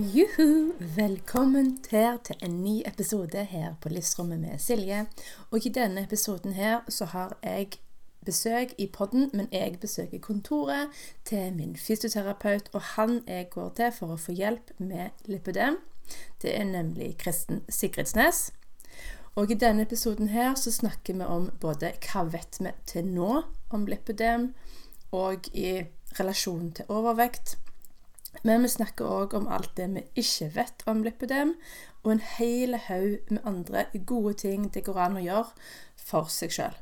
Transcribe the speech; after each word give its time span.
Juhu! 0.00 0.72
Velkommen 0.96 1.78
her 1.90 2.16
til 2.24 2.36
en 2.42 2.54
ny 2.64 2.78
episode 2.88 3.42
her 3.44 3.74
på 3.82 3.88
Livsrommet 3.88 4.40
med 4.40 4.58
Silje. 4.58 5.02
Og 5.50 5.66
i 5.66 5.68
denne 5.68 6.06
episoden 6.06 6.54
her 6.56 6.80
så 6.88 7.04
har 7.04 7.36
jeg 7.42 7.66
besøk 8.24 8.72
i 8.78 8.86
podden, 8.86 9.28
men 9.34 9.48
jeg 9.52 9.76
besøker 9.80 10.18
kontoret 10.18 10.88
til 11.24 11.52
min 11.52 11.76
fysioterapeut, 11.76 12.70
og 12.72 12.80
han 12.80 13.20
jeg 13.28 13.50
går 13.50 13.68
til 13.76 13.92
for 13.92 14.14
å 14.14 14.16
få 14.16 14.32
hjelp 14.32 14.72
med 14.78 15.10
lipødem. 15.28 15.76
Det 16.42 16.56
er 16.56 16.64
nemlig 16.64 17.18
Kristen 17.18 17.60
Sigridsnes. 17.68 18.54
Og 19.36 19.52
i 19.52 19.60
denne 19.60 19.84
episoden 19.84 20.32
her 20.32 20.54
så 20.54 20.72
snakker 20.72 21.20
vi 21.20 21.28
om 21.28 21.50
både 21.60 21.92
hva 22.06 22.24
vet 22.24 22.56
vi 22.60 22.72
til 22.86 23.04
nå 23.04 23.42
om 23.68 23.84
lipødem, 23.86 24.54
og 25.12 25.52
i 25.52 25.82
relasjon 26.16 26.70
til 26.72 26.88
overvekt. 26.88 27.58
Men 28.42 28.62
vi 28.62 28.70
snakker 28.72 29.04
òg 29.04 29.34
om 29.36 29.48
alt 29.52 29.72
det 29.76 29.88
vi 29.94 30.04
ikke 30.22 30.50
vet 30.54 30.84
om 30.88 31.02
lipødem, 31.04 31.54
og 32.02 32.12
en 32.12 32.22
hel 32.38 32.76
haug 32.86 33.18
med 33.28 33.42
andre 33.44 33.84
gode 34.06 34.34
ting 34.44 34.70
det 34.72 34.84
går 34.86 35.00
an 35.06 35.18
å 35.20 35.24
gjøre 35.24 35.50
for 36.00 36.30
seg 36.32 36.54
sjøl. 36.54 36.78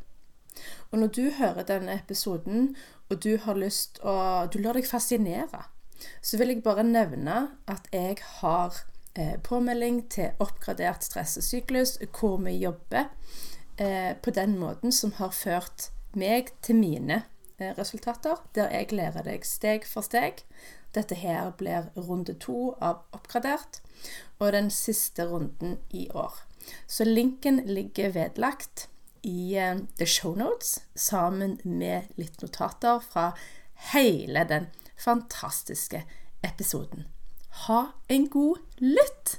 Og 0.90 1.00
når 1.02 1.10
du 1.14 1.24
hører 1.38 1.66
denne 1.66 1.96
episoden, 1.98 2.76
og 3.08 3.22
du 3.24 3.36
har 3.42 3.58
lyst 3.58 4.00
å 4.02 4.46
Du 4.52 4.58
lar 4.62 4.76
deg 4.76 4.86
fascinere, 4.86 5.66
så 6.22 6.38
vil 6.38 6.52
jeg 6.52 6.62
bare 6.62 6.84
nevne 6.86 7.38
at 7.66 7.88
jeg 7.92 8.18
har 8.40 8.82
eh, 9.14 9.36
påmelding 9.42 10.04
til 10.10 10.38
oppgradert 10.38 11.04
stress 11.04 11.36
og 11.40 11.46
syklus, 11.46 11.96
hvor 12.14 12.38
vi 12.44 12.58
jobber 12.58 13.08
eh, 13.78 14.14
på 14.14 14.34
den 14.34 14.58
måten 14.58 14.92
som 14.92 15.14
har 15.18 15.34
ført 15.34 15.90
meg 16.14 16.52
til 16.62 16.78
mine 16.78 17.22
eh, 17.58 17.74
resultater, 17.78 18.38
der 18.54 18.70
jeg 18.74 18.92
lærer 18.92 19.26
deg 19.26 19.46
steg 19.46 19.86
for 19.86 20.06
steg. 20.06 20.44
Dette 20.94 21.14
her 21.14 21.50
blir 21.58 21.90
runde 21.96 22.34
to 22.40 22.74
av 22.80 23.02
Oppgradert, 23.12 23.82
og 24.38 24.52
den 24.52 24.70
siste 24.72 25.26
runden 25.28 25.76
i 25.90 26.08
år. 26.14 26.32
Så 26.86 27.04
linken 27.04 27.60
ligger 27.66 28.12
vedlagt 28.14 28.88
i 29.22 29.58
uh, 29.58 29.80
the 29.98 30.06
show 30.06 30.36
notes, 30.36 30.78
sammen 30.96 31.58
med 31.64 32.08
litt 32.16 32.40
notater 32.42 33.02
fra 33.04 33.32
hele 33.92 34.44
den 34.48 34.70
fantastiske 34.96 36.02
episoden. 36.44 37.04
Ha 37.66 37.84
en 38.08 38.28
god 38.32 38.58
lytt! 38.80 39.38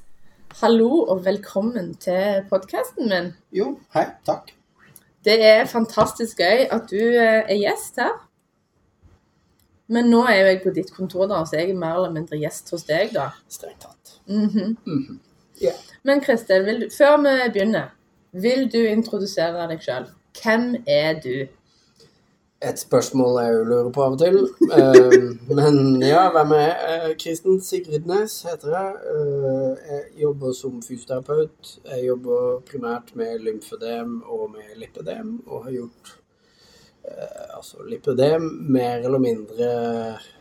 Hallo 0.61 1.03
og 1.06 1.25
velkommen 1.25 1.94
til 2.02 2.45
podkasten 2.50 3.09
min. 3.09 3.34
Jo, 3.53 3.75
hei, 3.94 4.08
takk. 4.25 4.53
Det 5.25 5.36
er 5.45 5.69
fantastisk 5.69 6.39
gøy 6.41 6.66
at 6.69 6.89
du 6.89 7.00
uh, 7.00 7.41
er 7.41 7.58
gjest 7.58 8.02
her. 8.02 8.17
Men 9.90 10.09
nå 10.14 10.22
er 10.30 10.38
jo 10.38 10.50
jeg 10.52 10.62
på 10.64 10.73
ditt 10.73 10.92
kontor, 10.94 11.26
da, 11.30 11.42
så 11.45 11.58
jeg 11.58 11.72
er 11.72 11.78
mer 11.82 11.98
eller 11.98 12.14
mindre 12.14 12.38
gjest 12.38 12.70
hos 12.73 12.86
deg, 12.86 13.09
da. 13.16 13.32
Strengt 13.50 13.82
tatt. 13.82 14.20
Mm 14.28 14.50
-hmm. 14.50 14.76
mm 14.86 15.06
-hmm. 15.06 15.20
yeah. 15.64 15.78
Men 16.04 16.22
Kristin, 16.22 16.66
vil 16.66 16.81
du, 16.81 16.90
før 16.98 17.18
vi 17.18 17.52
begynner, 17.54 17.88
vil 18.31 18.72
du 18.72 18.78
introdusere 18.78 19.68
deg 19.68 19.81
sjøl? 19.81 20.06
Hvem 20.44 20.76
er 20.88 21.20
du? 21.23 21.48
Et 22.62 22.80
spørsmål 22.80 23.44
jeg 23.44 23.53
jo 23.53 23.63
lurer 23.63 23.91
på 23.91 24.02
av 24.03 24.12
og 24.12 24.19
til. 24.19 24.38
Eh, 24.78 25.30
men 25.58 26.02
ja, 26.03 26.25
hvem 26.31 26.52
er 26.52 26.66
jeg? 26.66 27.09
Eh, 27.09 27.16
Kristen 27.24 27.62
Sigridnes 27.62 28.42
heter 28.42 28.69
jeg. 28.75 28.96
Eh, 29.13 29.78
jeg 29.92 30.02
jobber 30.22 30.52
som 30.52 30.81
fysioterapeut. 30.84 31.80
Jeg 31.86 32.08
jobber 32.08 32.59
primært 32.72 33.16
med 33.16 33.40
lymfødem 33.40 34.24
og 34.28 34.52
med 34.52 34.75
lipødem, 34.75 35.47
og 35.47 35.63
har 35.63 35.72
gjort 35.72 36.19
altså 37.56 37.84
lipødem 37.88 38.46
mer 38.72 39.06
eller 39.06 39.22
mindre 39.22 39.70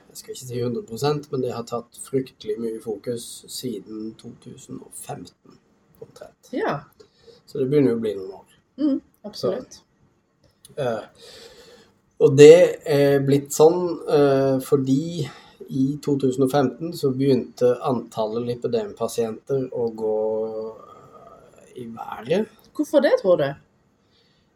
jeg 0.09 0.17
skal 0.17 0.34
ikke 0.34 0.47
si 0.47 0.61
100 0.61 1.31
men 1.31 1.43
det 1.43 1.53
har 1.55 1.67
tatt 1.69 1.99
fryktelig 2.03 2.56
mye 2.61 2.81
fokus 2.83 3.45
siden 3.53 4.15
2015 4.19 5.59
omtrent. 6.01 6.53
Ja, 6.53 6.81
Så 7.47 7.59
det 7.59 7.69
begynner 7.71 7.95
jo 7.95 7.99
å 7.99 8.01
bli 8.01 8.15
noen 8.17 8.33
år. 8.41 8.57
mm, 8.77 9.01
absolutt. 9.25 9.81
Eh, 10.77 11.05
og 12.21 12.34
det 12.37 12.81
er 12.84 13.21
blitt 13.25 13.55
sånn 13.55 13.78
eh, 14.11 14.59
fordi 14.65 15.28
i 15.69 15.84
2015 16.05 16.93
så 16.97 17.11
begynte 17.15 17.77
antallet 17.84 18.47
lipødempasienter 18.49 19.69
å 19.73 19.89
gå 19.97 20.19
eh, 20.67 21.73
i 21.84 21.87
været. 21.95 22.49
Hvorfor 22.77 23.05
det, 23.05 23.15
tror 23.23 23.41
du? 23.41 23.49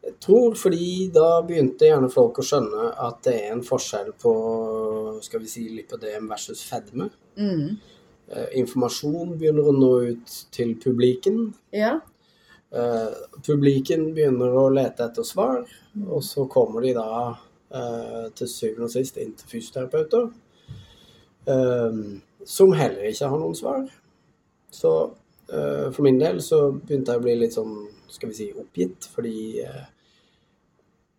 Jeg 0.03 0.17
tror 0.19 0.55
fordi 0.59 1.09
da 1.15 1.27
begynte 1.47 1.87
gjerne 1.87 2.11
folk 2.11 2.41
å 2.41 2.43
skjønne 2.43 2.89
at 3.05 3.21
det 3.23 3.35
er 3.39 3.53
en 3.53 3.63
forskjell 3.63 4.11
på 4.19 4.33
skal 5.23 5.43
vi 5.43 5.51
si, 5.51 5.67
lipødem 5.71 6.27
versus 6.27 6.63
fedme. 6.67 7.07
Mm. 7.39 7.77
Eh, 8.27 8.49
informasjon 8.59 9.37
begynner 9.39 9.69
å 9.69 9.75
nå 9.77 9.91
ut 10.09 10.35
til 10.51 10.75
publiken. 10.83 11.45
Ja. 11.71 12.01
Eh, 12.73 13.15
publiken 13.45 14.09
begynner 14.15 14.55
å 14.57 14.67
lete 14.73 15.07
etter 15.07 15.27
svar, 15.27 15.63
og 16.03 16.23
så 16.25 16.47
kommer 16.51 16.83
de 16.83 16.95
da 16.97 17.07
eh, 17.71 18.29
til 18.35 18.49
syvende 18.49 18.89
og 18.89 18.93
sist 18.95 19.19
inn 19.21 19.35
til 19.39 19.51
fysioterapeuter, 19.51 20.31
eh, 21.47 21.99
som 22.43 22.75
heller 22.75 23.07
ikke 23.07 23.29
har 23.31 23.39
noen 23.39 23.59
svar. 23.59 23.85
Så 24.73 24.95
for 25.53 26.01
min 26.01 26.15
del 26.17 26.39
så 26.41 26.71
begynte 26.73 27.13
jeg 27.13 27.19
å 27.19 27.21
bli 27.21 27.33
litt 27.37 27.53
sånn, 27.53 27.73
skal 28.09 28.31
vi 28.31 28.37
si, 28.37 28.45
oppgitt, 28.57 29.05
fordi 29.13 29.59
eh, 29.61 29.83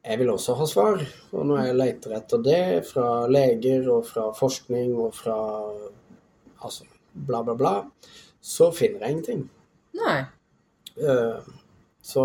jeg 0.04 0.18
vil 0.20 0.30
også 0.30 0.54
ha 0.58 0.66
svar. 0.68 1.00
Og 1.32 1.46
når 1.48 1.62
jeg 1.66 1.76
leter 1.80 2.14
etter 2.18 2.42
det 2.44 2.62
fra 2.88 3.26
leger 3.30 3.88
og 3.92 4.04
fra 4.06 4.28
forskning 4.36 4.94
og 5.00 5.14
fra 5.16 5.36
altså 6.64 6.84
bla, 7.14 7.42
bla, 7.46 7.54
bla, 7.54 7.74
så 8.44 8.70
finner 8.74 9.00
jeg 9.06 9.10
ingenting. 9.16 9.44
Nei. 10.00 10.18
Eh, 10.98 11.40
Så 12.04 12.22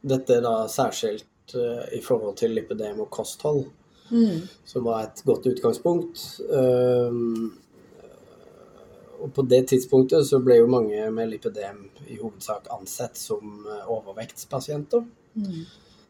dette 0.00 0.38
er 0.38 0.40
da 0.40 0.54
særskilt 0.72 1.52
eh, 1.54 1.98
i 1.98 2.00
forhold 2.00 2.36
til 2.40 2.54
lipidem 2.56 3.00
og 3.04 3.10
kosthold, 3.10 3.66
Mm. 4.10 4.46
som 4.64 4.84
var 4.86 5.02
et 5.04 5.20
godt 5.26 5.44
utgangspunkt. 5.50 6.40
Eh, 6.48 7.12
Og 9.20 9.32
på 9.34 9.42
det 9.50 9.66
tidspunktet 9.68 10.24
så 10.28 10.38
ble 10.40 10.56
jo 10.60 10.66
mange 10.70 11.10
med 11.10 11.28
lipidem 11.28 11.90
i 12.06 12.16
hovedsak 12.16 12.68
ansett 12.70 13.16
som 13.18 13.66
overvektspasienter. 13.90 15.02
Mm. 15.34 15.64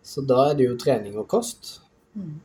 Så 0.08 0.24
da 0.24 0.46
er 0.50 0.56
det 0.56 0.68
jo 0.70 0.76
trening 0.80 1.18
og 1.20 1.28
kost. 1.28 1.78
Mm. 2.16 2.38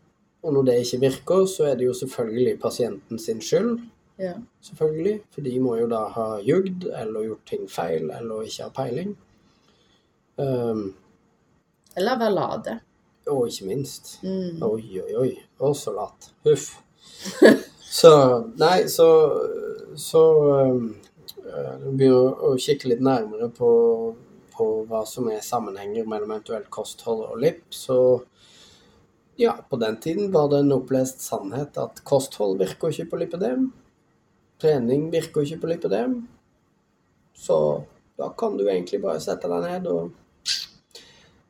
Og 0.44 0.54
når 0.54 0.66
det 0.68 0.80
ikke 0.84 1.00
virker, 1.06 1.46
så 1.48 1.70
er 1.72 1.78
det 1.80 1.86
jo 1.88 1.94
selvfølgelig 1.96 2.58
pasienten 2.60 3.20
sin 3.20 3.40
skyld. 3.42 3.78
Ja. 4.20 4.34
Selvfølgelig. 4.62 5.22
For 5.32 5.42
de 5.46 5.54
må 5.64 5.78
jo 5.80 5.88
da 5.90 6.02
ha 6.16 6.26
jugd 6.44 6.84
eller 6.92 7.24
gjort 7.30 7.46
ting 7.50 7.70
feil 7.72 8.12
eller 8.12 8.44
ikke 8.44 8.68
ha 8.68 8.74
peiling. 8.76 9.14
Um, 10.38 10.96
Eller 11.96 12.18
være 12.20 12.34
lade. 12.34 12.80
og 13.28 13.48
ikke 13.48 13.66
minst 13.66 14.20
Mm. 14.24 14.64
Oi, 14.64 15.00
oi, 15.00 15.16
oi. 15.16 15.32
Å, 15.60 15.74
så 15.74 15.94
lat. 15.94 16.32
Huff. 16.44 16.82
så 18.00 18.12
Nei, 18.58 18.88
så 18.90 19.08
Så 19.96 20.22
um, 20.68 20.96
begynner 21.94 22.42
å 22.44 22.56
kikke 22.58 22.90
litt 22.90 23.02
nærmere 23.06 23.50
på, 23.54 23.70
på 24.54 24.68
hva 24.90 25.04
som 25.10 25.30
er 25.32 25.44
sammenhenger 25.46 26.06
mellom 26.10 26.32
eventuelt 26.32 26.70
kosthold 26.74 27.26
og 27.28 27.40
lipp, 27.42 27.66
så 27.74 27.98
ja, 29.40 29.56
på 29.70 29.80
den 29.82 29.98
tiden 30.02 30.32
var 30.32 30.50
det 30.52 30.62
en 30.62 30.76
opplest 30.76 31.24
sannhet 31.26 31.78
at 31.82 32.04
kosthold 32.06 32.60
virker 32.62 32.94
ikke 32.94 33.10
på 33.12 33.22
lipidem. 33.24 33.72
Trening 34.62 35.10
virker 35.14 35.46
ikke 35.46 35.64
på 35.64 35.72
lipidem. 35.72 36.20
Så 37.34 37.58
da 38.18 38.30
kan 38.38 38.58
du 38.58 38.68
egentlig 38.68 39.02
bare 39.02 39.22
sette 39.24 39.50
deg 39.50 39.66
ned 39.66 39.90
og 39.90 40.14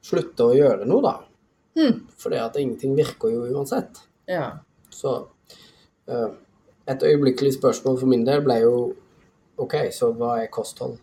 slutte 0.03 0.47
å 0.47 0.55
gjøre 0.55 0.87
noe, 0.87 1.03
da. 1.03 1.15
Mm. 1.75 1.99
Fordi 2.23 2.39
at 2.39 2.57
ingenting 2.61 2.95
virker 2.95 3.33
jo 3.33 3.45
uansett. 3.51 3.99
Ja. 4.31 4.47
Så 4.93 5.17
eh, 6.07 6.29
et 6.87 7.03
øyeblikkelig 7.03 7.57
spørsmål 7.57 7.99
for 7.99 8.11
min 8.11 8.23
del 8.27 8.43
ble 8.45 8.61
jo 8.63 8.75
OK, 9.59 9.75
så 9.91 10.13
hva 10.17 10.37
er 10.41 10.51
kosthold? 10.53 10.97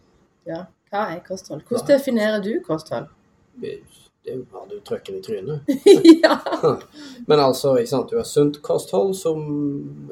ja. 0.49 0.65
Hva 0.91 1.07
er 1.15 1.21
kosthold? 1.27 1.63
Hvordan 1.69 1.87
definerer 1.87 2.43
du 2.43 2.53
kosthold? 2.67 3.07
Det 3.63 3.77
er 4.27 4.37
jo 4.37 4.45
bare 4.51 4.69
du 4.71 4.81
trykker 4.87 5.19
i 5.19 5.23
trynet. 5.23 5.71
ja. 6.25 6.39
Men 7.29 7.41
altså, 7.41 7.77
ikke 7.77 7.91
sant, 7.91 8.11
du 8.11 8.19
har 8.19 8.27
sunt 8.29 8.61
kosthold 8.63 9.15
som 9.19 9.47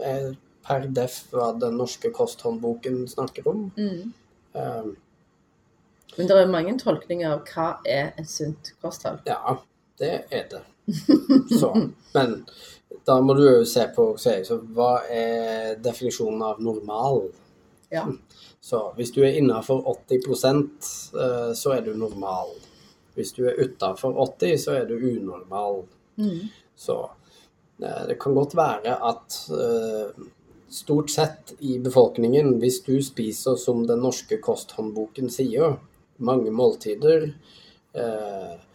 er 0.02 0.32
per 0.68 0.86
def 0.94 1.20
hva 1.32 1.50
den 1.58 1.78
norske 1.80 2.12
kosthåndboken 2.14 3.06
snakker 3.08 3.48
om. 3.48 3.68
Mm. 3.76 4.12
Um, 4.52 4.96
Men 6.16 6.28
det 6.28 6.36
er 6.36 6.50
mange 6.50 6.74
tolkninger 6.78 7.30
av 7.30 7.44
hva 7.48 7.68
er 7.86 8.12
et 8.18 8.30
sunt 8.30 8.72
kosthold. 8.82 9.20
ja, 9.26 9.58
det 9.98 10.14
er 10.30 10.48
det. 10.50 10.64
Så, 11.60 11.72
men 12.14 12.44
da 13.06 13.18
må 13.20 13.34
du 13.34 13.42
jo 13.44 13.64
se 13.68 13.84
på 13.92 14.06
så 14.20 14.56
hva 14.74 15.02
er 15.12 15.76
definisjonen 15.84 16.42
av 16.42 16.62
normal? 16.64 17.26
Ja. 17.88 18.04
Så 18.60 18.92
hvis 18.96 19.12
du 19.12 19.22
er 19.24 19.38
innafor 19.38 19.84
80 20.08 20.44
eh, 21.14 21.52
så 21.54 21.76
er 21.76 21.84
du 21.86 21.94
normal. 21.96 22.52
Hvis 23.14 23.32
du 23.32 23.44
er 23.48 23.58
utafor 23.60 24.18
80 24.38 24.64
så 24.64 24.76
er 24.80 24.88
du 24.88 24.96
unormal. 24.98 25.84
Mm. 26.16 26.48
Så 26.76 26.98
eh, 27.82 28.02
det 28.08 28.18
kan 28.20 28.34
godt 28.34 28.56
være 28.56 28.98
at 29.10 29.38
eh, 29.50 30.26
stort 30.68 31.10
sett 31.10 31.54
i 31.58 31.78
befolkningen, 31.78 32.58
hvis 32.60 32.82
du 32.84 32.98
spiser 33.02 33.56
som 33.56 33.86
den 33.88 34.02
norske 34.04 34.40
kosthåndboken 34.44 35.30
sier, 35.32 35.78
mange 36.18 36.50
måltider, 36.52 37.30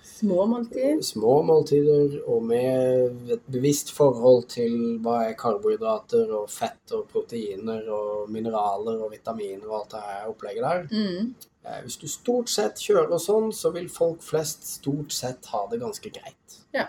Små 0.04 0.46
måltider? 0.46 1.02
små 1.04 1.42
måltider 1.44 2.16
og 2.30 2.44
med 2.48 3.32
et 3.32 3.42
bevisst 3.52 3.92
forhold 3.96 4.46
til 4.52 4.76
hva 5.04 5.20
er 5.30 5.36
karbohydrater 5.40 6.32
og 6.38 6.50
fett 6.52 6.94
og 6.96 7.06
proteiner 7.12 7.86
og 7.92 8.30
mineraler 8.32 9.02
og 9.04 9.12
vitaminer 9.12 9.68
og 9.70 9.82
alt 9.82 9.92
det 9.96 10.04
her 10.08 10.30
opplegget 10.32 10.64
der. 10.64 10.88
Mm. 10.92 11.34
Eh, 11.66 11.82
Hvis 11.86 11.98
du 11.98 12.08
stort 12.08 12.50
sett 12.50 12.80
kjører 12.84 13.20
sånn, 13.20 13.52
så 13.56 13.72
vil 13.76 13.90
folk 13.90 14.22
flest 14.24 14.66
stort 14.80 15.12
sett 15.16 15.46
ha 15.54 15.66
det 15.72 15.80
ganske 15.84 16.10
greit. 16.14 16.60
Ja. 16.74 16.88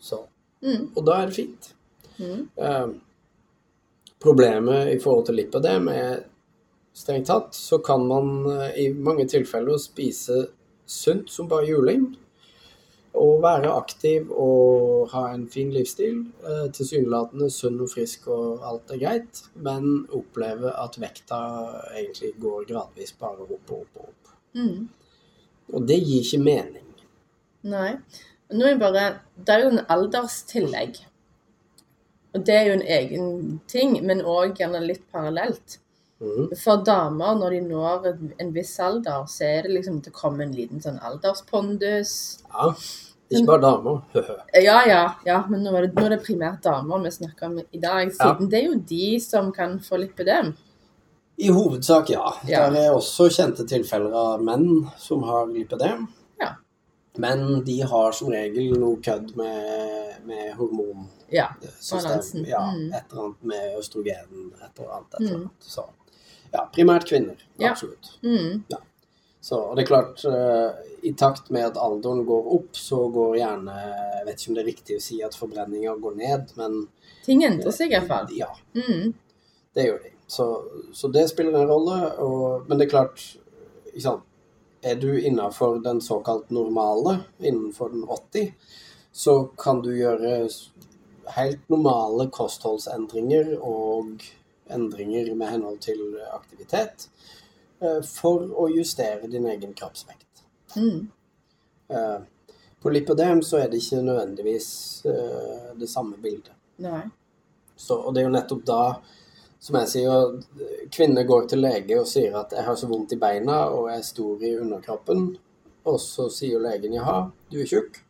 Så, 0.00 0.24
Mm. 0.62 0.90
og 0.96 1.04
da 1.04 1.12
er 1.22 1.26
det 1.26 1.34
fint. 1.36 1.74
Mm. 2.18 2.48
Eh, 2.58 2.86
problemet 4.20 4.88
i 4.94 4.98
forhold 4.98 5.26
til 5.26 5.34
lipødem 5.36 5.88
er 5.92 6.22
strengt 6.96 7.26
tatt, 7.28 7.52
så 7.54 7.78
kan 7.84 8.06
man 8.08 8.46
eh, 8.50 8.86
i 8.86 8.92
mange 8.92 9.26
tilfeller 9.28 9.78
spise 9.78 10.46
sunt 10.86 11.30
som 11.30 11.48
bare 11.50 11.68
juling. 11.68 12.06
Og 13.16 13.40
være 13.40 13.70
aktiv 13.72 14.28
og 14.28 15.08
ha 15.14 15.22
en 15.32 15.46
fin 15.48 15.70
livsstil. 15.72 16.18
Eh, 16.44 16.66
Tilsynelatende 16.76 17.48
sunn 17.52 17.80
og 17.80 17.88
frisk 17.94 18.28
og 18.32 18.64
alt 18.68 18.92
er 18.92 19.00
greit. 19.00 19.42
Men 19.54 20.04
oppleve 20.12 20.74
at 20.84 20.98
vekta 21.00 21.40
egentlig 21.96 22.34
går 22.42 22.68
gradvis 22.68 23.14
bare 23.16 23.46
opp 23.46 23.72
og 23.72 23.80
opp 23.80 24.00
og 24.02 24.10
opp. 24.10 24.34
Mm. 24.56 24.88
Og 25.72 25.88
det 25.88 26.00
gir 26.04 26.22
ikke 26.22 26.44
mening. 26.44 26.86
Nei. 27.66 27.96
Nå 28.52 28.66
er 28.68 28.78
bare 28.78 29.06
Det 29.36 29.54
er 29.54 29.64
jo 29.64 29.72
en 29.74 29.86
alderstillegg. 29.90 31.00
Og 32.36 32.44
det 32.46 32.54
er 32.54 32.66
jo 32.68 32.76
en 32.76 32.86
egen 32.98 33.60
ting, 33.68 33.96
men 34.06 34.20
òg 34.20 34.58
gjerne 34.60 34.84
litt 34.84 35.06
parallelt. 35.12 35.78
Mhm. 36.20 36.56
For 36.56 36.76
damer, 36.84 37.34
når 37.36 37.50
de 37.50 37.60
når 37.60 38.06
en- 38.40 38.52
viss 38.54 38.78
alder, 38.80 39.26
så 39.28 39.44
er 39.44 39.62
det 39.62 39.70
liksom 39.74 40.00
det 40.02 40.12
kommer 40.12 40.44
en 40.44 40.52
liten 40.54 40.80
sånn 40.80 40.98
alderspondus. 41.04 42.42
Ja. 42.52 42.72
Ikke 43.30 43.46
bare 43.46 43.60
damer. 43.60 44.02
Ja, 44.54 44.82
ja, 44.86 45.14
ja, 45.26 45.40
men 45.50 45.62
nå 45.64 45.74
er 45.76 45.86
det, 45.86 45.94
nå 45.94 46.04
er 46.06 46.08
det 46.16 46.22
primært 46.24 46.62
damer 46.62 47.02
vi 47.02 47.10
snakker 47.10 47.46
om 47.46 47.58
i 47.72 47.78
dag, 47.82 48.12
siden 48.14 48.48
det 48.48 48.60
er 48.62 48.68
jo 48.70 48.78
de 48.78 49.18
som 49.20 49.52
kan 49.52 49.78
få 49.80 49.98
lipødem. 49.98 50.54
I 51.38 51.48
hovedsak, 51.52 52.08
ja. 52.14 52.30
Ja. 52.48 52.70
Det 52.70 52.78
er 52.86 52.94
også 52.94 53.26
kjente 53.28 53.66
tilfeller 53.68 54.14
av 54.14 54.40
menn 54.42 54.86
som 54.96 55.22
har 55.22 55.46
lipødem. 55.46 56.06
Ja. 56.40 56.54
Men 57.18 57.62
de 57.64 57.80
har 57.82 58.12
som 58.12 58.28
regel 58.32 58.78
noe 58.80 58.96
kødd 59.04 59.34
med, 59.36 60.14
med 60.24 60.54
hormonsystem. 60.54 61.12
Ja. 61.32 61.48
Balansen. 61.92 62.46
Ja, 62.46 62.62
Mm. 62.70 62.92
et 62.94 63.04
eller 63.10 63.22
annet 63.24 63.42
med 63.44 63.78
østrogen, 63.78 64.52
et 64.62 64.78
eller 64.78 64.94
annet. 64.96 65.14
Et 65.14 65.20
eller 65.20 65.36
Mm. 65.36 65.40
annet. 65.42 65.50
Så 65.60 65.84
ja, 66.56 66.64
primært 66.74 67.06
kvinner. 67.08 67.36
Ja. 67.60 67.70
Absolutt. 67.74 68.14
Mm. 68.24 68.64
Så 69.46 69.60
og 69.68 69.76
det 69.78 69.84
er 69.84 69.90
klart, 69.92 70.24
eh, 70.26 70.86
i 71.06 71.12
takt 71.14 71.52
med 71.54 71.68
at 71.68 71.76
alderen 71.78 72.24
går 72.26 72.48
opp, 72.56 72.72
så 72.74 73.04
går 73.14 73.36
gjerne 73.38 73.74
Jeg 73.76 74.24
vet 74.26 74.40
ikke 74.40 74.50
om 74.50 74.56
det 74.56 74.62
er 74.64 74.70
riktig 74.72 74.96
å 74.98 75.02
si 75.04 75.20
at 75.22 75.36
forbrenninga 75.38 75.92
går 76.02 76.16
ned, 76.18 76.50
men 76.58 76.80
Ting 77.26 77.44
endrer 77.46 77.70
seg 77.74 77.92
i 77.92 77.94
hvert 77.94 78.08
fall. 78.10 78.26
ja, 78.34 78.48
Mm. 78.74 79.12
det 79.76 79.84
gjør 79.86 80.02
de. 80.02 80.10
Så, 80.26 80.46
så 80.92 81.08
det 81.14 81.28
spiller 81.30 81.54
en 81.60 81.68
rolle. 81.70 81.98
Og, 82.18 82.66
men 82.68 82.78
det 82.80 82.86
er 82.88 82.90
klart, 82.96 83.22
er 84.82 84.94
du 84.98 85.12
innafor 85.20 85.78
den 85.84 86.00
såkalt 86.00 86.50
normale, 86.50 87.20
innenfor 87.40 87.88
den 87.94 88.02
80, 88.04 88.52
så 89.12 89.36
kan 89.58 89.78
du 89.82 89.92
gjøre 89.94 90.48
helt 91.36 91.62
normale 91.70 92.28
kostholdsendringer 92.30 93.56
og 93.62 94.22
endringer 94.68 95.34
med 95.34 95.48
henhold 95.48 95.78
til 95.80 96.00
aktivitet 96.32 97.08
eh, 97.80 98.00
for 98.02 98.46
å 98.50 98.68
justere 98.72 99.28
din 99.30 99.46
egen 99.46 99.74
kroppsvekt. 99.74 100.46
Mm. 100.76 101.06
Eh, 101.88 102.18
På 102.82 102.90
lipodem 102.90 103.42
så 103.42 103.58
er 103.58 103.70
det 103.70 103.80
ikke 103.80 104.02
nødvendigvis 104.04 104.68
eh, 105.06 105.70
det 105.78 105.88
samme 105.90 106.16
bildet. 106.22 106.52
Så, 107.76 107.96
og 107.96 108.14
det 108.14 108.20
er 108.20 108.28
jo 108.28 108.34
nettopp 108.34 108.62
da, 108.68 108.82
som 109.58 109.78
jeg 109.80 109.90
sier, 109.90 110.36
kvinner 110.92 111.26
går 111.26 111.48
til 111.50 111.64
lege 111.64 111.98
og 112.00 112.06
sier 112.08 112.36
at 112.38 112.52
'jeg 112.52 112.64
har 112.64 112.76
så 112.76 112.86
vondt 112.86 113.12
i 113.12 113.18
beina 113.20 113.56
og 113.68 113.88
jeg 113.90 113.98
er 113.98 114.02
stor 114.02 114.42
i 114.44 114.54
underkroppen', 114.60 115.36
og 115.84 116.00
så 116.00 116.28
sier 116.30 116.60
legen 116.60 116.94
'jaha, 116.94 117.30
du 117.50 117.60
er 117.60 117.66
tjukk, 117.66 118.00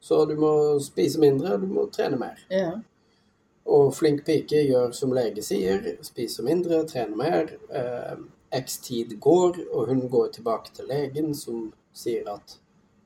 så 0.00 0.24
du 0.24 0.36
må 0.36 0.78
spise 0.80 1.20
mindre, 1.20 1.56
du 1.60 1.66
må 1.66 1.86
trene 1.90 2.16
mer'. 2.16 2.44
Ja. 2.50 2.72
Og 3.66 3.94
flink 3.94 4.22
pike 4.26 4.62
gjør 4.62 4.92
som 4.94 5.14
lege 5.14 5.42
sier, 5.42 5.82
spiser 6.06 6.46
mindre, 6.46 6.84
trener 6.86 7.18
mer. 7.18 7.50
Eh, 7.70 8.18
X 8.60 8.78
tid 8.84 9.16
går, 9.20 9.58
og 9.72 9.88
hun 9.90 10.04
går 10.10 10.28
tilbake 10.36 10.70
til 10.74 10.86
legen 10.86 11.34
som 11.34 11.72
sier 11.92 12.28
at 12.30 12.58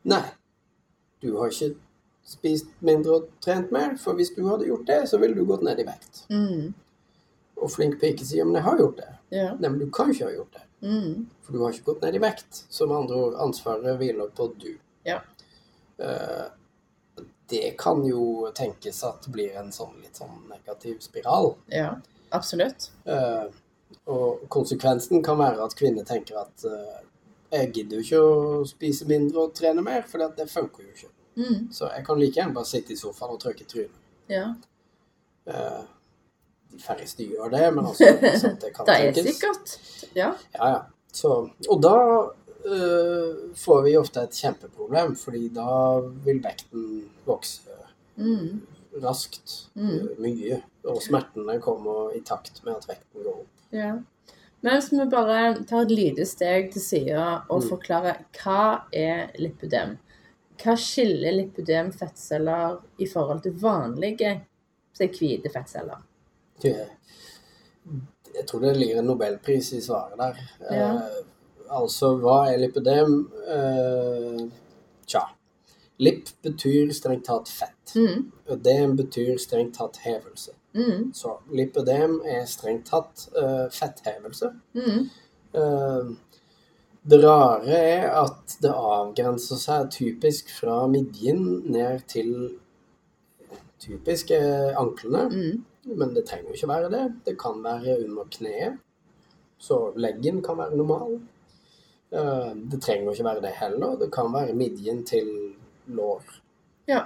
'nei, 0.05 0.27
du 1.23 1.37
har 1.39 1.49
ikke 1.49 1.75
spist 2.25 2.69
mindre 2.81 3.17
og 3.17 3.29
trent 3.41 3.73
mer, 3.73 3.97
for 3.97 4.15
hvis 4.15 4.35
du 4.37 4.47
hadde 4.49 4.69
gjort 4.69 4.87
det, 4.87 5.09
så 5.09 5.19
ville 5.19 5.35
du 5.35 5.45
gått 5.45 5.63
ned 5.63 5.81
i 5.81 5.87
vekt'. 5.89 6.27
Mm. 6.31 6.75
Og 7.57 7.71
flink 7.71 8.01
pike 8.01 8.25
sier 8.25 8.45
men 8.45 8.55
jeg 8.55 8.69
har 8.69 8.79
gjort 8.79 8.97
det. 8.97 9.11
Ja. 9.31 9.49
Nei, 9.55 9.69
men 9.69 9.79
du 9.79 9.91
kan 9.91 10.11
ikke 10.11 10.29
ha 10.29 10.33
gjort 10.35 10.53
det. 10.53 10.63
Mm. 10.83 11.27
For 11.43 11.53
du 11.53 11.63
har 11.63 11.73
ikke 11.73 11.93
gått 11.93 12.03
ned 12.03 12.15
i 12.15 12.23
vekt. 12.23 12.65
Så 12.69 12.87
med 12.87 12.97
andre 12.97 13.17
ord, 13.17 13.35
ansvaret 13.39 13.99
hviler 14.01 14.31
på 14.37 14.49
du. 14.61 14.73
Ja. 15.05 15.21
Eh, 15.99 16.47
det 17.51 17.75
kan 17.79 18.05
jo 18.07 18.51
tenkes 18.57 19.03
at 19.05 19.25
det 19.27 19.33
blir 19.35 19.57
en 19.61 19.73
sånn 19.75 19.97
litt 20.03 20.17
sånn 20.21 20.39
negativ 20.51 21.01
spiral. 21.05 21.55
ja. 21.69 21.97
Absolutt. 22.31 22.93
Uh, 23.09 23.51
og 24.07 24.45
konsekvensen 24.55 25.19
kan 25.27 25.39
være 25.39 25.65
at 25.65 25.75
kvinner 25.75 26.05
tenker 26.07 26.37
at 26.39 26.63
uh, 26.63 27.01
jeg 27.51 27.73
gidder 27.75 27.99
jo 27.99 28.05
ikke 28.05 28.21
å 28.23 28.61
spise 28.71 29.07
mindre 29.11 29.49
og 29.49 29.55
trene 29.59 29.83
mer, 29.83 30.05
for 30.07 30.23
det 30.37 30.47
funker 30.47 30.85
jo 30.87 30.93
ikke. 30.95 31.11
Mm. 31.41 31.65
Så 31.75 31.89
jeg 31.91 32.05
kan 32.07 32.21
like 32.21 32.39
gjerne 32.39 32.55
bare 32.55 32.71
sitte 32.71 32.95
i 32.95 32.99
sofaen 33.01 33.35
og 33.35 33.41
trykke 33.43 33.67
trynet. 33.67 33.99
Ja. 34.31 34.45
Uh, 35.51 35.83
de 36.71 36.79
færreste 36.79 37.27
gjør 37.27 37.51
det, 37.51 37.65
men 37.75 37.91
altså 37.91 38.13
så 38.39 38.55
det 38.63 38.71
kan 38.77 38.87
Det 38.93 38.95
er 38.97 39.13
tenkes. 39.13 39.41
sikkert. 39.41 40.11
Ja. 40.15 40.31
Ja, 40.55 40.71
ja. 40.77 40.81
Så, 41.11 41.35
og 41.67 41.83
da 41.83 41.97
øh, 42.67 43.55
får 43.57 43.83
vi 43.83 43.97
ofte 43.97 44.21
et 44.21 44.31
kjempeproblem, 44.37 45.17
fordi 45.17 45.49
da 45.55 46.01
vil 46.25 46.43
vekten 46.45 47.05
vokse 47.27 47.61
Mm. 48.17 48.61
raskt. 49.03 49.69
Mm. 49.75 49.89
øh, 49.91 50.19
Mye. 50.19 50.63
Og 50.85 50.99
smertene 51.03 51.61
kommer 51.61 52.11
i 52.17 52.21
takt 52.21 52.61
med 52.65 52.75
at 52.77 52.89
vekten 52.89 53.23
går 53.25 53.31
opp. 53.41 53.47
ja. 53.73 53.95
Men 54.63 54.73
hvis 54.77 54.91
vi 54.93 55.07
bare 55.11 55.65
tar 55.65 55.81
et 55.87 55.91
lite 55.91 56.27
steg 56.27 56.73
til 56.73 56.83
sida 56.83 57.41
og 57.49 57.63
Mm. 57.63 57.69
forklarer 57.71 58.19
hva 58.43 58.81
er 58.93 59.31
lipidem? 59.39 59.97
Hva 60.63 60.75
skiller 60.77 61.33
lipidem 61.33 61.93
fettceller 61.93 62.77
i 62.99 63.07
forhold 63.09 63.41
til 63.43 63.53
vanlige 63.63 64.41
hvite 64.99 65.49
fettceller? 65.55 66.03
Jeg 66.65 66.89
jeg 68.35 68.47
tror 68.47 68.61
det 68.61 68.77
ligger 68.77 68.99
en 68.99 69.05
nobelpris 69.07 69.73
i 69.73 69.81
svaret 69.81 70.19
der. 70.19 70.35
Ja. 70.71 70.91
Eh, 71.71 71.77
altså, 71.77 72.17
hva 72.19 72.51
er 72.51 72.59
lipødem? 72.59 73.31
Uh, 73.47 74.49
tja. 75.07 75.29
Lipp 76.01 76.29
betyr 76.43 76.93
strengt 76.97 77.27
tatt 77.29 77.49
fett. 77.49 77.95
Mm. 77.95 78.33
Ødem 78.51 78.97
betyr 78.97 79.39
strengt 79.39 79.77
tatt 79.79 80.01
hevelse. 80.05 80.57
Mm. 80.75 81.11
Så 81.15 81.37
lipødem 81.53 82.21
er 82.25 82.45
strengt 82.47 82.91
tatt 82.91 83.29
uh, 83.37 83.71
fetthevelse. 83.71 84.53
Mm. 84.75 85.07
Uh, 85.55 86.17
Det 87.01 87.17
rare 87.25 87.77
er 87.81 88.03
at 88.13 88.59
det 88.61 88.71
avgrenser 88.77 89.57
seg 89.57 89.87
typisk 89.91 90.51
fra 90.53 90.83
midjen 90.87 91.63
ned 91.73 92.03
til 92.13 92.59
typisk 93.81 94.31
eh, 94.37 94.77
anklene. 94.77 95.23
Mm. 95.33 95.95
Men 95.97 96.13
det 96.13 96.27
trenger 96.29 96.51
jo 96.51 96.59
ikke 96.59 96.69
være 96.69 96.91
det. 96.93 97.05
Det 97.25 97.39
kan 97.41 97.63
være 97.65 97.97
under 98.05 98.29
kneet. 98.29 98.77
Så 99.59 99.93
leggen 99.97 100.43
kan 100.45 100.59
være 100.61 100.77
normal. 100.77 101.23
Eh, 102.13 102.51
Det 102.71 102.81
trenger 102.83 103.13
ikke 103.13 103.25
være 103.29 103.41
det 103.45 103.55
heller. 103.61 103.97
Det 104.01 104.11
kan 104.13 104.33
være 104.33 104.55
midjen 104.55 105.05
til 105.07 105.29
lår. 105.87 106.23
Ja. 106.89 107.05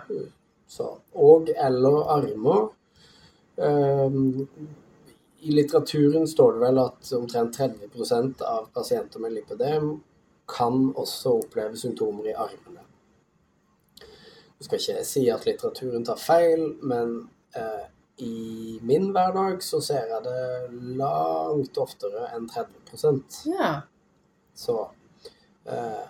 Så, 0.69 0.89
og 1.15 1.49
eller 1.57 2.09
armer. 2.17 2.69
Eh, 3.57 4.11
I 5.45 5.53
litteraturen 5.53 6.27
står 6.29 6.53
det 6.57 6.61
vel 6.65 6.79
at 6.81 7.13
omtrent 7.19 7.59
30% 7.61 8.43
av 8.49 8.71
pasienter 8.75 9.21
med 9.21 9.35
lipødem 9.37 9.91
kan 10.49 10.93
også 10.97 11.39
oppleve 11.43 11.77
symptomer 11.77 12.31
i 12.31 12.33
armene. 12.37 12.81
jeg 14.59 14.65
skal 14.67 14.79
ikke 14.81 15.05
si 15.05 15.23
at 15.29 15.45
litteraturen 15.47 16.05
tar 16.05 16.17
feil, 16.17 16.63
men 16.83 17.29
eh, 17.57 17.85
i 18.25 18.79
min 18.83 19.11
hverdag 19.13 19.61
så 19.63 19.81
ser 19.83 20.07
jeg 20.09 20.23
det 20.25 20.97
langt 20.97 21.79
oftere 21.79 22.29
enn 22.35 22.49
30 22.49 23.51
Ja. 23.51 23.73
Så 24.55 24.89
eh, 25.67 26.05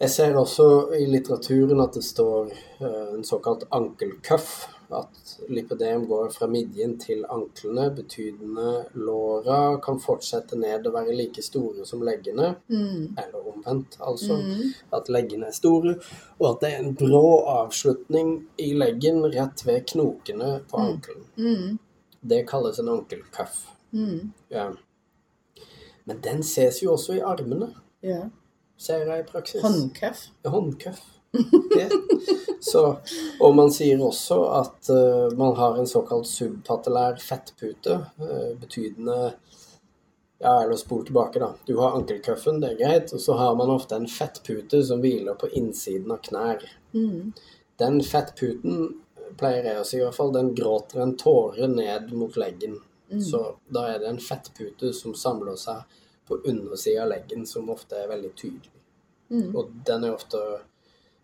Jeg 0.00 0.10
ser 0.10 0.36
også 0.40 0.66
i 0.96 1.04
litteraturen 1.12 1.80
at 1.84 1.92
det 1.98 2.04
står 2.06 2.52
eh, 2.80 3.14
en 3.14 3.24
såkalt 3.24 3.66
ankelcuff. 3.70 4.66
At 4.90 5.36
lipidem 5.48 6.02
går 6.10 6.32
fra 6.34 6.48
midjen 6.50 6.96
til 6.98 7.20
anklene, 7.30 7.84
betydende 7.94 8.72
låra 8.98 9.76
kan 9.84 10.00
fortsette 10.02 10.56
ned 10.58 10.88
og 10.88 10.96
være 10.96 11.14
like 11.14 11.44
store 11.46 11.84
som 11.86 12.02
leggene. 12.02 12.48
Mm. 12.66 13.12
Eller 13.22 13.44
omvendt, 13.52 14.00
altså. 14.02 14.40
Mm. 14.42 14.72
At 14.98 15.08
leggene 15.14 15.46
er 15.46 15.54
store, 15.54 15.94
og 16.40 16.48
at 16.48 16.64
det 16.64 16.72
er 16.72 16.82
en 16.82 16.96
brå 16.98 17.22
avslutning 17.52 18.32
i 18.58 18.72
leggen 18.74 19.22
rett 19.30 19.62
ved 19.68 19.86
knokene 19.92 20.56
på 20.66 20.80
Mm. 20.82 20.88
ankelen. 20.88 21.24
Mm. 21.38 21.78
Det 22.34 22.42
kalles 22.50 22.78
en 22.82 22.88
ankelcuff. 22.96 23.68
Mm. 23.92 24.32
Ja. 24.50 24.72
Men 26.10 26.18
den 26.24 26.42
ses 26.42 26.80
jo 26.82 26.96
også 26.96 27.14
i 27.20 27.22
armene, 27.22 27.70
Ja. 28.02 28.24
ser 28.80 29.04
jeg 29.06 29.22
i 29.22 29.26
praksis. 29.28 29.62
Håndkøff. 29.62 30.26
Håndkøff. 30.44 31.00
Ja. 31.78 31.86
Så, 32.60 32.96
og 33.40 33.54
man 33.54 33.70
sier 33.70 34.00
også 34.02 34.40
at 34.58 34.90
uh, 34.90 35.30
man 35.38 35.54
har 35.54 35.78
en 35.78 35.86
såkalt 35.86 36.26
subpatellær 36.26 37.20
fettpute, 37.22 38.00
uh, 38.18 38.50
betydende 38.58 39.20
Ja, 40.40 40.62
eller 40.64 40.76
spol 40.80 41.04
tilbake, 41.06 41.38
da. 41.38 41.52
Du 41.68 41.74
har 41.78 41.94
ankelcuffen, 41.98 42.58
det 42.62 42.72
er 42.72 42.78
greit, 42.80 43.12
og 43.12 43.20
så 43.20 43.34
har 43.36 43.54
man 43.54 43.70
ofte 43.70 43.98
en 44.00 44.08
fettpute 44.08 44.80
som 44.88 45.02
hviler 45.04 45.36
på 45.36 45.50
innsiden 45.52 46.10
av 46.10 46.22
knær. 46.24 46.64
Mm. 46.96 47.34
Den 47.78 48.00
fettputen, 48.02 48.86
pleier 49.36 49.68
jeg 49.68 49.82
å 49.82 49.84
si 49.84 49.98
i 49.98 50.02
hvert 50.02 50.16
fall, 50.16 50.32
den 50.32 50.54
gråter 50.56 51.04
en 51.04 51.12
tåre 51.20 51.68
ned 51.68 52.08
mot 52.16 52.40
leggen. 52.40 52.78
Mm. 53.12 53.20
Så 53.20 53.42
da 53.68 53.84
er 53.92 54.00
det 54.00 54.08
en 54.08 54.22
fettpute 54.24 54.94
som 54.96 55.12
samler 55.14 55.60
seg 55.60 55.84
på 56.30 56.40
undersida 56.48 57.04
av 57.04 57.10
leggen, 57.12 57.46
som 57.46 57.70
ofte 57.74 57.98
er 57.98 58.10
veldig 58.10 58.32
tydelig. 58.38 58.76
Mm. 59.30 59.48
Og 59.54 59.70
den 59.86 60.06
er 60.06 60.16
ofte 60.16 60.40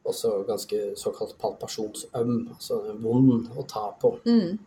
også 0.06 0.42
ganske 0.46 0.80
såkalt 0.98 1.34
palpasjonsøm, 1.40 2.34
altså 2.54 2.80
vond 3.02 3.50
å 3.56 3.64
ta 3.66 3.88
på. 4.00 4.12
Mm. 4.26 4.58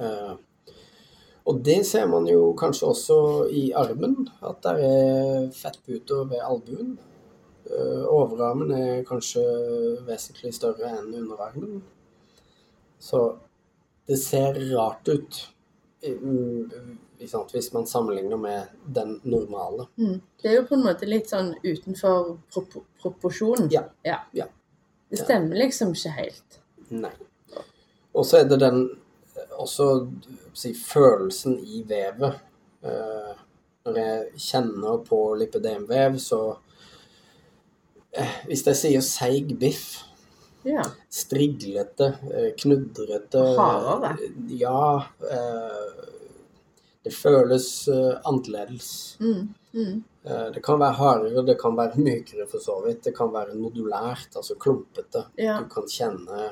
Uh, 0.00 0.34
og 1.44 1.60
det 1.64 1.82
ser 1.86 2.06
man 2.08 2.26
jo 2.28 2.52
kanskje 2.56 2.88
også 2.88 3.18
i 3.52 3.66
armen, 3.76 4.28
at 4.40 4.62
der 4.64 4.80
er 4.88 5.50
fettputer 5.52 6.24
ved 6.30 6.40
albuen. 6.44 6.94
Uh, 7.68 8.04
overarmen 8.08 8.72
er 8.76 9.04
kanskje 9.08 9.44
vesentlig 10.08 10.54
større 10.56 10.94
enn 10.98 11.12
underarmen. 11.20 11.82
Så 13.00 13.26
det 14.08 14.18
ser 14.20 14.56
rart 14.72 15.08
ut 15.08 15.42
hvis 17.18 17.72
man 17.72 17.86
sammenligner 17.86 18.36
med 18.36 18.72
den 18.86 19.20
normale. 19.22 19.86
Mm. 19.96 20.20
Det 20.42 20.50
er 20.50 20.58
jo 20.58 20.66
på 20.68 20.74
en 20.78 20.84
måte 20.86 21.06
litt 21.08 21.30
sånn 21.30 21.54
utenfor 21.62 22.36
prop 22.52 22.74
proporsjon. 23.00 23.68
Ja. 23.72 23.84
ja. 24.02 24.20
Ja. 24.32 24.48
Det 25.10 25.20
stemmer 25.22 25.56
liksom 25.60 25.92
ikke 25.94 26.12
helt. 26.18 26.60
Nei. 26.88 27.12
Og 28.14 28.26
så 28.26 28.40
er 28.40 28.48
det 28.48 28.60
den 28.62 28.86
også 29.58 29.88
si, 30.54 30.72
følelsen 30.74 31.58
i 31.58 31.82
vevet. 31.88 32.40
Uh, 32.84 33.34
når 33.84 33.98
jeg 34.00 34.42
kjenner 34.46 34.98
på 35.04 35.18
lipidemvev, 35.40 36.18
så 36.20 36.40
uh, 38.18 38.34
Hvis 38.48 38.66
jeg 38.66 38.80
sier 38.80 39.04
seig 39.04 39.54
biff, 39.60 40.02
Ja. 40.64 40.82
striglete, 41.12 42.06
eh, 42.32 42.52
knudrete 42.56 43.40
Hardere. 43.58 44.16
Ja. 44.48 45.04
Eh, 45.20 46.14
det 47.04 47.12
føles 47.12 47.88
uh, 47.88 48.16
annerledes. 48.24 48.90
Mm. 49.20 49.48
Mm. 49.74 50.02
Uh, 50.24 50.46
det 50.54 50.62
kan 50.64 50.80
være 50.80 50.98
hardere, 50.98 51.42
det 51.46 51.56
kan 51.60 51.76
være 51.76 52.00
mykere 52.00 52.46
for 52.48 52.64
så 52.64 52.78
vidt. 52.86 53.02
Det 53.04 53.14
kan 53.16 53.32
være 53.32 53.56
nodulært, 53.58 54.30
altså 54.36 54.56
klumpete. 54.60 55.26
Ja. 55.36 55.58
Du 55.60 55.68
kan 55.72 55.88
kjenne 55.90 56.46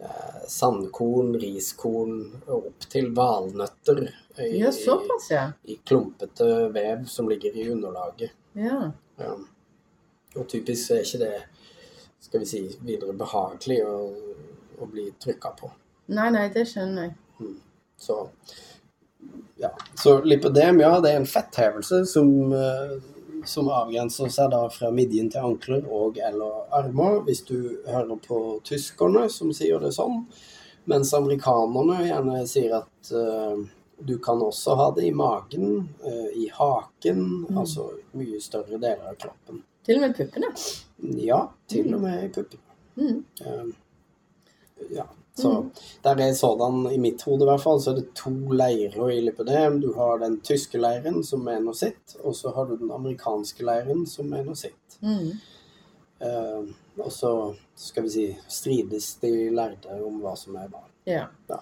uh, 0.00 0.38
sandkorn, 0.48 1.34
riskorn 1.42 2.22
og 2.46 2.70
opp 2.70 2.88
til 2.92 3.10
valnøtter 3.16 4.06
i, 4.06 4.54
ja, 4.62 4.72
såpass, 4.72 5.28
ja. 5.30 5.50
i 5.68 5.76
klumpete 5.84 6.48
vev 6.72 7.04
som 7.12 7.28
ligger 7.28 7.56
i 7.56 7.68
underlaget. 7.72 8.32
Ja. 8.56 8.90
Ja. 9.20 9.34
Og 10.36 10.48
typisk 10.48 10.92
er 10.92 11.04
ikke 11.04 11.20
det 11.24 11.34
skal 12.26 12.40
vi 12.40 12.46
si, 12.48 12.62
videre 12.84 13.14
behagelig 13.16 13.82
å, 13.86 13.96
å 14.80 14.88
bli 14.90 15.10
trykka 15.20 15.52
på. 15.60 15.70
Nei, 16.16 16.30
nei, 16.34 16.48
det 16.54 16.64
skjønner 16.70 17.10
jeg. 17.10 17.52
Så 18.00 18.16
ja. 19.56 19.70
Så 19.94 20.20
lipødem, 20.22 20.80
ja, 20.80 21.00
det 21.00 21.12
er 21.12 21.20
en 21.20 21.28
fetthevelse 21.28 22.02
som, 22.06 22.52
eh, 22.52 22.96
som 23.44 23.70
avgrenser 23.72 24.28
seg 24.32 24.50
da 24.52 24.66
fra 24.72 24.90
midjen 24.92 25.30
til 25.32 25.46
ankler 25.48 25.86
og 25.88 26.18
eller 26.18 26.66
armer, 26.76 27.22
hvis 27.26 27.42
du 27.48 27.56
hører 27.86 28.20
på 28.26 28.42
tyskerne 28.68 29.26
som 29.32 29.52
sier 29.56 29.80
det 29.80 29.94
sånn. 29.96 30.24
Mens 30.86 31.14
amerikanerne 31.18 32.04
gjerne 32.06 32.42
sier 32.46 32.76
at 32.78 33.08
uh, 33.10 33.58
du 33.98 34.12
kan 34.22 34.42
også 34.44 34.76
ha 34.78 34.84
det 34.94 35.08
i 35.08 35.14
magen, 35.18 35.88
uh, 36.04 36.28
i 36.30 36.46
haken, 36.54 37.24
altså 37.50 37.88
mye 38.14 38.38
større 38.42 38.78
deler 38.78 39.08
av 39.10 39.16
kroppen. 39.18 39.64
Til 39.86 39.98
og 39.98 40.04
med 40.04 40.14
puppene. 40.14 40.52
Ja, 41.18 41.40
til 41.66 41.90
og 41.90 42.04
med 42.04 42.22
i 42.22 42.30
puppene. 42.36 42.78
Mm. 43.02 43.18
Uh, 43.42 44.86
ja, 44.94 45.08
så 45.36 45.50
der 46.04 46.20
er 46.24 46.32
sådan, 46.32 46.86
i 46.92 46.98
mitt 46.98 47.22
hode 47.22 47.44
i 47.44 47.50
hvert 47.50 47.60
fall, 47.60 47.80
så 47.82 47.92
er 47.92 48.00
det 48.00 48.14
to 48.16 48.32
leirer 48.56 49.10
i 49.12 49.20
lipødem. 49.20 49.80
Du 49.82 49.90
har 49.98 50.18
den 50.22 50.38
tyske 50.40 50.80
leiren 50.80 51.20
som 51.24 51.44
mener 51.44 51.76
sitt, 51.76 52.16
og 52.22 52.36
så 52.36 52.54
har 52.56 52.70
du 52.70 52.76
den 52.80 52.92
amerikanske 52.92 53.66
leiren 53.66 54.06
som 54.08 54.30
mener 54.32 54.56
sitt. 54.56 54.98
Mm. 55.02 55.34
Uh, 56.16 56.64
og 56.96 57.10
så 57.12 57.32
skal 57.76 58.06
vi 58.06 58.12
si 58.14 58.28
strides 58.48 59.10
de 59.20 59.32
lærde 59.52 59.98
om 60.00 60.22
hva 60.22 60.32
som 60.40 60.56
er 60.56 60.70
hva. 60.72 60.86
Ja. 61.04 61.26
Ja. 61.50 61.60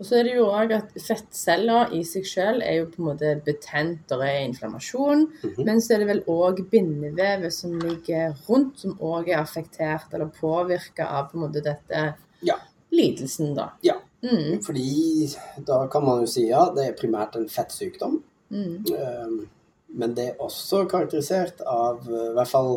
Og 0.00 0.06
så 0.08 0.16
er 0.16 0.24
det 0.24 0.38
jo 0.38 0.46
òg 0.48 0.70
at 0.72 0.94
fettceller 0.96 1.90
i 1.92 2.00
seg 2.08 2.24
selv 2.24 2.64
er 2.64 2.78
jo 2.78 2.86
på 2.88 3.02
en 3.02 3.08
måte 3.10 3.34
betent, 3.44 4.08
og 4.16 4.24
er 4.24 4.46
inflammasjon. 4.46 5.26
Mhm. 5.42 5.60
Men 5.66 5.84
så 5.84 5.94
er 5.94 6.00
det 6.00 6.08
vel 6.08 6.22
òg 6.24 6.64
bindevevet 6.72 7.52
som 7.52 7.76
ligger 7.82 8.32
rundt, 8.48 8.80
som 8.80 8.96
òg 8.96 9.28
er 9.28 9.42
affektert 9.42 10.08
eller 10.16 10.32
påvirka 10.40 11.04
av 11.04 11.28
på 11.28 11.36
en 11.36 11.44
måte 11.44 11.64
dette 11.68 12.08
Ja. 12.40 12.56
Lidelsen, 12.90 13.54
da. 13.54 13.70
Ja. 13.86 13.96
Mm. 14.22 14.60
Fordi 14.62 15.28
da 15.66 15.86
kan 15.88 16.04
man 16.04 16.20
jo 16.20 16.26
si 16.28 16.48
ja, 16.48 16.66
det 16.76 16.84
er 16.90 16.96
primært 16.98 17.36
en 17.38 17.48
fettsykdom. 17.48 18.22
Mm. 18.50 18.84
Eh, 18.94 19.48
Men 19.92 20.12
det 20.14 20.24
er 20.28 20.42
også 20.42 20.84
karakterisert 20.86 21.60
av 21.66 22.04
eh, 22.06 22.28
i 22.30 22.34
hvert 22.36 22.48
fall 22.50 22.76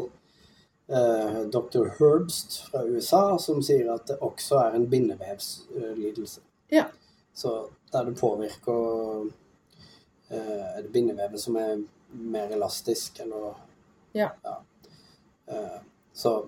eh, 0.89 1.41
dr. 1.53 1.91
Herbst 1.99 2.55
fra 2.71 2.81
USA, 2.89 3.37
som 3.37 3.59
sier 3.61 3.91
at 3.93 4.07
det 4.09 4.17
også 4.25 4.57
er 4.63 4.77
en 4.79 4.87
bindevevslidelse. 4.89 6.41
Ja. 6.73 6.87
Så 7.37 7.67
der 7.93 8.07
det 8.09 8.15
påvirker 8.17 9.27
eh, 10.33 10.81
det 10.81 10.89
bindevevet 10.93 11.41
som 11.41 11.55
er 11.61 11.83
mer 12.13 12.49
elastisk, 12.57 13.19
eller 13.19 13.53
Ja. 14.13 14.31
Eh, 15.47 15.79
så? 16.13 16.45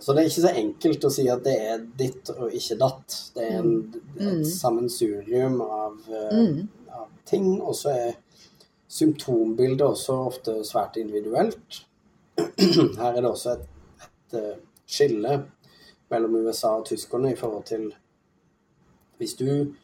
Så 0.00 0.14
det 0.14 0.22
er 0.22 0.28
ikke 0.30 0.42
så 0.44 0.52
enkelt 0.56 1.04
å 1.04 1.10
si 1.12 1.24
at 1.28 1.42
det 1.44 1.54
er 1.60 1.82
ditt 1.98 2.30
og 2.34 2.52
ikke 2.54 2.76
datt. 2.80 3.16
Det 3.34 3.44
er 3.46 3.58
en, 3.58 3.72
Mm. 4.18 4.40
et 4.40 4.46
sammensurium 4.46 5.60
av, 5.60 5.96
eh, 6.08 6.36
Mm. 6.38 6.68
av 6.92 7.08
ting. 7.26 7.60
Og 7.62 7.74
så 7.74 7.90
er 7.90 8.12
symptombildet 8.88 9.82
også 9.82 10.12
ofte 10.26 10.54
svært 10.64 10.96
individuelt. 10.96 11.84
Her 12.98 13.12
er 13.16 13.20
det 13.20 13.30
også 13.30 13.52
et, 13.52 13.66
et 14.32 14.38
eh, 14.40 14.56
skille 14.86 15.44
mellom 16.10 16.34
USA 16.46 16.76
og 16.78 16.86
tyskerne 16.86 17.32
i 17.32 17.36
forhold 17.36 17.64
til 17.64 17.92
Hvis 19.18 19.34
du 19.38 19.74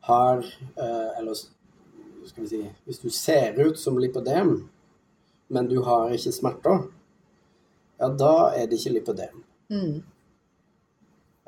har 0.00 0.38
eh, 0.38 1.18
Eller 1.18 1.34
skal 1.34 2.42
vi 2.42 2.48
si 2.48 2.70
Hvis 2.86 2.98
du 2.98 3.10
ser 3.10 3.54
ut 3.66 3.78
som 3.78 3.98
lipodem, 3.98 4.68
men 5.48 5.68
du 5.68 5.82
har 5.82 6.10
ikke 6.10 6.32
smerter, 6.32 6.88
ja, 8.00 8.08
da 8.08 8.50
er 8.54 8.66
det 8.66 8.78
ikke 8.78 8.92
lipødem. 8.98 9.42
Mm. 9.70 10.02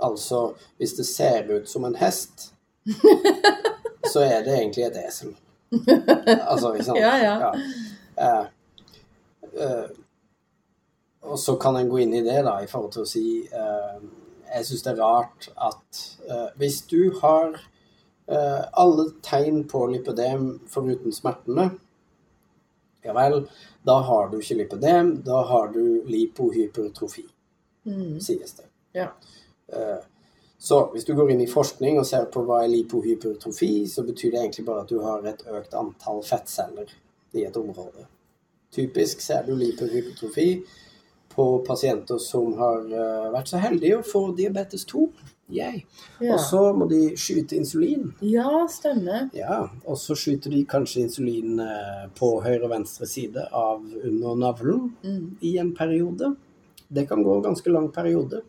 Altså, 0.03 0.55
hvis 0.79 0.95
det 0.99 1.07
ser 1.07 1.51
ut 1.51 1.69
som 1.69 1.85
en 1.85 1.97
hest, 1.99 2.53
så 4.13 4.25
er 4.25 4.45
det 4.47 4.57
egentlig 4.59 4.87
et 4.89 5.01
esel. 5.07 5.35
Altså, 5.73 6.73
ikke 6.73 6.85
sant? 6.85 6.99
Ja, 7.01 7.15
ja. 7.23 7.53
Eh, 8.19 8.47
eh, 9.55 9.91
og 11.23 11.39
så 11.39 11.57
kan 11.57 11.79
en 11.79 11.91
gå 11.91 12.03
inn 12.03 12.15
i 12.19 12.25
det, 12.25 12.41
da, 12.45 12.59
i 12.63 12.71
forhold 12.71 12.93
til 12.97 13.05
å 13.05 13.09
si 13.09 13.27
eh, 13.47 14.01
Jeg 14.53 14.67
syns 14.69 14.83
det 14.85 14.91
er 14.93 14.99
rart 15.01 15.47
at 15.69 16.01
eh, 16.29 16.49
hvis 16.61 16.83
du 16.91 17.15
har 17.23 17.61
Eh, 18.27 18.65
alle 18.73 19.11
tegn 19.23 19.65
på 19.69 19.87
lipødem 19.91 20.61
foruten 20.71 21.13
smertene 21.13 21.65
Ja 23.03 23.13
vel, 23.17 23.49
da 23.83 23.97
har 24.07 24.29
du 24.31 24.37
ikke 24.39 24.61
lipødem, 24.61 25.11
da 25.27 25.41
har 25.49 25.73
du 25.75 26.05
lipohypertrofi, 26.07 27.25
Mm. 27.87 28.21
sies 28.21 28.53
det. 28.59 28.65
Ja. 28.95 29.09
Eh, 29.73 29.99
Så 30.63 30.77
hvis 30.93 31.05
du 31.05 31.15
går 31.19 31.31
inn 31.33 31.41
i 31.43 31.47
forskning 31.51 31.97
og 31.99 32.07
ser 32.07 32.27
på 32.31 32.45
hva 32.47 32.61
er 32.63 32.69
lipohypertrofi, 32.71 33.87
så 33.91 34.05
betyr 34.07 34.31
det 34.31 34.41
egentlig 34.45 34.65
bare 34.69 34.83
at 34.85 34.89
du 34.93 35.01
har 35.03 35.25
et 35.27 35.43
økt 35.51 35.75
antall 35.75 36.21
fettceller 36.23 36.87
i 37.35 37.43
et 37.49 37.57
område. 37.57 38.07
Typisk 38.71 39.21
ser 39.21 39.43
du 39.43 39.57
lipohypertrofi 39.59 40.63
på 41.35 41.47
pasienter 41.67 42.19
som 42.23 42.55
har 42.61 42.79
eh, 42.87 43.31
vært 43.35 43.49
så 43.51 43.59
heldige 43.59 43.99
å 43.99 44.07
få 44.07 44.23
diabetes 44.39 44.85
2. 44.87 45.09
Yay. 45.53 45.83
Ja. 46.23 46.37
Og 46.37 46.41
så 46.41 46.61
må 46.79 46.87
de 46.89 47.01
skyte 47.19 47.57
insulin. 47.59 48.13
ja, 48.23 48.63
stemmer. 48.71 49.27
Ja, 49.35 49.65
og 49.85 49.99
så 49.99 50.15
skyter 50.17 50.49
de 50.55 50.63
kanskje 50.65 51.03
insulin 51.09 51.59
eh, 51.61 52.07
på 52.17 52.37
høyre 52.45 52.63
og 52.69 52.71
venstre 52.71 53.07
side 53.11 53.49
av 53.51 53.83
under 54.05 54.39
navlen 54.47 54.93
Mm. 55.03 55.37
i 55.43 55.57
en 55.59 55.75
periode. 55.75 56.37
Det 56.95 57.07
kan 57.09 57.23
gå 57.25 57.37
en 57.37 57.47
ganske 57.47 57.71
lang 57.73 57.89
periode. 57.95 58.43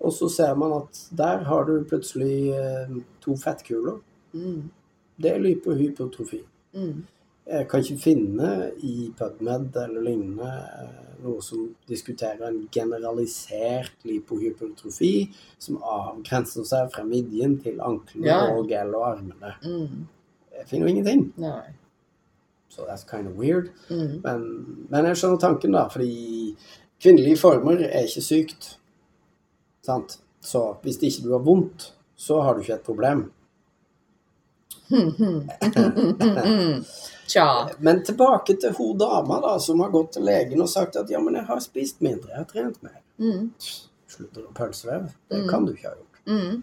Og 0.00 0.12
så 0.16 0.28
ser 0.32 0.54
man 0.56 0.72
at 0.78 1.00
der 1.16 1.44
har 1.44 1.64
du 1.68 1.84
plutselig 1.88 2.50
eh, 2.56 2.92
to 3.20 3.36
fettkuler. 3.36 3.98
Mm. 4.32 4.70
Det 5.20 5.32
er 5.34 5.42
lipohypertrofi. 5.44 6.40
Mm. 6.74 7.02
Jeg 7.50 7.66
kan 7.68 7.80
ikke 7.82 8.02
finne 8.02 8.48
i 8.86 9.10
PubMed 9.18 9.76
eller 9.76 10.04
lignende 10.06 10.48
eh, 10.48 11.10
noe 11.24 11.42
som 11.44 11.66
diskuterer 11.88 12.46
en 12.48 12.62
generalisert 12.72 14.06
lipohypertrofi 14.08 15.12
som 15.58 15.80
avgrenser 15.82 16.64
seg 16.68 16.88
fra 16.94 17.04
midjen 17.04 17.58
til 17.60 17.80
anklene 17.84 18.26
Ja. 18.30 18.38
og 18.54 18.70
eller 18.72 19.04
armene. 19.04 19.52
Mm. 19.64 20.06
Jeg 20.60 20.66
finner 20.68 20.86
jo 20.86 20.94
ingenting. 20.94 21.32
Nei. 21.36 21.74
Så 22.70 22.86
that's 22.86 23.04
kind 23.04 23.26
of 23.26 23.34
weird. 23.36 23.70
Mm. 23.90 24.20
Men, 24.24 24.86
men 24.88 25.06
jeg 25.10 25.16
skjønner 25.16 25.40
tanken, 25.42 25.72
da, 25.74 25.88
fordi 25.90 26.56
kvinnelige 27.00 27.36
former 27.40 27.80
er 27.86 28.06
ikke 28.06 28.22
sykt. 28.24 28.76
Sant? 29.86 30.18
Så 30.40 30.76
hvis 30.82 30.98
ikke 31.02 31.22
du 31.26 31.32
har 31.32 31.44
vondt, 31.44 31.92
så 32.16 32.40
har 32.44 32.54
du 32.54 32.60
ikke 32.64 32.74
et 32.78 32.86
problem. 32.86 33.26
Tja. 37.26 37.68
Men 37.78 38.02
tilbake 38.04 38.56
til 38.60 38.72
hun 38.78 38.98
dama 38.98 39.40
da, 39.44 39.52
som 39.62 39.80
har 39.84 39.92
gått 39.94 40.12
til 40.16 40.24
legen 40.26 40.62
og 40.64 40.68
sagt 40.70 40.96
at 40.98 41.10
ja, 41.12 41.20
men 41.22 41.36
jeg 41.38 41.46
har 41.48 41.60
spist 41.62 42.00
mindre, 42.04 42.32
jeg 42.32 42.42
har 42.42 42.48
trent 42.50 42.82
mer. 42.82 42.98
Mm. 43.20 43.50
Slutter 44.10 44.48
å 44.48 44.54
pølsevev. 44.56 45.10
Det 45.30 45.42
Mm. 45.44 45.48
kan 45.50 45.66
du 45.66 45.72
ikke 45.72 45.88
ha 45.88 45.94
gjort. 45.94 46.20
Mm. 46.26 46.62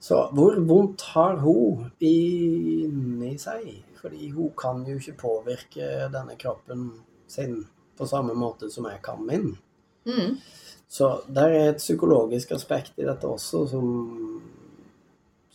Så 0.00 0.20
hvor 0.32 0.56
vondt 0.66 1.02
har 1.12 1.36
hun 1.36 1.90
inni 2.00 3.36
seg? 3.38 3.82
Fordi 4.00 4.30
hun 4.30 4.50
kan 4.56 4.84
jo 4.86 4.96
ikke 4.96 5.16
påvirke 5.18 6.08
denne 6.12 6.36
kroppen 6.38 6.92
sin 7.28 7.66
på 7.98 8.06
samme 8.06 8.34
måte 8.34 8.70
som 8.70 8.84
jeg 8.84 9.02
kan 9.02 9.24
min. 9.26 9.56
Mm. 10.06 10.36
Så 10.88 11.20
der 11.34 11.48
er 11.48 11.68
et 11.70 11.76
psykologisk 11.82 12.50
aspekt 12.54 12.92
i 12.96 13.02
dette 13.04 13.26
også 13.26 13.64
som 13.70 14.42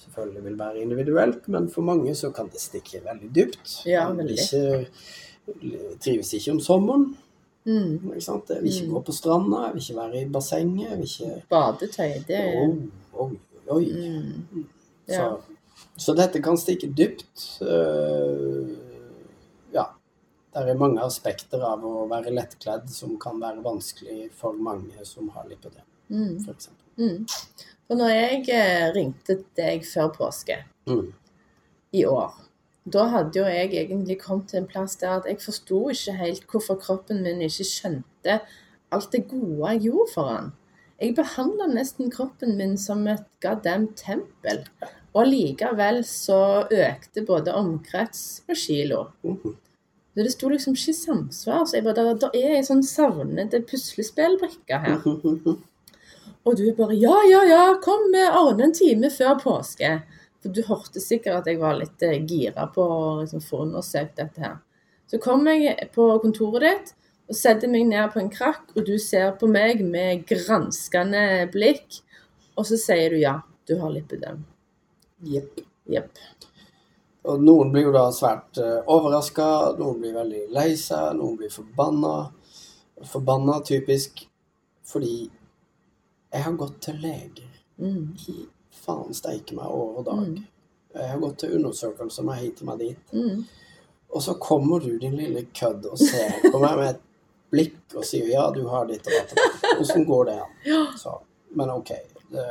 selvfølgelig 0.01 0.43
vil 0.43 0.57
være 0.59 0.81
individuelt, 0.81 1.47
men 1.47 1.69
for 1.71 1.81
mange 1.81 2.15
så 2.15 2.31
kan 2.35 2.49
det 2.51 2.61
stikke 2.61 3.01
veldig 3.05 3.29
dypt. 3.35 3.75
Ja, 3.85 4.09
veldig. 4.11 4.37
Ikke, 4.39 4.87
trives 6.03 6.33
ikke 6.33 6.51
om 6.51 6.59
sommeren. 6.59 7.17
Mm. 7.65 8.11
Ikke 8.15 8.21
sant? 8.25 8.49
Jeg 8.49 8.63
vil 8.63 8.73
ikke 8.73 8.87
Mm. 8.87 8.93
gå 8.93 9.01
på 9.01 9.11
stranda, 9.11 9.57
jeg 9.65 9.73
vil 9.73 9.81
ikke 9.81 9.95
være 10.01 10.21
i 10.21 10.29
bassenget. 10.29 10.89
Jeg 10.89 10.97
vil 10.97 11.09
ikke 11.09 11.43
Badetøy, 11.49 12.13
det 12.27 12.39
Oi, 12.55 12.89
oi, 13.13 13.37
oi. 13.69 13.85
mm. 14.51 14.65
Så, 15.07 15.21
Ja. 15.21 15.29
så 15.97 16.13
dette 16.15 16.41
kan 16.41 16.57
stikke 16.57 16.93
dypt. 16.97 17.61
Øh. 17.61 18.69
Det 20.53 20.67
er 20.67 20.75
mange 20.79 20.99
aspekter 21.05 21.61
av 21.63 21.83
å 21.87 22.07
være 22.11 22.33
lettkledd 22.35 22.89
som 22.91 23.13
kan 23.21 23.39
være 23.39 23.63
vanskelig 23.63 24.29
for 24.35 24.53
mange 24.59 25.05
som 25.07 25.29
har 25.35 25.47
lipødem, 25.47 25.85
Mm. 26.11 26.37
f.eks. 26.45 26.69
Mm. 26.97 27.25
For 27.87 27.95
når 27.95 28.09
jeg 28.09 28.49
eh, 28.49 28.91
ringte 28.95 29.37
deg 29.55 29.85
før 29.87 30.09
påske 30.17 30.57
Mm. 30.87 31.13
i 31.93 32.03
år, 32.05 32.33
da 32.89 33.05
hadde 33.07 33.35
jo 33.39 33.45
jeg 33.45 33.71
egentlig 33.71 34.19
kommet 34.19 34.47
til 34.49 34.59
en 34.59 34.67
plass 34.67 34.95
der 34.97 35.19
at 35.19 35.25
jeg 35.25 35.39
forsto 35.39 35.89
ikke 35.89 36.17
helt 36.17 36.47
hvorfor 36.47 36.79
kroppen 36.81 37.23
min 37.23 37.39
ikke 37.41 37.63
skjønte 37.63 38.41
alt 38.91 39.11
det 39.11 39.27
gode 39.29 39.69
jeg 39.71 39.81
gjorde 39.87 40.13
for 40.13 40.23
han. 40.33 40.51
Jeg 40.99 41.15
behandla 41.15 41.67
nesten 41.67 42.11
kroppen 42.11 42.57
min 42.57 42.77
som 42.77 43.07
et 43.07 43.23
goddamn 43.41 43.87
tempel. 43.95 44.65
Og 45.15 45.25
likevel 45.27 46.03
så 46.03 46.67
økte 46.71 47.25
både 47.25 47.53
omkrets 47.53 48.41
og 48.49 48.55
kilo. 48.55 49.05
Mhm. 49.23 49.55
Så 50.11 50.23
det 50.25 50.31
sto 50.33 50.49
liksom 50.51 50.75
ikke 50.75 50.91
i 50.91 50.97
samsvar. 50.97 51.65
Så 51.65 51.77
jeg 51.77 51.85
bare, 51.85 52.15
der 52.19 52.33
er 52.35 52.55
ei 52.57 52.63
sånn 52.67 52.83
savnede 52.83 53.61
puslespillbrikke 53.67 54.81
her. 54.83 55.05
Og 56.45 56.57
du 56.57 56.65
bare 56.75 56.97
Ja, 56.97 57.19
ja, 57.29 57.43
ja, 57.45 57.61
kom, 57.83 58.09
vi 58.13 58.23
ordner 58.25 58.67
en 58.67 58.75
time 58.75 59.11
før 59.13 59.37
påske. 59.39 59.99
For 60.41 60.53
du 60.53 60.63
hørte 60.65 61.01
sikkert 61.03 61.43
at 61.43 61.51
jeg 61.51 61.61
var 61.61 61.77
litt 61.77 62.01
eh, 62.03 62.17
gira 62.25 62.65
på 62.73 62.81
å 62.81 63.01
liksom, 63.21 63.43
få 63.45 63.61
undersøkt 63.67 64.17
dette 64.17 64.41
her. 64.41 64.57
Så 65.11 65.19
kom 65.21 65.45
jeg 65.47 65.91
på 65.93 66.07
kontoret 66.23 66.65
ditt 66.65 66.93
og 67.31 67.37
setter 67.37 67.69
meg 67.71 67.85
ned 67.87 68.11
på 68.11 68.19
en 68.19 68.31
krakk, 68.31 68.73
og 68.75 68.83
du 68.89 68.97
ser 68.99 69.29
på 69.39 69.47
meg 69.47 69.79
med 69.85 70.25
granskende 70.27 71.45
blikk, 71.53 72.01
og 72.59 72.67
så 72.67 72.79
sier 72.79 73.13
du 73.13 73.21
ja, 73.21 73.37
du 73.69 73.77
har 73.79 73.93
lipødem. 73.93 74.41
Jepp. 75.31 75.61
Jepp. 75.87 76.19
Og 77.29 77.43
noen 77.43 77.69
blir 77.73 77.85
jo 77.89 77.93
da 77.93 78.07
svært 78.15 78.57
uh, 78.57 78.79
overraska, 78.89 79.47
noen 79.77 79.99
blir 80.01 80.15
veldig 80.15 80.47
lei 80.55 80.71
seg, 80.79 81.11
noen 81.19 81.37
blir 81.37 81.51
forbanna. 81.53 82.15
Forbanna 83.11 83.59
typisk 83.65 84.23
fordi 84.91 85.29
jeg 86.31 86.43
har 86.43 86.57
gått 86.59 86.81
til 86.87 86.97
leger 87.01 87.47
Mm, 87.81 88.11
i 88.29 88.33
faen 88.83 89.13
steike 89.15 89.55
meg 89.57 89.65
og 89.73 90.03
dag. 90.05 90.19
Mm. 90.27 90.41
Jeg 90.93 91.07
har 91.09 91.21
gått 91.23 91.39
til 91.41 91.55
undersøkelser 91.57 92.25
meg 92.27 92.43
hit 92.43 92.59
og 92.61 92.67
meg 92.67 92.81
dit. 92.83 93.13
mm, 93.15 93.39
Og 94.13 94.21
så 94.21 94.35
kommer 94.37 94.79
du, 94.83 94.91
din 94.99 95.15
lille 95.17 95.45
kødd, 95.55 95.87
og 95.89 95.97
ser 95.97 96.35
på 96.51 96.59
meg 96.59 96.75
med 96.77 96.89
et 96.91 96.99
blikk 97.49 97.95
og 97.95 98.05
sier 98.05 98.27
ja, 98.29 98.43
du 98.53 98.67
har 98.69 98.85
ditt 98.85 99.07
og 99.07 99.15
datt. 99.17 99.65
Åssen 99.79 100.05
går 100.05 100.25
det 100.29 100.35
an? 100.43 100.53
Ja. 100.67 100.83
Så, 100.99 101.15
men 101.57 101.71
OK. 101.73 101.89
Det, 102.29 102.45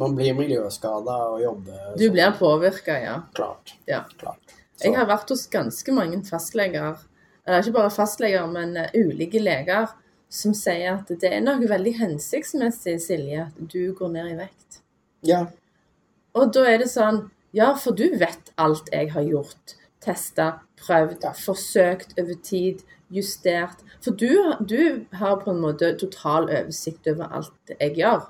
man 0.00 0.14
blir 0.16 0.34
miljøskada 0.34 1.16
og 1.34 1.40
jobber 1.42 1.96
Du 1.98 2.06
blir 2.10 2.32
påvirka, 2.38 2.96
ja. 3.02 3.16
Klart. 3.34 3.74
Ja. 3.86 4.04
klart. 4.18 4.54
Jeg 4.82 4.96
har 4.96 5.06
vært 5.06 5.28
hos 5.30 5.46
ganske 5.52 5.92
mange 5.94 6.22
fastleger, 6.26 6.96
eller 7.46 7.60
ikke 7.62 7.74
bare 7.76 7.90
fastleger, 7.94 8.46
men 8.50 8.76
eh, 8.76 8.90
ulike 8.94 9.38
leger, 9.42 9.92
som 10.32 10.54
sier 10.56 10.96
at 10.96 11.10
det 11.20 11.28
er 11.28 11.42
noe 11.44 11.68
veldig 11.68 11.92
hensiktsmessig, 11.98 12.96
Silje, 13.04 13.44
at 13.50 13.60
du 13.72 13.92
går 13.94 14.08
ned 14.14 14.32
i 14.32 14.38
vekt. 14.40 14.80
ja, 15.22 15.46
Og 16.34 16.52
da 16.54 16.64
er 16.64 16.78
det 16.78 16.88
sånn 16.90 17.30
Ja, 17.52 17.74
for 17.76 17.92
du 17.92 18.16
vet 18.16 18.48
alt 18.56 18.88
jeg 18.90 19.10
har 19.12 19.22
gjort. 19.22 19.74
Testa, 20.00 20.60
prøvd, 20.80 21.22
Ja. 21.22 21.32
forsøkt 21.36 22.18
over 22.18 22.34
tid, 22.42 22.80
justert. 23.12 23.76
For 24.00 24.10
du, 24.16 24.54
du 24.64 25.04
har 25.12 25.36
på 25.36 25.50
en 25.52 25.60
måte 25.60 25.92
total 26.00 26.48
oversikt 26.48 27.06
over 27.12 27.28
alt 27.30 27.74
jeg 27.78 27.94
gjør. 28.00 28.24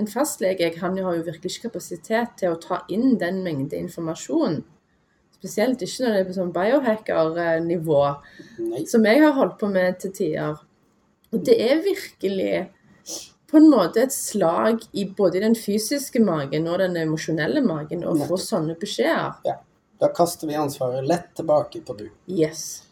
En 0.00 0.08
fastlege 0.08 0.72
han 0.80 0.98
har 0.98 1.16
jo 1.18 1.26
virkelig 1.26 1.56
ikke 1.56 1.68
kapasitet 1.68 2.36
til 2.40 2.54
å 2.54 2.60
ta 2.60 2.82
inn 2.92 3.18
den 3.20 3.42
mengde 3.44 3.78
informasjon. 3.78 4.60
Spesielt 5.40 5.80
ikke 5.82 6.04
når 6.04 6.12
det 6.12 6.20
er 6.20 6.26
på 6.28 6.36
sånn 6.36 6.52
biohacker-nivå, 6.52 8.02
som 8.90 9.06
jeg 9.08 9.22
har 9.24 9.36
holdt 9.38 9.56
på 9.60 9.70
med 9.72 9.96
til 10.02 10.12
tider. 10.16 10.60
Og 11.30 11.44
det 11.46 11.56
er 11.64 11.80
virkelig 11.84 12.54
på 13.50 13.58
en 13.58 13.70
måte 13.72 14.04
et 14.04 14.14
slag 14.14 14.84
i 14.92 15.06
både 15.16 15.42
den 15.42 15.56
fysiske 15.58 16.22
magen 16.22 16.68
og 16.70 16.78
den 16.82 16.98
emosjonelle 17.00 17.62
magen 17.64 18.04
å 18.06 18.14
få 18.28 18.38
sånne 18.38 18.76
beskjeder. 18.78 19.40
Da 20.00 20.10
kaster 20.16 20.48
vi 20.48 20.56
ansvaret 20.56 21.06
lett 21.08 21.32
tilbake 21.36 21.82
på 21.86 21.96
du. 21.98 22.06
Yes. 22.30 22.82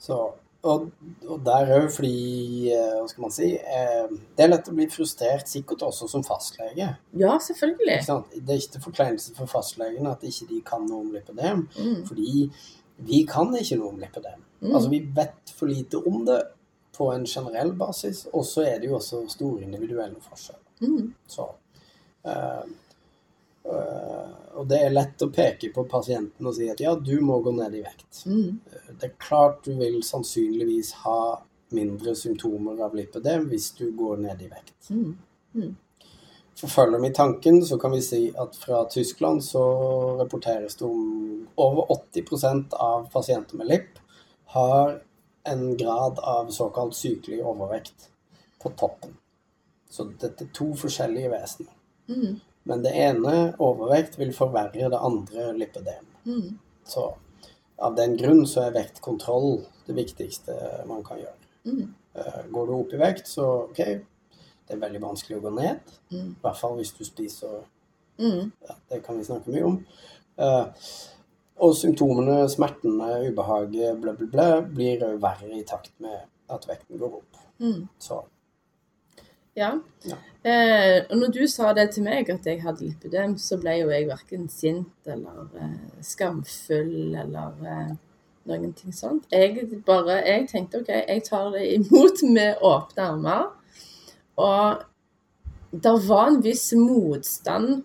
Så, 0.00 0.16
og, 0.62 0.90
og 1.24 1.38
der 1.46 1.70
òg 1.78 1.86
fordi 1.94 2.68
eh, 2.74 2.96
Hva 3.00 3.06
skal 3.08 3.22
man 3.24 3.32
si? 3.32 3.48
eh, 3.56 4.10
Det 4.36 4.44
er 4.44 4.50
lett 4.52 4.68
å 4.68 4.74
bli 4.76 4.86
frustrert, 4.92 5.48
sikkert 5.48 5.82
også 5.86 6.08
som 6.10 6.24
fastlege. 6.26 6.90
Ja, 7.16 7.38
selvfølgelig. 7.40 7.96
Det 8.34 8.54
er 8.54 8.60
ikke 8.60 8.74
til 8.76 8.84
forkleinelse 8.84 9.34
for 9.38 9.48
fastlegene 9.48 10.12
at 10.12 10.26
ikke 10.28 10.48
de 10.50 10.60
kan 10.66 10.84
noe 10.88 11.00
om 11.06 11.12
lipødem. 11.14 11.64
Mm. 11.78 12.02
Fordi 12.08 12.50
vi 13.08 13.22
kan 13.28 13.54
ikke 13.56 13.78
noe 13.80 13.94
om 13.94 14.02
lipødem. 14.02 14.42
Mm. 14.60 14.74
Altså, 14.74 14.88
vi 14.92 15.00
vet 15.16 15.54
for 15.56 15.72
lite 15.72 16.02
om 16.06 16.26
det 16.28 16.42
på 16.96 17.06
en 17.14 17.24
generell 17.24 17.72
basis, 17.80 18.26
og 18.36 18.44
så 18.44 18.66
er 18.68 18.78
det 18.82 18.90
jo 18.90 18.98
også 18.98 19.22
store 19.32 19.62
individuelle 19.64 20.20
forskjeller. 20.20 20.66
Mm. 20.84 21.14
Så, 21.28 21.46
eh, 22.28 22.64
og 23.64 24.66
det 24.68 24.80
er 24.84 24.92
lett 24.92 25.22
å 25.24 25.30
peke 25.32 25.70
på 25.74 25.84
pasienten 25.88 26.48
og 26.48 26.56
si 26.56 26.68
at 26.68 26.80
ja, 26.82 26.94
du 26.96 27.20
må 27.24 27.38
gå 27.44 27.52
ned 27.56 27.76
i 27.78 27.84
vekt. 27.84 28.24
Mm. 28.26 28.58
Det 28.98 29.08
er 29.08 29.20
klart 29.20 29.62
du 29.64 29.72
vil 29.78 30.00
sannsynligvis 30.04 30.92
ha 31.04 31.20
mindre 31.76 32.14
symptomer 32.18 32.80
av 32.84 32.96
lipødem 32.98 33.46
hvis 33.50 33.70
du 33.78 33.86
går 33.96 34.20
ned 34.26 34.42
i 34.42 34.50
vekt. 34.50 34.90
Mm. 34.90 35.76
forfølger 36.60 37.00
vi 37.00 37.12
tanken, 37.14 37.62
så 37.66 37.78
kan 37.80 37.94
vi 37.94 38.02
si 38.04 38.20
at 38.36 38.56
fra 38.56 38.82
Tyskland 38.90 39.44
så 39.44 39.62
rapporteres 40.18 40.76
det 40.76 40.84
om 40.84 41.46
over 41.56 41.88
80% 41.94 42.74
av 42.76 43.06
pasienter 43.12 43.56
med 43.56 43.70
LIP 43.70 44.02
har 44.56 45.00
en 45.48 45.76
grad 45.76 46.18
av 46.18 46.50
såkalt 46.52 46.94
sykelig 46.94 47.40
overvekt 47.44 48.10
på 48.62 48.72
toppen. 48.76 49.16
Så 49.90 50.04
dette 50.20 50.44
er 50.44 50.52
to 50.54 50.68
forskjellige 50.76 51.30
vesener. 51.32 51.72
Mm. 52.10 52.40
Men 52.70 52.84
det 52.84 52.92
ene, 52.94 53.34
overvekt, 53.58 54.14
vil 54.20 54.30
forverre 54.36 54.90
det 54.92 55.00
andre 55.10 55.48
lipødem. 55.58 56.06
Mm. 56.28 56.52
Så 56.86 57.08
av 57.80 57.96
den 57.98 58.14
grunn 58.20 58.44
så 58.46 58.66
er 58.68 58.76
vektkontroll 58.76 59.64
det 59.88 59.96
viktigste 59.96 60.54
man 60.88 61.02
kan 61.06 61.18
gjøre. 61.22 61.36
Mm. 61.66 61.88
Eh, 62.14 62.40
Går 62.52 62.66
du 62.68 62.74
opp 62.76 62.94
i 62.94 63.00
vekt, 63.00 63.28
så 63.30 63.46
OK, 63.66 63.80
det 63.80 64.76
er 64.76 64.82
veldig 64.84 65.00
vanskelig 65.02 65.38
å 65.40 65.44
gå 65.48 65.52
ned. 65.56 65.80
Mm. 66.12 66.28
I 66.36 66.42
hvert 66.44 66.60
fall 66.60 66.78
hvis 66.80 66.94
du 66.96 67.04
spiser 67.08 67.60
Mm. 68.20 68.50
ja, 68.68 68.74
Det 68.90 68.98
kan 69.00 69.16
vi 69.16 69.24
snakke 69.24 69.48
mye 69.48 69.64
om. 69.64 69.76
Eh, 70.36 70.66
og 71.64 71.70
symptomene, 71.76 72.42
smertene, 72.52 73.06
ubehaget, 73.30 73.96
bla, 74.02 74.12
bla, 74.12 74.26
bla, 74.34 74.48
blir 74.60 75.00
òg 75.06 75.16
verre 75.22 75.48
i 75.56 75.62
takt 75.64 75.94
med 76.04 76.26
at 76.52 76.66
vekten 76.68 77.00
går 77.00 77.14
opp. 77.16 77.38
Mm. 77.60 77.88
Så 77.98 78.18
Ja. 79.58 79.72
Ja. 80.06 80.16
Eh, 80.42 81.04
og 81.10 81.16
når 81.18 81.32
du 81.34 81.40
sa 81.50 81.72
det 81.76 81.90
til 81.94 82.06
meg, 82.06 82.30
at 82.30 82.46
jeg 82.46 82.62
hadde 82.62 82.84
lipødem, 82.86 83.36
så 83.38 83.58
ble 83.60 83.74
jo 83.82 83.90
jeg 83.92 84.06
verken 84.08 84.46
sint 84.48 85.10
eller 85.10 85.50
eh, 85.60 85.74
skamfull 86.06 87.16
eller 87.20 87.66
eh, 87.66 87.90
noen 88.48 88.72
ting 88.76 88.94
sånt. 88.96 89.26
Jeg 89.32 89.66
bare 89.86 90.22
Jeg 90.24 90.48
tenkte 90.48 90.80
OK, 90.80 90.88
jeg 90.88 91.24
tar 91.26 91.50
det 91.56 91.66
imot 91.74 92.24
med 92.36 92.62
åpne 92.62 93.08
armer. 93.10 93.50
Og 94.40 94.86
det 95.70 95.94
var 96.08 96.30
en 96.30 96.42
viss 96.42 96.70
motstand 96.78 97.82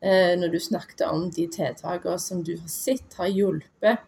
eh, 0.00 0.34
når 0.38 0.54
du 0.54 0.58
snakket 0.62 1.04
om 1.10 1.28
de 1.30 1.46
tiltakene 1.52 2.18
som 2.18 2.40
du 2.42 2.54
har 2.56 2.70
sett 2.72 3.18
har 3.20 3.28
hjulpet 3.28 4.06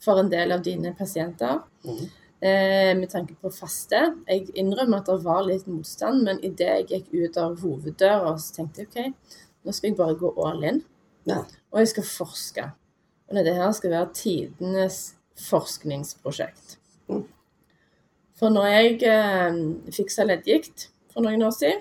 for 0.00 0.20
en 0.20 0.30
del 0.32 0.52
av 0.52 0.64
dine 0.64 0.94
pasienter. 0.96 1.60
mhm. 1.84 2.12
Eh, 2.44 2.90
med 2.98 3.08
tanke 3.08 3.34
på 3.40 3.48
faste. 3.54 4.00
Jeg 4.28 4.50
innrømmer 4.60 5.00
at 5.00 5.06
det 5.08 5.22
var 5.24 5.46
litt 5.46 5.64
motstand, 5.70 6.24
men 6.26 6.42
idet 6.44 6.66
jeg 6.68 6.88
gikk 6.90 7.06
ut 7.30 7.38
av 7.40 7.54
hoveddøra, 7.62 8.34
så 8.36 8.58
tenkte 8.58 8.84
jeg 8.84 8.90
OK, 8.90 9.30
nå 9.64 9.72
skal 9.72 9.88
jeg 9.90 9.96
bare 9.96 10.16
gå 10.20 10.32
all 10.44 10.66
in. 10.68 10.82
Ja. 11.24 11.38
Og 11.72 11.80
jeg 11.80 11.88
skal 11.94 12.04
forske. 12.10 12.66
Og 13.30 13.38
dette 13.38 13.54
her 13.56 13.72
skal 13.72 13.94
være 13.94 14.10
tidenes 14.18 14.98
forskningsprosjekt. 15.40 16.76
Mm. 17.08 17.24
For 18.36 18.52
når 18.52 18.68
jeg 18.74 19.00
eh, 19.08 19.58
fiksa 19.96 20.26
leddgikt 20.28 20.90
for 21.14 21.24
noen 21.24 21.46
år 21.48 21.54
siden, 21.56 21.80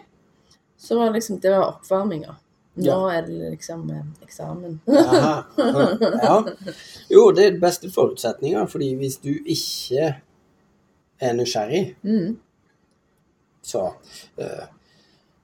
så 0.80 0.96
var 1.00 1.12
det 1.12 1.20
liksom 1.20 1.42
Det 1.44 1.52
var 1.52 1.68
oppvarminga. 1.74 2.38
Nå 2.76 2.86
Ja. 2.88 3.00
er 3.18 3.26
det 3.28 3.52
liksom 3.58 3.90
eh, 3.92 4.06
eksamen. 4.24 4.80
Ja. 4.88 6.38
Jo, 7.12 7.32
det 7.36 7.46
er 7.52 7.60
beste 7.62 7.92
forutsetninger, 7.92 8.66
fordi 8.72 8.94
hvis 8.96 9.18
du 9.22 9.34
ikke 9.46 10.16
er 11.24 11.34
nysgjerrig, 11.38 11.84
Mm. 12.04 12.38
så 13.64 13.94
eh, 14.38 14.66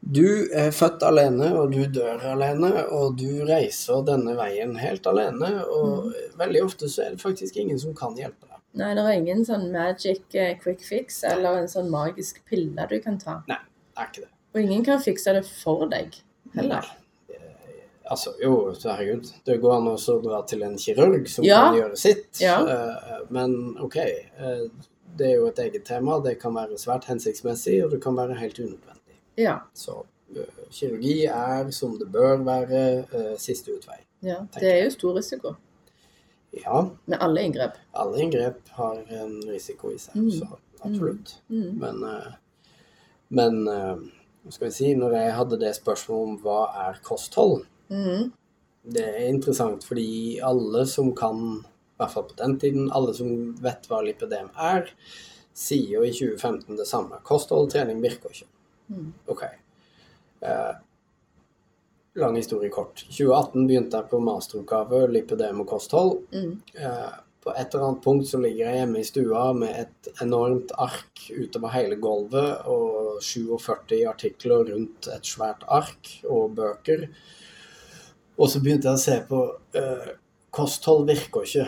Du 0.02 0.48
er 0.56 0.72
født 0.72 1.04
alene, 1.04 1.50
og 1.60 1.74
du 1.74 1.82
dør 1.92 2.22
alene, 2.32 2.70
og 2.88 3.18
du 3.20 3.44
reiser 3.46 4.00
denne 4.08 4.32
veien 4.38 4.78
helt 4.80 5.06
alene, 5.12 5.50
og 5.68 6.14
veldig 6.40 6.62
ofte 6.64 6.88
så 6.90 7.04
er 7.04 7.10
det 7.18 7.22
faktisk 7.22 7.58
ingen 7.60 7.80
som 7.82 7.94
kan 7.98 8.16
hjelpe 8.16 8.48
deg. 8.48 8.62
Nei, 8.80 8.94
det 8.96 9.04
er 9.04 9.18
ingen 9.18 9.44
sånn 9.46 9.68
magic 9.74 10.36
eh, 10.40 10.54
quick 10.62 10.86
fix 10.88 11.24
eller 11.28 11.60
en 11.64 11.68
sånn 11.68 11.90
magisk 11.92 12.40
pille 12.48 12.86
du 12.90 12.96
kan 13.04 13.18
ta. 13.20 13.42
Nei, 13.50 13.58
det 13.60 14.00
er 14.06 14.08
ikke 14.14 14.22
det. 14.24 14.32
Og 14.56 14.62
ingen 14.64 14.86
kan 14.88 15.02
fikse 15.04 15.34
det 15.36 15.44
for 15.50 15.84
deg 15.92 16.16
heller. 16.56 16.86
Nei. 16.88 17.36
Eh, 17.36 17.46
Altså, 18.10 18.32
jo, 18.42 18.72
herregud. 18.82 19.28
Det 19.46 19.60
går 19.62 19.76
an 19.76 19.88
å 19.92 20.22
dra 20.24 20.40
til 20.50 20.64
en 20.66 20.78
kirurg 20.82 21.28
som 21.30 21.44
Ja. 21.46 21.60
kan 21.68 21.76
gjøre 21.82 21.98
sitt. 21.98 22.40
Ja. 22.42 22.56
Eh, 22.66 23.20
Men 23.30 23.76
OK, 23.82 23.98
eh, 23.98 24.64
det 25.20 25.28
er 25.30 25.36
jo 25.38 25.48
et 25.52 25.60
eget 25.60 25.84
tema. 25.86 26.18
Det 26.24 26.38
kan 26.42 26.56
være 26.56 26.78
svært 26.80 27.06
hensiktsmessig, 27.12 27.84
og 27.86 27.92
det 27.92 28.02
kan 28.04 28.16
være 28.18 28.38
helt 28.40 28.60
unødvendig. 28.60 29.18
Ja. 29.38 29.58
Så 29.76 30.00
eh, 30.36 30.48
kirurgi 30.72 31.26
er, 31.26 31.70
som 31.76 31.98
det 32.00 32.08
bør 32.12 32.38
være, 32.48 32.84
eh, 33.14 33.34
siste 33.38 33.72
utvei. 33.78 34.00
ja. 34.24 34.40
Det 34.60 34.64
er 34.72 34.84
jo 34.84 34.90
stor 34.98 35.16
risiko 35.18 35.54
Ja, 36.66 36.82
med 37.06 37.18
alle 37.22 37.44
inngrep. 37.46 37.76
alle 37.94 38.22
inngrep 38.24 38.70
har 38.74 39.04
en 39.22 39.36
risiko 39.52 39.92
i 39.94 39.98
seg, 39.98 40.16
Mm. 40.16 40.32
så 40.32 40.48
absolutt. 40.82 41.36
Mm. 41.50 41.78
Men, 41.80 42.04
eh, 42.04 42.32
men 43.30 43.68
eh, 43.68 43.96
hva 44.46 44.52
skal 44.52 44.68
vi 44.68 44.72
si, 44.74 44.94
når 44.96 45.12
jeg 45.14 45.34
hadde 45.36 45.60
det 45.60 45.76
spørsmålet 45.76 46.30
om 46.30 46.38
hva 46.42 46.90
er 46.90 47.00
kosthold, 47.04 47.66
Mm. 47.90 48.32
det 48.94 49.06
er 49.08 49.28
interessant 49.30 49.84
fordi 49.84 50.40
alle 50.42 50.86
som 50.88 51.14
kan, 51.16 51.64
i 52.00 52.02
hvert 52.02 52.14
fall 52.14 52.30
på 52.30 52.38
den 52.40 52.54
tiden, 52.60 52.92
alle 52.96 53.12
som 53.12 53.32
vet 53.60 53.90
hva 53.92 54.00
lipødem 54.06 54.54
er, 54.56 54.86
sier 55.52 55.98
jo 55.98 56.04
i 56.08 56.14
2015 56.16 56.78
det 56.80 56.86
samme. 56.88 57.20
Kosthold 57.28 57.68
og 57.68 57.74
trening 57.74 58.00
virker 58.00 58.32
ikke. 58.32 58.48
Mm. 58.88 59.10
Ok. 59.28 59.42
Eh, 60.48 60.78
lang 62.24 62.38
historie 62.40 62.72
kort. 62.72 63.04
2018 63.10 63.68
begynte 63.68 64.00
jeg 64.00 64.08
på 64.14 64.22
masteroppgave 64.24 65.02
lipødem 65.12 65.60
og 65.66 65.68
kosthold. 65.74 66.14
Mm. 66.32 66.54
Eh, 66.80 67.18
på 67.44 67.52
et 67.52 67.76
eller 67.76 67.90
annet 67.90 68.04
punkt 68.04 68.32
så 68.32 68.40
ligger 68.40 68.70
jeg 68.70 68.80
hjemme 68.80 69.02
i 69.04 69.10
stua 69.10 69.44
med 69.58 69.76
et 69.84 70.10
enormt 70.24 70.72
ark 70.80 71.26
utover 71.36 71.76
hele 71.76 72.00
gulvet 72.00 72.64
og 72.72 73.20
47 73.24 74.00
artikler 74.08 74.72
rundt 74.72 75.12
et 75.12 75.28
svært 75.28 75.68
ark 75.68 76.16
og 76.32 76.56
bøker. 76.56 77.10
Og 78.40 78.48
så 78.48 78.64
begynte 78.64 78.88
jeg 78.88 78.96
å 78.96 79.04
se 79.04 79.20
på 79.28 79.44
eh, 79.76 80.10
Kosthold 80.56 81.06
virker 81.06 81.46
ikke. 81.46 81.68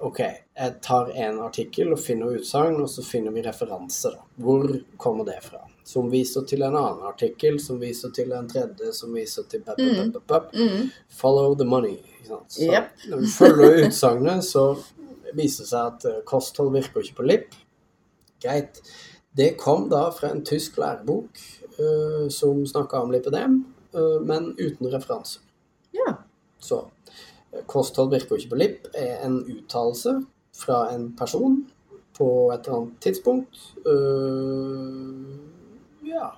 Ok, 0.00 0.18
jeg 0.20 0.74
tar 0.82 1.10
en 1.12 1.40
artikkel 1.44 1.90
og 1.92 1.98
finner 2.00 2.38
utsagn, 2.38 2.78
og 2.80 2.88
så 2.88 3.02
finner 3.04 3.34
vi 3.34 3.42
referanser. 3.44 4.14
Hvor 4.40 4.64
kommer 4.96 5.26
det 5.28 5.36
fra? 5.44 5.58
Som 5.84 6.08
viser 6.12 6.46
til 6.48 6.62
en 6.64 6.76
annen 6.78 7.02
artikkel, 7.04 7.58
som 7.60 7.76
viser 7.82 8.12
til 8.16 8.32
en 8.32 8.48
tredje, 8.48 8.92
som 8.96 9.12
viser 9.12 9.44
til 9.50 9.60
pep, 9.66 9.76
pep, 9.76 9.98
Mm. 9.98 10.12
pep, 10.14 10.26
pep. 10.26 10.54
Mm. 10.54 10.90
Follow 11.08 11.54
the 11.54 11.64
money. 11.68 11.98
Ikke 12.16 12.28
sant? 12.28 12.52
Så 12.52 12.70
Yep. 12.70 12.88
når 13.10 13.20
vi 13.20 13.26
følger 13.26 13.86
utsagnet, 13.86 14.44
så 14.44 14.64
viser 15.34 15.64
det 15.64 15.68
seg 15.68 15.86
at 15.86 16.04
eh, 16.04 16.22
kosthold 16.26 16.72
virker 16.72 17.00
ikke 17.04 17.16
på 17.16 17.26
lipp. 17.26 17.54
Greit. 18.42 18.80
Det 19.36 19.56
kom 19.58 19.88
da 19.90 20.08
fra 20.10 20.30
en 20.30 20.44
tysk 20.44 20.78
lærebok 20.78 21.28
uh, 21.78 22.28
som 22.28 22.64
snakka 22.66 22.98
om 23.02 23.10
lipødem, 23.12 23.60
uh, 23.94 24.18
men 24.24 24.54
uten 24.58 24.88
referanser. 24.92 25.40
Ja. 25.92 26.14
Så 26.58 26.86
kosthold 27.66 28.10
virker 28.14 28.36
ikke 28.38 28.50
på 28.54 28.58
lipp 28.60 28.86
er 28.94 29.24
en 29.26 29.40
uttalelse 29.50 30.12
fra 30.54 30.90
en 30.94 31.12
person 31.18 31.60
på 32.16 32.28
et 32.52 32.66
eller 32.66 32.76
annet 32.82 33.00
tidspunkt. 33.00 33.58
Uh, 33.86 35.38
ja, 36.06 36.30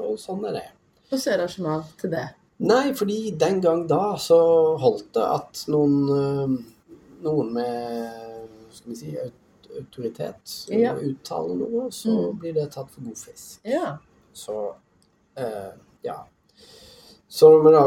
og 0.00 0.16
sånn 0.20 0.44
er 0.48 0.56
det. 0.60 0.66
Og 1.12 1.20
så 1.20 1.34
er 1.34 1.42
mer 1.62 1.84
til 2.00 2.10
det. 2.14 2.26
Nei, 2.66 2.92
fordi 2.96 3.18
den 3.36 3.60
gang 3.60 3.84
da 3.90 4.14
så 4.20 4.38
holdt 4.80 5.10
det 5.14 5.24
at 5.28 5.60
noen, 5.68 5.96
eh, 6.08 6.54
noen 7.26 7.50
med 7.52 8.48
skal 8.72 8.92
vi 8.94 8.96
si, 8.96 9.12
autoritet 9.76 10.54
eh, 10.70 10.80
Ja. 10.86 10.94
uttaler 10.96 11.54
noe, 11.60 11.90
så 11.92 12.08
Mm. 12.32 12.38
blir 12.40 12.54
det 12.54 12.70
tatt 12.72 12.90
for 12.90 13.02
god 13.04 13.16
fisk. 13.16 13.60
Ja. 13.64 13.98
Så 14.32 14.74
uh, 15.38 15.72
ja. 16.02 16.16
Så 17.28 17.50
når 17.50 17.62
vi 17.66 17.72
da 17.76 17.84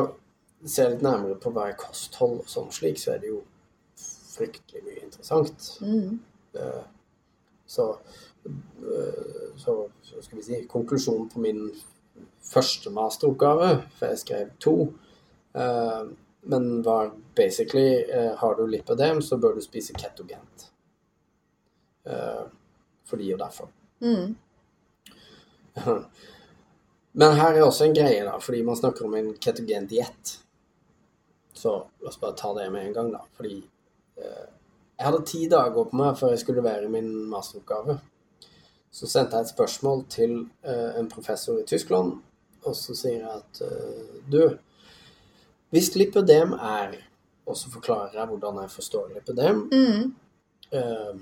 ser 0.67 0.89
litt 0.89 1.03
nærmere 1.05 1.37
på 1.39 1.51
hva 1.55 1.69
er 1.69 1.77
kosthold 1.79 2.41
og 2.41 2.49
sånn 2.51 2.71
slik, 2.73 2.99
så 2.99 3.13
er 3.13 3.21
det 3.23 3.31
jo 3.31 3.43
fryktelig 4.35 4.83
mye 4.85 5.03
interessant. 5.05 5.69
Mm. 5.81 6.19
Eh, 6.55 6.87
Så, 7.69 7.99
eh, 8.45 9.57
så, 9.57 9.89
så 10.01 10.21
skal 10.21 10.39
vi 10.39 10.43
si 10.43 10.63
konklusjonen 10.65 11.27
på 11.29 11.39
min 11.39 11.67
første 12.41 12.89
masteroppgave, 12.89 13.67
for 13.99 14.09
jeg 14.09 14.19
skrev 14.23 14.49
to, 14.57 14.73
uh, 15.53 16.09
men 16.49 16.81
var 16.81 17.11
basically 17.37 18.05
har 18.41 18.55
du 18.57 18.65
lipødem, 18.65 19.21
så 19.21 19.37
bør 19.37 19.53
du 19.53 19.61
spise 19.61 19.93
ketogent. 19.93 20.71
Fordi 23.05 23.33
og 23.33 23.39
derfor. 23.39 23.69
Mm. 24.01 24.35
Men 27.19 27.35
her 27.35 27.53
er 27.53 27.65
også 27.65 27.85
en 27.85 27.95
greie, 27.95 28.25
da, 28.25 28.37
fordi 28.41 28.63
man 28.63 28.77
snakker 28.77 29.05
om 29.05 29.15
en 29.17 29.33
ketogen 29.41 29.87
diett. 29.89 30.39
Så 31.59 31.73
la 32.01 32.07
oss 32.11 32.19
bare 32.21 32.37
ta 32.39 32.53
det 32.55 32.69
med 32.71 32.85
en 32.87 32.93
gang, 32.95 33.09
da. 33.11 33.19
Fordi 33.35 33.57
eh, 34.21 34.45
jeg 34.99 35.05
hadde 35.09 35.25
ti 35.27 35.41
dager 35.51 35.75
på 35.89 35.97
meg 35.99 36.15
før 36.19 36.31
jeg 36.33 36.39
skulle 36.43 36.61
levere 36.63 36.87
min 36.91 37.09
masteroppgave. 37.31 37.97
Så 38.91 39.07
sendte 39.11 39.37
jeg 39.37 39.47
et 39.49 39.51
spørsmål 39.53 40.05
til 40.09 40.37
eh, 40.63 40.95
en 41.01 41.09
professor 41.11 41.59
i 41.59 41.65
Tyskland, 41.67 42.15
og 42.63 42.75
så 42.75 42.95
sier 42.97 43.19
jeg 43.25 43.41
at 43.41 43.61
eh, 43.67 44.15
du, 44.31 44.41
hvis 45.75 45.91
lipødem 45.99 46.53
er 46.57 46.97
Og 47.49 47.55
så 47.57 47.69
forklarer 47.73 48.13
jeg 48.13 48.27
hvordan 48.29 48.57
jeg 48.61 48.69
forstår 48.69 49.07
lipødem. 49.15 49.61
Mm. 49.73 50.15
Eh, 50.71 51.15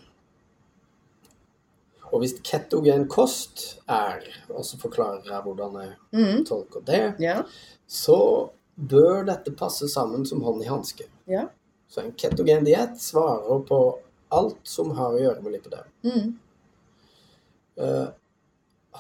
Og 2.11 2.19
hvis 2.19 2.33
ketogen 2.43 3.05
kost 3.11 3.79
er, 3.91 4.21
og 4.49 4.65
så 4.65 4.77
forklarer 4.79 5.23
jeg 5.27 5.41
hvordan 5.43 5.73
jeg 5.81 5.93
Mm. 6.13 6.45
tolker 6.45 6.79
det, 6.87 7.15
Yeah. 7.19 7.43
så 7.87 8.49
bør 8.77 9.23
dette 9.25 9.51
passe 9.57 9.89
sammen 9.89 10.25
som 10.25 10.43
hånd 10.45 10.61
i 10.63 10.69
hanske. 10.69 11.07
Ja. 11.25 11.47
Så 11.89 12.01
en 12.03 12.13
ketogen 12.19 12.65
diett 12.67 12.99
svarer 13.01 13.63
på 13.65 13.79
alt 14.29 14.59
som 14.67 14.91
har 14.97 15.15
å 15.15 15.21
gjøre 15.21 15.41
med 15.41 15.55
lipidem. 15.55 15.89
Mm. 16.03 16.31
Uh, 17.81 18.07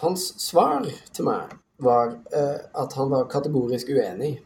hans 0.01 0.29
svar 0.41 0.87
til 1.13 1.27
meg 1.27 1.53
var 1.83 2.15
uh, 2.33 2.59
at 2.73 2.93
han 2.97 3.09
var 3.13 3.29
kategorisk 3.31 3.89
uenig 3.93 4.37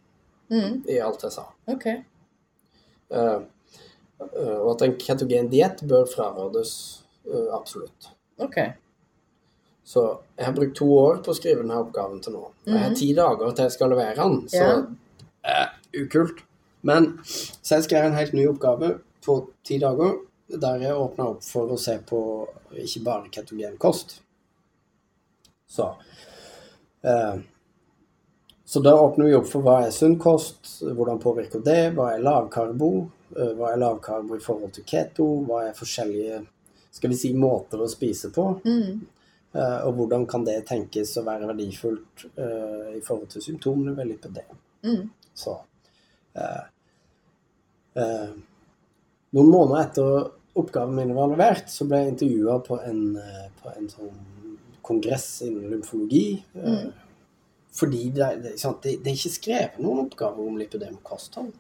Mm. 0.52 0.82
i 0.84 0.98
alt 1.00 1.22
jeg 1.24 1.32
sa. 1.32 1.46
OK. 1.72 1.86
Uh, 3.08 3.38
og 4.20 4.66
at 4.74 4.82
en 4.84 4.98
ketogen 5.00 5.48
diett 5.48 5.80
bør 5.88 6.04
frarådes 6.12 6.74
absolutt. 7.56 8.10
OK. 8.44 8.58
Så 9.88 10.04
jeg 10.36 10.46
har 10.46 10.58
brukt 10.58 10.76
to 10.76 10.90
år 10.92 11.22
på 11.24 11.32
å 11.32 11.38
skrive 11.38 11.64
denne 11.64 11.78
oppgaven 11.80 12.20
til 12.20 12.36
nå. 12.36 12.42
Og 12.52 12.68
jeg 12.68 12.84
har 12.84 12.98
ti 13.00 13.08
dager 13.16 13.56
til 13.56 13.70
jeg 13.70 13.76
skal 13.78 13.94
levere 13.94 14.18
den, 14.20 14.38
så. 14.52 14.60
Ja. 14.60 14.76
Eh, 15.48 15.70
ukult. 16.04 16.44
Men 16.82 17.14
så 17.26 17.78
jeg 17.78 17.88
skrev 17.88 18.08
en 18.08 18.18
helt 18.18 18.34
ny 18.34 18.48
oppgave 18.50 18.96
på 19.26 19.38
ti 19.68 19.78
dager, 19.82 20.18
der 20.62 20.84
jeg 20.84 20.98
åpna 20.98 21.30
opp 21.36 21.46
for 21.46 21.72
å 21.72 21.80
se 21.80 21.96
på 22.08 22.22
ikke 22.82 23.04
bare 23.06 23.32
ketogen 23.34 23.78
kost. 23.82 24.20
Så 25.72 25.94
eh, 27.06 27.42
Så 28.66 28.80
da 28.80 28.96
åpner 28.96 29.28
vi 29.28 29.36
opp 29.36 29.50
for 29.52 29.64
hva 29.66 29.82
er 29.86 29.94
sunn 29.96 30.18
kost, 30.20 30.80
hvordan 30.82 31.20
påvirker 31.20 31.64
det, 31.64 31.92
hva 31.96 32.14
er 32.14 32.24
lavkarbo, 32.24 32.92
eh, 33.36 33.54
hva 33.58 33.74
er 33.74 33.82
lavkarbo 33.84 34.38
i 34.38 34.44
forhold 34.44 34.74
til 34.78 34.88
keto, 34.88 35.28
hva 35.48 35.66
er 35.68 35.78
forskjellige 35.78 36.42
skal 36.92 37.10
vi 37.10 37.18
si, 37.18 37.34
måter 37.34 37.82
å 37.82 37.90
spise 37.90 38.32
på. 38.36 38.46
Mm. 38.68 39.02
Uh, 39.52 39.84
og 39.88 39.98
hvordan 39.98 40.24
kan 40.32 40.46
det 40.48 40.62
tenkes 40.68 41.18
å 41.20 41.26
være 41.28 41.50
verdifullt 41.50 42.26
uh, 42.38 42.92
i 42.96 43.02
forhold 43.04 43.34
til 43.34 43.44
symptomene 43.44 43.96
ved 43.98 44.08
lipidem. 44.14 44.60
Mm. 44.88 45.10
Så 45.34 45.58
eh, 46.36 46.64
eh, 47.96 48.30
Noen 49.32 49.48
måneder 49.52 49.86
etter 49.86 50.32
oppgaven 50.60 50.96
min 50.98 51.14
var 51.16 51.30
levert, 51.32 51.70
så 51.72 51.86
ble 51.88 52.02
jeg 52.02 52.14
intervjua 52.14 52.58
på, 52.66 52.80
en, 52.84 53.04
eh, 53.18 53.46
på 53.62 53.72
en 53.72 53.88
sånn 53.88 54.58
kongress 54.84 55.30
innen 55.48 55.70
lymfologi. 55.72 56.44
eh, 56.56 56.68
Mm. 56.82 56.92
Fordi 57.72 58.10
det, 58.12 58.26
det, 58.44 58.58
sant, 58.60 58.82
det, 58.84 58.98
det 59.00 59.14
er 59.14 59.16
ikke 59.16 59.30
skrevet 59.32 59.78
noen 59.80 60.02
oppgaver 60.04 60.44
om 60.44 60.58
lipidem 60.60 60.98
kosthold. 61.08 61.54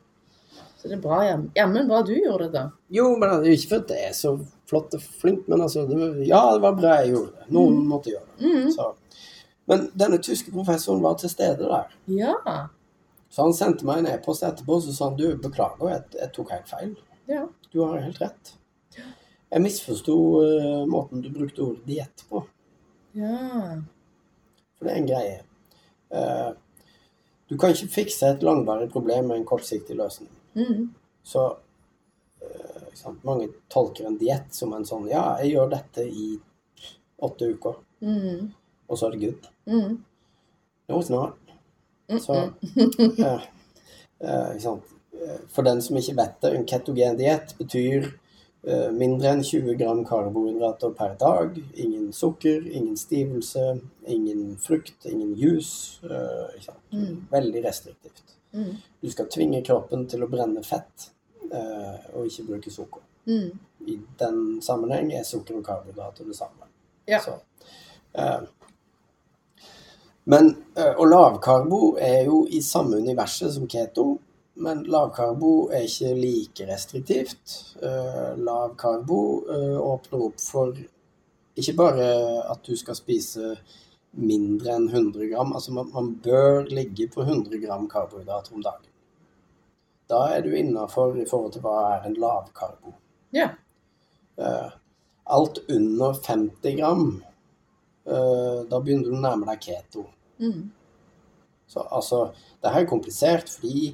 Så 0.81 0.89
det 0.89 0.97
er 0.97 1.01
bra, 1.05 1.21
ja. 1.23 1.37
jammen 1.55 1.87
bra 1.87 2.01
du 2.03 2.11
gjorde 2.17 2.49
det, 2.49 2.51
da. 2.57 2.63
Jo, 2.91 3.05
men 3.21 3.29
det 3.39 3.47
er 3.47 3.55
ikke 3.55 3.69
fordi 3.77 3.95
jeg 3.95 4.09
er 4.09 4.17
så 4.17 4.33
flott 4.67 4.97
og 4.97 5.05
flink, 5.21 5.47
men 5.47 5.61
altså 5.63 5.85
det, 5.87 5.95
var- 6.01 6.19
Ja, 6.27 6.41
det 6.57 6.61
var 6.65 6.75
bra 6.75 6.97
jeg 6.99 7.13
gjorde 7.13 7.31
det. 7.37 7.47
Noen 7.55 7.79
måtte 7.87 8.11
gjøre 8.11 8.27
det. 8.27 8.51
Mm. 8.51 8.71
Så. 8.75 8.89
Men 9.71 9.87
denne 9.95 10.19
tyske 10.19 10.51
professoren 10.51 10.99
var 11.05 11.15
til 11.21 11.29
stede 11.31 11.69
der. 11.71 11.95
Ja. 12.11 12.35
Så 13.31 13.45
han 13.45 13.53
sendte 13.55 13.87
meg 13.87 14.01
en 14.01 14.09
e-post 14.11 14.43
etterpå 14.43 14.75
og 14.77 14.87
sa 14.87 15.07
han, 15.07 15.15
du, 15.19 15.29
beklager, 15.39 15.87
jeg, 15.93 16.03
jeg 16.19 16.33
tok 16.35 16.51
helt 16.51 16.67
feil. 16.71 16.91
Ja. 17.31 17.45
Du 17.71 17.79
har 17.85 18.01
helt 18.03 18.19
rett. 18.19 18.55
Jeg 19.51 19.63
misforsto 19.63 20.15
uh, 20.43 20.83
måten 20.87 21.23
du 21.23 21.29
brukte 21.31 21.63
ordet 21.63 21.85
diett 21.87 22.25
på. 22.27 22.43
Ja. 23.15 23.77
For 24.75 24.87
det 24.87 24.93
er 24.93 24.99
en 24.99 25.07
greie. 25.07 25.39
Uh, 26.11 26.51
du 27.47 27.57
kan 27.59 27.71
ikke 27.71 27.91
fikse 27.91 28.33
et 28.33 28.43
langvarig 28.47 28.89
problem 28.91 29.31
med 29.31 29.41
en 29.41 29.47
kortsiktig 29.47 29.95
løsning. 29.99 30.31
Mm. 30.55 30.89
Så 31.23 31.47
uh, 31.55 32.85
sant? 32.99 33.23
mange 33.27 33.47
tolker 33.71 34.07
en 34.07 34.19
diett 34.19 34.51
som 34.55 34.75
en 34.75 34.87
sånn 34.87 35.07
Ja, 35.11 35.37
jeg 35.39 35.55
gjør 35.55 35.71
dette 35.77 36.07
i 36.07 36.33
åtte 37.21 37.51
uker, 37.53 37.79
Mm. 38.01 38.47
og 38.89 38.97
så 38.97 39.05
er 39.07 39.11
det 39.13 39.19
good. 39.21 39.43
Mm. 39.69 39.99
No, 40.89 40.97
it's 40.97 41.11
not. 41.13 41.35
Så 42.19 42.33
eh, 43.19 43.41
eh, 44.19 45.39
For 45.49 45.63
den 45.63 45.81
som 45.81 45.97
ikke 45.97 46.17
vet 46.17 46.41
det, 46.41 46.51
en 46.55 46.65
ketogen 46.67 47.17
diett 47.19 47.55
betyr 47.59 48.09
eh, 48.67 48.89
mindre 48.95 49.35
enn 49.35 49.43
20 49.45 49.77
gram 49.79 50.03
karbohydrater 50.07 50.93
per 50.97 51.15
dag. 51.21 51.57
Ingen 51.73 52.11
sukker, 52.13 52.67
ingen 52.67 52.97
stivelse, 52.97 53.79
ingen 54.07 54.57
frukt, 54.61 55.05
ingen 55.05 55.33
juice. 55.35 55.99
eh? 56.03 56.73
Mm. 56.91 57.27
Veldig 57.31 57.63
restriktivt. 57.65 58.37
Mm. 58.53 58.75
Du 59.01 59.09
skal 59.11 59.29
tvinge 59.31 59.63
kroppen 59.63 60.07
til 60.11 60.23
å 60.25 60.29
brenne 60.31 60.63
fett 60.67 61.11
eh, 61.51 61.99
og 62.13 62.27
ikke 62.27 62.47
bruke 62.49 62.73
sukker. 62.73 63.05
Mm. 63.29 63.51
I 63.87 63.99
den 64.19 64.41
sammenheng 64.61 65.13
er 65.15 65.23
sukker 65.25 65.57
og 65.59 65.65
karbohydrater 65.65 66.27
det 66.27 66.35
samme. 66.37 66.67
Ja. 67.09 67.21
Så, 67.23 67.37
eh, 68.13 68.41
men, 70.23 70.55
eh, 70.75 70.93
og 70.93 71.07
lavkarbo 71.07 71.95
er 71.97 72.25
jo 72.27 72.43
i 72.49 72.61
samme 72.61 72.99
universet 73.01 73.55
som 73.55 73.67
keto, 73.69 74.19
men 74.61 74.83
lavkarbo 74.85 75.71
er 75.73 75.87
ikke 75.87 76.11
like 76.17 76.67
restriktivt. 76.69 77.55
Eh, 77.81 78.33
lavkarbo 78.37 79.21
eh, 79.49 79.77
åpner 79.81 80.25
opp 80.27 80.43
for 80.43 80.75
ikke 81.57 81.73
bare 81.77 82.05
at 82.51 82.61
du 82.67 82.75
skal 82.77 82.95
spise 82.95 83.55
mindre 84.21 84.75
enn 84.75 84.87
100 84.91 85.25
gram, 85.31 85.55
altså 85.55 85.73
man, 85.73 85.89
man 85.93 86.13
bør 86.23 86.69
ligge 86.69 87.07
på 87.09 87.25
100 87.25 87.57
gram 87.63 87.87
karbohydrater 87.89 88.53
om 88.55 88.63
dagen. 88.63 88.87
Da 90.11 90.25
er 90.35 90.43
du 90.43 90.51
innafor 90.53 91.15
i 91.17 91.25
forhold 91.25 91.55
til 91.55 91.63
hva 91.63 91.75
er 91.95 92.07
en 92.07 92.17
lavkarbo. 92.19 92.93
Ja. 93.33 93.47
Alt 95.31 95.61
under 95.71 96.17
50 96.19 96.75
gram, 96.81 97.05
da 98.05 98.79
begynner 98.81 99.07
du 99.07 99.15
å 99.15 99.21
nærme 99.21 99.45
deg 99.51 99.65
keto. 99.67 100.05
Mm. 100.41 100.69
Så 101.69 101.83
altså, 101.85 102.23
det 102.61 102.71
her 102.73 102.83
er 102.83 102.89
komplisert 102.89 103.51
fordi 103.53 103.91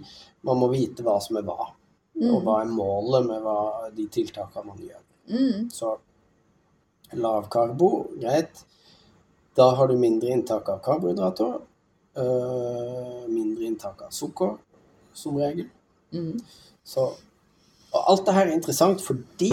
man 0.47 0.61
må 0.61 0.69
vite 0.71 1.03
hva 1.05 1.17
som 1.21 1.37
er 1.37 1.45
hva. 1.47 1.73
Og 2.17 2.39
hva 2.41 2.61
er 2.63 2.71
målet 2.73 3.27
med 3.27 3.43
hva, 3.45 3.57
de 3.93 4.07
tiltakene 4.09 4.65
man 4.65 4.79
gjør. 4.81 5.03
Mm. 5.29 5.67
Så 5.69 5.91
lavkarbo, 7.17 7.91
greit. 8.17 8.63
Da 9.57 9.69
har 9.77 9.89
du 9.89 9.97
mindre 9.97 10.33
inntak 10.33 10.69
av 10.73 10.81
karbohydrater. 10.85 11.59
Øh, 12.17 13.27
mindre 13.29 13.69
inntak 13.69 14.01
av 14.07 14.15
sukker, 14.15 14.55
som 15.13 15.37
regel. 15.37 15.69
Mm. 16.13 16.39
Så, 16.83 17.11
og 17.93 18.11
alt 18.11 18.25
det 18.27 18.33
her 18.35 18.47
er 18.47 18.53
interessant 18.57 19.01
fordi 19.01 19.51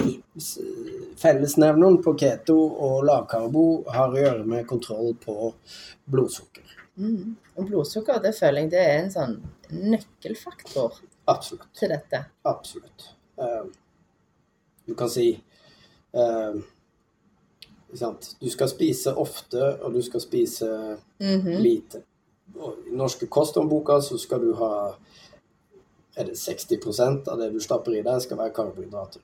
fellesnevneren 1.20 2.00
på 2.02 2.14
keto 2.18 2.56
og 2.58 3.04
lavkarbo 3.06 3.64
har 3.94 4.10
å 4.12 4.18
gjøre 4.20 4.44
med 4.48 4.66
kontroll 4.68 5.14
på 5.22 5.52
blodsukker. 6.10 6.66
Mm. 6.96 7.36
Og 7.56 7.66
blodsukker, 7.68 8.20
det 8.22 8.34
føler 8.38 8.64
jeg 8.64 8.70
det 8.74 8.82
er 8.82 8.98
en 9.02 9.10
sånn 9.14 9.36
nøkkelfaktor 9.70 10.98
Absolutt. 11.30 11.68
til 11.78 11.94
dette. 11.94 12.24
Absolutt. 12.46 13.08
Uh, 13.38 13.66
du 14.86 14.94
kan 14.98 15.10
si 15.10 15.30
uh. 16.14 16.54
Du 17.94 18.48
skal 18.50 18.66
spise 18.66 19.12
ofte, 19.22 19.60
og 19.86 19.92
du 19.94 20.00
skal 20.02 20.20
spise 20.20 20.66
Mhm. 21.20 21.60
lite. 21.62 22.00
Og 22.58 22.74
I 22.90 22.96
norske 22.96 23.26
kosthåndboka 23.26 24.00
så 24.02 24.18
skal 24.18 24.40
du 24.40 24.54
ha 24.58 24.96
er 26.16 26.24
det 26.24 26.36
60% 26.38 27.28
av 27.28 27.38
det 27.38 27.52
du 27.52 27.60
stapper 27.60 27.92
i 27.98 28.02
deg, 28.02 28.20
skal 28.22 28.38
være 28.38 28.52
karbohydrater. 28.56 29.20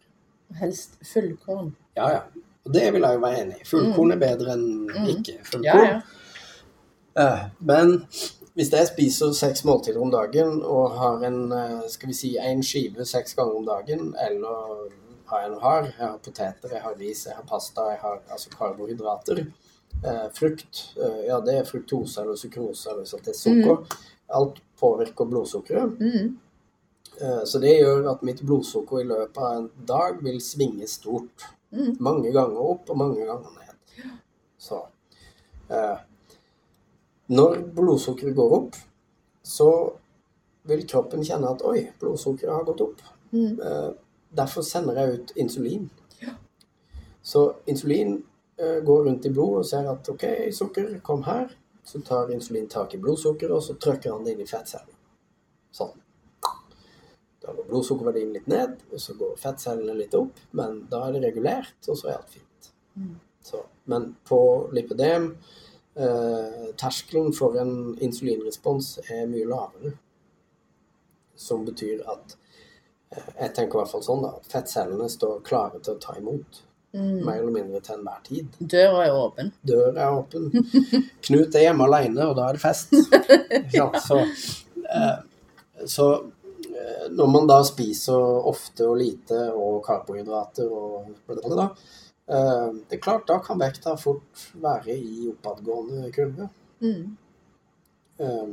Helst 0.61 0.96
fullkorn. 1.12 1.74
Ja, 1.96 2.09
ja. 2.11 2.20
Og 2.66 2.72
det 2.74 2.92
vil 2.92 3.03
jeg 3.07 3.14
jo 3.16 3.20
være 3.22 3.42
enig 3.44 3.61
i. 3.61 3.64
Fullkorn 3.64 4.12
er 4.12 4.18
bedre 4.20 4.53
enn 4.57 4.66
Mm. 4.90 5.07
ikke 5.14 5.38
fullkorn. 5.44 5.64
Ja, 5.64 5.85
ja. 5.85 6.00
Eh, 7.16 7.44
Men 7.61 8.07
hvis 8.55 8.70
jeg 8.72 8.87
spiser 8.87 9.33
seks 9.33 9.64
måltider 9.64 10.00
om 10.03 10.11
dagen 10.11 10.62
og 10.62 10.90
har 10.98 11.24
en 11.26 11.53
eh, 11.53 11.81
skal 11.88 12.09
vi 12.09 12.14
si, 12.14 12.37
en 12.38 12.62
skive 12.62 13.05
seks 13.07 13.35
ganger 13.35 13.57
om 13.57 13.66
dagen, 13.66 14.14
eller 14.26 14.90
hva 15.31 15.40
jeg 15.44 15.50
nå 15.53 15.59
har 15.62 15.83
Jeg 15.85 15.94
har 16.09 16.18
poteter, 16.18 16.68
jeg 16.72 16.83
har 16.83 16.94
ris, 16.98 17.24
jeg 17.26 17.35
har 17.37 17.44
pasta, 17.46 17.81
jeg 17.90 17.98
har 18.03 18.20
altså 18.31 18.50
karbohydrater. 18.50 19.44
Eh, 20.05 20.29
frukt. 20.35 20.94
Ja, 21.26 21.40
det 21.40 21.55
er 21.59 21.64
fruktose 21.64 22.20
eller 22.22 22.37
sukrose 22.37 22.90
eller 22.90 23.05
sånt, 23.05 23.24
det 23.24 23.35
er 23.35 23.38
sukker. 23.38 23.96
Alt 24.31 24.61
påvirker 24.81 25.24
blodsukkeret. 25.29 25.98
Mm. 26.00 26.38
Eh, 27.20 27.44
Så 27.44 27.59
det 27.59 27.76
gjør 27.78 28.11
at 28.11 28.22
mitt 28.22 28.42
blodsukker 28.42 29.00
i 29.00 29.09
løpet 29.09 29.42
av 29.42 29.56
en 29.56 29.70
dag 29.87 30.22
vil 30.24 30.40
svinge 30.40 30.87
stort. 30.88 31.46
Mm. 31.72 31.96
Mange 32.00 32.33
ganger 32.33 32.61
opp 32.72 32.90
og 32.90 32.98
mange 32.98 33.26
ganger 33.26 33.50
ned. 33.59 34.06
Så 34.59 34.80
eh, 35.70 35.98
Når 37.30 37.61
blodsukkeret 37.74 38.35
går 38.37 38.54
opp, 38.56 38.76
så 39.42 39.70
vil 40.66 40.87
kroppen 40.87 41.22
kjenne 41.24 41.50
at 41.50 41.62
oi, 41.62 41.85
blodsukkeret 42.00 42.54
har 42.54 42.64
gått 42.66 42.80
opp. 42.80 43.04
Mm. 43.30 43.61
Eh, 43.61 43.90
derfor 44.37 44.66
sender 44.66 44.98
jeg 44.98 45.14
ut 45.14 45.33
insulin. 45.37 45.90
Så 47.22 47.52
insulin 47.66 48.22
eh, 48.59 48.80
går 48.85 49.04
rundt 49.06 49.26
i 49.26 49.30
blodet 49.30 49.59
og 49.59 49.66
ser 49.66 49.88
at 49.90 50.09
OK, 50.09 50.24
sukker, 50.52 50.98
kom 51.06 51.22
her. 51.22 51.50
Så 51.85 52.00
tar 52.06 52.30
insulin 52.30 52.68
tak 52.68 52.94
i 52.94 52.98
blodsukkeret, 52.98 53.54
og 53.54 53.62
så 53.62 53.74
trykker 53.74 54.12
han 54.12 54.24
det 54.24 54.35
inn 54.35 54.42
i 54.44 54.48
fettcellen. 54.48 54.94
Sånn. 55.74 55.94
Da 57.40 57.55
går 57.57 57.68
blodsukkerverdien 57.70 58.35
litt 58.37 58.48
ned, 58.50 58.76
og 58.92 59.00
så 59.00 59.14
går 59.16 59.38
fettcellene 59.40 59.96
litt 59.96 60.14
opp, 60.18 60.40
men 60.57 60.83
da 60.90 61.07
er 61.07 61.16
det 61.16 61.24
regulert, 61.24 61.79
og 61.88 61.96
så 61.96 62.11
er 62.11 62.18
alt 62.18 62.35
fint. 62.35 62.70
Mm. 63.00 63.14
Så, 63.42 63.62
men 63.88 64.11
på 64.29 64.40
lipidem 64.76 65.31
eh, 65.94 66.66
Terskelen 66.76 67.33
for 67.33 67.57
en 67.61 67.96
insulinrespons 68.03 68.98
er 69.09 69.24
mye 69.31 69.48
lavere. 69.48 69.94
Som 71.40 71.64
betyr 71.64 72.03
at 72.05 72.35
eh, 73.14 73.31
Jeg 73.38 73.55
tenker 73.57 73.79
i 73.79 73.81
hvert 73.81 73.94
fall 73.94 74.05
sånn 74.05 74.26
da, 74.26 74.35
at 74.37 74.50
fettcellene 74.50 75.09
står 75.09 75.40
klare 75.46 75.81
til 75.81 75.96
å 75.96 76.03
ta 76.03 76.18
imot. 76.20 76.61
Mm. 76.92 77.22
Mer 77.24 77.38
eller 77.38 77.55
mindre 77.55 77.81
til 77.87 77.96
enhver 77.96 78.20
tid. 78.26 78.61
Døra 78.61 79.07
er 79.07 79.16
åpen. 79.16 79.53
Døra 79.62 80.09
er 80.09 80.18
åpen. 80.18 80.50
Knut 81.24 81.55
er 81.55 81.68
hjemme 81.68 81.87
alene, 81.87 82.26
og 82.26 82.37
da 82.37 82.50
er 82.50 82.59
det 82.59 82.62
fest. 82.64 82.92
ja. 83.79 83.88
Så, 84.05 84.20
eh, 84.85 85.87
så 85.88 86.11
når 87.11 87.33
man 87.33 87.47
da 87.51 87.61
spiser 87.66 88.47
ofte 88.51 88.87
og 88.88 88.99
lite 89.01 89.40
og 89.53 89.83
karbohydrater 89.87 90.71
og 90.71 91.11
blablabla, 91.27 91.66
da, 91.66 91.69
det 92.87 92.97
er 92.97 93.03
klart, 93.03 93.27
da 93.27 93.40
kan 93.43 93.59
vekta 93.59 93.97
fort 93.99 94.45
være 94.62 94.95
i 94.95 95.29
oppadgående 95.33 96.12
kurve. 96.14 96.47
Mm. 96.81 97.16
Eh, 98.21 98.51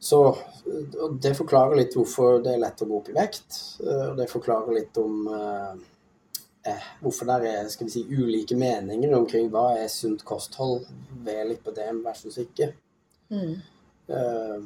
Så 0.00 0.18
det 1.20 1.34
forklarer 1.36 1.76
litt 1.76 1.92
hvorfor 1.92 2.38
det 2.40 2.54
er 2.54 2.62
lett 2.62 2.80
å 2.80 2.86
gå 2.88 2.98
opp 2.98 3.08
i 3.12 3.16
vekt. 3.18 3.56
eh, 3.84 4.06
Og 4.10 4.16
det 4.16 4.30
forklarer 4.32 4.72
litt 4.72 4.96
om 4.96 5.26
eh, 5.28 5.74
eh, 6.72 6.86
hvorfor 7.02 7.28
det 7.28 7.50
er 7.50 7.68
skal 7.68 7.86
vi 7.86 7.92
si, 7.92 8.04
ulike 8.08 8.56
meninger 8.56 9.12
omkring 9.18 9.50
hva 9.52 9.76
er 9.76 9.88
sunt 9.92 10.24
kosthold 10.24 10.86
ved 11.24 11.50
lipødem 11.50 12.00
versus 12.02 12.38
ikke. 12.40 12.72
Mm. 13.28 13.60
Eh, 14.08 14.16
eh, 14.16 14.58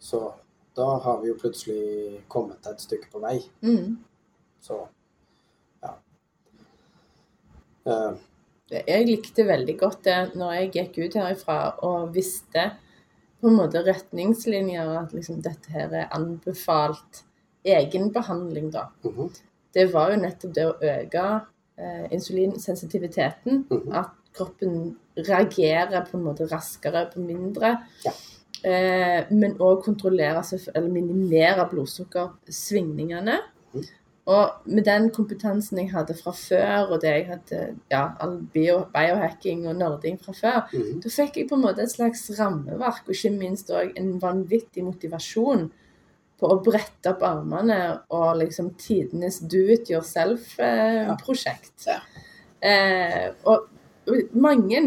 Så 0.00 0.32
da 0.76 0.86
har 1.04 1.20
vi 1.22 1.30
jo 1.30 1.38
plutselig 1.38 2.20
kommet 2.28 2.66
et 2.66 2.82
stykke 2.82 3.10
på 3.12 3.22
vei. 3.22 3.38
Mm. 3.62 3.98
Så 4.64 4.80
ja. 5.84 5.92
Uh. 7.86 8.16
Jeg 8.74 9.06
likte 9.06 9.44
veldig 9.46 9.76
godt 9.78 10.06
det 10.06 10.18
når 10.40 10.54
jeg 10.56 10.72
gikk 10.78 10.98
ut 11.04 11.18
herifra 11.20 11.58
og 11.86 12.14
visste 12.14 12.70
på 13.44 13.50
en 13.50 13.58
måte 13.58 13.82
retningslinjer 13.84 14.88
at 15.02 15.12
liksom 15.12 15.42
dette 15.44 15.70
her 15.74 15.92
er 15.92 16.12
anbefalt 16.16 17.22
egenbehandling, 17.64 18.70
da. 18.72 18.88
mhm, 19.04 19.30
Det 19.74 19.92
var 19.92 20.12
jo 20.12 20.20
nettopp 20.22 20.54
det 20.54 20.64
å 20.66 20.76
øke 20.80 21.24
eh, 21.76 22.06
insulinsensitiviteten. 22.12 23.66
mhm. 23.70 23.92
At 23.92 24.14
kroppen 24.34 24.96
reagerer 25.16 26.06
på 26.08 26.18
en 26.18 26.24
måte 26.24 26.48
raskere 26.50 27.04
på 27.12 27.20
mindre. 27.22 27.76
Ja. 28.04 28.12
Eh, 28.64 29.26
men 29.34 29.58
òg 29.60 29.82
kontrollere, 29.84 30.40
eller 30.72 30.88
minimere 30.88 31.66
blodsukkersvingningene. 31.72 33.36
Mhm. 33.74 33.84
Og 34.24 34.64
med 34.64 34.86
den 34.88 35.10
kompetansen 35.12 35.78
jeg 35.82 35.90
hadde 35.92 36.14
fra 36.16 36.32
før, 36.32 36.94
og 36.94 37.02
det 37.02 37.10
jeg 37.10 37.26
hadde 37.28 37.58
ja, 37.92 38.06
all 38.24 38.38
bio, 38.54 38.78
biohacking 38.94 39.66
og 39.68 39.76
nerding 39.76 40.16
fra 40.16 40.32
før, 40.32 40.62
mm. 40.72 41.02
da 41.04 41.12
fikk 41.12 41.36
jeg 41.36 41.48
på 41.50 41.58
en 41.58 41.64
måte 41.66 41.84
et 41.84 41.92
slags 41.92 42.22
rammeverk, 42.38 43.02
og 43.04 43.12
ikke 43.12 43.34
minst 43.36 43.68
òg 43.68 43.92
en 44.00 44.14
vanvittig 44.22 44.84
motivasjon 44.86 45.66
på 46.40 46.50
å 46.50 46.56
brette 46.64 47.12
opp 47.12 47.22
armene 47.28 47.80
og 48.16 48.40
liksom 48.40 48.72
tidenes 48.80 49.42
do 49.44 49.60
it 49.76 49.92
yourself-prosjekt. 49.92 51.84
Ja. 51.90 52.00
Eh, 52.64 53.28
og, 53.44 53.68
mange 54.36 54.80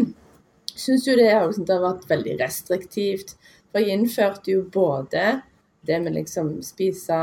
syns 0.78 1.06
jo 1.08 1.14
det 1.18 1.30
det 1.30 1.74
har 1.74 1.82
vært 1.82 2.10
veldig 2.10 2.36
restriktivt. 2.42 3.36
For 3.78 3.86
jeg 3.86 3.94
innførte 3.94 4.50
jo 4.50 4.64
både 4.74 5.42
det 5.86 6.00
med 6.02 6.16
liksom 6.16 6.48
spise 6.66 7.18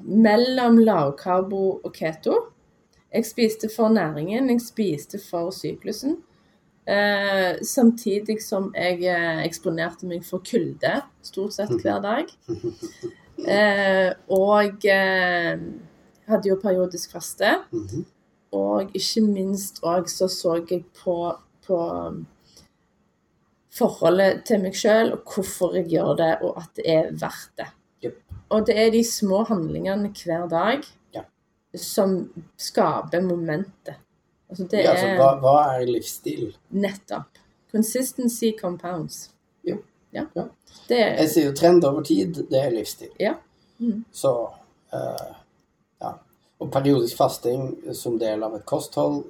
mellom 0.00 0.78
lavkarbo 0.80 1.58
og 1.84 1.92
keto. 1.92 2.38
Jeg 3.12 3.26
spiste 3.28 3.68
for 3.74 3.92
næringen, 3.92 4.48
jeg 4.48 4.62
spiste 4.64 5.20
for 5.20 5.52
syklusen. 5.52 6.16
Eh, 6.88 7.60
samtidig 7.60 8.38
som 8.40 8.72
jeg 8.72 9.04
eh, 9.04 9.42
eksponerte 9.44 10.08
meg 10.08 10.24
for 10.24 10.40
kulde 10.40 10.94
stort 11.20 11.58
sett 11.58 11.76
hver 11.84 12.00
dag. 12.00 12.32
Eh, 13.40 14.10
og 14.32 14.88
eh, 14.88 15.60
hadde 16.32 16.48
jo 16.48 16.58
periodisk 16.64 17.12
faste. 17.12 17.58
Mhm. 17.72 18.08
Og 18.56 18.96
ikke 18.96 19.22
minst 19.28 19.84
òg 19.84 20.08
så 20.08 20.32
så 20.32 20.56
jeg 20.64 20.84
på, 21.04 21.14
på 21.66 21.78
forholdet 23.78 24.44
til 24.48 24.60
meg 24.62 24.74
sjøl, 24.76 25.12
og 25.14 25.34
hvorfor 25.34 25.74
jeg 25.78 25.86
gjør 25.92 26.14
det, 26.18 26.30
og 26.42 26.56
at 26.58 26.70
det 26.76 26.86
er 26.90 27.10
verdt 27.20 27.50
det. 27.60 27.66
Yep. 28.04 28.16
Og 28.50 28.66
det 28.66 28.76
er 28.82 28.90
de 28.90 29.02
små 29.06 29.44
handlingene 29.48 30.10
hver 30.24 30.48
dag 30.50 30.82
Ja. 31.14 31.22
som 31.76 32.32
skaper 32.58 33.20
momentet. 33.22 33.94
Altså 34.50 34.64
det 34.70 34.80
Ja, 34.82 34.90
altså, 34.90 35.06
hva, 35.20 35.28
hva 35.38 35.56
er 35.76 35.86
livsstil? 35.86 36.56
nettopp. 36.70 37.38
Consistency 37.70 38.50
compounds. 38.60 39.30
Jo. 39.64 39.76
Ja. 40.12 40.24
Ja. 40.36 40.48
Det 40.88 40.98
er 40.98 41.16
Jeg 41.20 41.28
sier 41.30 41.46
jo 41.46 41.52
trend 41.54 41.84
over 41.84 42.02
tid, 42.02 42.34
det 42.50 42.58
er 42.58 42.70
livsstil. 42.74 43.08
Ja. 43.20 43.34
Mm. 43.78 44.04
Så 44.12 44.32
uh, 44.92 45.34
ja. 46.02 46.10
Og 46.60 46.70
periodisk 46.72 47.16
fasting 47.16 47.94
som 47.94 48.18
del 48.18 48.42
av 48.42 48.54
et 48.58 48.66
kosthold 48.66 49.24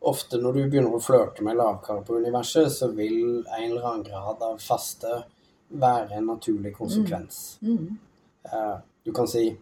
Ofte 0.00 0.38
når 0.40 0.56
du 0.56 0.60
begynner 0.62 0.94
å 0.96 1.02
flørte 1.02 1.44
med 1.44 1.58
lavkarbo-universet, 1.60 2.70
så 2.72 2.88
vil 2.96 3.42
en 3.42 3.66
eller 3.66 3.84
annen 3.84 4.06
grad 4.06 4.40
av 4.46 4.62
faste 4.64 5.24
være 5.68 6.16
en 6.18 6.30
naturlig 6.32 6.72
konsekvens. 6.76 7.58
mm, 7.62 7.98
Eh, 8.42 8.78
du 9.04 9.12
kan 9.12 9.28
si 9.28 9.56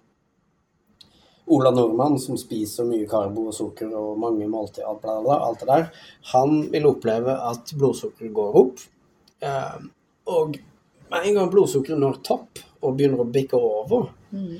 Ola 1.46 1.70
Nordmann, 1.70 2.18
som 2.18 2.36
spiser 2.36 2.84
mye 2.84 3.06
karbo 3.08 3.46
og 3.48 3.54
sukker 3.56 3.92
og 3.96 4.18
mange 4.20 4.46
måltid, 4.50 4.84
alt, 4.84 5.00
bla, 5.02 5.14
bla, 5.24 5.38
alt 5.46 5.62
det 5.62 5.68
der, 5.70 5.86
han 6.34 6.58
vil 6.72 6.88
oppleve 6.90 7.32
at 7.50 7.72
blodsukkeret 7.72 8.34
går 8.36 8.58
opp. 8.60 8.82
Uh, 9.40 9.78
og 10.28 10.58
med 11.08 11.28
en 11.30 11.38
gang 11.38 11.48
blodsukkeret 11.52 12.02
når 12.02 12.20
topp 12.26 12.60
og 12.82 12.98
begynner 12.98 13.24
å 13.24 13.30
bikke 13.32 13.56
over, 13.56 14.10
mm, 14.28 14.58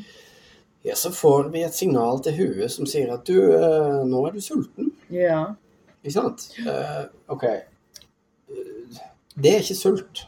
ja, 0.88 0.96
så 0.96 1.12
får 1.12 1.50
vi 1.52 1.66
et 1.66 1.76
signal 1.76 2.22
til 2.24 2.38
huet 2.38 2.72
som 2.72 2.88
sier 2.88 3.12
at 3.12 3.28
du, 3.28 3.36
uh, 3.36 4.00
nå 4.08 4.24
er 4.24 4.38
du 4.38 4.40
sulten. 4.40 4.88
Ja. 5.12 5.42
Ikke 6.02 6.14
sant? 6.14 6.48
Uh, 6.64 7.04
ok. 7.34 7.44
Eh, 7.44 8.98
Det 9.38 9.52
er 9.54 9.62
ikke 9.62 9.76
sult. 9.78 10.24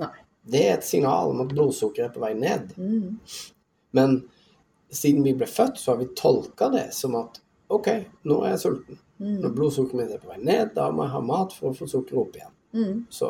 Nei. 0.00 0.12
Det 0.48 0.62
er 0.68 0.76
et 0.78 0.84
signal 0.86 1.32
om 1.34 1.42
at 1.44 1.50
blodsukkeret 1.52 2.08
er 2.08 2.14
på 2.14 2.22
vei 2.22 2.32
ned. 2.38 2.70
Mm, 2.78 3.18
Men 3.92 4.14
siden 4.92 5.24
vi 5.24 5.34
ble 5.36 5.46
født, 5.48 5.76
så 5.80 5.92
har 5.92 5.98
vi 6.00 6.06
tolka 6.16 6.68
det 6.72 6.86
som 6.96 7.16
at 7.18 7.40
OK, 7.68 7.88
nå 8.24 8.38
er 8.44 8.54
jeg 8.54 8.62
sulten. 8.62 9.00
Når 9.18 9.50
mm, 9.50 9.54
blodsukkeret 9.58 9.98
mitt 9.98 10.14
er 10.14 10.22
på 10.22 10.30
vei 10.30 10.38
ned, 10.40 10.70
da 10.76 10.86
må 10.94 11.04
jeg 11.04 11.12
ha 11.16 11.20
mat 11.20 11.52
for 11.56 11.70
å 11.72 11.76
få 11.76 11.88
sukkeret 11.90 12.20
opp 12.22 12.36
igjen. 12.38 12.54
mm, 12.78 13.02
Så 13.12 13.28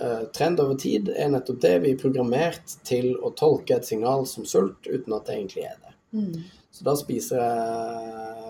uh, 0.00 0.22
trend 0.36 0.60
over 0.62 0.78
tid 0.80 1.10
er 1.12 1.28
nettopp 1.34 1.60
det. 1.60 1.74
Vi 1.84 1.92
er 1.92 2.00
programmert 2.00 2.76
til 2.88 3.12
å 3.20 3.32
tolke 3.36 3.76
et 3.76 3.88
signal 3.88 4.24
som 4.30 4.46
sult 4.48 4.86
uten 4.88 5.16
at 5.18 5.26
det 5.28 5.36
egentlig 5.40 5.66
er 5.68 5.76
det. 5.82 5.94
mm. 6.16 6.32
Så 6.70 6.84
da 6.86 6.92
spiser 6.94 7.40
jeg 7.42 8.49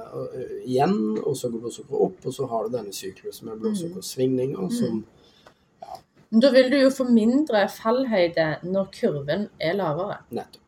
igjen, 0.64 1.18
og 1.24 1.36
så 1.36 1.50
går 1.50 1.64
blodsukkeret 1.64 2.04
opp, 2.06 2.26
og 2.26 2.34
så 2.34 2.46
har 2.50 2.66
du 2.66 2.76
denne 2.76 2.94
syklusen 2.94 3.50
med 3.50 3.60
blodsukkersvingninger 3.62 4.72
som 4.76 5.04
Men 6.30 6.40
Da 6.44 6.50
vil 6.54 6.70
du 6.70 6.76
jo 6.78 6.90
få 6.94 7.04
mindre 7.10 7.64
fallhøyde 7.74 8.48
når 8.62 8.90
kurven 8.94 9.48
er 9.58 9.74
lavere. 9.74 10.20
Nettopp. 10.30 10.62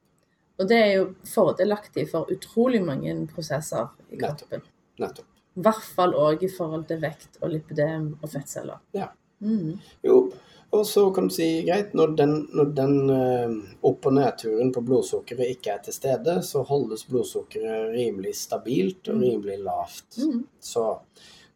Og 0.58 0.68
det 0.68 0.78
er 0.78 0.92
jo 0.96 1.04
fordelaktig 1.26 2.08
for 2.10 2.30
utrolig 2.30 2.82
mange 2.84 3.14
prosesser 3.30 3.92
i 4.10 4.18
kroppen. 4.18 4.64
Nettopp. 4.98 5.28
I 5.56 5.62
hvert 5.66 5.88
fall 5.96 6.14
òg 6.16 6.42
i 6.46 6.50
forhold 6.50 6.86
til 6.88 7.00
vekt 7.02 7.38
og 7.42 7.52
lipidem 7.52 8.12
og 8.20 8.30
fettceller. 8.32 8.80
Ja. 8.96 9.10
Mm. 9.42 9.78
Jo, 10.06 10.32
og 10.72 10.86
så 10.88 11.02
kan 11.14 11.28
du 11.28 11.34
si 11.34 11.46
greit, 11.66 11.92
når 11.94 12.14
den, 12.16 12.30
når 12.56 12.70
den 12.74 13.10
eh, 13.10 13.50
opp- 13.84 14.06
og 14.08 14.14
nedturen 14.16 14.72
på 14.72 14.80
blodsukkeret 14.88 15.50
ikke 15.56 15.74
er 15.74 15.82
til 15.84 15.92
stede, 15.92 16.38
så 16.42 16.62
holdes 16.64 17.04
blodsukkeret 17.10 17.90
rimelig 17.92 18.34
stabilt 18.40 19.08
og 19.12 19.16
Mm. 19.18 19.22
rimelig 19.26 19.58
lavt. 19.66 20.18
Mm. 20.18 20.46
Så 20.60 20.86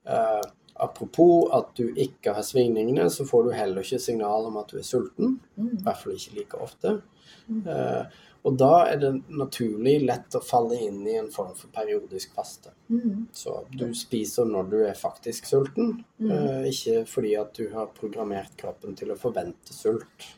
eh, 0.07 0.43
apropos 0.77 1.49
at 1.57 1.73
du 1.79 1.89
ikke 1.97 2.35
har 2.37 2.43
svingningene, 2.45 3.09
så 3.11 3.25
får 3.25 3.45
du 3.45 3.51
heller 3.57 3.81
ikke 3.83 3.99
signal 3.99 4.47
om 4.51 4.57
at 4.61 4.69
du 4.73 4.77
er 4.79 4.83
sulten. 4.87 5.39
I 5.57 5.61
Mm. 5.61 5.79
hvert 5.83 5.97
fall 6.03 6.13
ikke 6.13 6.35
like 6.39 6.61
ofte. 6.61 7.01
Mm. 7.49 7.63
Eh, 7.67 8.05
og 8.47 8.55
da 8.61 8.85
er 8.87 8.97
det 9.03 9.11
naturlig 9.35 9.97
lett 10.07 10.37
å 10.39 10.41
falle 10.45 10.77
inn 10.87 11.01
i 11.11 11.17
en 11.19 11.31
form 11.35 11.53
for 11.59 11.69
periodisk 11.75 12.33
faste. 12.37 12.71
Mm. 12.89 13.25
Så 13.35 13.57
du 13.75 13.89
spiser 13.99 14.47
når 14.47 14.71
du 14.71 14.77
er 14.87 14.95
faktisk 14.95 15.49
sulten, 15.51 16.05
Mm. 16.21 16.31
eh, 16.31 16.69
ikke 16.71 17.03
fordi 17.11 17.33
at 17.41 17.53
du 17.59 17.69
har 17.75 17.89
programmert 17.97 18.55
kroppen 18.57 18.95
til 18.97 19.11
å 19.11 19.19
forvente 19.19 19.75
sult. 19.75 20.29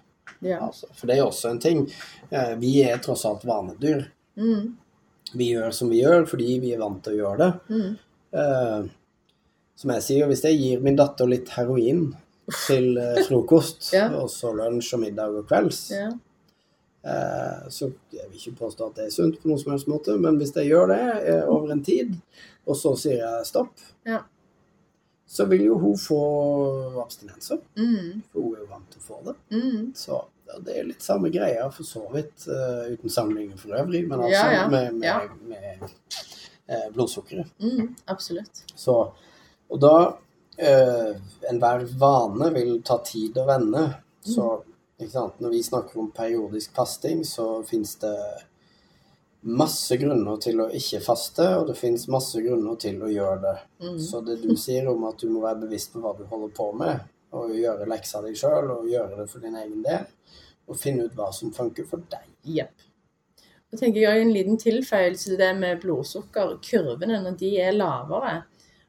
Ja. 0.40 0.60
Altså, 0.66 0.86
for 0.94 1.06
det 1.10 1.18
er 1.18 1.26
også 1.26 1.50
en 1.50 1.58
ting. 1.60 1.84
Eh, 2.30 2.54
vi 2.56 2.82
er 2.82 2.96
tross 2.98 3.24
alt 3.28 3.44
vanedyr. 3.44 4.06
Mm. 4.36 4.74
Vi 5.34 5.50
gjør 5.52 5.72
som 5.74 5.90
vi 5.90 6.00
gjør 6.02 6.24
fordi 6.30 6.58
vi 6.62 6.72
er 6.72 6.78
vant 6.80 7.02
til 7.04 7.18
å 7.18 7.20
gjøre 7.22 7.38
det. 7.68 7.98
Eh, 8.32 8.88
som 9.76 9.90
jeg 9.90 10.02
sier, 10.02 10.26
hvis 10.30 10.42
jeg 10.42 10.58
gir 10.58 10.80
min 10.80 10.96
datter 10.96 11.26
litt 11.28 11.48
heroin 11.50 12.14
til 12.66 12.96
frokost, 13.28 13.92
Ja. 13.98 14.08
og 14.16 14.30
så 14.32 14.54
lunsj 14.56 14.94
og 14.94 15.00
middag 15.04 15.36
og 15.36 15.46
kvelds, 15.50 15.90
Ja. 15.92 16.08
Eh, 17.08 17.68
så 17.72 17.88
jeg 18.12 18.26
vil 18.30 18.38
ikke 18.40 18.58
påstå 18.64 18.86
at 18.90 18.96
det 19.00 19.06
er 19.08 19.14
sunt 19.14 19.38
på 19.42 19.48
noen 19.50 19.60
som 19.62 19.72
helst 19.74 19.88
måte, 19.90 20.16
men 20.20 20.36
hvis 20.40 20.52
jeg 20.56 20.68
gjør 20.72 20.90
det 20.92 21.02
eh, 21.28 21.44
over 21.48 21.72
en 21.74 21.82
tid, 21.86 22.14
og 22.68 22.76
så 22.76 22.92
sier 23.00 23.22
jeg 23.24 23.46
stopp, 23.48 23.74
Ja. 24.06 24.20
så 25.28 25.44
vil 25.48 25.64
jo 25.66 25.78
hun 25.78 25.96
få 26.00 26.20
abstinenser, 27.02 27.58
Mm. 27.76 28.22
for 28.32 28.40
hun 28.42 28.54
er 28.56 28.60
jo 28.60 28.66
vant 28.70 28.90
til 28.90 29.00
å 29.00 29.06
få 29.08 29.18
det. 29.26 29.34
Mm. 29.52 29.94
Så 29.94 30.20
ja, 30.48 30.58
det 30.64 30.76
er 30.78 30.84
litt 30.88 31.02
samme 31.04 31.28
greia 31.30 31.66
for 31.70 31.84
så 31.84 32.06
vidt, 32.12 32.46
uh, 32.48 32.88
uten 32.92 33.10
sammenligning 33.12 33.58
for 33.60 33.76
øvrig, 33.76 34.06
men 34.08 34.20
altså 34.20 34.46
Ja, 34.52 34.68
med, 34.68 34.94
med, 34.94 35.04
Ja. 35.04 35.20
med 35.48 35.82
uh, 36.70 36.88
blodsukkeret. 36.94 37.46
Mm. 37.60 37.94
Absolutt. 38.06 38.64
Så, 38.74 38.94
og 39.70 39.80
da 39.80 39.92
uh, 40.08 41.12
Enhver 41.50 41.84
vane 42.00 42.48
vil 42.54 42.80
ta 42.82 42.96
tid 43.04 43.36
å 43.36 43.44
vende. 43.46 43.84
Så 44.24 44.34
sant? 44.34 44.64
Når 44.98 45.50
vi 45.50 45.62
snakker 45.62 46.00
om 46.00 46.10
periodisk 46.10 46.74
fasting, 46.74 47.24
så 47.24 47.62
fins 47.62 47.96
det 48.02 48.16
masse 49.40 49.96
grunner 49.96 50.40
til 50.42 50.60
å 50.60 50.66
ikke 50.74 51.00
faste, 51.04 51.46
og 51.60 51.68
det 51.68 51.76
fins 51.78 52.08
masse 52.10 52.40
grunner 52.42 52.74
til 52.82 52.98
å 53.02 53.10
gjøre 53.10 53.38
det. 53.44 53.54
Mm. 53.84 54.00
Så 54.02 54.20
det 54.26 54.40
du 54.42 54.56
sier 54.58 54.88
om 54.90 55.06
at 55.08 55.20
du 55.22 55.30
må 55.30 55.44
være 55.44 55.62
bevisst 55.66 55.94
på 55.94 56.02
hva 56.02 56.16
du 56.18 56.24
holder 56.26 56.50
på 56.56 56.72
med, 56.80 57.06
og 57.38 57.54
gjøre 57.54 57.86
leksa 57.88 58.22
di 58.24 58.34
sjøl, 58.38 58.72
og 58.74 58.90
gjøre 58.90 59.22
det 59.22 59.28
for 59.30 59.44
din 59.44 59.56
egen 59.60 59.84
del, 59.86 60.06
og 60.68 60.80
finne 60.80 61.06
ut 61.06 61.16
hva 61.16 61.30
som 61.32 61.54
funker 61.54 61.86
for 61.88 62.02
deg. 62.10 62.26
Yep. 62.48 62.84
Så 63.68 63.78
tenker 63.82 64.00
jeg 64.00 64.22
en 64.22 64.32
liten 64.32 64.58
tilføyelse 64.60 65.30
til 65.30 65.40
det 65.40 65.50
med 65.58 65.80
blodsukker. 65.82 66.56
Kurvene, 66.64 67.20
når 67.22 67.36
de 67.40 67.50
er 67.60 67.76
lavere, 67.76 68.40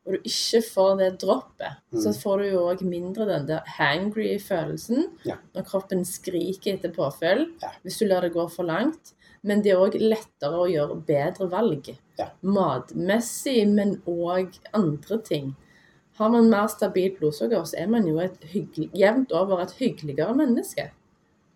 og 0.10 0.16
du 0.16 0.20
ikke 0.26 0.62
får 0.66 0.96
det 0.98 1.10
droppet, 1.22 1.76
Mm. 1.94 2.00
så 2.02 2.14
får 2.18 2.38
du 2.42 2.46
jo 2.50 2.64
òg 2.72 2.82
mindre 2.82 3.26
den 3.30 3.46
der 3.46 3.62
hangry-følelsen 3.78 5.06
Ja. 5.26 5.36
når 5.54 5.66
kroppen 5.70 6.02
skriker 6.06 6.74
etter 6.74 6.90
påfyll, 6.96 7.52
Ja. 7.62 7.70
hvis 7.84 8.00
du 8.00 8.06
lar 8.10 8.22
det 8.22 8.34
gå 8.34 8.50
for 8.50 8.64
langt. 8.64 9.14
Men 9.44 9.62
det 9.62 9.72
er 9.72 9.78
òg 9.78 9.94
lettere 10.02 10.58
å 10.58 10.68
gjøre 10.68 11.06
bedre 11.06 11.50
valg. 11.50 11.96
Ja. 12.18 12.30
Matmessig, 12.44 13.68
men 13.72 14.02
òg 14.08 14.58
andre 14.74 15.18
ting. 15.24 15.56
Har 16.18 16.30
man 16.30 16.50
mer 16.50 16.68
stabilt 16.68 17.20
blodsukker, 17.20 17.62
så 17.64 17.76
er 17.80 17.88
man 17.88 18.06
jo 18.08 18.20
et 18.20 18.38
jevnt 18.94 19.32
over 19.32 19.62
et 19.62 19.72
hyggeligere 19.80 20.36
menneske. 20.36 20.90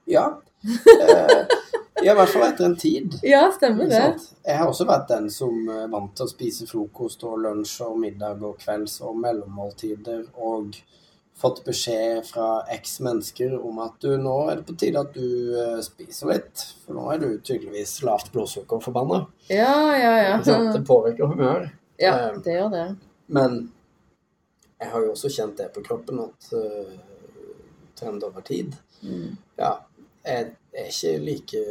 Ja. 0.08 0.38
Eh, 0.64 2.06
ja, 2.06 2.12
i 2.12 2.16
hvert 2.16 2.32
fall 2.34 2.46
etter 2.48 2.66
en 2.66 2.78
tid. 2.80 3.14
Ja, 3.24 3.46
stemmer 3.56 3.88
det. 3.88 4.02
Jeg 4.44 4.58
har 4.60 4.68
også 4.68 4.88
vært 4.90 5.10
den 5.12 5.30
som 5.32 5.68
er 5.72 5.86
vant 5.92 6.16
til 6.18 6.26
å 6.26 6.32
spise 6.32 6.68
frokost 6.68 7.24
og 7.28 7.38
lunsj 7.44 7.78
og 7.86 8.00
middag 8.02 8.44
og 8.44 8.58
kvelds 8.64 8.98
og 9.06 9.20
mellommåltider 9.24 10.26
og 10.34 10.76
fått 11.40 11.64
beskjed 11.66 12.26
fra 12.28 12.48
x 12.76 13.00
mennesker 13.04 13.56
om 13.58 13.80
at 13.84 13.96
du, 14.04 14.12
nå 14.22 14.36
er 14.52 14.60
det 14.60 14.68
på 14.68 14.76
tide 14.80 15.02
at 15.02 15.16
du 15.16 15.56
eh, 15.60 15.80
spiser 15.86 16.30
litt, 16.34 16.66
for 16.86 16.98
nå 16.98 17.08
er 17.14 17.24
du 17.24 17.30
tydeligvis 17.40 17.96
lavt 18.06 18.32
blodsukker 18.36 18.80
og 18.80 18.86
forbanna. 18.86 19.24
Ja, 19.50 19.78
ja, 19.98 20.14
ja. 20.22 20.36
Det 20.44 20.84
påvirker 20.88 21.32
humør. 21.34 21.72
Ja, 21.98 22.14
Eh, 22.30 22.38
det 22.44 22.58
gjør 22.58 22.70
det. 22.74 22.86
Men 23.28 23.72
jeg 24.80 24.92
har 24.92 25.04
jo 25.06 25.14
også 25.14 25.32
kjent 25.32 25.58
det 25.58 25.70
på 25.74 25.84
kroppen 25.86 26.20
at 26.20 26.50
uh, 26.52 26.96
trend 27.96 28.24
over 28.24 28.44
tid. 28.44 28.76
Mm. 29.02 29.38
Ja, 29.56 29.78
jeg 30.24 30.54
er 30.74 30.90
ikke 30.90 31.18
like 31.24 31.64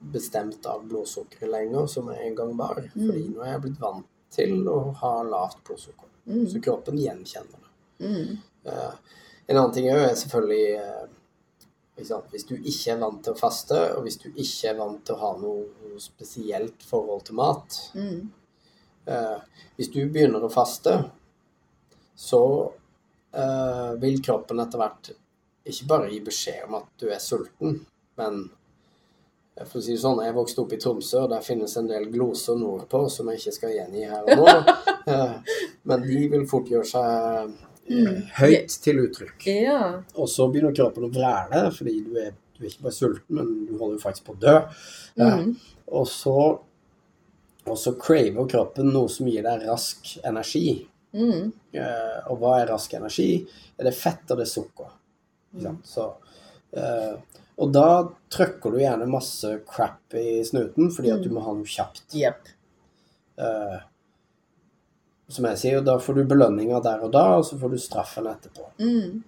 bestemt 0.00 0.66
av 0.66 0.84
blodsukkeret 0.88 1.50
lenger 1.50 1.86
som 1.90 2.08
jeg 2.12 2.28
en 2.28 2.36
gang 2.38 2.56
var. 2.56 2.80
Fordi 2.94 3.26
nå 3.28 3.42
er 3.44 3.54
jeg 3.54 3.62
blitt 3.66 3.80
vant 3.82 4.06
til 4.32 4.68
å 4.70 4.78
ha 5.02 5.14
lavt 5.26 5.62
blodsukker. 5.66 6.08
Mm. 6.30 6.44
Så 6.48 6.60
kroppen 6.62 6.98
gjenkjenner 7.00 7.58
det. 7.58 8.06
Mm. 8.06 8.36
Eh, 8.64 9.16
en 9.50 9.56
annen 9.58 9.72
ting 9.74 9.88
er 9.90 10.14
selvfølgelig 10.14 10.66
eh, 10.78 11.08
Hvis 12.30 12.46
du 12.48 12.54
ikke 12.56 12.94
er 12.94 13.00
vant 13.02 13.18
til 13.24 13.34
å 13.34 13.36
faste, 13.36 13.76
og 13.92 14.06
hvis 14.06 14.16
du 14.22 14.30
ikke 14.30 14.70
er 14.70 14.78
vant 14.78 15.02
til 15.04 15.16
å 15.16 15.20
ha 15.20 15.32
noe 15.36 15.98
spesielt 16.00 16.86
forhold 16.86 17.26
til 17.26 17.36
mat 17.36 17.76
Mm. 17.94 18.30
eh, 19.06 19.64
Hvis 19.76 19.90
du 19.92 19.98
begynner 20.08 20.44
å 20.44 20.52
faste, 20.52 20.96
så 22.16 22.42
vil 24.02 24.16
kroppen 24.26 24.58
etter 24.58 24.80
hvert 24.80 25.10
ikke 25.72 25.88
bare 25.90 26.10
gi 26.12 26.20
beskjed 26.26 26.64
om 26.68 26.74
at 26.80 26.88
du 27.00 27.06
er 27.10 27.20
sulten, 27.22 27.80
men 28.20 28.38
eh, 29.56 29.64
for 29.64 29.78
å 29.80 29.82
si 29.84 29.94
det 29.94 30.02
sånn, 30.02 30.20
Jeg 30.24 30.36
vokste 30.36 30.62
opp 30.64 30.72
i 30.76 30.78
Tromsø, 30.82 31.24
og 31.24 31.32
der 31.32 31.42
finnes 31.46 31.76
en 31.80 31.88
del 31.90 32.06
gloser 32.12 32.58
nordpå 32.60 33.02
som 33.12 33.28
jeg 33.30 33.40
ikke 33.40 33.56
skal 33.56 33.74
gjengi 33.78 34.06
her 34.10 34.22
og 34.26 34.44
nå. 34.44 34.76
Eh, 35.10 35.36
Men 35.88 36.02
de 36.04 36.18
vil 36.28 36.42
fort 36.46 36.68
gjøre 36.68 36.84
seg 36.86 37.54
mm. 37.88 38.18
høyt 38.36 38.74
til 38.84 38.98
uttrykk. 39.00 39.46
Ja. 39.48 39.78
Og 40.20 40.28
så 40.28 40.44
begynner 40.52 40.74
kroppen 40.76 41.06
å 41.08 41.10
vræle, 41.14 41.62
fordi 41.74 41.94
du 42.04 42.18
er, 42.20 42.34
du 42.54 42.60
er 42.60 42.68
ikke 42.68 42.84
bare 42.84 42.94
sulten, 42.98 43.38
men 43.38 43.48
du 43.66 43.72
holder 43.80 43.96
jo 43.96 44.02
faktisk 44.02 44.26
på 44.28 44.36
å 44.36 44.40
dø. 44.44 44.56
Eh, 45.16 45.38
Mm. 45.40 45.54
Og 45.90 46.04
så, 46.06 46.36
og 47.66 47.78
så 47.80 47.94
craver 47.98 48.46
kroppen 48.52 48.92
noe 48.94 49.08
som 49.10 49.26
gir 49.26 49.42
deg 49.42 49.64
rask 49.66 50.12
energi. 50.22 50.76
Mm. 51.16 51.48
Eh, 51.74 52.18
og 52.30 52.38
hva 52.44 52.52
er 52.60 52.68
rask 52.70 52.92
energi? 52.94 53.32
Er 53.80 53.88
det 53.88 53.96
fett 53.98 54.30
og 54.30 54.38
det 54.38 54.46
er 54.46 54.52
sukker? 54.52 54.92
Sant? 55.58 55.86
Så, 55.86 56.06
eh, 56.72 57.14
og 57.60 57.72
da 57.74 57.86
trykker 58.32 58.72
du 58.72 58.78
gjerne 58.80 59.08
masse 59.10 59.50
crap 59.68 60.14
i 60.14 60.40
snuten 60.46 60.92
fordi 60.94 61.10
at 61.12 61.24
du 61.24 61.32
må 61.34 61.42
ha 61.44 61.54
noe 61.56 61.68
kjapt. 61.68 62.06
Yep. 62.14 62.52
Eh, 63.40 63.80
som 65.30 65.46
jeg 65.46 65.58
sier, 65.58 65.82
da 65.86 65.98
får 66.02 66.14
du 66.20 66.24
belønninga 66.30 66.80
der 66.82 67.02
og 67.06 67.12
da, 67.14 67.24
og 67.38 67.44
så 67.46 67.58
får 67.58 67.74
du 67.74 67.78
straffen 67.78 68.26
etterpå. 68.30 68.64
Mm. 68.82 69.20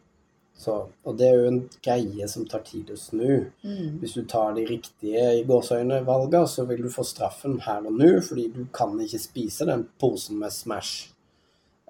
Så, 0.62 0.74
og 1.04 1.16
det 1.18 1.26
er 1.26 1.38
jo 1.40 1.50
en 1.50 1.60
greie 1.82 2.26
som 2.30 2.44
tar 2.46 2.62
tid 2.66 2.90
å 2.94 2.96
snu. 2.98 3.48
Mm. 3.66 3.98
Hvis 4.02 4.14
du 4.18 4.22
tar 4.30 4.54
de 4.54 4.66
riktige 4.68 5.24
i 5.38 5.44
gåseøyne-valga, 5.48 6.44
så 6.50 6.66
vil 6.68 6.84
du 6.84 6.90
få 6.92 7.04
straffen 7.06 7.58
her 7.66 7.86
og 7.88 7.96
nå, 7.98 8.12
fordi 8.22 8.48
du 8.54 8.60
kan 8.74 8.94
ikke 9.02 9.20
spise 9.22 9.66
den 9.66 9.86
posen 10.02 10.38
med 10.42 10.54
Smash 10.54 11.08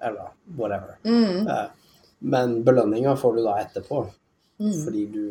eller 0.01 0.33
whatever. 0.57 0.97
Mm. 1.05 1.47
Eh, 1.47 1.69
Men 2.23 2.61
belønninga 2.63 3.17
får 3.19 3.33
du 3.35 3.41
da 3.43 3.57
etterpå, 3.59 4.05
Mm. 4.63 4.77
fordi 4.85 5.05
du 5.11 5.23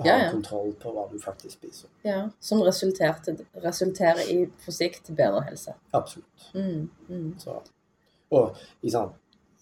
har 0.00 0.06
Ja, 0.06 0.14
ja. 0.24 0.30
kontroll 0.32 0.72
på 0.80 0.90
hva 0.92 1.04
du 1.12 1.18
faktisk 1.20 1.58
spiser. 1.60 1.88
Ja. 2.02 2.22
Som 2.40 2.62
resulterer 2.66 4.22
i 4.32 4.46
på 4.64 4.72
sikt 4.72 5.10
bedre 5.14 5.42
helse. 5.46 5.74
Absolutt. 5.92 6.46
Mm. 6.54 6.88
Mm. 7.08 7.34
Så. 7.38 7.58
Og 8.32 8.56
liksom, 8.82 9.12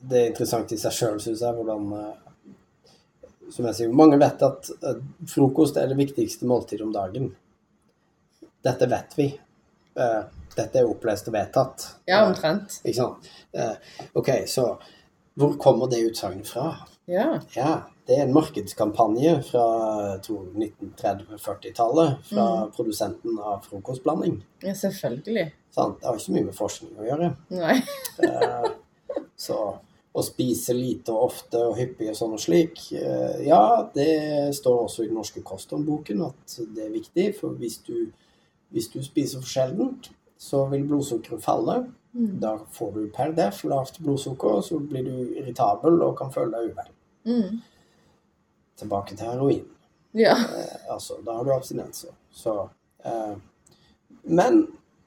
det 0.00 0.20
er 0.22 0.30
interessant 0.30 0.72
i 0.72 0.78
seg 0.80 0.94
sjøl, 0.96 1.18
syns 1.20 1.42
jeg, 1.44 1.54
hvordan 1.58 1.92
eh, 1.98 2.16
Som 3.50 3.66
jeg 3.66 3.74
sier, 3.74 3.92
mange 3.92 4.14
vet 4.20 4.42
at 4.46 4.68
eh, 4.86 5.00
frokost 5.26 5.76
er 5.76 5.90
det 5.90 5.96
viktigste 5.98 6.46
måltidet 6.46 6.86
om 6.86 6.92
dagen. 6.94 7.32
Dette 8.62 8.86
vet 8.86 9.16
vi. 9.18 9.26
Eh, 9.98 10.22
Dette 10.54 10.78
er 10.80 10.86
opplest 10.90 11.28
og 11.30 11.34
vedtatt. 11.34 11.84
Ja, 12.10 12.24
omtrent. 12.26 12.80
Ikke 12.84 12.96
sant? 12.96 13.28
OK, 14.18 14.30
så 14.50 14.64
hvor 15.38 15.54
kommer 15.62 15.86
det 15.90 16.00
utsagnet 16.08 16.48
fra? 16.50 16.72
Ja. 17.10 17.40
Ja, 17.56 17.70
det 18.06 18.16
er 18.18 18.22
en 18.28 18.32
markedskampanje 18.36 19.32
fra 19.50 19.64
1930-40-tallet 20.94 22.16
fra 22.28 22.46
Mm. 22.64 22.70
produsenten 22.76 23.38
av 23.38 23.64
frokostblanding. 23.66 24.42
ja, 24.62 24.72
selvfølgelig. 24.74 25.52
Sant? 25.70 26.00
Det 26.00 26.06
har 26.06 26.14
ikke 26.14 26.24
så 26.24 26.32
mye 26.32 26.44
med 26.44 26.54
forskning 26.54 26.96
å 26.98 27.06
gjøre. 27.06 27.30
Nei. 27.50 27.76
Eh, 28.22 28.70
så 29.36 29.56
å 30.14 30.22
spise 30.26 30.74
lite 30.74 31.12
og 31.14 31.22
ofte 31.30 31.58
og 31.68 31.76
hyppig 31.78 32.08
og 32.10 32.16
sånn 32.18 32.32
og 32.34 32.40
slik, 32.42 32.92
eh, 32.92 33.44
ja, 33.46 33.88
det 33.94 34.54
står 34.56 34.84
også 34.86 35.04
i 35.04 35.06
den 35.06 35.14
norske 35.16 35.42
kosthåndboken 35.42 36.24
at 36.26 36.56
det 36.74 36.86
er 36.86 36.90
viktig, 36.90 37.28
for 37.38 37.50
hvis 37.60 37.78
du, 37.86 38.10
hvis 38.72 38.88
du 38.92 39.02
spiser 39.02 39.38
for 39.40 39.46
sjeldent, 39.48 40.10
så 40.38 40.64
vil 40.70 40.84
blodsukkeret 40.88 41.42
falle. 41.42 41.92
Mm. 42.14 42.40
Da 42.40 42.56
får 42.72 42.92
du 42.94 43.08
per 43.14 43.30
def 43.32 43.62
lavt 43.64 44.00
blodsukker, 44.02 44.60
så 44.66 44.78
blir 44.80 45.04
du 45.04 45.34
irritabel 45.38 46.02
og 46.02 46.16
kan 46.18 46.32
føle 46.32 46.50
deg 46.50 46.72
uvel. 46.72 46.88
Mm. 47.26 47.60
Tilbake 48.80 49.16
til 49.16 49.26
heroin. 49.26 49.64
Ja. 50.16 50.34
Eh, 50.36 50.92
altså, 50.92 51.18
da 51.24 51.36
har 51.36 51.44
du 51.44 51.52
abstinenser. 51.54 52.14
Så 52.32 52.54
eh, 53.04 53.34
Men 54.22 54.62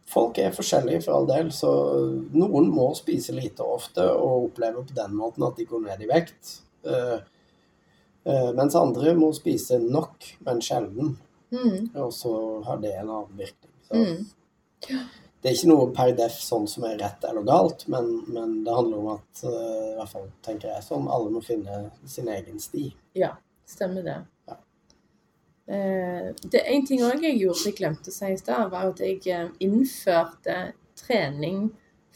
folk 0.09 0.37
er 0.37 0.53
forskjellige 0.55 1.03
for 1.05 1.17
all 1.17 1.27
del, 1.27 1.49
så 1.51 1.69
noen 2.33 2.69
må 2.73 2.91
spise 2.97 3.33
lite 3.35 3.63
og 3.65 3.79
ofte 3.79 4.05
og 4.13 4.49
oppleve 4.49 4.83
på 4.87 4.95
den 4.97 5.15
måten 5.17 5.45
at 5.47 5.57
de 5.57 5.65
går 5.69 5.83
ned 5.87 6.01
i 6.05 6.09
vekt. 6.09 6.59
Eh, 6.85 7.19
eh, 8.25 8.49
mens 8.53 8.75
andre 8.79 9.15
må 9.17 9.31
spise 9.33 9.79
nok, 9.81 10.29
men 10.45 10.61
sjelden. 10.61 11.15
Mm. 11.53 11.91
Og 12.01 12.13
så 12.13 12.33
har 12.65 12.79
det 12.81 12.95
en 12.97 13.09
annen 13.09 13.37
virkning. 13.37 13.73
Så 13.87 13.93
Mm. 13.93 14.25
Det 15.43 15.49
er 15.49 15.57
ikke 15.57 15.71
noe 15.73 15.87
per 15.91 16.13
def 16.15 16.35
sånn 16.39 16.65
som 16.71 16.85
er 16.87 16.93
rett 17.01 17.25
eller 17.27 17.43
galt, 17.43 17.81
men, 17.91 18.05
men 18.31 18.61
det 18.63 18.75
handler 18.77 18.99
om 19.01 19.09
at 19.17 19.41
eh, 19.43 19.89
i 19.89 19.95
hvert 19.97 20.11
fall 20.13 20.29
tenker 20.45 20.69
jeg 20.71 20.85
sånn, 20.85 21.09
alle 21.11 21.33
må 21.33 21.41
finne 21.43 21.81
sin 22.07 22.29
egen 22.31 22.61
sti. 22.63 22.85
Ja, 23.19 23.33
stemmer 23.67 24.05
det. 24.07 24.15
Ja. 24.47 24.55
Eh, 25.67 26.29
det 26.47 26.61
er 26.61 26.69
en 26.71 26.87
ting 26.87 27.03
òg 27.03 27.27
jeg 27.27 27.41
gjorde, 27.41 27.65
jeg 27.67 27.75
glemte 27.81 28.13
å 28.13 28.15
si 28.15 28.29
i 28.31 28.37
stad, 28.39 28.71
var 28.71 28.93
at 28.93 29.03
jeg 29.03 29.19
eh, 29.35 29.49
innførte 29.67 30.55
trening 31.03 31.65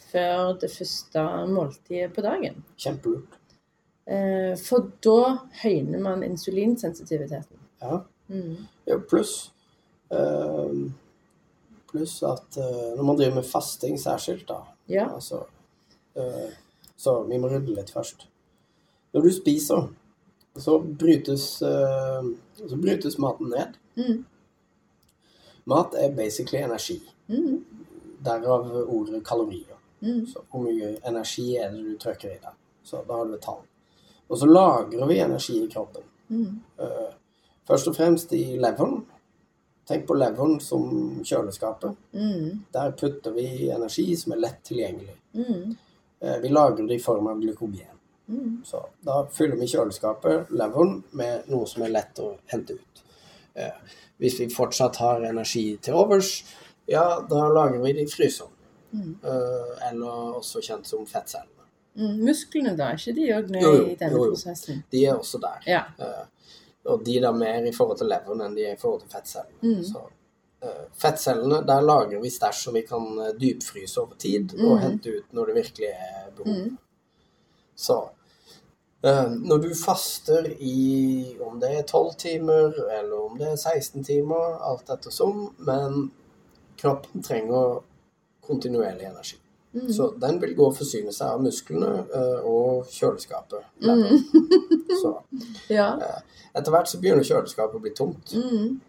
før 0.08 0.54
det 0.62 0.72
første 0.72 1.26
måltidet 1.52 2.14
på 2.16 2.24
dagen. 2.24 2.64
Kjempelurt. 2.80 3.36
Eh, 4.08 4.54
for 4.64 4.88
da 5.04 5.50
høyner 5.66 6.00
man 6.00 6.24
insulinsensitiviteten. 6.24 7.60
Ja. 7.84 8.00
Mm. 8.32 8.64
Ja, 8.88 9.02
pluss 9.04 9.36
eh, 10.16 10.80
Pluss 11.92 12.24
at 12.24 12.58
eh, 12.58 12.96
når 12.98 13.04
man 13.04 13.16
driver 13.20 13.36
med 13.36 13.46
fasting 13.48 13.98
særskilt, 14.00 14.48
da 14.50 14.62
Ja. 14.90 15.08
altså, 15.14 15.44
eh, 16.16 16.50
Så 16.98 17.24
vi 17.30 17.38
må 17.38 17.48
rydde 17.52 17.76
litt 17.76 17.92
først. 17.94 18.26
Når 19.14 19.22
du 19.22 19.30
spiser, 19.32 19.88
så 20.58 20.80
brytes, 20.80 21.62
eh, 21.62 22.24
så 22.58 22.78
brytes 22.82 23.18
maten 23.20 23.50
ned. 23.54 23.76
Mm. 23.98 24.26
Mat 25.66 25.94
er 25.96 26.16
basically 26.16 26.64
energi. 26.64 27.02
Mm. 27.30 27.64
Derav 28.26 28.72
ordet 28.90 29.24
kalorier. 29.26 29.76
Mm. 30.02 30.26
Så 30.28 30.42
hvor 30.52 30.64
mye 30.64 30.96
energi 31.08 31.56
er 31.58 31.72
det 31.72 31.84
du 31.86 31.98
trykker 31.98 32.32
i 32.32 32.40
deg? 32.42 32.54
Så 32.84 33.04
da 33.08 33.14
har 33.20 33.26
du 33.26 33.34
et 33.36 33.42
tall. 33.42 33.62
Og 34.30 34.38
så 34.38 34.46
lagrer 34.50 35.08
vi 35.08 35.20
energi 35.20 35.64
i 35.64 35.70
kroppen. 35.72 36.04
Mm. 36.30 36.60
Uh, 36.80 37.14
Først 37.68 37.88
og 37.88 37.96
fremst 37.98 38.32
i 38.32 38.56
leveren. 38.56 39.02
Tenk 39.88 40.08
på 40.08 40.14
leveren 40.20 40.60
som 40.60 40.88
kjøleskapet. 41.24 41.96
Mm. 42.14 42.64
Der 42.74 42.92
putter 43.00 43.32
vi 43.32 43.70
energi 43.72 44.16
som 44.20 44.34
er 44.36 44.42
lett 44.44 44.64
tilgjengelig. 44.68 45.16
Mm. 45.38 45.76
Eh, 46.20 46.38
Vi 46.44 46.50
lagrer 46.50 46.88
det 46.88 46.96
i 46.96 47.04
form 47.04 47.28
av 47.28 47.40
glykogen. 47.40 47.94
Mm. 48.28 48.62
Så 48.66 48.82
da 49.02 49.22
fyller 49.32 49.56
vi 49.56 49.68
kjøleskapet, 49.72 50.50
leveren, 50.52 51.04
med 51.12 51.48
noe 51.48 51.66
som 51.68 51.84
er 51.88 51.94
lett 51.96 52.20
å 52.20 52.34
hente 52.52 52.74
ut. 52.76 53.04
Eh, 53.56 53.72
Hvis 54.20 54.40
vi 54.40 54.50
fortsatt 54.50 54.96
har 54.98 55.22
energi 55.24 55.78
til 55.82 55.94
overs, 55.94 56.44
ja, 56.90 57.22
da 57.30 57.48
lagrer 57.48 57.80
vi 57.84 57.94
det 57.94 58.08
i 58.08 58.12
fryseren. 58.12 58.52
Mm. 58.92 59.16
Eh, 59.24 59.90
Eller 59.92 60.36
også 60.42 60.60
kjent 60.62 60.86
som 60.88 61.06
fettcellene. 61.06 61.54
Mm. 61.98 62.26
Musklene, 62.26 62.76
da? 62.78 62.92
Er 62.92 62.98
ikke 63.00 63.16
de 63.16 63.30
òg 63.34 63.48
Jo, 63.62 63.72
jo, 63.76 63.86
i 63.88 63.96
denne 63.96 64.12
jo, 64.18 64.26
jo. 64.26 64.32
prosessen? 64.36 64.84
De 64.92 65.06
er 65.06 65.16
også 65.18 65.40
der. 65.42 65.64
Ja. 65.66 65.84
Og 66.88 67.02
de 67.06 67.18
er 67.20 67.32
mer 67.36 67.66
i 67.68 67.74
forhold 67.76 67.98
til 68.00 68.08
leveren 68.12 68.42
enn 68.46 68.56
de 68.56 68.66
er 68.66 68.76
i 68.78 68.80
forhold 68.82 69.02
til 69.02 69.10
fettcellene. 69.12 69.60
Mm. 69.62 69.84
Så, 69.84 70.04
uh, 70.66 70.84
fettcellene, 71.02 71.62
der 71.68 71.82
lagrer 71.82 72.22
vi 72.24 72.30
stæsj 72.32 72.62
som 72.64 72.74
vi 72.78 72.82
kan 72.88 73.08
eh, 73.26 73.34
dypfryse 73.42 74.02
over 74.02 74.16
tid 74.20 74.54
og 74.60 74.76
Mm. 74.78 74.84
hente 74.86 75.18
ut 75.18 75.34
når 75.34 75.46
det 75.46 75.56
virkelig 75.56 75.88
er 75.88 76.30
behov. 76.38 76.54
Mm. 76.56 76.78
Så 77.76 77.98
uh, 79.04 79.32
når 79.32 79.58
du 79.58 79.70
faster 79.86 80.48
i 80.60 81.38
om 81.42 81.60
det 81.60 81.72
er 81.78 81.84
12 81.84 82.14
timer 82.18 82.74
eller 83.00 83.18
om 83.26 83.38
det 83.38 83.48
er 83.52 83.56
16 83.56 84.04
timer, 84.04 84.58
alt 84.72 84.90
ettersom, 84.90 85.56
men 85.60 86.12
kroppen 86.78 87.24
trenger 87.24 87.84
kontinuerlig 88.48 89.06
energi. 89.06 89.38
Mm. 89.78 89.92
Så 89.94 90.10
den 90.20 90.40
vil 90.42 90.56
gå 90.58 90.66
og 90.72 90.76
forsyne 90.78 91.14
seg 91.14 91.28
av 91.36 91.42
musklene 91.46 91.92
eh, 92.14 92.42
og 92.50 92.88
kjøleskapet. 92.92 93.64
Mm. 93.84 94.20
Så 95.02 95.14
Ja. 95.78 95.92
etter 96.56 96.72
hvert 96.74 96.90
så 96.90 97.00
begynner 97.02 97.24
kjøleskapet 97.28 97.78
å 97.78 97.84
bli 97.84 97.94
tomt. 97.98 98.34
Mm. 98.34 98.80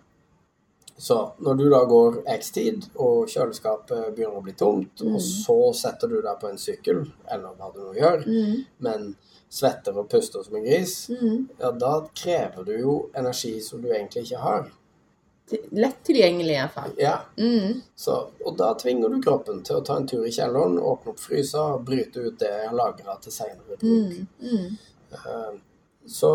Så 0.98 1.16
når 1.38 1.54
du 1.60 1.68
da 1.70 1.84
går 1.86 2.16
x 2.34 2.50
tid, 2.56 2.86
og 2.98 3.28
kjøleskapet 3.30 4.08
begynner 4.16 4.40
å 4.40 4.42
bli 4.42 4.54
tomt, 4.58 4.98
og 5.06 5.20
så 5.22 5.54
setter 5.78 6.10
du 6.10 6.16
deg 6.24 6.40
på 6.40 6.48
en 6.50 6.58
sykkel, 6.58 7.04
eller 7.30 7.52
hva 7.54 7.68
du 7.74 7.78
nå 7.84 7.92
gjør, 7.94 8.24
Mm. 8.26 8.64
men 8.80 9.04
svetter 9.48 9.96
og 9.96 10.08
puster 10.10 10.42
som 10.42 10.56
en 10.58 10.64
gris, 10.64 11.08
Mm. 11.10 11.48
ja, 11.60 11.70
da 11.70 11.92
krever 12.14 12.64
du 12.66 12.72
jo 12.80 12.96
energi 13.14 13.60
som 13.62 13.80
du 13.80 13.88
egentlig 13.88 14.24
ikke 14.26 14.42
har. 14.42 14.66
Lett 15.70 16.02
tilgjengelig, 16.04 16.54
iallfall. 16.54 16.90
Ja, 16.98 17.20
Mm. 17.36 17.82
så, 17.96 18.28
og 18.44 18.56
da 18.58 18.74
tvinger 18.74 19.08
du 19.08 19.22
kroppen 19.22 19.62
til 19.64 19.76
å 19.76 19.84
ta 19.84 19.96
en 19.96 20.06
tur 20.06 20.26
i 20.26 20.30
kjelleren, 20.34 20.78
åpne 20.78 21.12
opp 21.14 21.18
frysa 21.20 21.62
og 21.74 21.84
bryte 21.88 22.20
ut 22.26 22.38
det 22.38 22.50
jeg 22.50 22.74
lagra 22.76 23.14
til 23.22 23.32
seinere 23.32 23.76
bruk. 23.78 23.82
Mm. 23.82 24.26
Mm. 24.42 24.76
Eh, 25.12 25.58
Så 26.08 26.28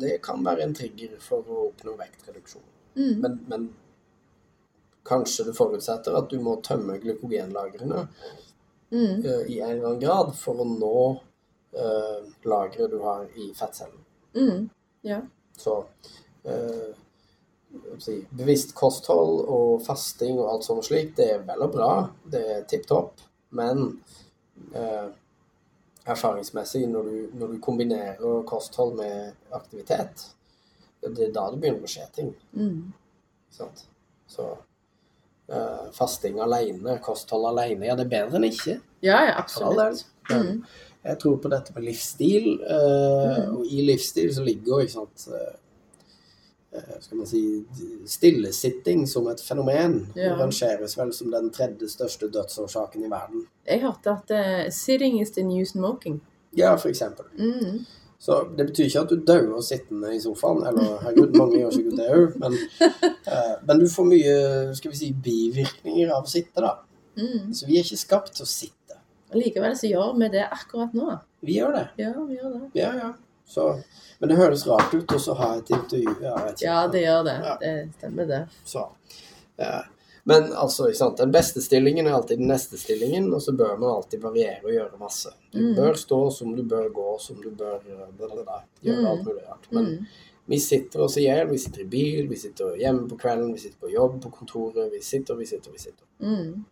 det 0.00 0.22
kan 0.22 0.44
være 0.44 0.62
en 0.62 0.74
trigger 0.74 1.18
for 1.20 1.42
å 1.52 1.66
oppnå 1.70 1.96
vektreduksjon. 1.98 2.62
Mm. 2.96 3.20
Men, 3.20 3.34
men 3.48 3.66
kanskje 5.04 5.44
det 5.46 5.54
forutsetter 5.56 6.16
at 6.16 6.30
du 6.30 6.38
må 6.40 6.56
tømme 6.64 6.96
glykogenlagrene 7.02 8.06
Mm. 8.92 9.24
eh, 9.26 9.42
i 9.52 9.60
en 9.60 9.70
eller 9.70 9.86
annen 9.86 10.00
grad 10.00 10.34
for 10.38 10.54
å 10.62 10.64
nå 10.64 11.20
uh, 11.76 12.20
lageret 12.44 12.90
du 12.90 13.00
har 13.02 13.24
i 13.36 13.48
fettcellen. 13.54 13.98
Mm. 14.34 14.68
Ja. 15.02 15.20
Så 15.58 15.84
jeg 16.44 16.94
si, 18.02 18.18
bevisst 18.30 18.74
kosthold 18.76 19.42
og 19.44 19.82
fasting 19.86 20.38
og 20.38 20.50
alt 20.52 20.66
sånt 20.66 20.86
slik, 20.88 21.14
det 21.18 21.30
er 21.34 21.44
vel 21.46 21.66
og 21.66 21.74
bra. 21.74 21.90
Det 22.24 22.42
er 22.56 22.66
tipp 22.70 22.86
topp. 22.88 23.24
Men 23.56 23.88
eh, 24.74 25.08
erfaringsmessig, 26.06 26.86
når 26.90 27.10
du, 27.10 27.18
når 27.40 27.54
du 27.54 27.58
kombinerer 27.62 28.46
kosthold 28.48 28.96
med 29.00 29.34
aktivitet, 29.56 30.28
det 31.06 31.28
er 31.28 31.34
da 31.34 31.50
det 31.52 31.60
begynner 31.62 31.86
å 31.86 31.90
skje 31.90 32.06
ting. 32.14 32.32
Mm. 32.56 32.92
Sant? 33.54 33.84
Så 34.30 34.48
eh, 35.50 35.86
fasting 35.94 36.40
alene, 36.42 36.98
kosthold 37.04 37.48
alene, 37.52 37.88
ja, 37.88 37.96
det 37.98 38.06
er 38.06 38.14
bedre 38.16 38.40
enn 38.40 38.48
ikke. 38.50 38.80
Ja, 39.04 39.22
ja, 39.28 39.38
absolutt. 39.38 40.06
Mm. 40.26 40.64
jeg 41.06 41.18
tror 41.22 41.36
på 41.38 41.50
dette 41.52 41.74
med 41.76 41.84
livsstil, 41.86 42.48
eh, 42.66 43.44
og 43.52 43.68
i 43.70 43.84
livsstil 43.86 44.32
så 44.34 44.42
ligger 44.46 44.72
jo 44.72 44.86
ikke 44.86 44.96
sant 44.96 45.28
eh, 45.30 45.52
skal 47.00 47.18
man 47.18 47.26
si, 47.26 47.42
stillesitting 48.06 49.06
som 49.08 49.28
et 49.28 49.42
fenomen. 49.42 50.00
Ja. 50.16 50.34
rangeres 50.38 50.96
vel 50.98 51.12
som 51.12 51.30
den 51.30 51.50
tredje 51.54 51.88
største 51.88 52.30
dødsårsaken 52.32 53.04
i 53.04 53.10
verden. 53.10 53.46
Jeg 53.66 53.82
hørte 53.82 54.10
at 54.10 54.32
uh, 54.32 54.72
'sitting 54.72 55.20
is 55.20 55.30
the 55.30 55.42
new 55.42 55.64
smoking'. 55.64 56.20
Ja, 56.56 56.74
for 56.74 56.88
eksempel. 56.88 57.24
Mm. 57.38 57.84
Så 58.18 58.48
det 58.58 58.66
betyr 58.66 58.84
ikke 58.84 59.00
at 59.00 59.10
du 59.10 59.24
dauer 59.26 59.60
sittende 59.60 60.16
i 60.16 60.20
sofaen, 60.20 60.66
eller 60.66 60.96
herregud, 61.02 61.36
mange 61.36 61.58
gjør 61.58 61.70
sikkert 61.70 61.98
det 62.00 62.06
òg, 62.10 62.38
men, 62.40 62.56
uh, 63.26 63.54
men 63.66 63.80
du 63.80 63.88
får 63.88 64.08
mye 64.08 64.36
skal 64.74 64.90
vi 64.90 64.96
si, 64.96 65.12
bivirkninger 65.12 66.12
av 66.12 66.24
å 66.24 66.32
sitte, 66.32 66.64
da. 66.64 66.78
Mm. 67.16 67.52
Så 67.54 67.68
vi 67.68 67.76
er 67.76 67.84
ikke 67.84 68.00
skapt 68.00 68.34
til 68.36 68.44
å 68.44 68.50
sitte. 68.50 68.98
Likevel 69.36 69.76
så 69.76 69.90
gjør 69.90 70.16
vi 70.20 70.28
det 70.32 70.46
akkurat 70.48 70.94
nå. 70.96 71.18
Vi 71.44 71.58
gjør 71.58 71.76
det. 71.76 71.86
Ja, 72.00 72.12
vi 72.16 72.38
gjør 72.38 72.52
det. 72.56 72.68
Ja, 72.78 72.92
ja. 72.96 73.12
Så, 73.46 73.80
men 74.18 74.28
det 74.28 74.36
høres 74.40 74.66
rart 74.66 74.94
ut 74.94 75.12
å 75.14 75.18
så 75.22 75.34
ha 75.38 75.52
et 75.58 75.70
intervju. 75.70 76.16
Ja. 76.22 76.36
Ja, 76.60 76.78
det 76.88 77.02
gjør 77.04 77.24
det. 77.28 77.36
Ja. 77.44 77.56
Det 77.60 77.74
stemmer, 77.98 78.26
det. 78.26 78.40
Så, 78.64 78.88
ja. 79.56 79.82
Men 80.26 80.48
altså, 80.58 80.88
den 81.16 81.30
beste 81.30 81.62
stillingen 81.62 82.06
er 82.10 82.16
alltid 82.16 82.40
den 82.40 82.48
neste 82.50 82.74
stillingen, 82.82 83.28
og 83.34 83.42
så 83.44 83.52
bør 83.54 83.76
man 83.78 83.92
alltid 83.92 84.20
variere 84.24 84.64
og 84.64 84.72
gjøre 84.74 84.98
masse. 84.98 85.30
Du 85.52 85.60
Mm. 85.60 85.74
bør 85.76 85.94
stå 85.94 86.18
som 86.34 86.56
du 86.56 86.62
bør 86.64 86.88
gå, 86.92 87.18
som 87.20 87.36
du 87.42 87.50
bør 87.50 87.76
eh, 87.86 88.08
bla, 88.18 88.26
bla, 88.32 88.42
bla, 88.42 88.56
gjøre 88.82 88.98
Mm. 89.00 89.06
alt 89.06 89.24
mulig 89.24 89.44
rart. 89.48 89.66
Men 89.70 89.84
Mm. 89.84 90.06
vi 90.48 90.58
sitter 90.58 91.00
oss 91.00 91.16
i 91.16 91.22
hjel, 91.28 91.46
vi 91.48 91.58
sitter 91.58 91.80
i 91.80 91.84
bil, 91.84 92.26
vi 92.28 92.36
sitter 92.36 92.74
hjemme 92.76 93.08
på 93.08 93.16
kvelden, 93.18 93.52
vi 93.52 93.58
sitter 93.58 93.78
på 93.86 93.92
jobb 93.92 94.20
på 94.22 94.30
kontoret, 94.32 94.90
vi 94.92 95.00
sitter, 95.00 95.34
vi 95.36 95.46
sitter, 95.46 95.70
vi 95.70 95.78
sitter. 95.78 96.04
Mm. 96.20 96.64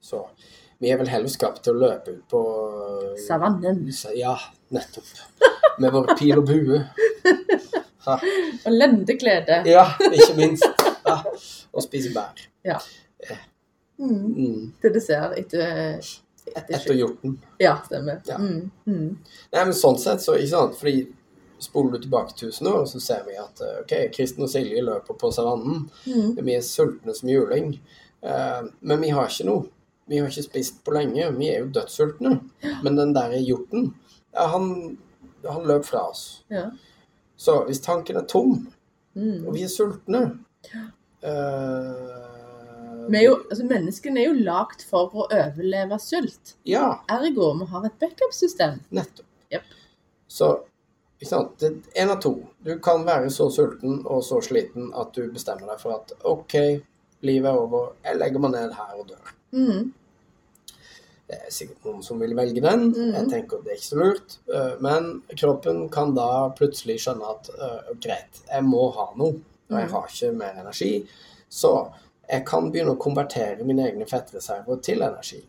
Så 0.00 0.26
vi 0.80 0.90
er 0.90 0.96
vel 0.98 1.08
heller 1.08 1.28
skapt 1.28 1.64
til 1.64 1.74
å 1.74 1.78
løpe 1.88 2.08
ut 2.14 2.28
på 2.28 2.44
Savannen. 3.26 3.90
Ja, 4.14 4.38
nettopp. 4.70 5.04
Med 5.78 5.94
vår 5.94 6.14
pil 6.18 6.38
og 6.38 6.46
bue. 6.50 6.84
Ha. 8.04 8.18
Og 8.68 8.72
lendeklede. 8.72 9.62
Ja, 9.64 9.86
ikke 10.12 10.34
minst. 10.36 10.82
Ha. 11.06 11.14
Og 11.72 11.86
spise 11.86 12.10
bær. 12.12 12.42
Ja. 12.60 12.76
Mm. 13.96 14.26
Mm. 14.26 14.72
Til 14.82 14.92
dessert 14.92 15.38
etter, 15.40 16.04
etter 16.50 16.76
Etter 16.76 16.98
hjorten. 16.98 17.38
Ja, 17.62 17.78
stemmer. 17.86 18.20
Ja. 18.28 18.36
Mm. 18.36 18.70
Mm. 18.84 19.08
Nei, 19.54 19.62
men 19.62 19.72
sånn 19.78 19.96
sett, 20.02 20.20
så 20.20 20.36
ikke 20.36 20.50
sant, 20.52 20.76
fordi 20.76 21.06
spoler 21.64 21.96
du 21.96 22.02
tilbake 22.04 22.34
1000 22.34 22.68
år, 22.68 22.84
så 22.90 23.00
ser 23.00 23.22
vi 23.28 23.38
at 23.40 23.62
eh, 23.64 23.78
ok, 23.84 23.94
Kristen 24.12 24.44
og 24.44 24.50
Silje 24.52 24.82
løper 24.84 25.16
på 25.16 25.30
savannen. 25.32 25.86
Mm. 26.04 26.34
Vi 26.44 26.56
er 26.58 26.66
sultne 26.66 27.14
som 27.16 27.30
juling. 27.30 27.78
Uh, 28.24 28.68
men 28.80 29.02
vi 29.04 29.10
har 29.12 29.28
ikke 29.28 29.48
noe. 29.48 29.68
vi 30.08 30.18
har 30.20 30.28
ikke 30.28 30.44
spist 30.44 30.78
på 30.84 30.92
lenge, 30.92 31.30
vi 31.38 31.48
er 31.48 31.62
jo 31.62 31.72
dødssultne. 31.72 32.34
Men 32.84 32.96
den 32.98 33.14
der 33.16 33.36
hjorten, 33.40 33.94
ja, 34.34 34.46
han, 34.52 34.96
han 35.52 35.66
løp 35.68 35.84
fra 35.84 36.06
oss. 36.10 36.42
Ja. 36.50 36.70
Så 37.36 37.64
hvis 37.66 37.80
tanken 37.84 38.16
er 38.16 38.24
tom, 38.30 38.68
Mm. 39.14 39.46
og 39.46 39.54
vi 39.54 39.62
er 39.62 39.68
sultne 39.70 40.40
Vi 43.08 43.18
er 43.18 43.24
jo, 43.26 43.34
altså 43.50 43.64
Menneskene 43.68 44.20
er 44.22 44.30
jo 44.30 44.44
lagd 44.46 44.82
for 44.88 45.12
å 45.12 45.26
overleve 45.28 45.98
sult. 46.00 46.54
Ja, 46.66 47.00
Ergo 47.12 47.50
vi 47.60 47.66
har 47.70 47.84
et 47.86 47.98
backup-system. 48.00 48.80
nettopp. 48.90 49.26
Yep. 49.52 49.62
Så 50.28 50.48
ikke 51.20 51.28
sant? 51.30 51.58
Det 51.60 51.70
er 51.94 52.02
en 52.02 52.10
av 52.16 52.20
to. 52.24 52.32
Du 52.64 52.78
kan 52.82 53.04
være 53.06 53.30
så 53.30 53.50
sulten 53.52 54.00
og 54.06 54.22
så 54.24 54.40
sliten 54.42 54.90
at 54.98 55.12
du 55.14 55.28
bestemmer 55.30 55.68
deg 55.70 55.80
for 55.80 55.92
at 56.00 56.12
OK, 56.24 56.54
livet 57.22 57.46
er 57.52 57.58
over, 57.60 57.92
jeg 58.04 58.18
legger 58.18 58.40
meg 58.40 58.50
ned 58.56 58.72
her 58.72 58.96
og 58.98 59.06
dør. 59.12 59.34
Mm. 59.52 59.92
Det 61.34 61.48
er 61.48 61.54
sikkert 61.54 61.86
noen 61.88 62.02
som 62.06 62.20
vil 62.22 62.34
velge 62.38 62.60
den. 62.62 62.84
Mm. 62.94 63.12
Jeg 63.16 63.28
tenker 63.32 63.58
at 63.58 63.64
det 63.66 63.72
er 63.72 63.78
ikke 63.80 63.90
så 63.90 63.98
lurt. 64.00 64.36
Eh, 64.54 64.74
Men 64.84 65.08
kroppen 65.34 65.88
kan 65.90 66.14
da 66.14 66.28
plutselig 66.58 67.00
skjønne 67.02 67.30
at 67.32 67.50
eh, 67.58 67.90
greit, 68.04 68.40
jeg 68.50 68.62
må 68.66 68.84
ha 68.94 69.08
noe, 69.18 69.40
og 69.70 69.74
jeg 69.80 69.88
Mhm. 69.88 69.92
har 69.96 70.06
ikke 70.08 70.32
mer 70.36 70.60
energi. 70.60 71.08
Så 71.50 71.72
jeg 72.30 72.44
kan 72.46 72.70
begynne 72.70 72.94
å 72.94 72.98
konvertere 73.02 73.64
mine 73.64 73.82
egne 73.90 74.06
fettreserver 74.06 74.80
til 74.82 75.02
energi. 75.02 75.42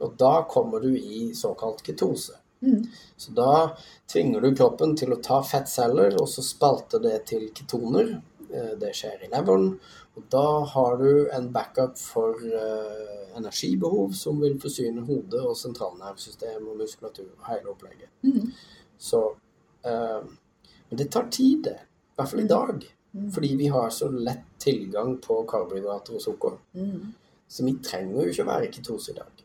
Og 0.00 0.16
da 0.16 0.42
kommer 0.50 0.80
du 0.80 0.94
i 0.96 1.30
såkalt 1.34 1.82
ketose. 1.82 2.32
Mm. 2.62 2.86
Så 3.16 3.32
da 3.34 3.72
tvinger 4.08 4.40
du 4.42 4.54
kroppen 4.54 4.96
til 4.96 5.10
å 5.14 5.22
ta 5.22 5.40
fettceller, 5.42 6.20
og 6.20 6.26
så 6.28 6.42
spalter 6.42 6.98
det 7.00 7.26
til 7.26 7.48
ketoner. 7.50 8.20
Eh, 8.52 8.74
Det 8.78 8.92
skjer 8.94 9.24
i 9.24 9.28
leveren. 9.28 9.78
Og 10.18 10.24
da 10.32 10.46
har 10.72 10.96
du 10.98 11.28
en 11.30 11.52
backup 11.54 11.98
for 12.00 12.40
uh, 12.42 13.36
energibehov 13.38 14.16
som 14.18 14.40
vil 14.42 14.56
forsyne 14.58 15.04
hodet 15.06 15.44
og 15.46 15.54
sentralnervesystem 15.56 16.64
og 16.66 16.80
muskulatur 16.80 17.28
og 17.36 17.44
hele 17.46 17.70
opplegget. 17.70 18.10
Mm. 18.26 18.50
Så 18.98 19.20
uh, 19.86 20.24
Men 20.88 20.98
det 20.98 21.12
tar 21.12 21.28
tid, 21.30 21.62
det. 21.64 21.76
I 21.78 22.16
hvert 22.16 22.30
fall 22.32 22.40
i 22.40 22.48
dag. 22.50 22.86
Mm. 23.12 23.30
Fordi 23.32 23.54
vi 23.60 23.66
har 23.70 23.90
så 23.94 24.08
lett 24.08 24.46
tilgang 24.58 25.18
på 25.22 25.42
karbohydrater 25.48 26.16
og 26.16 26.22
sukker. 26.22 26.58
Mm. 26.72 27.12
Så 27.48 27.64
vi 27.64 27.76
trenger 27.84 28.22
jo 28.24 28.32
ikke 28.32 28.46
å 28.46 28.50
være 28.50 28.66
i 28.66 28.72
ketose 28.72 29.12
i 29.12 29.18
dag. 29.20 29.44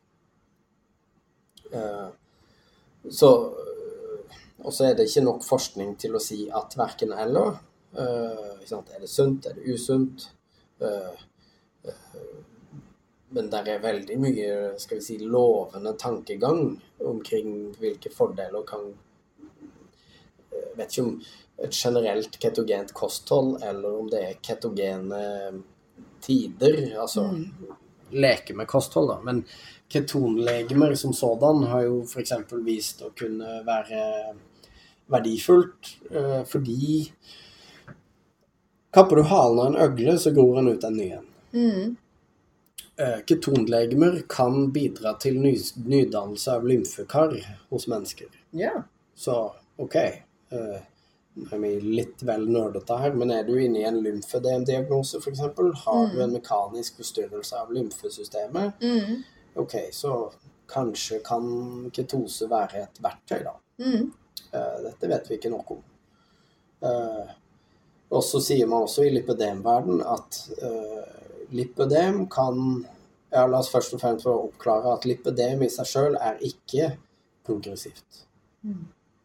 Uh, 1.73 2.09
så 3.11 3.29
Og 4.63 4.71
så 4.73 4.85
er 4.85 4.93
det 4.95 5.09
ikke 5.09 5.25
nok 5.25 5.41
forskning 5.43 5.97
til 5.99 6.15
å 6.15 6.21
si 6.23 6.45
at 6.47 6.77
verken 6.79 7.11
eller. 7.11 7.57
Er 7.93 9.01
det 9.01 9.09
sunt, 9.11 9.45
er 9.45 9.57
det 9.57 9.73
usunt? 9.75 10.29
Eh, 10.83 11.23
eh, 11.85 12.33
men 13.33 13.49
der 13.49 13.69
er 13.73 13.81
veldig 13.81 14.17
mye 14.21 14.49
skal 14.77 14.99
vi 14.99 15.05
si, 15.07 15.17
lovende 15.25 15.95
tankegang 15.97 16.75
omkring 17.01 17.71
hvilke 17.79 18.11
fordeler 18.13 18.65
kan 18.67 18.91
Jeg 20.53 20.77
vet 20.77 20.91
ikke 20.91 21.05
om 21.07 21.15
et 21.63 21.73
generelt 21.73 22.39
ketogent 22.41 22.93
kosthold, 22.93 23.55
eller 23.63 23.97
om 23.99 24.09
det 24.09 24.19
er 24.21 24.39
ketogene 24.41 25.21
tider. 26.21 26.99
Altså 27.01 27.23
Mm. 27.31 27.75
leke 28.11 28.53
med 28.53 28.67
kosthold, 28.67 29.09
da. 29.09 29.19
Men 29.23 29.45
ketonlegemer 29.89 30.95
som 30.95 31.13
sådan 31.13 31.63
har 31.63 31.81
jo 31.81 32.03
f.eks. 32.05 32.31
vist 32.65 33.01
å 33.01 33.11
kunne 33.17 33.61
være 33.65 34.33
verdifullt 35.11 35.97
eh, 36.11 36.43
fordi 36.45 37.11
Kapper 38.93 39.15
du 39.15 39.23
halen 39.23 39.59
av 39.59 39.65
en 39.71 39.75
øgle, 39.81 40.17
så 40.19 40.31
gror 40.31 40.55
den 40.55 40.67
ut 40.73 40.83
en 40.83 40.97
ny 40.97 41.09
en. 41.11 41.27
Mm. 41.53 41.95
Eh, 42.97 43.19
Ketonlegemer 43.25 44.19
kan 44.29 44.71
bidra 44.71 45.15
til 45.19 45.39
ny, 45.41 45.55
nydannelse 45.85 46.53
av 46.53 46.67
lymfekar 46.67 47.33
hos 47.69 47.87
mennesker. 47.89 48.29
Ja. 48.51 48.83
Så 49.15 49.37
OK. 49.81 49.95
vi 51.57 51.73
litt 51.81 52.21
vel 52.21 52.45
nerdete 52.53 52.97
her, 53.01 53.15
men 53.17 53.31
er 53.33 53.43
du 53.47 53.55
inne 53.57 53.81
i 53.81 53.87
en 53.89 53.97
lymfødemdiagnose 54.05 55.17
f.eks., 55.17 55.39
har 55.85 56.07
du 56.13 56.19
en 56.21 56.35
mekanisk 56.37 56.97
forstyrrelse 57.01 57.57
av 57.63 57.73
lymfesystemet, 57.73 58.73
Mm. 58.81 59.23
OK, 59.55 59.73
så 59.91 60.31
kanskje 60.69 61.19
kan 61.25 61.43
ketose 61.93 62.47
være 62.49 62.83
et 62.83 63.01
verktøy, 63.01 63.43
da. 63.45 63.53
Mm. 63.77 64.11
Eh, 64.53 64.77
Dette 64.85 65.09
vet 65.09 65.29
vi 65.29 65.37
ikke 65.37 65.51
nok 65.53 65.71
om. 65.71 65.83
Eh, 66.81 67.33
Og 68.13 68.23
så 68.23 68.41
sier 68.43 68.67
man 68.69 68.85
også 68.85 69.05
i 69.07 69.13
lipødemverden 69.15 70.01
at 70.05 70.39
uh, 70.61 71.53
lipødem 71.55 72.27
kan 72.31 72.59
ja, 73.33 73.45
La 73.49 73.59
oss 73.63 73.71
først 73.73 73.95
og 73.95 74.01
fremst 74.03 74.27
få 74.27 74.33
oppklare 74.47 74.93
at 74.93 75.07
lipødem 75.09 75.63
i 75.65 75.69
seg 75.73 75.89
sjøl 75.89 76.17
er 76.21 76.37
ikke 76.45 76.91
progressivt. 77.47 78.25
Mm. 78.61 78.83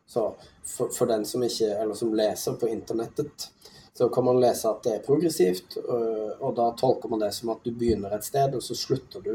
Så 0.09 0.23
for, 0.65 0.89
for 0.97 1.11
den 1.11 1.27
som 1.29 1.43
ikke, 1.45 1.69
eller 1.83 1.95
som 1.99 2.15
leser 2.17 2.57
på 2.57 2.71
internettet, 2.73 3.51
så 3.99 4.09
kan 4.15 4.25
man 4.25 4.41
lese 4.41 4.71
at 4.71 4.81
det 4.87 4.95
er 4.95 5.05
progressivt, 5.05 5.77
øh, 5.83 6.33
og 6.41 6.55
da 6.57 6.71
tolker 6.79 7.11
man 7.13 7.21
det 7.21 7.33
som 7.37 7.51
at 7.53 7.65
du 7.65 7.73
begynner 7.75 8.15
et 8.17 8.25
sted, 8.25 8.55
og 8.55 8.63
så 8.63 8.77
slutter 8.79 9.21
du 9.25 9.35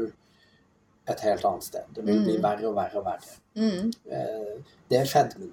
et 1.12 1.20
helt 1.22 1.44
annet 1.44 1.66
sted. 1.68 1.84
Det 1.94 2.02
vil 2.06 2.22
bli 2.24 2.36
Mm. 2.38 2.42
verre 2.42 2.68
og 2.70 2.74
verre 2.78 2.98
og 2.98 3.04
verre. 3.04 3.36
Mm. 3.54 3.92
Eh, 4.10 4.56
Det 4.90 4.98
er 4.98 5.04
fedmen. 5.06 5.52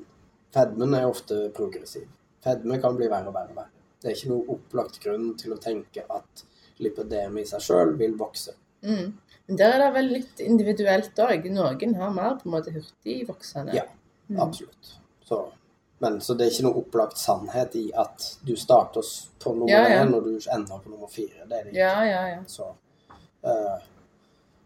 Fedmen 0.53 0.93
er 0.93 1.05
ofte 1.05 1.51
progressiv. 1.55 2.07
Fedme 2.43 2.79
kan 2.81 2.95
bli 2.97 3.07
verre 3.11 3.27
og 3.27 3.33
verre 3.35 3.49
og 3.53 3.55
verre. 3.61 3.80
Det 4.01 4.09
er 4.09 4.17
ikke 4.17 4.31
noe 4.31 4.55
opplagt 4.55 4.97
grunn 5.03 5.33
til 5.37 5.53
å 5.53 5.59
tenke 5.61 6.03
at 6.09 6.45
lipødem 6.81 7.37
i 7.37 7.45
seg 7.45 7.61
sjøl 7.61 7.93
vil 7.99 8.15
vokse. 8.17 8.55
Mm. 8.81 9.11
Men 9.45 9.59
der 9.59 9.75
er 9.75 9.83
det 9.83 9.89
vel 9.93 10.11
litt 10.15 10.41
individuelt 10.41 11.19
òg. 11.21 11.45
Noen 11.53 11.95
har 11.99 12.13
mer 12.15 12.37
på 12.39 12.49
en 12.49 12.55
måte 12.55 12.73
hurtigvoksende. 12.73 13.75
Ja. 13.77 13.85
Mm. 14.31 14.39
Absolutt. 14.47 14.95
Så, 15.27 15.43
men, 16.01 16.17
så 16.23 16.33
det 16.33 16.47
er 16.47 16.53
ikke 16.55 16.65
noe 16.69 16.81
opplagt 16.81 17.21
sannhet 17.21 17.75
i 17.77 17.85
at 17.93 18.25
du 18.47 18.55
starter 18.57 19.05
på 19.43 19.53
nummer 19.53 19.73
Ja, 19.73 19.83
ja. 19.89 20.01
én 20.05 20.15
og 20.17 20.25
du 20.25 20.33
ender 20.39 20.81
på 20.81 20.93
nummer 20.93 21.11
fire. 21.11 21.45
Det 21.45 21.59
er 21.59 21.67
det 21.67 21.73
ikke. 21.73 21.79
Ja, 21.79 21.93
ja, 22.07 22.23
ja. 22.31 22.41
Så, 22.49 22.71
uh, 23.45 23.77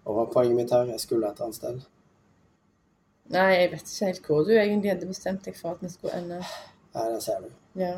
og 0.06 0.16
hva 0.16 0.26
er 0.26 0.34
poenget 0.38 0.60
mitt 0.62 0.74
her? 0.76 0.88
Jeg 0.94 1.04
skulle 1.04 1.34
et 1.34 1.42
annet 1.44 1.60
sted. 1.60 1.84
Nei, 3.34 3.48
jeg 3.58 3.72
vet 3.72 3.88
ikke 3.90 4.12
helt 4.12 4.28
hvor 4.30 4.44
du 4.46 4.52
egentlig 4.54 4.92
hadde 4.94 5.10
bestemt 5.10 5.48
deg 5.48 5.58
for 5.58 5.74
at 5.74 5.82
vi 5.82 5.90
skulle 5.90 6.20
ende. 6.22 6.44
Nei, 6.96 7.06
det 7.10 7.24
ser 7.26 7.42
du. 7.42 7.50
Ja, 7.82 7.96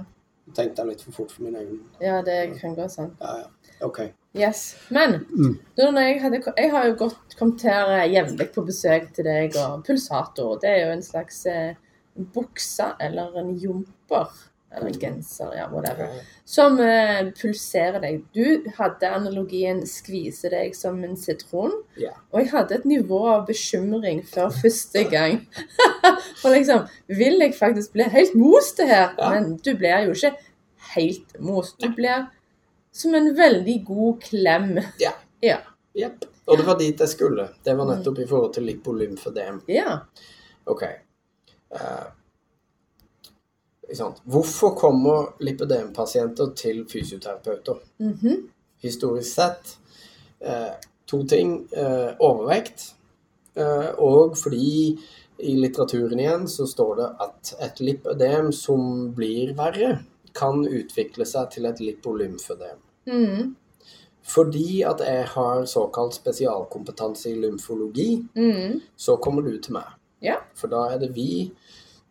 tenkte 0.56 0.82
jeg 0.82 0.88
litt 0.88 1.02
for 1.04 1.12
fort 1.12 1.32
for 1.32 1.44
min 1.44 1.56
egen 1.56 1.80
ja 2.02 2.22
det 2.22 2.60
kan 2.62 2.76
gå 2.76 2.86
sånn. 2.90 3.12
Ja, 3.22 3.38
ja. 3.44 3.48
OK. 3.86 4.00
Yes. 4.38 4.76
Men 4.90 5.26
Mm. 5.30 5.60
da 5.78 5.90
når 5.92 6.02
jeg, 6.08 6.22
hadde, 6.22 6.54
jeg 6.58 6.72
har 6.72 6.86
jo 6.88 6.96
gått, 6.96 7.36
kommet 7.40 7.62
her 7.62 8.06
jevnlig 8.10 8.52
på 8.54 8.64
besøk 8.66 9.12
til 9.14 9.26
deg, 9.26 9.56
og 9.58 9.84
pulsator, 9.86 10.60
det 10.62 10.70
er 10.70 10.86
jo 10.86 10.94
en 10.94 11.02
slags 11.06 11.46
eh, 11.46 11.76
bukse 12.34 12.96
eller 13.00 13.38
en 13.38 13.56
jumper. 13.58 14.28
Eller 14.76 14.92
genser, 15.00 15.54
ja, 15.56 15.70
whatever. 15.72 16.10
Som 16.46 16.80
uh, 16.80 17.32
pulserer 17.42 18.02
deg. 18.04 18.26
Du 18.36 18.68
hadde 18.76 19.10
analogien 19.16 19.80
'skvise 19.88 20.52
deg 20.52 20.76
som 20.76 21.00
en 21.08 21.16
sitron'. 21.16 21.76
Ja. 21.98 22.12
Og 22.34 22.42
jeg 22.42 22.52
hadde 22.52 22.76
et 22.76 22.88
nivå 22.90 23.22
av 23.32 23.46
bekymring 23.48 24.26
før 24.28 24.52
første 24.52 25.06
gang. 25.08 25.40
For 26.42 26.52
liksom, 26.52 26.84
vil 27.08 27.40
jeg 27.40 27.56
faktisk 27.56 27.96
bli 27.96 28.10
helt 28.12 28.36
most 28.36 28.82
det 28.82 28.90
her? 28.92 29.16
Ja. 29.16 29.32
Men 29.34 29.56
du 29.56 29.72
blir 29.80 30.10
jo 30.10 30.18
ikke 30.18 30.36
helt 30.98 31.40
most. 31.40 31.80
Du 31.80 31.96
blir 31.96 32.28
som 32.92 33.16
en 33.16 33.32
veldig 33.38 33.80
god 33.88 34.22
klem. 34.28 34.78
Ja. 35.00 35.16
Ja. 35.42 35.62
Yep. 35.96 36.28
Og 36.48 36.60
det 36.60 36.68
var 36.68 36.78
dit 36.80 37.00
jeg 37.00 37.10
skulle. 37.10 37.48
Det 37.64 37.74
var 37.78 37.88
nettopp 37.88 38.20
i 38.20 38.28
forhold 38.28 38.54
til 38.54 38.68
lipolymfødem. 38.68 39.64
Ja. 39.72 39.98
OK. 40.68 40.84
Sant? 41.72 42.14
Hvorfor 44.26 44.76
kommer 44.76 45.34
lipødempasienter 45.40 46.54
til 46.56 46.86
fysioterapeuter? 46.92 47.80
Mhm. 48.00 48.50
Historisk 48.84 49.34
sett 49.36 49.78
eh, 50.42 50.74
to 51.08 51.24
ting. 51.24 51.68
Eh, 51.74 52.14
overvekt. 52.20 52.94
Eh, 53.56 53.90
og 53.98 54.36
fordi 54.38 55.00
i 55.40 55.56
litteraturen 55.56 56.20
igjen 56.20 56.48
så 56.48 56.66
står 56.68 56.96
det 57.00 57.08
at 57.22 57.54
et 57.62 57.80
lipødem 57.80 58.52
som 58.54 59.14
blir 59.16 59.54
verre, 59.58 60.00
kan 60.36 60.66
utvikle 60.68 61.26
seg 61.26 61.50
til 61.52 61.66
et 61.66 61.80
lipolymfødem. 61.82 62.78
Mhm. 63.08 63.56
Fordi 64.28 64.82
at 64.84 65.00
jeg 65.00 65.26
har 65.32 65.66
såkalt 65.66 66.14
spesialkompetanse 66.14 67.30
i 67.32 67.36
lymfologi, 67.42 68.26
Mhm. 68.36 68.82
så 68.98 69.16
kommer 69.16 69.42
du 69.42 69.58
til 69.62 69.74
meg. 69.74 69.86
Ja. 70.22 70.36
For 70.54 70.68
da 70.68 70.76
er 70.94 70.98
det 71.00 71.16
vi 71.16 71.52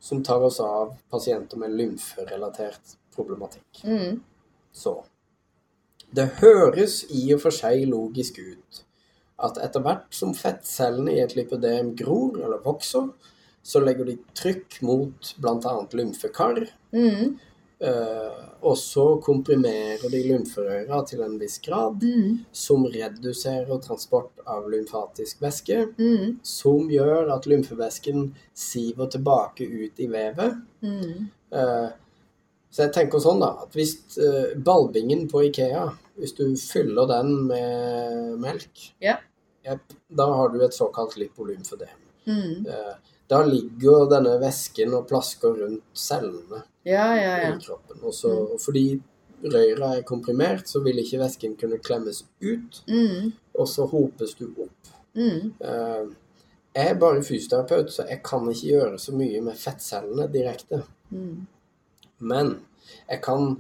som 0.00 0.22
tar 0.24 0.42
oss 0.46 0.60
av 0.60 0.94
pasienter 1.10 1.58
med 1.58 1.74
lymferelatert 1.76 2.96
problematikk. 3.14 3.82
Mm. 3.84 4.20
Så 4.72 4.98
det 6.14 6.28
høres 6.40 7.04
i 7.10 7.24
og 7.34 7.40
for 7.42 7.54
seg 7.54 7.86
logisk 7.90 8.38
ut 8.38 8.82
at 9.42 9.58
etter 9.60 9.82
hvert 9.84 10.14
som 10.16 10.32
fettcellene 10.36 11.12
i 11.12 11.20
et 11.20 11.34
lipødem 11.36 11.94
gror 11.98 12.38
eller 12.40 12.62
vokser, 12.64 13.10
så 13.66 13.82
legger 13.82 14.06
de 14.08 14.14
trykk 14.38 14.78
mot 14.86 15.34
bl.a. 15.42 15.74
lymfekar, 15.92 16.68
Mhm. 16.92 17.38
Eh, 17.80 18.44
og 18.64 18.78
så 18.80 19.04
komprimerer 19.20 20.08
de 20.10 20.22
lymferøra 20.24 21.02
til 21.06 21.20
en 21.26 21.34
viss 21.38 21.58
grad, 21.58 22.00
Mm. 22.02 22.38
som 22.52 22.86
reduserer 22.86 23.82
transport 23.82 24.32
av 24.46 24.70
lymfatisk 24.70 25.40
væske, 25.42 25.94
Mm. 25.98 26.38
som 26.42 26.88
gjør 26.88 27.34
at 27.34 27.44
lymfevæsken 27.46 28.34
siver 28.54 29.10
tilbake 29.10 29.66
ut 29.66 30.00
i 30.00 30.06
vevet. 30.06 30.56
Mm. 30.82 31.28
Uh, 31.52 31.90
så 32.70 32.82
jeg 32.82 32.92
tenker 32.92 33.18
sånn 33.18 33.40
da, 33.40 33.52
at 33.62 33.72
hvis 33.72 34.18
uh, 34.18 34.56
ballbingen 34.56 35.28
på 35.28 35.44
Ikea, 35.50 35.90
hvis 36.16 36.32
du 36.32 36.56
fyller 36.56 37.06
den 37.06 37.46
med 37.46 38.38
melk, 38.40 38.94
yeah. 39.02 39.18
yep, 39.68 39.80
da 40.10 40.26
har 40.32 40.48
du 40.48 40.64
et 40.64 40.74
såkalt 40.74 41.16
lipolymfødem. 41.16 41.92
Mm. 42.26 42.66
Eh, 42.66 42.94
da 43.30 43.42
ligger 43.44 44.06
denne 44.10 44.36
væsken 44.40 44.94
og 44.94 45.06
plasker 45.10 45.56
rundt 45.62 45.82
cellene 45.94 46.62
Ja, 46.86 47.08
ja, 47.18 47.32
ja. 47.42 47.48
i 47.56 47.58
kroppen. 47.64 47.98
Og 48.02 48.14
så, 48.14 48.30
og 48.54 48.60
fordi 48.62 49.00
røyra 49.44 49.96
er 49.98 50.02
komprimert, 50.06 50.68
så 50.70 50.80
vil 50.84 50.98
ikke 51.02 51.18
væsken 51.18 51.56
kunne 51.60 51.78
klemmes 51.78 52.22
ut, 52.42 52.82
Mm. 52.88 53.32
og 53.54 53.68
så 53.68 53.86
hopes 53.90 54.34
du 54.38 54.46
opp. 54.62 54.92
Mm. 55.14 55.52
Uh, 55.60 56.12
jeg 56.76 56.90
er 56.90 56.98
bare 57.00 57.22
fysioterapeut, 57.24 57.90
så 57.92 58.04
jeg 58.08 58.20
kan 58.24 58.46
ikke 58.52 58.68
gjøre 58.68 58.98
så 58.98 59.12
mye 59.16 59.40
med 59.40 59.56
fettcellene 59.56 60.28
direkte. 60.32 60.82
Mm. 61.10 61.46
Men 62.18 62.54
jeg 63.10 63.20
kan 63.22 63.56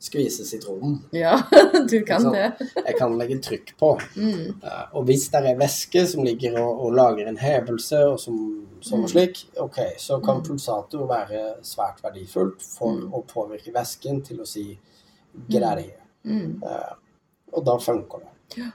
skvise 0.00 0.44
sitronen. 0.46 1.00
Ja, 1.12 1.40
du 1.90 1.96
kan 2.06 2.22
Sånn. 2.22 2.32
det. 2.36 2.68
Jeg 2.86 2.96
kan 2.98 3.16
legge 3.18 3.38
trykk 3.42 3.72
på. 3.80 3.88
Mm. 4.16 4.60
Uh, 4.62 4.84
Og 4.94 5.04
hvis 5.08 5.28
det 5.32 5.40
er 5.44 5.56
væske 5.58 6.04
som 6.06 6.22
ligger 6.24 6.60
og, 6.62 6.84
og 6.86 6.92
lager 6.94 7.26
en 7.28 7.36
hevelse 7.40 7.98
og 8.06 8.18
som, 8.22 8.36
sånn 8.80 9.02
og 9.02 9.08
Mm. 9.08 9.12
slik, 9.12 9.40
ok, 9.58 9.78
så 9.98 10.20
kan 10.22 10.36
Mm. 10.38 10.44
pulsator 10.46 11.06
være 11.10 11.42
svært 11.62 11.98
verdifullt 12.04 12.62
for 12.62 12.92
Mm. 12.94 13.12
å 13.12 13.24
påvirke 13.26 13.72
væsken 13.74 14.22
til 14.24 14.38
å 14.40 14.46
si 14.46 14.78
get 15.50 15.62
out 15.62 15.78
of 15.78 15.84
here. 15.84 16.96
Og 17.52 17.64
da 17.64 17.78
funker 17.78 18.18
det. 18.22 18.60
Ja. 18.62 18.70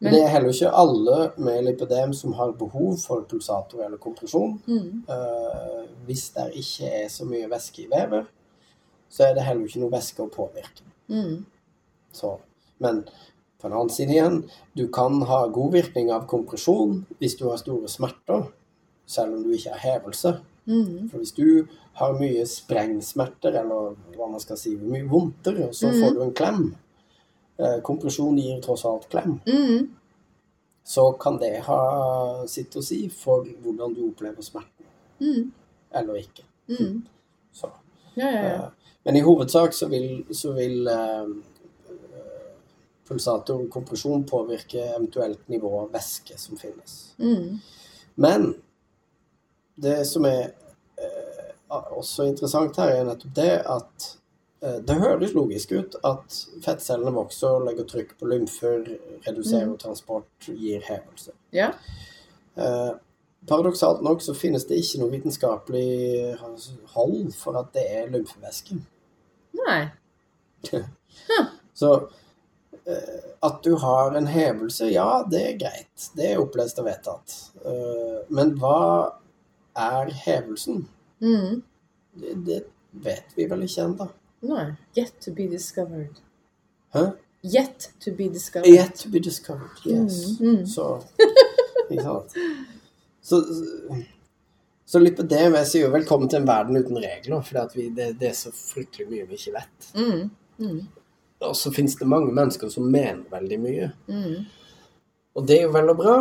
Men 0.00 0.12
det 0.12 0.22
er 0.24 0.28
heller 0.28 0.52
ikke 0.52 0.70
alle 0.74 1.32
med 1.38 1.64
lipødem 1.64 2.12
som 2.14 2.32
har 2.32 2.50
behov 2.52 2.98
for 3.00 3.22
pulsator 3.30 3.84
eller 3.86 3.96
kompresjon. 3.96 4.58
Mm. 4.66 5.04
Eh, 5.08 5.84
hvis 6.06 6.30
det 6.34 6.50
ikke 6.60 6.90
er 7.04 7.08
så 7.08 7.24
mye 7.24 7.48
væske 7.48 7.84
i 7.84 7.88
vevet, 7.92 8.26
så 9.14 9.28
er 9.28 9.36
det 9.36 9.46
heller 9.46 9.68
ikke 9.68 9.84
noe 9.84 9.94
væske 9.94 10.24
å 10.24 10.32
påvirke. 10.32 10.82
Mm. 11.12 11.44
Så, 12.14 12.32
men 12.82 13.04
på 13.60 13.68
en 13.68 13.76
annen 13.76 13.92
side 13.94 14.12
igjen, 14.16 14.40
du 14.74 14.88
kan 14.92 15.20
ha 15.28 15.44
god 15.54 15.76
virkning 15.76 16.10
av 16.12 16.26
kompresjon 16.30 17.04
hvis 17.20 17.38
du 17.38 17.46
har 17.46 17.60
store 17.60 17.88
smerter, 17.88 18.48
selv 19.06 19.36
om 19.36 19.44
du 19.44 19.54
ikke 19.54 19.76
har 19.76 19.84
hevelse. 19.84 20.34
Mm. 20.66 21.10
For 21.12 21.20
hvis 21.20 21.34
du 21.36 21.46
har 22.00 22.16
mye 22.18 22.42
sprengsmerter, 22.48 23.60
eller 23.60 23.94
hva 24.16 24.28
man 24.32 24.42
skal 24.42 24.58
si, 24.58 24.74
mye 24.80 25.06
vondter, 25.06 25.60
og 25.68 25.76
så 25.76 25.92
mm. 25.92 26.00
får 26.00 26.16
du 26.16 26.22
en 26.24 26.34
klem 26.40 26.62
eh, 27.60 27.78
Kompresjon 27.86 28.40
gir 28.40 28.58
tross 28.64 28.82
alt 28.88 29.06
klem. 29.12 29.38
Mm. 29.46 29.92
Så 30.84 31.06
kan 31.22 31.38
det 31.40 31.54
ha 31.68 31.80
sitt 32.50 32.74
å 32.76 32.82
si 32.84 33.04
for 33.14 33.46
hvordan 33.62 33.94
du 33.94 34.02
opplever 34.08 34.42
smerten, 34.44 34.90
Mm. 35.22 35.52
eller 35.94 36.16
ikke. 36.18 36.42
Mm. 36.68 37.04
Så. 37.54 37.70
Ja, 38.14 38.30
ja, 38.30 38.42
ja. 38.42 38.54
Eh, 38.54 38.70
Men 39.04 39.16
i 39.16 39.20
hovedsak 39.26 39.72
så 39.76 39.88
vil, 39.92 40.24
så 40.32 40.52
vil 40.56 40.86
eh, 40.88 41.26
pulsator 43.08 43.60
og 43.66 43.70
kompresjon 43.72 44.24
påvirke 44.28 44.80
eventuelt 44.94 45.48
nivå 45.52 45.72
av 45.82 45.90
væske 45.92 46.38
som 46.40 46.56
finnes. 46.56 46.94
Mm. 47.20 47.58
Men 48.14 48.46
det 49.76 49.98
som 50.08 50.24
er 50.24 50.54
eh, 50.96 51.50
også 51.98 52.28
interessant 52.30 52.76
her, 52.80 52.94
er 53.00 53.08
nettopp 53.10 53.34
det 53.36 53.50
at 53.76 54.08
eh, 54.64 54.78
det 54.88 54.96
høres 55.02 55.34
logisk 55.36 55.74
ut 55.76 55.98
at 56.06 56.38
fettcellene 56.64 57.12
vokser, 57.16 57.60
legger 57.66 57.88
trykk 57.90 58.16
på 58.20 58.30
lymfer, 58.30 58.86
reduserer 59.26 59.68
Mm. 59.74 59.78
transport, 59.84 60.48
gir 60.48 60.80
hevelse. 60.88 61.34
Ja. 61.52 61.72
Eh, 62.56 62.92
paradoksalt 63.48 64.02
nok 64.02 64.22
så 64.22 64.34
finnes 64.34 64.66
det 64.68 64.80
ikke 64.80 65.00
noe 65.02 65.12
vitenskapelig 65.12 66.34
hold 66.94 67.32
for 67.36 67.60
at 67.60 67.72
det 67.76 67.84
er 67.98 68.10
lymfevæske. 68.12 68.78
Nei. 69.64 69.80
Så 71.74 71.90
eh, 72.86 73.20
at 73.42 73.60
du 73.64 73.74
har 73.76 74.14
en 74.14 74.26
hevelse, 74.26 74.86
ja, 74.94 75.24
det 75.30 75.42
er 75.48 75.58
greit. 75.58 76.10
Det 76.16 76.30
er 76.30 76.42
opplest 76.42 76.78
og 76.80 76.88
vedtatt. 76.88 77.34
Eh, 77.66 78.20
men 78.34 78.54
hva 78.60 78.78
er 79.74 80.12
hevelsen? 80.24 80.84
Mm. 81.20 81.62
Det, 82.20 82.36
det 82.46 82.60
vet 83.04 83.34
vi 83.36 83.48
vel 83.50 83.66
ikke 83.66 83.88
ennå. 83.88 84.08
Nei. 84.48 84.66
Yet 84.96 85.18
to 85.24 85.34
be 85.34 85.48
discovered. 85.50 86.22
Hæ? 86.94 87.08
Yet 87.44 87.90
to 88.00 88.14
be 88.16 88.28
discovered. 88.32 88.70
Yet 88.72 88.94
to 89.02 89.10
be 89.10 89.20
discovered, 89.20 89.82
yes. 89.84 90.40
Mm, 90.40 90.48
mm. 90.48 90.66
Så 90.66 91.02
Ikke 91.90 92.02
sant? 92.02 92.36
Så, 93.24 93.40
så 94.84 95.00
det, 95.00 95.38
jeg 95.40 95.66
sier 95.68 95.86
jo 95.86 95.94
velkommen 95.94 96.28
til 96.28 96.42
en 96.42 96.48
verden 96.48 96.76
uten 96.76 96.98
regler, 97.00 97.40
for 97.40 97.72
det, 97.72 98.10
det 98.20 98.28
er 98.28 98.36
så 98.36 98.52
fryktelig 98.52 99.06
mye 99.08 99.28
vi 99.30 99.38
ikke 99.38 99.54
vet. 99.54 99.86
Mm. 99.96 100.26
Mm. 100.60 100.82
Og 101.48 101.56
så 101.56 101.72
finnes 101.72 101.96
det 101.96 102.08
mange 102.08 102.34
mennesker 102.36 102.68
som 102.72 102.90
mener 102.92 103.24
veldig 103.32 103.58
mye. 103.62 103.88
Mm. 104.12 104.44
Og 105.34 105.48
det 105.48 105.56
er 105.56 105.64
jo 105.64 105.72
vel 105.74 105.92
og 105.94 106.02
bra, 106.02 106.18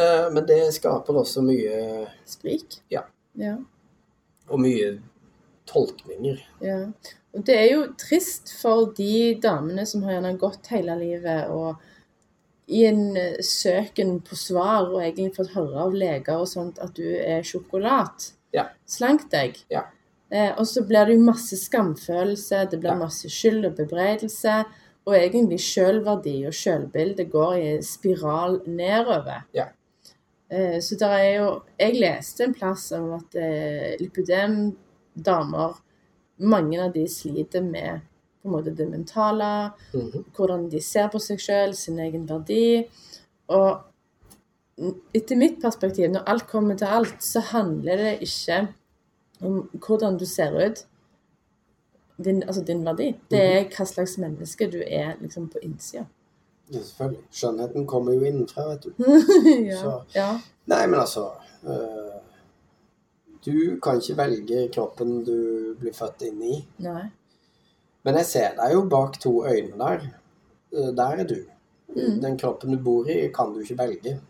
eh, 0.00 0.24
men 0.32 0.48
det 0.48 0.62
skaper 0.78 1.20
også 1.20 1.44
mye 1.44 2.06
Sprik. 2.28 2.80
Ja. 2.92 3.04
Ja. 3.36 3.58
Og 4.48 4.62
mye 4.64 4.94
tolkninger. 5.68 6.40
Ja. 6.64 6.80
Og 7.36 7.44
det 7.44 7.58
er 7.60 7.68
jo 7.68 7.84
trist 8.00 8.54
for 8.56 8.94
de 8.96 9.36
damene 9.42 9.84
som 9.84 10.06
har 10.06 10.16
gjerne 10.16 10.38
gått 10.40 10.72
hele 10.72 10.96
livet 11.02 11.52
og 11.52 11.76
i 12.66 12.84
en 12.86 13.16
eh, 13.16 13.36
søken 13.42 14.20
på 14.26 14.36
svar 14.38 14.88
og 14.90 15.02
egentlig 15.02 15.36
fått 15.36 15.54
høre 15.54 15.84
av 15.86 15.94
leger 15.94 16.40
og 16.40 16.48
sånt 16.50 16.80
at 16.82 16.96
du 16.96 17.04
er 17.06 17.44
sjokolat. 17.46 18.32
Ja. 18.54 18.68
Slank 18.86 19.28
deg. 19.30 19.60
Ja. 19.70 19.84
Eh, 20.30 20.50
og 20.58 20.66
så 20.66 20.82
blir 20.86 21.06
det 21.06 21.14
jo 21.14 21.22
masse 21.28 21.56
skamfølelse, 21.60 22.64
det 22.70 22.80
blir 22.80 22.90
Ja. 22.96 22.98
masse 22.98 23.30
skyld 23.30 23.66
og 23.66 23.76
bebreidelse. 23.76 24.64
Og 25.06 25.14
egentlig 25.14 25.60
sjølverdi 25.62 26.46
og 26.48 26.52
sjølbilde 26.52 27.28
går 27.30 27.52
i 27.60 27.66
en 27.76 27.82
spiral 27.82 28.60
nedover. 28.66 29.44
Ja. 29.54 29.68
Eh, 30.50 30.80
så 30.80 30.98
der 30.98 31.14
er 31.14 31.34
jo 31.36 31.62
Jeg 31.78 32.00
leste 32.00 32.44
en 32.44 32.54
plass 32.54 32.92
om 32.92 33.12
at 33.14 33.34
eh, 33.34 33.96
lipødem-damer 34.00 35.78
Mange 36.38 36.82
av 36.82 36.92
de 36.92 37.06
sliter 37.08 37.62
med 37.62 38.00
på 38.46 38.50
en 38.52 38.56
måte 38.56 38.72
det 38.78 38.86
mentale, 38.90 39.50
Mhm. 39.94 40.24
hvordan 40.36 40.68
de 40.70 40.80
ser 40.82 41.08
på 41.12 41.18
seg 41.20 41.40
selv, 41.40 41.74
sin 41.74 41.98
egen 41.98 42.24
verdi. 42.28 42.86
Og 43.48 43.80
etter 45.14 45.36
mitt 45.40 45.60
perspektiv, 45.62 46.10
når 46.12 46.24
alt 46.26 46.46
kommer 46.50 46.76
til 46.76 46.84
alt, 46.86 47.22
så 47.24 47.40
handler 47.40 47.96
det 47.96 48.18
ikke 48.26 48.68
om 49.42 49.68
hvordan 49.86 50.18
du 50.18 50.24
ser 50.26 50.54
ut. 50.66 50.84
Din, 52.24 52.42
altså 52.42 52.62
din 52.64 52.84
verdi. 52.84 53.10
Det 53.30 53.38
er 53.42 53.64
hva 53.68 53.84
slags 53.84 54.16
menneske 54.18 54.70
du 54.72 54.78
er 54.86 55.14
liksom 55.20 55.48
på 55.52 55.58
innsida. 55.62 56.06
Ja, 56.72 56.78
selvfølgelig. 56.80 57.20
Skjønnheten 57.32 57.86
kommer 57.86 58.12
jo 58.16 58.24
innenfra, 58.24 58.64
vet 58.70 58.82
du. 58.84 58.92
ja. 59.70 59.76
Så- 59.82 60.02
ja. 60.14 60.30
Nei, 60.66 60.86
men 60.86 61.00
altså 61.00 61.26
øh, 61.64 62.12
Du 63.46 63.78
kan 63.82 64.00
ikke 64.00 64.16
velge 64.16 64.68
kroppen 64.74 65.24
du 65.24 65.74
blir 65.78 65.92
født 65.94 66.22
inn 66.26 66.40
i. 66.42 66.56
Nei. 66.82 67.04
Men 68.06 68.20
jeg 68.20 68.26
ser 68.30 68.54
deg 68.58 68.72
jo 68.76 68.84
bak 68.90 69.18
to 69.20 69.32
øyne 69.50 69.74
der. 69.80 70.06
Eh, 70.72 70.92
Der 70.96 71.20
er 71.22 71.26
du. 71.26 71.36
Mm. 71.96 72.20
Den 72.22 72.38
kroppen 72.38 72.72
du 72.76 72.82
bor 72.82 73.06
i, 73.08 73.28
kan 73.34 73.52
du 73.54 73.60
ikke 73.60 73.78
velge. 73.78 74.20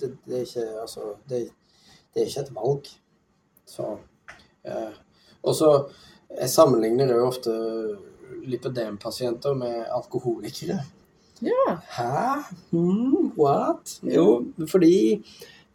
Det, 0.00 0.16
det 0.26 0.36
er 0.36 0.40
ikke 0.46 0.80
Altså, 0.80 1.00
det, 1.28 1.48
det 2.14 2.22
er 2.22 2.26
ikke 2.26 2.40
et 2.46 2.54
valg. 2.54 2.90
Så 3.66 3.96
eh, 4.64 4.94
Og 5.42 5.54
så 5.54 5.70
Jeg 6.40 6.50
sammenligner 6.50 7.12
jo 7.14 7.26
ofte 7.26 7.52
lipødempasienter 8.44 9.54
med 9.54 9.84
alkoholikere. 9.90 10.78
Ja. 11.42 11.76
Hæ? 11.90 12.42
Hmm, 12.70 13.32
what? 13.38 14.00
Jo, 14.02 14.44
fordi 14.68 15.24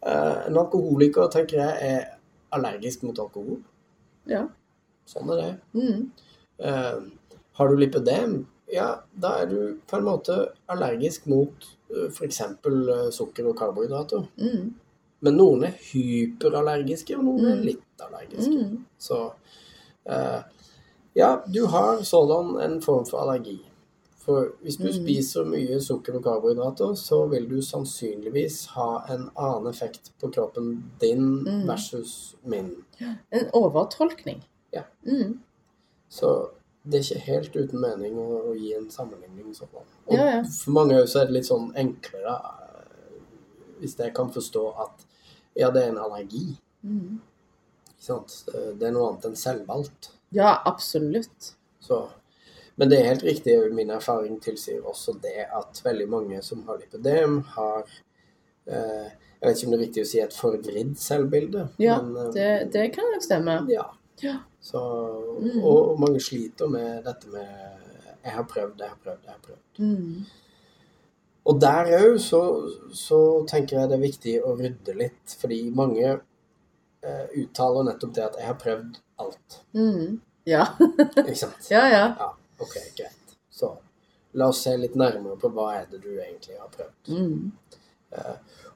eh, 0.07 0.47
en 0.47 0.57
alkoholiker, 0.57 1.29
tenker 1.29 1.57
jeg, 1.63 1.77
er 1.81 2.03
allergisk 2.51 3.03
mot 3.03 3.19
alkohol. 3.19 3.61
Ja. 4.27 4.43
Sånn 5.09 5.31
er 5.33 5.41
det. 5.41 5.53
Mm. 5.73 6.11
Eh, 6.59 6.99
har 7.59 7.67
du 7.69 7.75
lipødem, 7.79 8.39
ja, 8.73 8.89
da 9.21 9.35
er 9.43 9.49
du 9.51 9.59
på 9.89 9.97
en 9.99 10.05
måte 10.07 10.35
allergisk 10.69 11.25
mot 11.31 11.65
uh, 11.91 12.07
f.eks. 12.09 12.41
Uh, 12.65 13.09
sukker 13.11 13.47
og 13.51 13.57
karbohydrater. 13.59 14.25
Mm. 14.39 14.69
Men 15.21 15.35
noen 15.35 15.63
er 15.67 15.73
hyperallergiske, 15.91 17.17
og 17.17 17.25
noen 17.27 17.45
er 17.51 17.55
Mm. 17.57 17.63
litt 17.65 18.03
allergiske. 18.05 18.59
Mm. 18.69 18.85
Så 18.97 19.17
eh, 20.07 20.41
ja, 21.15 21.41
du 21.53 21.65
har 21.67 21.99
sådan 22.07 22.55
en 22.63 22.81
form 22.81 23.05
for 23.05 23.19
allergi. 23.19 23.57
For 24.23 24.47
hvis 24.63 24.77
du 24.77 24.87
Mm. 24.87 24.93
spiser 24.93 25.43
mye 25.45 25.79
sukker 25.81 26.15
og 26.15 26.23
karbohydrater, 26.23 26.93
så 26.95 27.25
vil 27.29 27.49
du 27.49 27.61
sannsynligvis 27.61 28.65
ha 28.75 29.03
en 29.13 29.29
annen 29.35 29.67
effekt 29.67 30.11
på 30.21 30.31
kroppen 30.31 30.83
din 31.01 31.43
Mm. 31.43 31.67
versus 31.67 32.35
min. 32.45 32.71
En 33.31 33.49
overtolkning. 33.53 34.43
Ja. 34.73 34.83
Mm. 35.05 35.39
Så 36.09 36.49
det 36.89 36.99
er 36.99 37.05
ikke 37.05 37.25
helt 37.31 37.55
uten 37.55 37.81
mening 37.83 38.17
å, 38.19 38.27
å 38.49 38.53
gi 38.57 38.73
en 38.77 38.89
sammenligning 38.93 39.53
sånn. 39.55 39.71
Og 40.07 40.13
Ja, 40.15 40.25
ja. 40.35 40.39
for 40.49 40.75
mange 40.75 40.97
også 41.01 41.21
er 41.21 41.29
det 41.29 41.35
litt 41.39 41.47
sånn 41.49 41.69
enklere 41.77 42.35
eh, 42.35 43.19
hvis 43.79 43.93
jeg 43.99 44.13
kan 44.17 44.31
forstå 44.33 44.63
at 44.85 45.05
ja, 45.59 45.69
det 45.71 45.83
er 45.85 45.91
en 45.93 46.01
allergi. 46.01 46.57
Mm. 46.83 47.19
Sant? 47.99 48.41
Det 48.79 48.87
er 48.87 48.93
noe 48.95 49.09
annet 49.11 49.25
enn 49.29 49.35
selvvalgt. 49.39 50.11
Ja, 50.35 50.53
absolutt. 50.69 51.53
Så, 51.83 52.01
men 52.79 52.91
det 52.91 52.99
er 53.01 53.09
helt 53.09 53.25
riktig, 53.27 53.55
min 53.75 53.89
erfaring 53.91 54.37
tilsier 54.43 54.85
også 54.87 55.17
det 55.23 55.47
at 55.47 55.81
veldig 55.83 56.07
mange 56.11 56.41
som 56.45 56.61
har 56.69 56.79
lipødem, 56.79 57.41
har 57.55 57.83
eh, 58.69 59.09
Jeg 59.39 59.47
vet 59.47 59.57
ikke 59.57 59.67
om 59.67 59.71
det 59.73 59.77
er 59.79 59.83
riktig 59.85 60.03
å 60.03 60.09
si 60.09 60.19
et 60.23 60.35
forvridd 60.35 60.95
selvbilde, 60.99 61.67
Ja, 61.81 61.97
men 62.03 62.17
eh, 62.27 62.31
Det, 62.35 62.49
det 62.75 62.85
kan 62.95 63.11
nok 63.13 63.23
stemme. 63.25 63.59
ja. 63.71 63.87
Ja. 64.19 64.37
Så, 64.61 64.79
Mm. 65.39 65.63
og, 65.63 65.77
og 65.91 65.99
mange 65.99 66.19
sliter 66.19 66.67
med 66.67 67.03
dette 67.05 67.27
med 67.31 67.47
Jeg 68.23 68.31
har 68.35 68.43
prøvd, 68.43 68.73
jeg 68.79 68.89
har 68.89 68.97
prøvd, 69.03 69.19
jeg 69.23 69.31
har 69.31 69.39
prøvd. 69.45 69.79
Mm. 69.79 70.25
Og 71.45 71.61
der 71.61 71.87
òg 71.97 72.17
så, 72.19 72.41
så 72.93 73.19
tenker 73.47 73.79
jeg 73.79 73.89
det 73.89 73.95
er 73.95 74.03
viktig 74.03 74.33
å 74.43 74.55
rydde 74.59 74.95
litt, 74.99 75.35
fordi 75.39 75.61
mange 75.73 76.03
eh, 76.09 77.27
uttaler 77.39 77.87
nettopp 77.87 78.13
det 78.13 78.23
at 78.25 78.35
'jeg 78.37 78.45
har 78.47 78.57
prøvd 78.59 78.99
alt'. 79.23 79.57
Mm. 79.73 80.19
Ja. 80.45 80.65
Ikke 81.23 81.35
sant? 81.35 81.69
ja, 81.75 81.85
ja. 81.87 82.03
Ja, 82.19 82.29
OK, 82.59 82.75
greit. 82.97 83.37
Så 83.49 83.71
la 84.33 84.47
oss 84.51 84.61
se 84.63 84.75
litt 84.77 84.95
nærmere 84.99 85.39
på 85.39 85.49
hva 85.49 85.71
er 85.79 85.85
det 85.91 86.03
du 86.03 86.11
egentlig 86.19 86.59
har 86.59 86.69
prøvd. 86.75 87.15
Mm. 87.15 87.51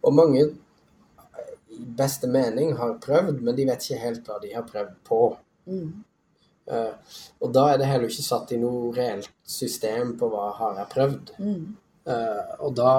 Og 0.04 0.14
mange 0.14 0.42
eh, 0.42 1.54
i 1.70 1.84
beste 1.98 2.28
mening 2.28 2.78
har 2.78 2.98
prøvd, 3.04 3.42
men 3.42 3.56
de 3.56 3.66
vet 3.66 3.84
ikke 3.90 4.00
helt 4.08 4.28
hva 4.28 4.40
de 4.42 4.54
har 4.56 4.64
prøvd 4.64 4.96
på. 5.04 5.38
Mm. 5.68 6.04
Eh, 6.72 7.16
og 7.44 7.54
da 7.56 7.66
er 7.74 7.80
det 7.82 7.90
heller 7.90 8.12
ikke 8.12 8.26
satt 8.26 8.52
i 8.56 8.60
noe 8.62 8.92
reelt 8.96 9.32
system 9.44 10.16
på 10.20 10.30
hva 10.32 10.50
har 10.60 10.78
jeg 10.82 10.92
prøvd. 10.96 11.34
Mm. 11.44 11.64
Uh, 12.04 12.56
og 12.68 12.74
da 12.76 12.94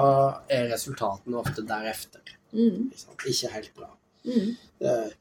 er 0.49 0.63
resultatene 0.71 1.37
ofte 1.37 1.61
derefter. 1.61 2.23
Mm. 2.57 2.87
Ikke, 2.89 3.17
ikke 3.29 3.51
helt 3.53 3.75
bra. 3.77 3.91
Mm. 4.25 4.55
Eh, 4.81 5.11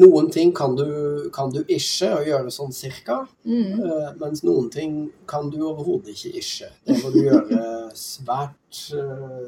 noen 0.00 0.30
ting 0.32 0.54
kan 0.56 0.72
du, 0.78 1.28
kan 1.34 1.52
du 1.52 1.58
ikke 1.64 2.08
og 2.14 2.28
gjøre 2.30 2.52
sånn 2.54 2.72
cirka, 2.72 3.18
Mm. 3.44 4.16
mens 4.20 4.42
noen 4.44 4.70
ting 4.72 4.96
kan 5.28 5.50
du 5.52 5.58
overhodet 5.66 6.14
ikke 6.14 6.40
ikke. 6.40 6.70
Det 6.86 6.96
må 7.02 7.12
du 7.12 7.20
gjøre 7.26 7.60
svært 8.08 8.80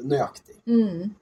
nøyaktig. 0.05 0.59
Mm. 0.69 1.13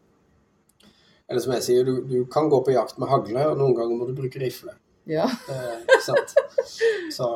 Eller 1.30 1.44
som 1.44 1.54
jeg 1.54 1.64
sier, 1.64 1.88
du, 1.88 2.02
du 2.10 2.26
kan 2.32 2.50
gå 2.52 2.60
på 2.66 2.74
jakt 2.76 3.00
med 3.00 3.12
hagle, 3.12 3.44
og 3.52 3.60
noen 3.60 3.76
ganger 3.78 4.00
må 4.00 4.08
du 4.10 4.16
bruke 4.18 4.42
rifle. 4.42 4.76
Ja. 5.10 5.26
Eh, 5.50 5.76
ikke 5.86 6.02
sant? 6.06 6.34
Så, 7.14 7.30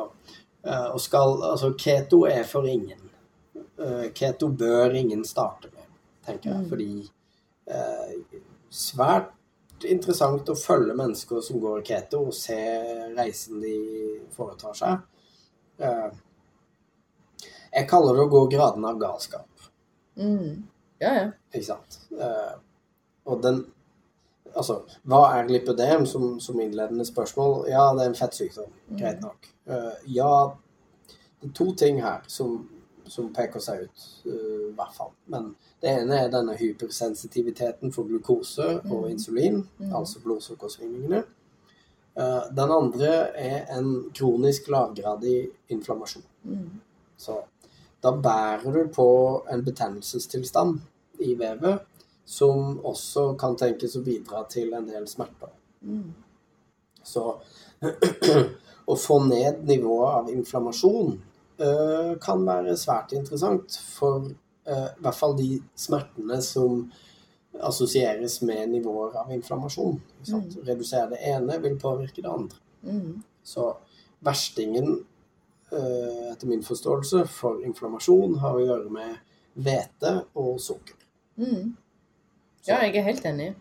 eh, 0.66 0.88
og 0.90 1.00
skal, 1.00 1.38
altså, 1.50 1.72
keto 1.78 2.24
er 2.28 2.44
for 2.48 2.68
ingen. 2.68 3.10
Eh, 3.54 4.10
keto 4.14 4.48
bør 4.48 4.94
ingen 4.94 5.24
starte 5.24 5.70
med, 5.72 5.86
tenker 6.26 6.50
jeg. 6.50 6.64
Mm. 6.64 6.68
Fordi 6.70 6.90
eh, 7.66 8.42
svært 8.70 9.32
interessant 9.84 10.48
å 10.48 10.56
følge 10.58 10.94
mennesker 10.96 11.42
som 11.44 11.60
går 11.62 11.82
keto, 11.86 12.26
og 12.28 12.36
se 12.36 12.58
reisen 13.16 13.60
de 13.64 13.74
foretar 14.34 14.76
seg. 14.78 15.02
Eh, 15.78 16.10
jeg 17.74 17.90
kaller 17.90 18.14
det 18.14 18.26
å 18.28 18.30
gå 18.30 18.44
graden 18.52 18.86
av 18.86 19.00
galskap. 19.00 19.48
Mm. 20.14 20.62
Ja, 21.02 21.10
ja. 21.10 21.30
Ikke 21.50 21.66
sant? 21.66 21.98
Eh, 22.14 22.52
og 23.26 23.42
den 23.42 23.64
Altså, 24.54 24.80
hva 25.10 25.24
er 25.34 25.48
lipødem 25.50 26.06
som, 26.06 26.38
som 26.40 26.60
innledende 26.60 27.04
spørsmål? 27.06 27.64
Ja, 27.70 27.88
det 27.94 28.04
er 28.04 28.12
en 28.12 28.18
fettsykdom. 28.18 28.70
Greit 28.98 29.20
nok. 29.22 29.48
Uh, 29.66 29.94
ja, 30.14 30.30
det 31.40 31.50
er 31.50 31.54
to 31.58 31.72
ting 31.74 32.02
her 32.02 32.24
som, 32.30 32.60
som 33.10 33.32
peker 33.34 33.62
seg 33.62 33.86
ut, 33.86 34.04
uh, 34.28 34.68
i 34.70 34.74
hvert 34.76 34.94
fall. 34.96 35.10
Men 35.32 35.52
det 35.82 35.90
ene 35.90 36.20
er 36.22 36.32
denne 36.32 36.56
hypersensitiviteten 36.58 37.92
for 37.92 38.08
glukose 38.08 38.78
og 38.84 39.08
insulin, 39.10 39.64
altså 39.90 40.22
blodsukkersvingningene. 40.24 41.24
Uh, 42.14 42.44
den 42.54 42.70
andre 42.70 43.10
er 43.34 43.72
en 43.74 43.90
kronisk 44.14 44.70
lavgradig 44.70 45.48
inflammasjon. 45.74 46.24
Mm. 46.46 46.68
Så 47.18 47.40
da 48.04 48.12
bærer 48.12 48.70
du 48.70 48.86
på 48.92 49.08
en 49.50 49.64
betennelsestilstand 49.64 50.78
i 51.24 51.34
vevet 51.38 51.82
som 52.24 52.78
også 52.86 53.34
kan 53.40 53.56
tenkes 53.56 53.96
å 53.98 54.04
bidra 54.04 54.44
til 54.50 54.72
en 54.74 54.86
del 54.88 55.06
smerter. 55.08 55.52
Mm. 55.84 56.12
Så 57.04 57.24
å 58.90 58.96
få 58.96 59.18
ned 59.28 59.64
nivået 59.68 60.20
av 60.20 60.30
inflammasjon 60.32 61.12
uh, 61.60 62.12
kan 62.20 62.44
være 62.46 62.76
svært 62.80 63.12
interessant 63.16 63.76
for 63.92 64.30
uh, 64.30 64.88
i 64.88 65.04
hvert 65.04 65.18
fall 65.18 65.36
de 65.38 65.50
smertene 65.76 66.40
som 66.44 66.86
assosieres 67.64 68.40
med 68.42 68.72
nivåer 68.72 69.20
av 69.20 69.30
inflammasjon. 69.32 70.00
Mm. 70.26 70.48
Redusere 70.64 71.12
det 71.12 71.20
ene 71.34 71.60
vil 71.62 71.78
påvirke 71.80 72.24
det 72.24 72.32
andre. 72.32 72.58
Mm. 72.82 73.20
Så 73.44 73.68
verstingen, 74.24 74.96
uh, 75.72 76.32
etter 76.32 76.48
min 76.50 76.64
forståelse, 76.64 77.26
for 77.30 77.62
inflammasjon 77.68 78.40
har 78.42 78.56
å 78.56 78.64
gjøre 78.64 78.90
med 78.96 79.16
hvete 79.54 80.16
og 80.40 80.56
sukker. 80.60 80.98
Mm. 81.36 81.74
Ja, 82.66 82.80
jeg 82.84 82.96
er 82.96 83.02
helt 83.02 83.26
enig. 83.28 83.54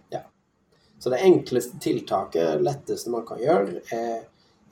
Så 1.03 1.11
det 1.11 1.19
enkleste 1.25 1.79
tiltaket, 1.83 2.61
letteste 2.63 3.11
man 3.11 3.25
kan 3.27 3.41
gjøre, 3.41 3.81
er 3.91 4.21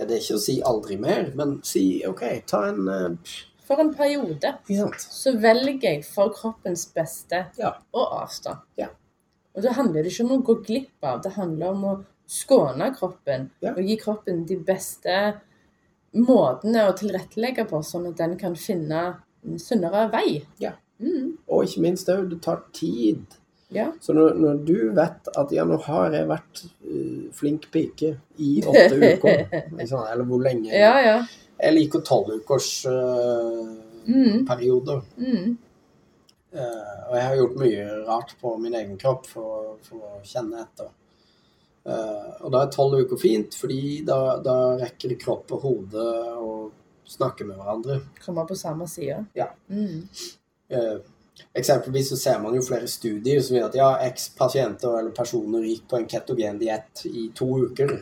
er 0.02 0.08
det 0.10 0.22
ikke 0.22 0.38
å 0.38 0.42
si 0.42 0.58
aldri 0.66 0.98
mer, 1.02 1.30
men 1.38 1.60
si 1.68 2.02
OK, 2.08 2.24
ta 2.50 2.64
en 2.72 2.88
uh, 2.90 3.34
For 3.68 3.82
en 3.84 3.92
periode 3.96 4.56
så 5.04 5.36
velger 5.40 5.86
jeg 5.86 6.06
for 6.08 6.34
kroppens 6.36 6.88
beste 6.96 7.46
Ja. 7.60 7.76
å 7.94 8.08
avstå. 8.24 8.56
Ja. 8.82 8.90
Og 9.56 9.64
da 9.64 9.76
handler 9.78 10.04
det 10.04 10.12
ikke 10.14 10.26
om 10.26 10.34
å 10.40 10.44
gå 10.48 10.58
glipp 10.66 11.06
av, 11.06 11.22
det 11.24 11.36
handler 11.38 11.76
om 11.76 11.86
å 11.86 11.94
skåne 12.28 12.90
kroppen 12.96 13.50
Ja. 13.62 13.76
og 13.76 13.84
gi 13.86 13.98
kroppen 14.02 14.46
de 14.48 14.58
beste 14.58 15.18
måtene 16.18 16.88
å 16.90 16.96
tilrettelegge 16.98 17.68
på, 17.70 17.84
sånn 17.86 18.10
at 18.10 18.18
den 18.18 18.38
kan 18.40 18.56
finne 18.56 19.04
en 19.46 19.60
sunnere 19.62 20.10
vei. 20.12 20.42
Ja. 20.60 20.74
Mm. 21.00 21.38
Og 21.48 21.66
ikke 21.66 21.82
minst 21.86 22.10
òg, 22.10 22.28
det 22.30 22.42
tar 22.42 22.66
tid. 22.74 23.38
Ja. 23.72 23.88
Så 24.04 24.14
når, 24.14 24.34
når 24.36 24.58
du 24.68 24.76
vet 24.96 25.30
at 25.40 25.52
ja, 25.56 25.64
nå 25.68 25.78
har 25.86 26.12
jeg 26.16 26.28
vært 26.28 26.64
uh, 26.66 27.28
flink 27.36 27.70
pike 27.72 28.14
i 28.44 28.52
åtte 28.68 28.98
uker, 29.00 29.46
liksom, 29.80 30.02
eller 30.12 30.28
hvor 30.28 30.44
lenge 30.44 30.74
ja, 30.76 30.96
ja. 31.06 31.18
Jeg 31.62 31.78
liker 31.78 32.04
tolv 32.06 32.36
ukers 32.42 32.74
eh, 32.90 33.72
Mm. 34.02 34.48
Mm. 35.22 35.52
uh, 36.58 36.94
og 37.06 37.12
jeg 37.14 37.26
har 37.28 37.36
gjort 37.38 37.60
mye 37.62 37.84
rart 38.08 38.32
på 38.42 38.56
min 38.58 38.74
egen 38.80 38.96
kropp 38.98 39.28
for, 39.30 39.76
for 39.86 40.18
å 40.18 40.24
kjenne 40.26 40.64
etter. 40.64 40.90
Uh, 41.86 42.42
og 42.42 42.50
da 42.54 42.64
er 42.66 42.74
tolv 42.74 42.98
uker 43.06 43.22
fint, 43.22 43.54
fordi 43.58 44.02
da, 44.06 44.40
da 44.42 44.56
rekker 44.82 45.14
kropp 45.22 45.54
og 45.54 45.68
hode 45.68 46.08
å 46.42 46.52
snakke 47.12 47.46
med 47.46 47.62
hverandre. 47.62 48.00
Komme 48.26 48.48
på 48.50 48.58
samme 48.58 48.88
side. 48.90 49.22
Ja. 49.38 49.52
Mm. 49.70 50.08
Eh, 50.72 50.98
eksempelvis 51.54 52.10
så 52.10 52.18
ser 52.18 52.40
man 52.44 52.56
jo 52.56 52.62
flere 52.66 52.88
studier 52.88 53.42
som 53.42 53.58
gjør 53.58 53.70
at 53.70 53.76
ja, 53.76 53.90
x 54.12 54.30
pasienter 54.38 55.00
eller 55.00 55.12
personer 55.16 55.66
gikk 55.68 55.88
på 55.90 56.00
en 56.00 56.08
ketogen 56.12 56.60
diett 56.62 57.06
i 57.10 57.30
to 57.36 57.48
uker, 57.68 57.94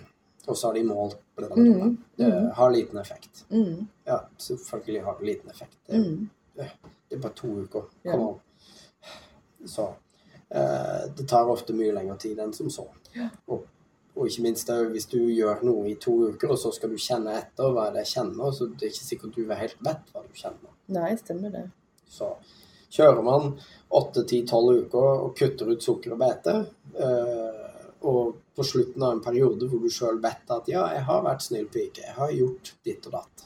og 0.47 0.57
så 0.57 0.67
har 0.69 0.79
de 0.79 0.83
målt 0.83 1.17
det, 1.39 1.47
Mm, 1.55 1.97
Det 2.17 2.27
mm. 2.27 2.49
har 2.55 2.71
liten 2.71 2.97
effekt. 2.99 3.45
Mm. 3.49 3.87
Ja, 4.05 4.19
selvfølgelig 4.37 5.03
har 5.05 5.15
det 5.19 5.25
liten 5.25 5.49
effekt. 5.49 5.77
Det, 5.87 5.97
Mm. 5.99 6.29
det 6.55 7.17
er 7.17 7.21
bare 7.21 7.33
to 7.33 7.47
uker. 7.47 7.83
Ja. 8.03 8.13
An. 8.13 8.35
Så 9.65 9.93
eh, 10.51 11.09
det 11.17 11.27
tar 11.27 11.47
ofte 11.49 11.73
mye 11.73 11.93
lengre 11.93 12.17
tid 12.17 12.39
enn 12.39 12.53
som 12.53 12.69
så. 12.69 12.87
Ja. 13.15 13.29
Og, 13.47 13.65
og 14.15 14.27
ikke 14.27 14.41
minst 14.41 14.67
det, 14.67 14.77
hvis 14.91 15.05
du 15.05 15.17
gjør 15.17 15.63
noe 15.63 15.87
i 15.89 15.95
to 15.95 16.11
uker, 16.33 16.51
og 16.51 16.57
så 16.59 16.71
skal 16.75 16.89
du 16.89 16.97
kjenne 16.97 17.37
etter 17.39 17.71
hva 17.71 17.89
det 17.93 18.01
er 18.03 18.11
kjenner, 18.11 18.51
så 18.51 18.67
det 18.67 18.87
er 18.89 18.93
ikke 18.93 19.09
sikkert 19.09 19.35
du 19.35 19.53
helt 19.53 19.77
vet 19.85 20.11
hva 20.13 20.23
du 20.25 20.33
kjenner. 20.33 20.73
Nei, 20.87 21.15
stemmer 21.15 21.53
det. 21.55 21.65
Så 22.09 22.33
kjører 22.93 23.21
man 23.25 23.51
8-10-12 23.89 24.79
uker 24.85 25.09
og 25.25 25.35
kutter 25.37 25.73
ut 25.73 25.83
sukker 25.83 26.15
og 26.15 26.21
bete, 26.21 26.55
eh, 26.99 27.65
og 28.09 28.37
på 28.55 28.63
slutten 28.63 29.03
av 29.03 29.17
en 29.17 29.23
periode 29.23 29.67
hvor 29.67 29.81
du 29.83 29.91
sjøl 29.91 30.19
vet 30.23 30.51
at 30.55 30.67
ja, 30.71 30.85
jeg 30.93 31.05
har 31.07 31.23
vært 31.25 31.45
snill 31.45 31.67
pike, 31.71 32.03
jeg 32.05 32.15
har 32.17 32.33
gjort 32.35 32.73
ditt 32.85 33.07
og 33.09 33.17
datt. 33.17 33.45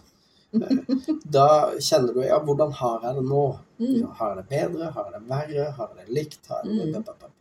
Eh, 0.54 0.96
da 1.38 1.48
kjenner 1.80 2.14
du 2.16 2.22
ja, 2.26 2.40
hvordan 2.44 2.74
har 2.80 3.08
jeg 3.08 3.20
det 3.20 3.26
nå? 3.30 3.46
Ja, 3.84 4.12
Har 4.20 4.34
jeg 4.34 4.44
det 4.44 4.50
bedre? 4.52 4.92
Har 4.96 5.10
jeg 5.10 5.20
det 5.20 5.30
verre? 5.32 5.68
Har 5.78 5.92
jeg 5.92 6.06
det 6.06 6.18
likt? 6.20 6.42
Har 6.48 6.64
jeg 6.64 6.94
det... 6.94 7.04
Mm. 7.04 7.32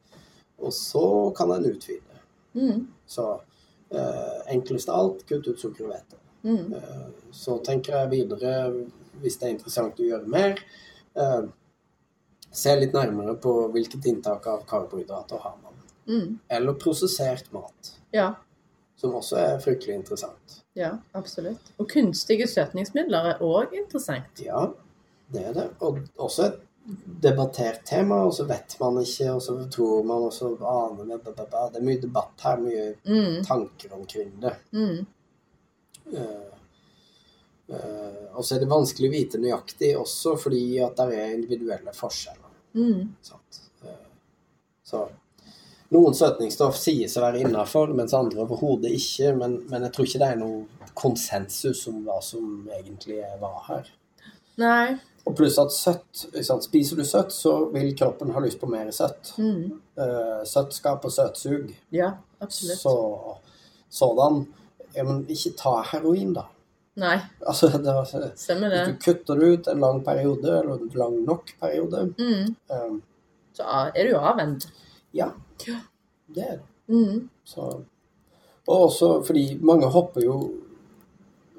Og 0.62 0.72
så 0.74 1.06
kan 1.36 1.50
en 1.54 1.66
utvide. 1.66 2.20
Mm. 2.54 2.86
Så 3.06 3.26
eh, 3.90 4.38
enklest 4.54 4.90
av 4.90 5.00
alt, 5.00 5.24
kutt 5.28 5.48
ut 5.48 5.60
sukker 5.60 5.86
og 5.86 5.92
hvete. 5.92 6.18
Mm. 6.42 6.72
Eh, 6.78 7.08
Så 7.32 7.58
tenker 7.64 7.96
jeg 7.96 8.10
videre, 8.12 8.54
hvis 9.22 9.38
det 9.40 9.48
er 9.48 9.54
interessant 9.54 10.00
å 10.00 10.06
gjøre 10.06 10.30
mer, 10.30 10.58
eh, 11.16 11.42
se 12.52 12.74
litt 12.76 12.92
nærmere 12.96 13.34
på 13.40 13.52
hvilket 13.72 14.06
inntak 14.12 14.46
av 14.46 14.64
karbohydrater 14.68 15.40
har 15.42 15.54
man. 15.62 15.78
Mm. 16.08 16.38
Eller 16.48 16.74
prosessert 16.74 17.52
mat. 17.52 17.94
Ja. 18.12 18.34
som 18.96 19.14
også 19.18 19.36
er 19.40 19.56
fryktelig 19.58 19.94
interessant. 19.98 20.58
Ja, 20.78 20.92
absolutt. 21.18 21.72
Og 21.80 21.88
kunstige 21.90 22.46
søtningsmidler 22.46 23.32
er 23.32 23.40
òg 23.42 23.72
interessant. 23.74 24.38
Ja, 24.44 24.68
det 25.32 25.42
er 25.48 25.56
det. 25.56 25.64
Og 25.82 25.98
også 26.22 26.44
et 26.46 26.60
debattert 27.24 27.82
tema, 27.86 28.20
og 28.26 28.34
så 28.36 28.46
vet 28.46 28.76
man 28.80 29.00
ikke, 29.02 29.32
og 29.32 29.42
så 29.42 29.56
tror 29.70 30.04
man, 30.06 30.28
og 30.28 30.32
så 30.34 30.52
aner 30.54 31.04
man 31.04 31.20
Det 31.26 31.80
er 31.80 31.86
mye 31.88 32.00
debatt 32.02 32.46
her, 32.46 32.62
mye 32.62 32.94
Mm, 33.04 33.42
tanker 33.44 33.92
omkring 33.98 34.40
det. 34.40 34.54
mm, 34.72 35.06
Uh, 36.12 36.52
uh, 37.72 38.36
og 38.36 38.44
så 38.44 38.56
er 38.56 38.60
det 38.60 38.68
vanskelig 38.68 39.08
å 39.08 39.12
vite 39.12 39.38
nøyaktig 39.40 39.92
også, 39.96 40.34
fordi 40.36 40.78
at 40.82 40.96
det 40.98 41.14
er 41.16 41.34
individuelle 41.36 41.94
forskjeller. 41.94 42.41
Mm. 42.74 43.00
Eh, 43.84 43.98
Så 44.84 45.04
noen 45.92 46.14
søtningsstoff 46.16 46.78
sies 46.80 47.16
å 47.18 47.24
være 47.26 47.42
innafor, 47.44 47.92
mens 47.96 48.14
andre 48.16 48.44
overhodet 48.46 48.92
ikke. 48.96 49.34
Men, 49.36 49.58
men 49.68 49.86
jeg 49.86 49.92
tror 49.94 50.08
ikke 50.08 50.22
det 50.22 50.30
er 50.32 50.40
noe 50.40 50.90
konsensus 50.96 51.86
om 51.90 52.02
hva 52.06 52.18
som 52.24 52.68
egentlig 52.78 53.20
var 53.40 53.58
her. 53.68 53.90
Nei. 54.60 54.96
Og 55.22 55.36
pluss 55.38 55.58
at 55.62 55.70
søtt 55.74 56.24
sant? 56.42 56.64
Spiser 56.66 56.98
du 56.98 57.04
søtt, 57.06 57.30
så 57.34 57.54
vil 57.74 57.92
kroppen 57.98 58.32
ha 58.34 58.42
lyst 58.42 58.60
på 58.60 58.70
mer 58.70 58.90
søtt. 58.94 59.34
Mm. 59.38 59.68
Eh, 60.00 60.40
søtt 60.48 60.74
skaper 60.74 61.12
søtsug. 61.12 61.70
Ja, 61.94 62.14
absolutt. 62.40 62.80
Så 62.80 62.96
sådan 63.92 64.46
Ja, 64.92 65.06
men 65.08 65.22
ikke 65.24 65.54
ta 65.56 65.78
heroin, 65.88 66.34
da. 66.36 66.42
Nei, 66.96 67.18
Altså, 67.48 67.68
det, 67.72 68.32
stemmer 68.36 68.68
det. 68.68 68.80
hvis 68.86 68.96
du 68.98 69.12
kutter 69.12 69.40
ut 69.52 69.68
en 69.68 69.80
lang 69.80 70.02
periode, 70.04 70.58
eller 70.58 70.74
en 70.74 70.90
lang 70.94 71.14
nok 71.24 71.52
periode 71.60 72.14
Mm. 72.18 72.54
um, 72.70 73.02
Så 73.54 73.62
er 73.94 74.04
du 74.04 74.10
jo 74.10 74.18
avvent. 74.18 74.66
Ja, 75.14 75.30
Ja. 75.66 75.78
det 76.34 76.44
er 76.48 76.56
du. 76.56 76.94
Mm. 76.94 77.28
Så, 77.44 77.60
og 78.68 78.80
også 78.88 79.22
fordi 79.26 79.58
mange 79.62 79.86
hopper 79.88 80.20
jo 80.24 80.54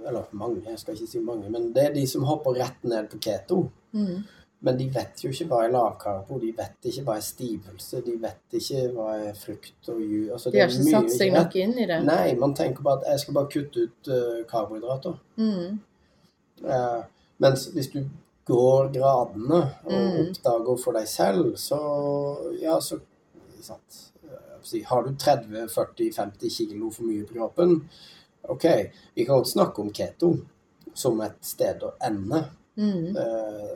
Eller 0.06 0.24
mange, 0.32 0.62
jeg 0.70 0.80
skal 0.80 0.94
ikke 0.96 1.08
si 1.08 1.20
mange, 1.20 1.50
men 1.50 1.74
det 1.74 1.84
er 1.86 1.94
de 1.94 2.06
som 2.08 2.24
hopper 2.24 2.52
rett 2.60 2.84
ned 2.84 3.08
på 3.10 3.18
keto. 3.24 3.70
Mm. 3.94 4.24
Men 4.64 4.78
de 4.80 4.86
vet 4.96 5.20
jo 5.24 5.30
ikke 5.34 5.46
hva 5.50 5.58
er 5.66 5.72
lavkarbo, 5.74 6.38
de 6.40 6.54
vet 6.56 6.88
ikke 6.88 7.02
hva 7.04 7.18
er 7.20 7.24
stivelse, 7.26 8.00
de 8.06 8.14
vet 8.22 8.56
ikke 8.60 8.84
hva 8.96 9.10
er 9.28 9.34
frukt 9.36 9.90
og 9.92 10.00
ju... 10.00 10.22
Altså, 10.32 10.52
De 10.54 10.62
har 10.62 10.72
ikke 10.72 10.86
satt 10.94 11.12
seg 11.18 11.34
nok 11.36 11.56
inn 11.60 11.74
i 11.84 11.88
det. 11.90 11.98
Nei, 12.08 12.34
man 12.40 12.54
tenker 12.56 12.86
bare 12.86 13.02
at 13.04 13.10
jeg 13.12 13.20
skal 13.26 13.34
bare 13.42 13.52
kutte 13.52 13.84
ut 13.90 14.12
uh, 14.14 14.40
karbohydrater. 14.48 15.18
Mm. 15.36 15.80
Uh, 16.64 17.02
mens 17.44 17.66
hvis 17.76 17.92
du 17.92 18.00
går 18.48 18.90
gradene 18.96 19.60
og 19.84 19.92
Mm. 19.94 20.16
oppdager 20.30 20.80
for 20.84 20.96
deg 20.96 21.08
selv, 21.08 21.54
så 21.60 21.78
ja, 22.62 22.80
så 22.82 23.00
sant. 23.64 24.00
Eh, 24.24 24.82
Har 24.88 25.04
du 25.04 25.12
30-40-50 25.16 26.50
kilo 26.58 26.90
for 26.92 27.04
mye 27.08 27.26
på 27.28 27.34
kroppen, 27.38 27.82
OK, 28.52 28.66
vi 29.16 29.24
kan 29.26 29.36
godt 29.38 29.48
snakke 29.54 29.82
om 29.82 29.92
keto 29.96 30.34
som 30.96 31.20
et 31.24 31.40
sted 31.42 31.84
å 31.84 31.94
ende. 32.04 32.44
Mm. 32.76 33.16
Eh, 33.18 33.74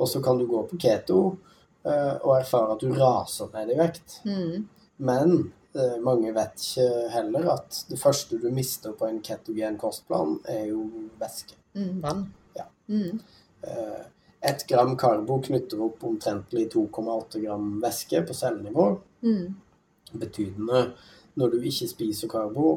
og 0.00 0.08
så 0.08 0.22
kan 0.24 0.38
du 0.38 0.46
gå 0.48 0.62
på 0.68 0.78
keto 0.80 1.20
eh, 1.84 2.14
og 2.24 2.38
erfare 2.38 2.74
at 2.74 2.84
du 2.84 2.92
raser 2.96 3.50
ned 3.52 3.74
i 3.74 3.78
vekt. 3.78 4.20
Mm. 4.24 4.68
Men 5.04 5.34
eh, 5.76 5.98
mange 6.04 6.32
vet 6.36 6.64
ikke 6.64 6.86
heller 7.12 7.50
at 7.56 7.82
det 7.90 8.00
første 8.00 8.38
du 8.40 8.48
mister 8.54 8.96
på 8.96 9.10
en 9.10 9.20
ketogen 9.24 9.76
kostplan, 9.80 10.38
er 10.48 10.70
jo 10.70 10.86
væske. 11.20 11.58
Mm. 11.76 12.00
Vann. 12.04 12.24
Ja. 12.56 12.66
Mm. 12.88 13.20
Eh, 13.62 14.00
Ett 14.40 14.62
gram 14.64 14.94
karbo 14.96 15.36
knytter 15.44 15.82
opp 15.84 16.04
omtrentlig 16.08 16.70
2,8 16.72 17.42
gram 17.42 17.74
væske 17.82 18.22
på 18.24 18.36
cellenivå. 18.38 18.86
Mm. 19.20 19.50
Betydende 20.16 20.86
når 21.36 21.52
du 21.52 21.66
ikke 21.68 21.88
spiser 21.90 22.28
karbo, 22.32 22.70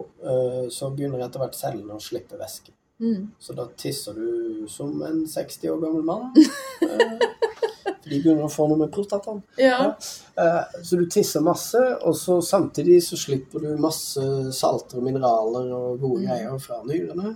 så 0.70 0.90
begynner 0.92 1.24
etter 1.24 1.40
hvert 1.40 1.56
cellene 1.56 1.96
å 1.96 2.04
slippe 2.04 2.36
væske. 2.38 2.76
Mm. 3.04 3.24
Så 3.40 3.54
da 3.58 3.66
tisser 3.78 4.16
du 4.16 4.64
som 4.72 4.94
en 5.04 5.26
60 5.28 5.70
år 5.74 5.82
gammel 5.84 6.04
mann. 6.08 6.30
Eh, 6.84 7.96
For 8.04 8.10
de 8.12 8.18
begynner 8.20 8.44
å 8.46 8.52
få 8.52 8.66
noe 8.68 8.78
med 8.82 8.90
prostataen. 8.92 9.38
Ja. 9.60 9.94
Eh, 10.40 10.82
Så 10.84 10.98
du 11.00 11.06
tisser 11.12 11.44
masse, 11.44 11.80
og 12.04 12.16
så 12.20 12.38
samtidig 12.44 12.98
så 13.06 13.16
slipper 13.20 13.64
du 13.64 13.70
masse 13.80 14.24
salter 14.56 15.00
og 15.00 15.06
mineraler 15.08 15.70
og 15.72 16.00
gode 16.02 16.22
Mm. 16.22 16.28
greier 16.28 16.60
fra 16.60 16.82
nyrene. 16.88 17.36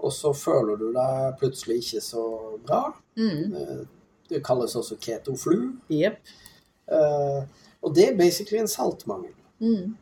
Og 0.00 0.12
så 0.12 0.32
føler 0.36 0.76
du 0.80 0.88
deg 0.92 1.38
plutselig 1.40 1.78
ikke 1.82 2.02
så 2.02 2.24
bra. 2.66 2.82
Mm. 3.16 3.54
Eh, 3.54 3.84
Det 4.28 4.42
kalles 4.44 4.74
også 4.76 4.96
ketoflu. 5.00 5.72
Eh, 5.90 7.42
Og 7.82 7.94
det 7.94 8.08
er 8.08 8.16
basically 8.18 8.58
en 8.60 8.68
saltmangel. 8.68 9.34
Mm. 9.60 9.96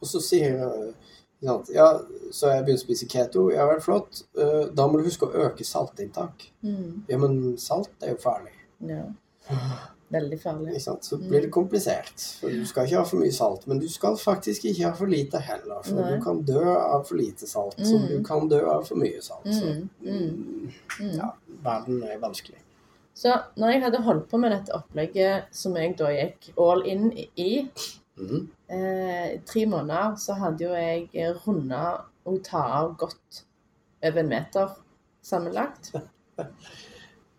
Og 0.00 0.06
så 0.06 0.20
sier 0.20 0.58
jeg 0.58 0.94
Ja, 1.40 1.62
så 2.32 2.48
jeg 2.50 2.64
begynner 2.64 2.80
å 2.80 2.86
spise 2.86 3.06
keto. 3.06 3.44
Ja 3.54 3.66
vel, 3.70 3.80
flott. 3.80 4.24
Eh, 4.36 4.64
Da 4.74 4.86
må 4.88 4.98
du 4.98 5.04
huske 5.04 5.26
å 5.28 5.44
øke 5.46 5.64
saltinntak. 5.64 6.48
Mm. 6.64 7.04
Ja, 7.08 7.18
men 7.18 7.56
salt 7.58 7.90
er 8.02 8.16
jo 8.16 8.16
farlig. 8.16 8.52
Ja. 8.80 9.04
Veldig 10.10 10.38
farlig. 10.40 10.72
Ikke 10.72 10.80
sant? 10.82 11.04
Så 11.04 11.18
blir 11.20 11.42
det 11.44 11.50
komplisert. 11.52 12.22
For 12.40 12.48
du 12.50 12.64
skal 12.66 12.86
ikke 12.86 12.96
ha 12.96 13.04
for 13.04 13.20
mye 13.20 13.32
salt, 13.36 13.66
men 13.68 13.78
du 13.78 13.86
skal 13.92 14.16
faktisk 14.16 14.64
ikke 14.70 14.86
ha 14.88 14.92
for 14.96 15.06
lite 15.06 15.38
heller. 15.44 15.82
For 15.84 15.94
Nei. 16.00 16.14
du 16.16 16.22
kan 16.24 16.40
dø 16.48 16.62
av 16.64 17.04
for 17.06 17.14
lite 17.20 17.46
salt, 17.46 17.76
som 17.84 18.00
Mm. 18.02 18.08
du 18.08 18.22
kan 18.24 18.48
dø 18.48 18.62
av 18.66 18.86
for 18.88 18.96
mye 18.96 19.20
salt. 19.22 19.44
Så 19.46 19.64
Mm. 19.66 19.90
Mm. 20.00 20.10
mm, 20.10 20.72
Mm. 21.00 21.16
ja, 21.18 21.30
verden 21.62 22.02
er 22.04 22.18
vanskelig. 22.18 22.58
Så 23.14 23.34
når 23.56 23.72
jeg 23.72 23.82
hadde 23.82 24.02
holdt 24.02 24.28
på 24.30 24.38
med 24.40 24.52
dette 24.52 24.72
opplegget 24.72 25.44
som 25.52 25.74
jeg 25.76 25.96
da 25.96 26.06
gikk 26.06 26.52
all 26.56 26.82
in 26.86 27.12
i, 27.36 27.68
Mhm. 28.18 28.48
eh, 28.68 29.40
tre 29.46 29.66
måneder, 29.66 30.16
så 30.16 30.34
hadde 30.34 30.64
jo 30.64 30.74
jeg 30.74 31.34
runda 31.46 32.04
å 32.26 32.38
ta 32.44 32.62
av 32.80 32.96
godt 32.98 33.44
over 34.02 34.20
en 34.20 34.28
meter 34.28 34.68
sammenlagt. 35.22 35.92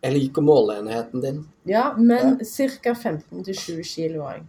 Jeg 0.01 0.13
liker 0.15 0.41
måleenheten 0.41 1.19
din. 1.19 1.39
Ja, 1.67 1.89
men 1.97 2.37
ca. 2.39 2.93
15-20 2.95 3.83
kilo 3.83 4.21
òg. 4.29 4.45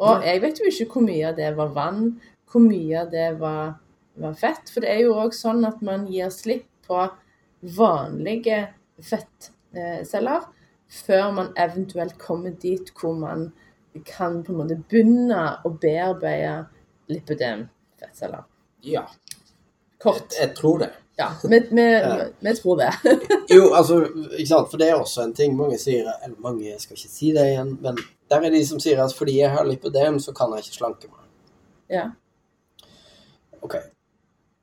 Og 0.00 0.24
jeg 0.24 0.40
vet 0.40 0.60
jo 0.62 0.70
ikke 0.70 0.86
hvor 0.94 1.04
mye 1.04 1.26
av 1.28 1.36
det 1.36 1.50
var 1.58 1.74
vann, 1.76 2.06
hvor 2.48 2.64
mye 2.64 3.02
av 3.02 3.10
det 3.12 3.26
var, 3.40 3.74
var 4.16 4.32
fett. 4.40 4.72
For 4.72 4.80
det 4.80 4.94
er 4.94 5.02
jo 5.04 5.18
òg 5.20 5.36
sånn 5.36 5.60
at 5.68 5.82
man 5.84 6.06
gir 6.08 6.32
slipp 6.32 6.64
på 6.88 7.02
vanlige 7.76 8.62
fettceller 9.04 10.48
før 10.92 11.30
man 11.36 11.52
eventuelt 11.60 12.16
kommer 12.20 12.56
dit 12.64 12.90
hvor 12.96 13.14
man 13.16 13.50
kan 14.06 14.40
på 14.44 14.52
en 14.52 14.58
måte 14.62 14.78
begynne 14.88 15.42
å 15.64 15.72
bearbeide 15.82 16.66
lipødem-fettceller. 17.12 18.44
Ja, 18.88 19.04
Kort. 20.02 20.32
jeg 20.40 20.54
tror 20.56 20.78
det. 20.82 20.90
Ja, 21.20 21.28
vi, 21.44 21.58
vi, 21.70 21.86
vi 22.48 22.54
tror 22.56 22.76
det. 22.80 22.90
Jo, 23.52 23.72
altså, 23.76 24.00
ikke 24.38 24.48
sant, 24.48 24.70
for 24.70 24.80
det 24.80 24.88
er 24.88 24.96
også 24.96 25.26
en 25.26 25.34
ting 25.36 25.54
mange 25.56 25.76
sier, 25.78 26.08
eller 26.24 26.38
mange, 26.40 26.64
jeg 26.70 26.80
skal 26.80 26.96
ikke 26.96 27.12
si 27.12 27.32
det 27.36 27.44
igjen, 27.52 27.74
men 27.84 28.00
der 28.32 28.46
er 28.48 28.54
de 28.54 28.62
som 28.66 28.80
sier 28.80 29.02
at 29.04 29.12
fordi 29.14 29.36
jeg 29.42 29.52
har 29.52 29.68
lipidem, 29.68 30.16
så 30.24 30.32
kan 30.32 30.54
jeg 30.56 30.64
ikke 30.64 30.78
slanke 30.78 31.10
meg. 31.12 31.26
Ja. 31.92 32.06
Ok, 33.62 33.76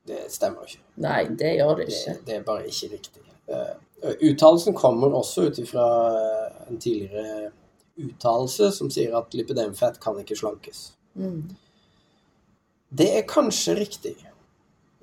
det 0.09 0.25
stemmer 0.33 0.65
ikke. 0.65 0.81
Nei, 1.05 1.21
det 1.39 1.53
gjør 1.59 1.75
det 1.77 1.85
Det, 1.87 1.99
ikke. 1.99 2.17
det 2.25 2.35
er 2.39 2.41
bare 2.47 2.65
ikke 2.67 2.89
riktig. 2.95 3.21
Uh, 3.49 3.77
uttalelsen 4.25 4.73
kommer 4.77 5.13
også 5.15 5.47
ut 5.49 5.57
ifra 5.61 5.85
eh, 6.17 6.57
en 6.69 6.77
tidligere 6.81 7.51
uttalelse 8.07 8.71
som 8.75 8.91
sier 8.93 9.15
at 9.17 9.35
lipidemfett 9.35 9.99
kan 10.03 10.19
ikke 10.21 10.37
slankes. 10.39 10.91
Mm. 11.19 11.43
Det 12.89 13.09
er 13.19 13.27
kanskje 13.29 13.75
riktig. 13.79 14.15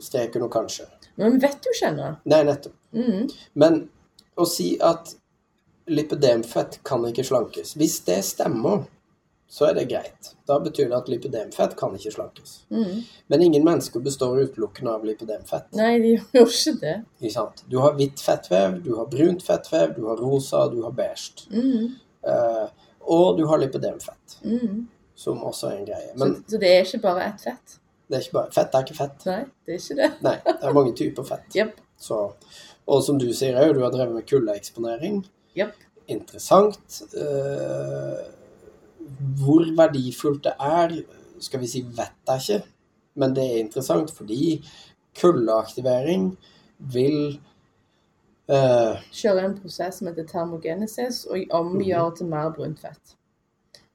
Streker 0.02 0.42
noe 0.42 0.52
kanskje. 0.52 0.88
Men 1.16 1.32
hun 1.32 1.40
vet 1.40 1.64
jo 1.64 1.72
ikke 1.72 1.92
ennå. 1.92 2.10
Nei, 2.28 2.42
nettopp. 2.48 2.74
Mm. 2.96 3.30
Men 3.56 3.78
å 4.36 4.44
si 4.48 4.74
at 4.84 5.14
lipidemfett 5.86 6.80
kan 6.86 7.04
ikke 7.06 7.24
slankes 7.24 7.76
Hvis 7.78 8.00
det 8.06 8.18
stemmer, 8.26 8.84
så 9.48 9.68
er 9.68 9.76
det 9.78 9.84
greit. 9.90 10.32
Da 10.48 10.58
betyr 10.60 10.88
det 10.90 10.96
at 10.96 11.08
lipidemfett 11.08 11.76
kan 11.78 11.94
ikke 11.94 12.10
slankes. 12.12 12.56
Mm. 12.74 13.04
Men 13.30 13.44
ingen 13.46 13.64
mennesker 13.64 14.02
består 14.02 14.40
utelukkende 14.42 14.96
av 14.98 15.04
lipidemfett. 15.06 15.68
Nei, 15.78 15.92
de 16.02 16.16
gjør 16.16 16.50
ikke 16.50 16.74
det. 16.80 16.96
Ikke 17.20 17.34
sant? 17.36 17.62
Du 17.70 17.78
har 17.84 17.94
hvitt 17.98 18.22
fettvev, 18.22 18.80
du 18.82 18.96
har 18.98 19.06
brunt 19.12 19.46
fettvev, 19.46 19.94
du 19.96 20.08
har 20.10 20.18
rosa, 20.18 20.66
du 20.72 20.80
har 20.82 20.96
beige. 20.98 21.46
Mm. 21.54 21.94
Eh, 22.26 22.66
og 23.06 23.38
du 23.38 23.46
har 23.46 23.58
lipidemfett, 23.62 24.38
Mm. 24.44 24.86
som 25.14 25.42
også 25.44 25.70
er 25.70 25.76
en 25.80 25.86
greie. 25.88 26.12
Men 26.16 26.34
så, 26.36 26.42
så 26.54 26.58
det 26.60 26.70
er 26.74 26.84
ikke 26.84 27.02
bare 27.02 27.24
ett 27.30 27.40
fett? 27.46 27.78
det 28.08 28.16
er 28.16 28.22
ikke 28.22 28.32
bare, 28.36 28.52
fett 28.54 28.74
er 28.74 28.84
ikke 28.86 28.94
fett. 29.00 29.24
Nei, 29.26 29.40
det 29.66 29.74
er 29.74 29.80
ikke 29.80 29.96
det. 29.98 30.10
Nei, 30.22 30.34
det 30.46 30.62
er 30.68 30.72
mange 30.76 30.92
typer 30.94 31.24
fett. 31.26 31.56
yep. 31.56 31.80
Så, 31.98 32.18
og 32.86 33.02
som 33.02 33.18
du 33.18 33.26
sier 33.34 33.56
òg, 33.58 33.72
du 33.74 33.80
har 33.82 33.90
drevet 33.90 34.14
med 34.14 34.26
kuldeeksponering. 34.28 35.24
Yep. 35.58 35.72
Interessant. 36.08 37.00
Uh, 37.16 38.20
hvor 39.40 39.64
verdifullt 39.78 40.44
det 40.44 40.52
er, 40.60 40.94
skal 41.42 41.60
vi 41.62 41.66
si 41.70 41.82
vet 41.82 42.14
jeg 42.28 42.42
ikke. 42.44 42.68
Men 43.16 43.34
det 43.34 43.44
er 43.48 43.58
interessant 43.64 44.10
fordi 44.14 44.60
kuldeaktivering 45.20 46.30
vil 46.92 47.38
eh, 48.52 49.02
Kjøre 49.20 49.44
en 49.48 49.56
prosess 49.58 50.00
som 50.00 50.10
heter 50.10 50.28
termogenesis 50.30 51.24
og 51.30 51.54
omgjør 51.60 52.16
til 52.18 52.30
mer 52.30 52.52
brunt 52.56 52.80
fett. 52.82 53.16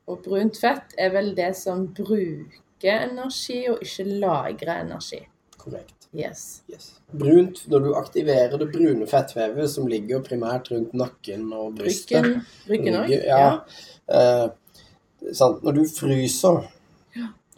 Og 0.09 0.21
brunt 0.25 0.57
fett 0.59 0.95
er 0.99 1.13
vel 1.13 1.33
det 1.37 1.53
som 1.59 1.87
bruker 1.95 3.07
energi 3.07 3.63
og 3.71 3.83
ikke 3.85 4.07
lagrer 4.09 4.81
energi. 4.81 5.21
Korrekt. 5.61 6.01
Yes. 6.11 6.63
Yes. 6.67 6.89
Brunt, 7.11 7.63
når 7.71 7.79
du 7.79 7.93
aktiverer 7.95 8.57
det 8.59 8.67
brune 8.73 9.07
fettvevet 9.07 9.69
som 9.71 9.87
ligger 9.87 10.23
primært 10.25 10.67
rundt 10.73 10.95
nakken 10.97 11.45
og 11.55 11.77
brystet 11.77 12.27
Ryggen, 12.67 12.97
òg. 12.99 13.13
Ja. 13.13 13.37
ja. 13.39 13.51
Eh, 14.11 15.31
sant? 15.31 15.61
Når 15.63 15.77
du 15.77 15.83
fryser, 15.87 16.65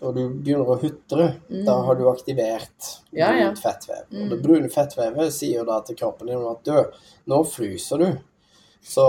og 0.04 0.16
du 0.16 0.22
begynner 0.30 0.68
å 0.70 0.78
hutre, 0.82 1.30
da 1.66 1.78
har 1.88 1.96
du 2.00 2.06
aktivert 2.12 2.92
Mm. 3.14 3.20
Ja, 3.20 3.28
ja. 3.38 3.46
brunt 3.46 3.60
fettvev. 3.62 4.04
Mm. 4.12 4.22
Og 4.24 4.30
det 4.30 4.42
brune 4.42 4.70
fettvevet 4.74 5.34
sier 5.34 5.66
da 5.66 5.80
til 5.86 5.96
kroppen 5.96 6.28
din 6.28 6.46
at 6.50 6.64
du, 6.66 7.00
nå 7.30 7.44
fryser 7.46 8.02
du. 8.02 8.08
Så 8.84 9.06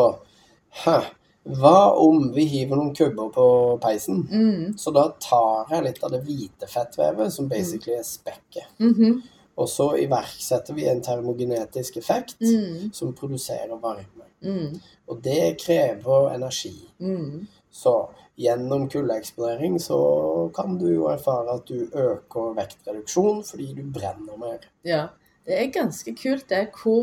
hæ, 0.85 0.99
hva 1.45 1.79
om 2.01 2.31
vi 2.33 2.45
hiver 2.49 2.77
noen 2.77 2.95
kubber 2.97 3.31
på 3.33 3.47
peisen? 3.83 4.23
Mm. 4.31 4.75
Så 4.79 4.93
da 4.95 5.09
tar 5.21 5.73
jeg 5.73 5.85
litt 5.85 6.05
av 6.05 6.13
det 6.13 6.23
hvite 6.25 6.69
fettvevet, 6.69 7.33
som 7.33 7.49
basically 7.49 7.97
er 7.99 8.03
spekket. 8.05 8.69
-hmm. 8.79 9.23
Og 9.57 9.69
så 9.69 9.97
iverksetter 9.97 10.75
vi 10.75 10.89
en 10.89 11.03
termogenetisk 11.03 11.97
effekt 11.97 12.41
Mm. 12.41 12.93
som 12.93 13.13
produserer 13.13 13.77
varme. 13.81 14.25
Mm. 14.43 14.81
Og 15.09 15.21
det 15.23 15.57
krever 15.61 16.35
energi. 16.35 16.89
Mm. 16.99 17.47
Så 17.75 17.93
gjennom 18.39 18.85
kuldeeksponering 18.91 19.81
så 19.83 19.97
kan 20.55 20.77
du 20.79 20.87
jo 20.93 21.09
erfare 21.11 21.57
at 21.59 21.67
du 21.67 21.89
øker 21.91 22.53
vektreduksjon 22.55 23.43
fordi 23.47 23.73
du 23.75 23.83
brenner 23.95 24.39
mer. 24.39 24.67
Ja. 24.87 25.09
Det 25.45 25.59
er 25.61 25.73
ganske 25.75 26.15
kult 26.17 26.47
det 26.49 26.71
hvor 26.73 27.03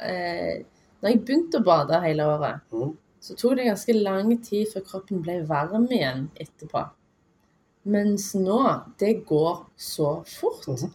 eh, 0.00 0.62
Når 1.02 1.10
jeg 1.10 1.18
begynte 1.26 1.58
å 1.58 1.64
bade 1.66 1.98
hele 2.04 2.24
året, 2.30 2.60
Mm. 2.72 2.92
så 3.20 3.34
tok 3.36 3.56
det 3.58 3.66
ganske 3.66 3.92
lang 3.98 4.30
tid 4.46 4.68
før 4.72 4.84
kroppen 4.86 5.22
ble 5.22 5.40
varm 5.48 5.88
igjen 5.90 6.28
etterpå. 6.40 6.84
Mens 7.84 8.28
nå, 8.38 8.60
det 8.98 9.24
går 9.26 9.64
så 9.76 10.22
fort. 10.38 10.68
Mhm. 10.68 10.92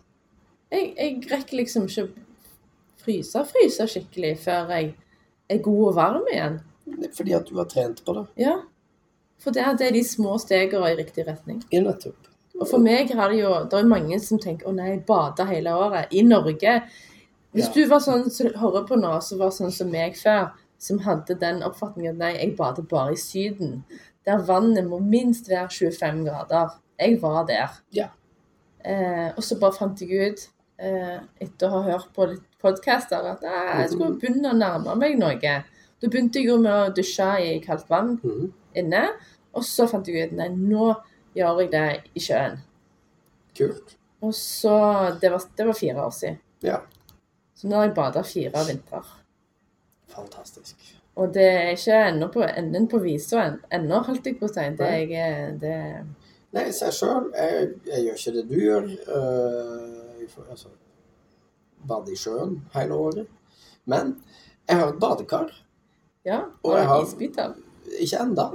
jeg, 0.72 0.94
jeg 0.98 1.28
rekker 1.32 1.58
liksom 1.60 1.86
ikke 1.92 2.08
fryse, 3.04 3.44
fryse 3.52 3.88
skikkelig 3.92 4.34
før 4.40 4.72
jeg 4.74 4.94
er 5.50 5.62
god 5.64 5.84
og 5.90 5.96
varm 6.00 6.26
igjen. 6.32 6.58
Det 6.88 7.10
er 7.12 7.16
Fordi 7.20 7.34
at 7.36 7.46
du 7.52 7.56
har 7.60 7.66
trent 7.66 8.04
på 8.06 8.14
det. 8.16 8.26
Ja. 8.48 8.56
For 9.40 9.52
det, 9.52 9.62
er- 9.64 9.76
det 9.78 9.88
er 9.88 9.92
de 9.94 10.04
små 10.04 10.38
stegene 10.40 10.92
i 10.92 10.96
riktig 10.96 11.26
retning. 11.28 11.64
Ja, 11.72 11.82
nettopp. 11.82 12.16
Og 12.60 12.68
for 12.68 12.80
meg 12.80 13.12
har 13.14 13.30
det 13.30 13.38
jo 13.40 13.52
Det 13.70 13.74
er 13.80 13.84
mange 13.86 14.20
som 14.20 14.40
tenker 14.40 14.66
å 14.68 14.74
nei, 14.76 14.98
bade 15.06 15.46
hele 15.46 15.70
året. 15.70 16.08
I 16.12 16.22
Norge. 16.24 16.84
Hvis 17.54 17.68
Ja. 17.68 17.74
du 17.74 17.86
var 17.88 18.00
sånn 18.00 18.30
som 18.32 18.48
hører 18.48 18.88
på 18.88 18.96
nå, 19.00 19.22
som 19.24 19.38
var 19.40 19.50
sånn 19.50 19.72
som 19.72 19.92
meg 19.92 20.16
før, 20.16 20.52
som 20.80 21.00
hadde 21.00 21.40
den 21.40 21.62
oppfatningen 21.62 22.10
at 22.12 22.18
nei, 22.18 22.34
jeg 22.38 22.56
bader 22.58 22.82
bare 22.84 23.12
i 23.12 23.16
Syden, 23.16 23.84
der 24.26 24.38
vannet 24.40 24.86
må 24.88 25.00
minst 25.00 25.48
være 25.50 25.70
25 25.70 26.26
grader. 26.26 26.70
Jeg 27.00 27.22
var 27.22 27.46
der. 27.46 27.70
Ja. 27.94 28.08
Eh, 28.84 29.32
og 29.36 29.44
så 29.44 29.60
bare 29.60 29.74
fant 29.74 30.00
jeg 30.02 30.32
ut, 30.34 30.48
eh, 30.80 31.20
etter 31.42 31.68
å 31.68 31.82
ha 31.84 31.92
hørt 31.92 32.14
på 32.16 32.28
litt 32.30 32.44
podkaster, 32.62 33.24
at 33.24 33.42
jeg 33.42 33.90
skulle 33.92 34.20
begynne 34.20 34.52
å 34.52 34.58
nærme 34.58 34.96
meg 34.98 35.18
noe. 35.20 35.40
Da 36.00 36.08
begynte 36.08 36.34
jeg 36.36 36.46
jo 36.48 36.58
med 36.58 36.72
å 36.72 36.94
dusje 36.94 37.40
i 37.56 37.60
kaldt 37.60 37.88
vann 37.90 38.18
Mhm. 38.24 38.52
Inne, 38.82 39.04
og 39.54 39.64
så 39.66 39.88
fant 39.90 40.08
jeg 40.08 40.30
ut 40.30 40.36
nei, 40.38 40.50
nå 40.50 40.92
gjør 41.38 41.62
jeg 41.64 41.72
det 41.72 41.86
i 42.16 42.20
sjøen. 42.24 42.60
Kult. 43.58 43.96
Og 44.22 44.34
så 44.34 44.74
Det 45.22 45.30
var, 45.32 45.44
det 45.58 45.66
var 45.68 45.74
fire 45.78 46.06
år 46.06 46.12
siden. 46.14 46.40
Ja. 46.66 46.80
Så 47.58 47.68
nå 47.70 47.76
har 47.80 47.88
jeg 47.88 47.96
bada 47.98 48.22
fire 48.26 48.64
vintrer. 48.68 49.06
Fantastisk. 50.14 50.76
Og 51.18 51.32
det 51.34 51.44
er 51.50 51.72
ikke 51.74 51.98
ennå 52.12 52.28
på 52.34 52.44
enden 52.46 52.88
på 52.88 53.00
visa 53.02 53.40
en- 53.48 53.62
ennå, 53.74 54.04
holdt 54.06 54.26
jeg 54.26 54.40
på 54.40 54.46
å 54.46 54.54
si. 54.54 54.68
Det 54.78 54.90
er 55.18 55.52
det, 55.58 56.06
Nei, 56.54 56.72
se 56.72 56.86
sjøl. 56.92 57.32
Jeg, 57.36 57.74
jeg 57.86 58.04
gjør 58.06 58.20
ikke 58.20 58.34
det 58.34 58.44
du 58.50 58.56
gjør. 58.56 58.86
Jeg 60.20 60.30
får- 60.30 60.50
altså, 60.50 60.68
bade 61.88 62.12
i 62.12 62.16
sjøen 62.16 62.62
hele 62.74 62.94
året. 62.94 63.28
Men 63.86 64.24
jeg 64.70 64.78
har 64.78 64.88
et 64.94 65.00
badekar. 65.00 65.52
Ja. 66.26 66.40
Og 66.64 66.72
Og 66.72 66.78
jeg 66.78 66.86
har- 66.88 67.04
isbiter. 67.04 67.54
Ikke 68.00 68.20
enda. 68.24 68.50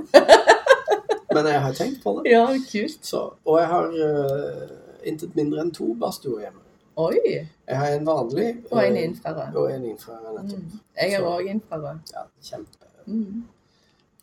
Men 1.35 1.47
jeg 1.49 1.61
har 1.65 1.73
tenkt 1.73 2.03
på 2.05 2.13
det. 2.19 2.31
Ja, 2.31 2.47
kult. 2.73 2.99
Så, 3.09 3.23
og 3.49 3.59
jeg 3.59 3.69
har 3.71 3.87
uh, 3.89 4.73
intet 5.09 5.37
mindre 5.39 5.63
enn 5.65 5.71
to 5.73 5.95
badstuer 5.99 6.43
hjemme. 6.45 6.61
Oi. 7.01 7.17
Jeg 7.25 7.77
har 7.81 7.95
en 7.97 8.05
vanlig 8.05 8.51
Og 8.69 8.83
en 8.83 8.97
eh, 9.01 9.07
infrarød. 9.09 9.55
Og 9.57 9.71
en 9.73 9.85
infrarød, 9.95 10.35
nettopp. 10.43 10.59
Mm. 10.61 10.81
Jeg 11.01 11.15
har 11.15 11.29
òg 11.31 11.47
infrarød. 11.55 12.11
Ja, 12.13 12.27
kjempe. 12.45 12.91
Mm. 13.07 13.47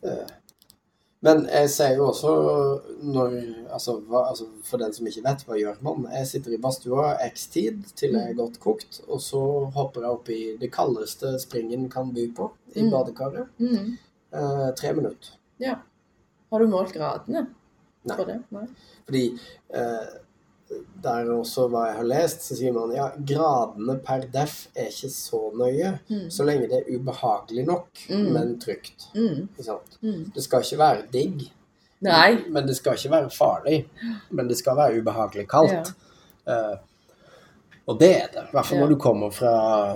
Uh, 0.06 0.28
Men 1.20 1.42
jeg 1.52 1.70
ser 1.70 1.96
jo 1.98 2.06
også 2.08 2.30
når 3.02 3.34
altså, 3.74 3.96
hva, 4.08 4.22
altså, 4.30 4.46
For 4.64 4.80
den 4.80 4.94
som 4.96 5.06
ikke 5.10 5.24
vet, 5.26 5.42
hva 5.48 5.58
gjør 5.58 5.82
man? 5.84 6.06
Jeg 6.14 6.28
sitter 6.30 6.54
i 6.54 6.60
badstua 6.62 7.10
x 7.26 7.48
tid 7.52 7.82
til 7.98 8.14
jeg 8.16 8.30
er 8.30 8.38
godt 8.38 8.56
kokt, 8.62 9.00
og 9.08 9.20
så 9.20 9.42
hopper 9.74 10.06
jeg 10.06 10.14
opp 10.14 10.30
i 10.32 10.38
det 10.62 10.70
kaldeste 10.72 11.34
springen 11.42 11.90
kan 11.92 12.14
by 12.14 12.28
på, 12.38 12.48
i 12.74 12.82
Mm. 12.86 12.90
badekaret. 12.94 13.50
Mm. 13.58 13.98
Eh, 14.32 14.70
tre 14.78 14.92
minutter. 14.94 15.28
Ja. 15.58 15.76
Har 16.50 16.58
du 16.60 16.66
målt 16.70 16.92
gradene 16.94 17.46
Nei. 18.04 18.16
for 18.16 18.24
det? 18.24 18.38
Nei. 18.54 18.66
Fordi 19.06 19.24
eh, 19.74 20.10
der 21.02 21.26
også 21.34 21.64
hva 21.70 21.86
jeg 21.88 21.96
har 21.96 22.06
lest, 22.06 22.44
så 22.46 22.54
sier 22.58 22.72
man 22.72 22.92
ja, 22.94 23.08
gradene 23.26 23.96
per 24.06 24.28
def 24.30 24.68
er 24.78 24.86
ikke 24.92 25.10
så 25.10 25.40
nøye, 25.58 25.96
Mm. 26.10 26.28
så 26.30 26.44
lenge 26.46 26.68
det 26.70 26.78
er 26.84 26.92
ubehagelig 26.98 27.64
nok, 27.66 27.88
Mm. 28.10 28.28
men 28.32 28.52
trygt. 28.60 29.08
Mm. 29.14 29.48
Mm. 30.02 30.30
Det 30.34 30.42
skal 30.44 30.62
ikke 30.62 30.78
være 30.78 31.06
digg, 31.12 31.50
Nei. 32.02 32.44
men 32.48 32.66
det 32.66 32.76
skal 32.76 32.94
ikke 32.94 33.10
være 33.10 33.30
farlig. 33.30 33.88
Men 34.30 34.46
det 34.48 34.56
skal 34.58 34.76
være 34.76 35.00
ubehagelig 35.02 35.48
kaldt. 35.48 35.92
Eh, 36.46 36.76
og 37.88 37.98
det 37.98 38.12
er 38.22 38.28
det. 38.32 38.44
I 38.46 38.50
hvert 38.52 38.66
fall 38.66 38.78
Ja. 38.78 38.84
når 38.86 38.88
du 38.94 38.98
kommer 39.00 39.30
fra 39.30 39.94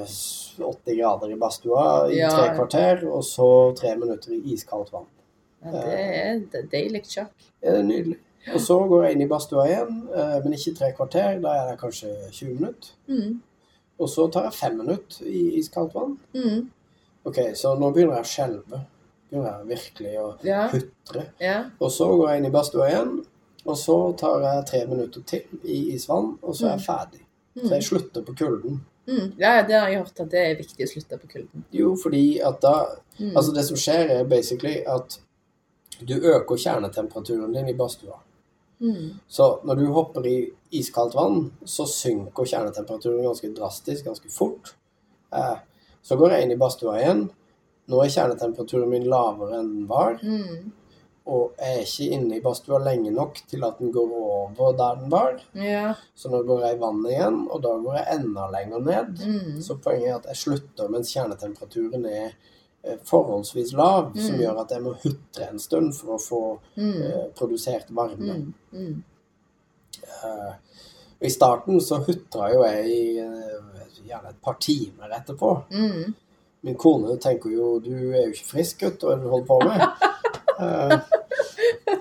80 0.63 0.97
grader 1.01 1.31
i 1.33 1.39
badstua 1.39 2.09
i 2.11 2.19
Ja. 2.19 2.29
tre 2.31 2.55
kvarter, 2.55 3.09
og 3.11 3.23
så 3.25 3.49
tre 3.77 3.97
minutter 3.97 4.33
i 4.33 4.53
iskaldt 4.55 4.93
vann. 4.93 5.07
Ja, 5.65 5.71
det 5.73 6.55
er 6.55 6.67
deilig 6.71 7.03
sjakk. 7.09 7.33
Ja, 7.63 7.71
det 7.73 7.79
er 7.81 7.83
nydelig. 7.89 8.19
Og 8.55 8.61
så 8.61 8.77
går 8.89 9.05
jeg 9.05 9.13
inn 9.17 9.23
i 9.23 9.29
badstua 9.29 9.65
igjen, 9.67 10.09
eh, 10.15 10.41
men 10.45 10.53
ikke 10.53 10.75
tre 10.77 10.93
kvarter. 10.93 11.41
Da 11.41 11.49
er 11.49 11.71
det 11.71 11.79
kanskje 11.81 12.31
20 12.31 12.55
minutter. 12.61 12.91
Mm. 13.09 13.41
Og 13.99 14.09
så 14.09 14.31
tar 14.31 14.43
jeg 14.45 14.53
fem 14.53 14.77
minutter 14.77 15.25
i 15.27 15.59
iskaldt 15.59 15.95
vann. 15.95 16.19
Mm. 16.35 16.71
Ok, 17.25 17.37
så 17.55 17.73
nå 17.79 17.91
begynner 17.95 18.17
jeg 18.21 18.25
å 18.25 18.33
skjelve. 18.35 18.81
Begynner 19.31 19.59
jeg 19.59 19.79
virkelig 19.79 20.19
å 20.21 20.45
Ja. 20.45 20.69
hutre. 20.69 21.27
Ja. 21.41 21.65
Og 21.81 21.91
så 21.91 22.05
går 22.17 22.29
jeg 22.29 22.39
inn 22.39 22.47
i 22.47 22.51
badstua 22.51 22.89
igjen, 22.91 23.25
og 23.67 23.77
så 23.77 24.17
tar 24.19 24.41
jeg 24.43 24.67
tre 24.67 24.87
minutter 24.87 25.23
til 25.23 25.43
i 25.65 25.95
isvann, 25.95 26.39
og 26.43 26.55
så 26.55 26.67
er 26.67 26.77
jeg 26.77 26.87
ferdig. 26.87 27.21
Så 27.57 27.71
jeg 27.71 27.83
slutter 27.83 28.23
på 28.23 28.35
kulden. 28.37 28.81
Mm. 29.07 29.33
Ja, 29.39 29.63
det 29.63 29.75
har 29.79 29.89
jeg 29.89 29.99
hørt 29.99 30.21
at 30.21 30.31
det 30.31 30.41
er 30.41 30.57
viktig 30.57 30.87
å 30.87 30.93
slutte 30.93 31.19
på 31.21 31.29
kulden. 31.29 31.65
Jo, 31.73 31.95
fordi 31.97 32.41
at 32.41 32.61
da 32.61 32.77
Mm. 33.19 33.37
Altså, 33.37 33.53
det 33.55 33.63
som 33.65 33.77
skjer, 33.77 34.09
er 34.11 34.25
basically 34.25 34.81
at 34.91 35.21
du 36.03 36.15
øker 36.19 36.57
kjernetemperaturen 36.59 37.53
din 37.55 37.69
i 37.69 37.75
badstua. 37.79 38.17
Mm. 38.81 39.21
Så 39.29 39.61
når 39.65 39.75
du 39.79 39.85
hopper 39.93 40.27
i 40.27 40.51
iskaldt 40.73 41.15
vann, 41.15 41.53
så 41.65 41.87
synker 41.87 42.45
kjernetemperaturen 42.45 43.23
ganske 43.23 43.55
drastisk, 43.55 44.05
ganske 44.05 44.29
fort. 44.31 44.75
Eh, 45.33 45.57
så 46.03 46.17
går 46.19 46.31
jeg 46.35 46.43
inn 46.43 46.51
i 46.57 46.59
badstua 46.59 46.97
igjen. 46.99 47.31
Nå 47.89 48.03
er 48.03 48.09
kjernetemperaturen 48.11 48.91
min 48.91 49.07
lavere 49.07 49.61
enn 49.61 49.71
den 49.77 49.87
var, 49.87 50.19
Mm. 50.23 50.73
Og 51.27 51.55
er 51.59 51.79
ikke 51.81 52.11
inne 52.13 52.37
i 52.37 52.41
badstua 52.45 52.79
lenge 52.85 53.11
nok 53.11 53.39
til 53.49 53.65
at 53.65 53.79
den 53.81 53.93
går 53.95 54.11
over 54.13 54.73
der 54.77 54.99
den 55.01 55.11
var. 55.11 55.39
Ja. 55.57 55.95
Så 56.15 56.29
nå 56.29 56.43
går 56.45 56.61
jeg 56.67 56.77
i 56.77 56.81
vannet 56.83 57.11
igjen, 57.15 57.39
og 57.51 57.63
da 57.65 57.69
går 57.81 57.95
jeg 57.97 58.19
enda 58.19 58.49
lenger 58.53 58.79
ned. 58.85 59.23
Mm. 59.25 59.63
Så 59.65 59.79
poenget 59.81 60.11
er 60.11 60.19
at 60.19 60.27
jeg 60.29 60.37
slutter 60.43 60.89
mens 60.93 61.15
kjernetemperaturen 61.15 62.05
er 62.11 62.35
eh, 62.85 62.99
forholdsvis 63.09 63.73
lav, 63.73 64.11
som 64.15 64.35
Mm. 64.37 64.41
gjør 64.43 64.61
at 64.61 64.71
jeg 64.77 64.83
må 64.85 64.93
hutre 65.01 65.49
en 65.51 65.59
stund 65.59 65.95
for 65.97 66.19
å 66.19 66.21
få 66.21 66.43
Mm. 66.77 67.03
eh, 67.03 67.25
produsert 67.35 67.89
varme. 67.91 68.53
Eh, 68.75 70.53
I 71.21 71.31
starten 71.31 71.81
så 71.81 71.97
hutra 72.05 72.51
jo 72.53 72.65
jeg 72.67 72.87
i 72.91 73.19
eh, 73.23 73.87
gjerne 74.05 74.29
et 74.35 74.41
par 74.45 74.59
timer 74.61 75.09
etterpå. 75.17 75.51
Mm. 75.73 76.15
Min 76.65 76.79
kone 76.81 77.19
tenker 77.21 77.53
jo 77.53 77.75
du 77.85 77.93
er 77.93 78.23
jo 78.25 78.33
ikke 78.33 78.51
frisk, 78.55 78.81
gutt, 78.81 79.03
hva 79.05 79.13
er 79.13 79.21
det 79.21 79.27
du 79.27 79.33
holder 79.35 79.49
på 79.51 79.59
med? 79.69 80.11
Eh, 80.55 80.93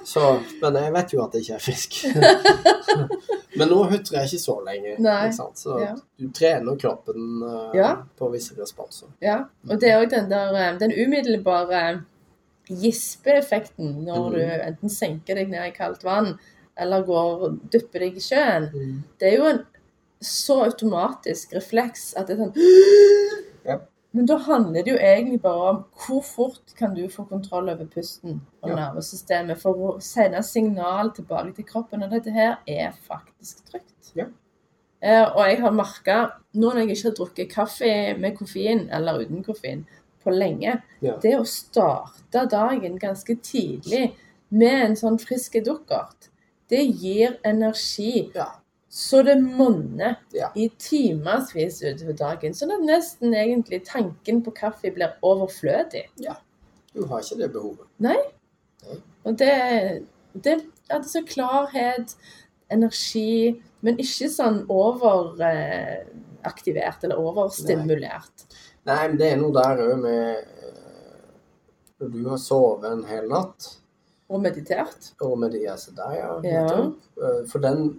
så, 0.05 0.39
men 0.61 0.75
jeg 0.77 0.93
vet 0.93 1.13
jo 1.15 1.21
at 1.23 1.35
jeg 1.35 1.41
ikke 1.43 1.55
er 1.55 1.63
frisk. 1.63 1.95
men 3.59 3.71
nå 3.71 3.79
hutrer 3.89 4.19
jeg 4.19 4.29
ikke 4.29 4.41
så 4.43 4.55
lenge. 4.65 4.95
Nei. 5.03 5.31
Så 5.33 5.77
Ja. 5.81 5.91
du 6.19 6.29
trener 6.35 6.77
kroppen 6.79 7.43
uh, 7.43 7.71
Ja. 7.75 7.91
på 8.19 8.29
visse 8.33 8.55
responser. 8.59 9.09
Ja. 9.21 9.43
Og 9.69 9.79
det 9.81 9.89
er 9.91 10.01
òg 10.01 10.09
den 10.13 10.29
der 10.31 10.55
eh, 10.55 10.77
den 10.79 10.93
umiddelbare 10.95 12.03
gispeeffekten 12.69 14.05
når 14.05 14.27
mm. 14.29 14.33
du 14.33 14.41
enten 14.69 14.89
senker 14.89 15.35
deg 15.35 15.49
ned 15.51 15.67
i 15.67 15.75
kaldt 15.75 16.05
vann 16.07 16.37
eller 16.79 17.03
går 17.05 17.47
og 17.47 17.57
dypper 17.73 18.05
deg 18.05 18.17
i 18.17 18.23
sjøen. 18.23 18.69
Mm. 18.73 18.99
Det 19.19 19.29
er 19.29 19.35
jo 19.37 19.49
en 19.49 19.63
så 20.23 20.61
automatisk 20.63 21.51
refleks 21.57 22.13
at 22.17 22.29
det 22.29 22.37
er 22.37 22.45
sånn 22.45 22.53
Ja. 23.67 23.81
Men 24.13 24.25
da 24.29 24.35
handler 24.37 24.83
det 24.85 24.91
jo 24.93 24.97
egentlig 25.01 25.39
bare 25.41 25.69
om 25.71 25.83
hvor 26.05 26.21
fort 26.21 26.75
kan 26.77 26.93
du 26.93 27.07
få 27.09 27.23
kontroll 27.25 27.69
over 27.69 27.85
pusten 27.89 28.41
og 28.61 28.69
Ja. 28.69 28.75
nervesystemet 28.75 29.57
for 29.61 29.73
å 29.73 30.01
sende 30.01 30.43
signal 30.43 31.09
tilbake 31.15 31.55
til 31.55 31.65
kroppen. 31.65 32.03
Og 32.03 32.11
dette 32.11 32.31
her 32.31 32.57
er 32.67 32.91
faktisk 33.07 33.65
trygt. 33.71 34.11
Ja. 34.15 34.25
Eh, 35.01 35.25
og 35.35 35.41
jeg 35.49 35.59
har 35.61 35.71
merka, 35.71 36.19
nå 36.53 36.69
når 36.73 36.77
jeg 36.85 36.89
ikke 36.97 37.09
har 37.09 37.15
drukket 37.17 37.49
kaffe 37.51 38.19
med 38.19 38.37
koffein, 38.37 38.87
eller 38.91 39.19
uten 39.25 39.43
koffein, 39.43 39.85
på 40.23 40.31
lenge, 40.31 40.81
Ja. 41.01 41.17
det 41.17 41.33
å 41.35 41.43
starte 41.45 42.45
dagen 42.49 42.97
ganske 42.99 43.35
tidlig 43.41 44.13
med 44.51 44.85
en 44.85 44.95
sånn 44.95 45.19
frisk 45.19 45.53
dukkert, 45.65 46.29
det 46.69 46.85
gir 47.01 47.37
energi 47.43 48.31
Ja. 48.35 48.45
Så 48.93 49.23
det 49.25 49.39
monner 49.41 50.19
Ja. 50.37 50.51
i 50.55 50.67
timevis 50.77 51.79
utover 51.81 52.13
dagen. 52.19 52.53
Sånn 52.53 52.71
at 52.75 52.81
nesten 52.85 53.33
egentlig 53.33 53.79
tanken 53.87 54.43
på 54.45 54.51
kaffe 54.53 54.91
blir 54.93 55.15
overflødig. 55.25 56.03
Ja. 56.21 56.35
Du 56.93 57.05
har 57.09 57.19
ikke 57.23 57.37
det 57.39 57.47
behovet. 57.55 57.87
Nei. 58.05 58.19
Nei. 58.85 58.97
Og 59.25 59.33
det, 59.39 59.55
det 60.45 60.59
altså 60.93 61.23
klarhet, 61.25 62.13
energi, 62.69 63.55
men 63.81 63.97
ikke 63.97 64.29
sånn 64.29 64.61
overaktivert 64.71 67.03
eller 67.07 67.17
overstimulert. 67.21 68.43
Nei, 68.85 69.07
men 69.07 69.17
det 69.19 69.27
er 69.31 69.37
noe 69.39 69.53
der 69.55 69.77
òg 69.87 69.97
med 70.03 70.37
eh, 70.37 70.43
Når 72.03 72.09
du 72.11 72.19
har 72.29 72.37
sovet 72.41 72.89
en 72.91 73.03
hel 73.07 73.27
natt, 73.31 73.69
Og 74.29 74.41
meditert. 74.43 75.13
og 75.23 75.37
med 75.39 75.51
de 75.55 75.61
altså 75.71 75.91
der, 75.95 76.13
ja. 76.19 76.31
Ja. 76.43 76.67
eh, 77.21 77.41
For 77.47 77.59
den 77.63 77.79
eh, 77.87 77.93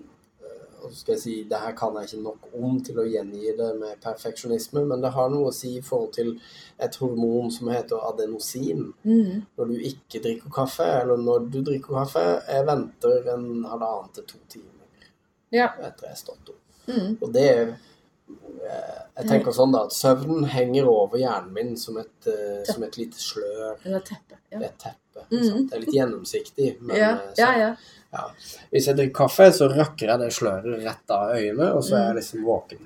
skal 0.93 1.15
jeg 1.15 1.21
si, 1.23 1.35
Det 1.49 1.59
her 1.59 1.73
kan 1.73 1.95
jeg 1.97 2.09
ikke 2.09 2.23
nok 2.23 2.49
om 2.61 2.81
til 2.85 2.99
å 3.01 3.05
gjengi 3.09 3.55
det 3.57 3.71
med 3.81 4.01
perfeksjonisme, 4.03 4.85
men 4.87 5.01
det 5.03 5.11
har 5.15 5.29
noe 5.31 5.49
å 5.49 5.55
si 5.55 5.77
i 5.79 5.83
forhold 5.83 6.13
til 6.13 6.35
et 6.79 6.97
hormon 7.01 7.51
som 7.51 7.69
heter 7.69 7.97
adenosin. 8.11 8.93
Mm. 9.05 9.43
Når 9.57 9.71
du 9.71 9.75
ikke 9.91 10.21
drikker 10.25 10.51
kaffe, 10.51 10.85
eller 11.03 11.17
når 11.17 11.49
du 11.51 11.61
drikker 11.63 11.95
kaffe 11.95 12.25
Jeg 12.49 12.67
venter 12.67 13.29
en 13.35 13.65
halvannen 13.65 14.13
til 14.15 14.25
to 14.25 14.39
timer 14.49 15.09
Ja. 15.53 15.69
etter 15.79 16.09
jeg 16.09 16.11
har 16.11 16.17
stått 16.17 16.49
opp. 16.49 16.61
Mm. 16.89 17.17
Og 17.23 17.33
det 17.33 17.45
er 17.51 17.63
eh, 17.69 19.01
Jeg 19.17 19.29
tenker 19.29 19.53
sånn 19.55 19.73
da, 19.73 19.85
at 19.85 19.93
søvnen 19.95 20.45
henger 20.51 20.89
over 20.91 21.17
hjernen 21.19 21.53
min 21.55 21.77
som 21.77 21.97
et, 21.99 22.27
eh, 22.27 22.65
som 22.73 22.83
et 22.83 22.97
lite 22.99 23.17
slør, 23.23 23.77
Eller 23.85 24.01
teppe. 24.01 24.39
Ja. 24.51 24.59
et 24.61 24.79
teppe. 24.79 24.99
Mm. 25.31 25.45
sant? 25.45 25.71
Det 25.71 25.77
er 25.77 25.81
litt 25.85 25.95
gjennomsiktig. 25.95 26.81
Men 26.81 26.97
Ja, 26.97 27.11
eh, 27.11 27.33
ja, 27.39 27.47
så- 27.53 27.59
ja. 27.59 27.77
ja. 28.13 28.25
Hvis 28.73 28.87
jeg 28.87 28.97
drikker 28.97 29.15
kaffe, 29.15 29.49
så 29.53 29.69
rakker 29.71 30.07
jeg 30.09 30.19
det 30.19 30.33
sløret 30.33 30.85
rett 30.85 31.11
av 31.11 31.35
øynene, 31.37 31.73
og 31.75 31.83
så 31.83 31.97
er 31.97 32.07
jeg 32.13 32.17
liksom 32.17 32.45
våken. 32.45 32.79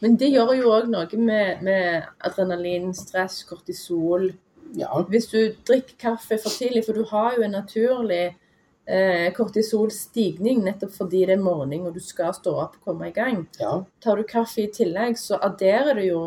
Men 0.00 0.16
det 0.16 0.32
gjør 0.32 0.56
jo 0.56 0.70
òg 0.74 0.88
noe 0.90 1.16
med, 1.16 1.62
med 1.62 2.02
adrenalin, 2.20 2.92
stress, 2.94 3.44
kortisol. 3.44 4.32
Ja. 4.74 5.02
Hvis 5.08 5.28
du 5.30 5.54
drikker 5.66 5.94
kaffe 5.98 6.38
for 6.38 6.50
tidlig, 6.50 6.84
for 6.86 6.92
du 6.92 7.04
har 7.04 7.34
jo 7.36 7.42
en 7.42 7.52
naturlig 7.52 8.34
eh, 8.86 9.30
kortisolstigning 9.32 10.62
nettopp 10.64 10.92
fordi 10.96 11.24
det 11.26 11.36
er 11.36 11.42
morgen 11.42 11.86
og 11.86 11.94
du 11.94 12.00
skal 12.02 12.32
stå 12.34 12.54
opp 12.58 12.76
og 12.80 12.84
komme 12.84 13.08
i 13.08 13.14
gang. 13.14 13.46
ja. 13.60 13.84
Tar 14.02 14.16
du 14.16 14.24
kaffe 14.24 14.64
i 14.64 14.70
tillegg, 14.74 15.16
så 15.18 15.38
adderer 15.40 15.94
du 15.94 16.02
jo 16.02 16.22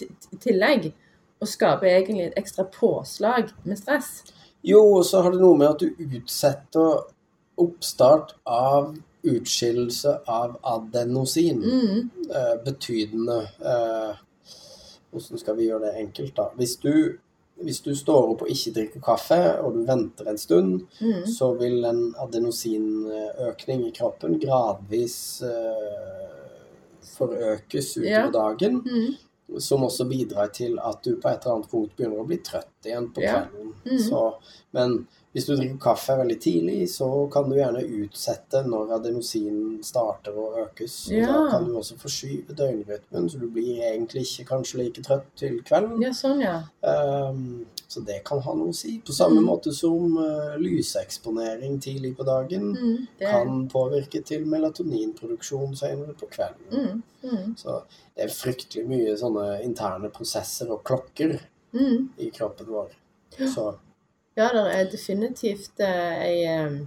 i 0.00 0.36
tillegg 0.40 0.92
og 1.40 1.48
skaper 1.48 1.86
egentlig 1.90 2.26
et 2.30 2.38
ekstra 2.40 2.64
påslag 2.72 3.50
med 3.64 3.76
stress. 3.78 4.22
Jo, 4.64 4.80
og 4.98 5.04
så 5.04 5.22
har 5.22 5.30
det 5.30 5.40
noe 5.40 5.56
med 5.58 5.68
at 5.68 5.78
du 5.80 5.90
utsetter 6.18 7.04
oppstart 7.58 8.34
av 8.46 8.96
utskillelse 9.26 10.20
av 10.28 10.56
adenosin. 10.62 11.62
Mm. 11.62 12.10
eh, 12.30 12.56
betydende 12.64 13.40
eh, 13.60 14.16
Hvordan 15.16 15.38
skal 15.38 15.56
vi 15.56 15.68
gjøre 15.70 15.86
det 15.86 15.94
enkelt, 16.02 16.34
da? 16.36 16.48
Hvis 16.58 16.76
du, 16.82 17.16
hvis 17.62 17.78
du 17.80 17.94
står 17.96 18.32
opp 18.34 18.42
og 18.42 18.50
ikke 18.52 18.72
drikker 18.74 19.00
kaffe, 19.00 19.38
og 19.64 19.74
du 19.74 19.84
venter 19.88 20.28
en 20.28 20.38
stund, 20.38 20.82
Mm. 21.00 21.24
så 21.26 21.54
vil 21.58 21.84
en 21.84 22.14
adenosinøkning 22.20 23.86
i 23.86 23.92
kroppen 23.96 24.38
gradvis 24.42 25.42
eh, 25.42 26.34
forøkes 27.16 27.96
utover 27.96 28.10
Ja. 28.10 28.26
dagen. 28.30 28.82
Mm. 28.84 29.16
Som 29.62 29.84
også 29.86 30.04
bidrar 30.10 30.50
til 30.54 30.78
at 30.82 31.04
du 31.04 31.16
på 31.22 31.28
et 31.30 31.44
eller 31.44 31.54
annet 31.54 31.70
punkt 31.70 31.92
begynner 31.96 32.22
å 32.22 32.26
bli 32.26 32.40
trøtt 32.42 32.88
igjen 32.88 33.12
på 33.14 33.22
kvelden. 33.22 33.72
-hmm. 33.84 34.08
Så, 34.08 34.34
men 34.70 35.06
hvis 35.36 35.44
du 35.44 35.52
drikker 35.52 35.76
kaffe 35.84 36.14
veldig 36.16 36.36
tidlig, 36.40 36.76
så 36.88 37.06
kan 37.28 37.50
du 37.50 37.58
gjerne 37.58 37.82
utsette 37.98 38.62
når 38.64 38.94
adenosin 38.96 39.58
starter 39.84 40.32
å 40.32 40.46
økes. 40.62 40.94
Og 41.10 41.18
Ja. 41.18 41.26
Da 41.26 41.50
kan 41.50 41.66
du 41.68 41.74
også 41.76 41.98
forskyve 42.00 42.56
døgnrytmen, 42.56 43.28
så 43.28 43.38
du 43.42 43.50
blir 43.52 43.82
egentlig 43.84 44.22
ikke 44.24 44.46
kanskje 44.54 44.78
like 44.78 45.02
trøtt 45.04 45.28
til 45.36 45.58
kvelden. 45.60 46.00
Ja, 46.00 46.14
sånn, 46.16 46.40
ja. 46.40 46.62
Um, 46.80 47.66
så 47.86 48.00
det 48.00 48.22
kan 48.24 48.40
ha 48.40 48.54
noe 48.56 48.72
å 48.72 48.74
si. 48.74 48.96
På 49.04 49.12
samme 49.12 49.42
mm. 49.42 49.44
måte 49.44 49.74
som 49.76 50.16
uh, 50.16 50.56
lyseksponering 50.56 51.78
tidlig 51.84 52.16
på 52.16 52.24
dagen 52.24 52.72
Mm. 52.72 53.06
Kan 53.20 53.68
påvirke 53.68 54.24
til 54.24 54.46
melatoninproduksjon 54.46 55.76
senere 55.76 56.14
på 56.16 56.26
kvelden. 56.32 56.72
mm. 56.72 57.02
Mm. 57.26 57.56
Så 57.58 57.82
det 58.16 58.24
er 58.24 58.32
fryktelig 58.32 58.86
mye 58.88 59.16
sånne 59.18 59.62
interne 59.64 60.08
prosesser 60.08 60.70
og 60.72 60.82
klokker 60.84 61.40
Mm. 61.72 62.08
i 62.18 62.30
kroppen 62.30 62.66
vår. 62.72 62.88
Så 63.54 63.74
Ja, 64.36 64.50
det 64.52 64.62
er 64.76 64.88
definitivt 64.92 65.80
eh, 65.80 66.14
ei, 66.26 66.44
eh, 66.44 66.78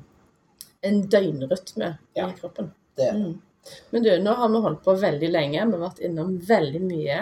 en 0.85 0.99
døgnrytme 1.09 1.97
Ja. 2.15 2.27
i 2.29 2.33
kroppen. 2.37 2.71
det 2.97 3.07
er 3.07 3.13
det. 3.13 3.21
Mm. 3.21 3.41
Men 3.91 4.03
du, 4.05 4.09
nå 4.23 4.33
har 4.37 4.49
vi 4.49 4.61
holdt 4.63 4.83
på 4.85 4.93
veldig 5.01 5.29
lenge. 5.29 5.65
Vi 5.65 5.77
har 5.77 5.81
vært 5.89 5.99
innom 6.05 6.35
veldig 6.47 6.81
mye. 6.81 7.17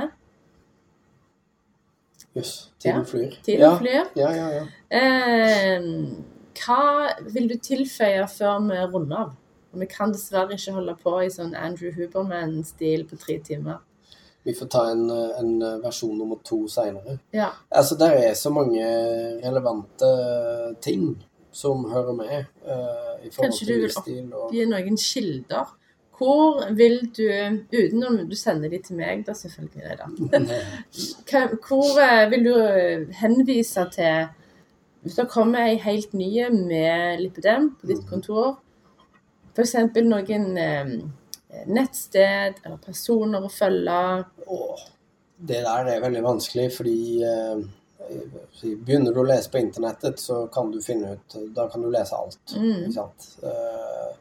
Jøss, 2.37 2.53
tiden 2.79 3.01
Ja, 3.01 3.03
flyr. 3.09 3.37
Tiden 3.43 3.63
ja, 3.65 3.71
flyr. 3.79 4.05
Ja, 4.15 4.29
ja, 4.35 4.47
ja. 4.59 4.65
Eh, 4.93 5.81
hva 6.61 6.81
vil 7.33 7.47
du 7.49 7.55
tilføye 7.57 8.27
før 8.29 8.61
vi 8.67 8.77
runder 8.93 9.17
av? 9.25 9.35
Vi 9.77 9.85
kan 9.89 10.13
dessverre 10.13 10.55
ikke 10.57 10.73
holde 10.73 10.95
på 11.01 11.15
i 11.23 11.29
sånn 11.33 11.55
Andrew 11.57 11.91
Huberman-stil 11.93 13.03
på 13.09 13.17
tre 13.21 13.39
timer. 13.45 13.81
Vi 14.47 14.55
får 14.55 14.69
ta 14.71 14.85
en, 14.93 15.09
eh, 15.11 15.39
en 15.41 15.81
versjon 15.83 16.15
nummer 16.17 16.39
to 16.47 16.61
seinere. 16.71 17.17
Ja. 17.35 17.49
Altså, 17.67 17.97
det 17.99 18.11
er 18.15 18.37
så 18.39 18.51
mange 18.55 18.85
relevante 19.43 20.11
ting 20.81 21.09
som 21.51 21.89
hører 21.91 22.13
med 22.15 22.45
Uh, 22.67 23.25
i 23.25 23.29
forhold 23.31 23.45
Kanskje 23.45 23.65
til 23.65 23.75
du 23.75 23.81
vil 23.81 23.93
oppgi 23.95 24.63
og 24.63 24.71
noen 24.71 24.97
kilder. 24.99 25.69
Hvor 26.17 26.73
vil 26.75 26.97
du, 27.17 27.27
utenom 27.71 28.17
du 28.29 28.35
sender 28.35 28.71
de 28.73 28.79
til 28.83 28.97
meg, 28.97 29.21
da 29.27 29.35
selvfølgelig, 29.37 29.97
da. 29.99 30.07
Hvor 31.67 32.01
eh, 32.01 32.23
vil 32.31 32.47
du 32.47 32.55
henvise 33.19 33.85
til 33.93 34.27
hvis 35.05 35.15
det 35.15 35.27
kommer 35.29 35.69
ei 35.69 35.77
helt 35.79 36.13
nye 36.17 36.49
med 36.51 37.21
lipidem 37.21 37.69
på 37.79 37.87
ditt 37.87 38.01
kontor? 38.09 38.57
F.eks. 39.55 39.75
noen 40.03 40.57
eh, 40.57 40.97
nettsted 41.65 42.61
eller 42.63 42.77
personer 42.77 43.43
å 43.43 43.49
følge? 43.51 44.25
Åh, 44.47 44.85
det 45.37 45.63
der 45.65 45.89
er 45.95 46.01
veldig 46.01 46.23
vanskelig, 46.23 46.69
fordi 46.77 47.23
eh, 47.23 47.65
Begynner 48.63 49.11
du 49.11 49.19
å 49.19 49.25
lese 49.27 49.49
på 49.51 49.59
internettet, 49.59 50.19
så 50.23 50.45
kan 50.53 50.69
du 50.71 50.77
finne 50.81 51.17
ut 51.17 51.33
Da 51.53 51.65
kan 51.67 51.81
du 51.83 51.89
lese 51.91 52.15
alt. 52.15 52.53
Mm. 52.55 52.85
Ikke 52.85 52.93
sant? 52.95 53.25
Eh, 53.43 54.13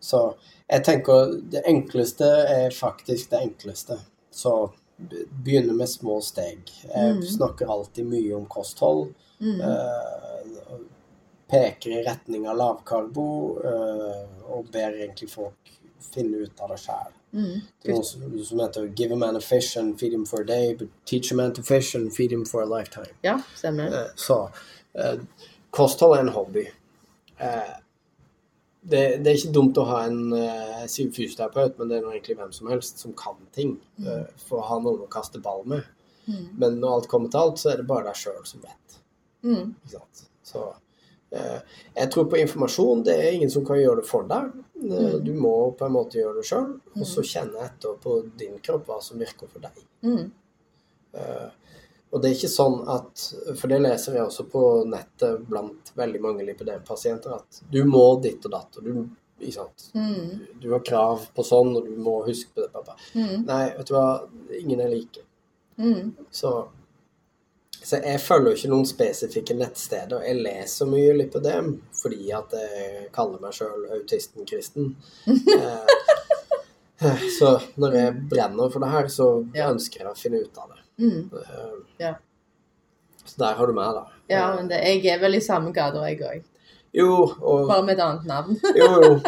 så 0.00 0.22
jeg 0.68 0.84
tenker 0.84 1.36
det 1.52 1.62
enkleste 1.70 2.26
er 2.50 2.74
faktisk 2.74 3.30
det 3.30 3.38
enkleste. 3.46 3.98
Så 4.34 4.72
begynne 4.98 5.76
med 5.78 5.88
små 5.88 6.18
steg. 6.20 6.66
Jeg 6.88 7.14
Mm. 7.14 7.22
snakker 7.22 7.70
alltid 7.70 8.06
mye 8.10 8.34
om 8.34 8.46
kosthold. 8.46 9.14
Mm. 9.40 9.60
eh, 9.60 10.78
peker 11.48 11.90
i 11.90 12.02
retning 12.04 12.48
av 12.48 12.56
lavkarbo 12.58 13.28
eh, 13.64 14.24
og 14.50 14.66
ber 14.72 14.98
egentlig 14.98 15.30
folk 15.30 15.70
finne 16.02 16.44
ut 16.44 16.60
av 16.60 16.72
det 16.72 16.78
sjøl. 16.82 17.14
Mm. 17.32 17.60
Det 17.82 17.90
er 17.92 17.98
noe 17.98 18.44
som, 18.44 18.60
heter 18.62 18.88
'Give 18.96 19.12
a 19.12 19.16
man 19.16 19.36
a 19.36 19.40
fish 19.40 19.76
and 19.76 19.98
feed 19.98 20.12
him 20.12 20.24
for 20.26 20.40
a 20.40 20.46
day', 20.46 20.74
but 20.74 20.88
'teach 21.06 21.32
a 21.32 21.34
man 21.34 21.52
to 21.54 21.62
fish 21.62 21.94
and 21.94 22.12
feed 22.14 22.32
him 22.32 22.44
for 22.44 22.62
a 22.62 22.66
lifetime'. 22.66 23.14
Ja, 23.22 23.40
stemmer. 23.54 23.86
Eh, 23.86 24.10
Så 24.16 24.50
eh, 24.94 25.20
kosthold 25.70 26.16
er 26.16 26.20
en 26.20 26.28
hobby. 26.28 26.66
Eh, 27.40 27.74
det, 28.82 29.24
det 29.24 29.26
er 29.26 29.36
ikke 29.36 29.52
dumt 29.52 29.78
å 29.78 29.84
ha 29.84 30.06
en 30.06 30.32
jeg 30.32 31.12
fysioterapeut, 31.12 31.78
men 31.78 31.88
det 31.88 31.98
er 31.98 32.10
egentlig 32.10 32.36
hvem 32.38 32.52
som 32.52 32.70
helst 32.72 32.98
som 32.98 33.12
kan 33.12 33.36
ting, 33.52 33.80
eh, 34.06 34.26
for 34.36 34.62
å 34.62 34.68
ha 34.70 34.78
noen 34.78 35.04
å 35.04 35.10
kaste 35.10 35.40
ball 35.42 35.64
med. 35.66 35.84
Mm. 36.28 36.48
Men 36.58 36.80
når 36.80 36.94
alt 36.94 37.08
kommer 37.08 37.28
til 37.28 37.40
alt, 37.40 37.58
så 37.58 37.72
er 37.72 37.76
det 37.80 37.86
bare 37.88 38.04
deg 38.08 38.16
sjøl 38.16 38.44
som 38.46 38.60
vet. 38.60 38.98
Mm. 39.44 39.74
Så 40.44 40.64
eh, 41.32 41.60
jeg 41.96 42.10
tror 42.12 42.28
på 42.30 42.40
informasjon. 42.40 43.04
Det 43.04 43.16
er 43.16 43.36
ingen 43.36 43.50
som 43.50 43.64
kan 43.66 43.80
gjøre 43.80 44.02
det 44.02 44.08
for 44.08 44.28
deg. 44.28 44.50
Eh, 44.78 45.14
Mm. 45.14 45.24
Du 45.24 45.32
må 45.34 45.72
på 45.78 45.86
en 45.86 45.92
måte 45.92 46.20
gjøre 46.20 46.36
det 46.36 46.46
sjøl, 46.46 46.80
og 46.94 47.06
så 47.06 47.22
kjenne 47.26 47.64
etter 47.64 47.96
på 47.98 48.20
din 48.38 48.58
kropp 48.62 48.86
hva 48.86 49.00
som 49.02 49.18
virker 49.18 49.50
for 49.50 49.64
deg. 49.64 49.80
Mm. 50.06 50.30
Eh, 51.18 51.48
og 52.10 52.22
det 52.22 52.30
er 52.30 52.36
ikke 52.36 52.48
sånn 52.52 52.76
at 52.88 53.24
For 53.58 53.68
det 53.68 53.80
leser 53.82 54.14
jeg 54.16 54.24
også 54.24 54.46
på 54.48 54.62
nettet 54.88 55.42
blant 55.48 55.90
veldig 55.98 56.20
mange 56.24 56.46
lipidempasienter, 56.46 57.34
at 57.34 57.62
du 57.70 57.82
må 57.84 58.20
ditt 58.22 58.44
og 58.46 58.52
datt. 58.54 58.78
og 58.78 58.84
du? 58.84 58.92
Mm. 59.94 60.46
Du 60.60 60.72
har 60.72 60.80
krav 60.80 61.28
på 61.34 61.44
sånn, 61.46 61.76
og 61.76 61.84
du 61.86 61.96
må 61.96 62.24
huske 62.26 62.50
på 62.54 62.64
det. 62.64 62.72
Pappa. 62.72 62.96
Mm. 63.14 63.44
Nei, 63.46 63.64
vet 63.76 63.86
du 63.86 63.94
hva, 63.94 64.06
ingen 64.60 64.80
er 64.80 64.88
like. 64.88 65.22
Mm. 65.78 66.14
Så, 66.30 66.68
så 67.84 68.00
jeg 68.04 68.20
følger 68.20 68.50
jo 68.50 68.56
ikke 68.56 68.70
noen 68.72 68.86
spesifikke 68.86 69.54
nettsteder. 69.56 70.22
Jeg 70.26 70.42
leser 70.42 70.86
mye 70.90 71.12
lipidem 71.16 71.74
fordi 71.94 72.30
at 72.36 72.52
jeg 72.52 73.08
kaller 73.14 73.40
meg 73.40 73.52
sjøl 73.56 73.86
autisten-kristen. 73.98 74.94
Eh, 77.00 77.20
Så 77.38 77.60
når 77.78 77.92
jeg 77.94 78.14
brenner 78.30 78.70
for 78.74 78.82
det 78.82 78.88
her, 78.90 79.06
så 79.06 79.46
Ja. 79.54 79.68
ønsker 79.70 80.00
jeg 80.00 80.08
å 80.10 80.16
finne 80.18 80.40
ut 80.42 80.56
av 80.58 80.72
det. 80.72 81.04
Mm. 81.04 81.30
Eh, 81.32 81.76
Ja. 82.00 82.14
Så 83.24 83.36
der 83.38 83.54
har 83.54 83.66
du 83.66 83.72
meg, 83.72 83.94
da. 83.94 84.06
Ja, 84.28 84.56
men 84.56 84.66
det, 84.68 84.80
jeg 84.82 85.06
er 85.06 85.20
vel 85.20 85.34
i 85.36 85.40
samme 85.40 85.72
gata, 85.72 86.02
jeg 86.08 86.18
òg. 86.20 86.42
Jo, 86.92 87.22
og, 87.40 87.68
Bare 87.68 87.82
med 87.84 87.98
et 87.98 88.02
annet 88.02 88.24
navn. 88.26 88.56
jo, 88.76 88.88
jo. 89.02 89.20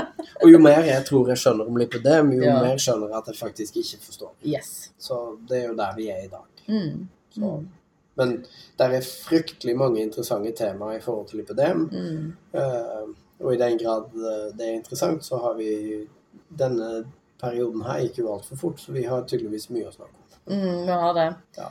og 0.42 0.50
jo 0.50 0.58
mer 0.58 0.82
jeg 0.82 1.04
tror 1.06 1.28
jeg 1.28 1.36
skjønner 1.36 1.68
om 1.68 1.76
lipidem, 1.76 2.32
jo 2.32 2.42
Ja. 2.42 2.60
mer 2.60 2.76
skjønner 2.76 3.06
jeg 3.08 3.18
at 3.18 3.26
jeg 3.26 3.36
faktisk 3.36 3.76
ikke 3.76 4.02
forstår. 4.02 4.32
Yes. 4.44 4.90
Så 4.98 5.38
det 5.48 5.62
er 5.62 5.68
jo 5.68 5.76
der 5.76 5.94
vi 5.96 6.08
er 6.10 6.24
i 6.24 6.28
dag. 6.28 6.48
Mm. 6.66 7.08
Så. 7.30 7.64
Men 8.18 8.40
det 8.78 8.86
er 8.86 9.06
fryktelig 9.06 9.76
mange 9.78 10.02
interessante 10.02 10.52
temaer 10.56 10.98
i 10.98 11.02
forhold 11.04 11.28
til 11.28 11.40
lipidem. 11.40 11.86
Mm. 11.92 12.32
Uh, 12.54 13.12
og 13.40 13.54
i 13.54 13.58
den 13.58 13.78
grad 13.80 14.10
eh, 14.14 14.48
det 14.56 14.66
er 14.66 14.78
interessant, 14.78 15.24
så 15.24 15.38
har 15.40 15.54
vi 15.56 15.70
denne 16.58 17.04
perioden 17.40 17.84
her 17.86 18.02
gikk 18.04 18.20
jo 18.20 18.32
altfor 18.34 18.58
fort, 18.60 18.80
så 18.80 18.92
vi 18.92 19.06
har 19.08 19.24
tydeligvis 19.24 19.70
mye 19.72 19.88
å 19.88 19.94
snakke 19.94 20.12
om. 20.12 20.40
Mm, 20.50 20.82
vi 20.84 20.98
har 21.02 21.14
det. 21.16 21.28
Ja. 21.56 21.70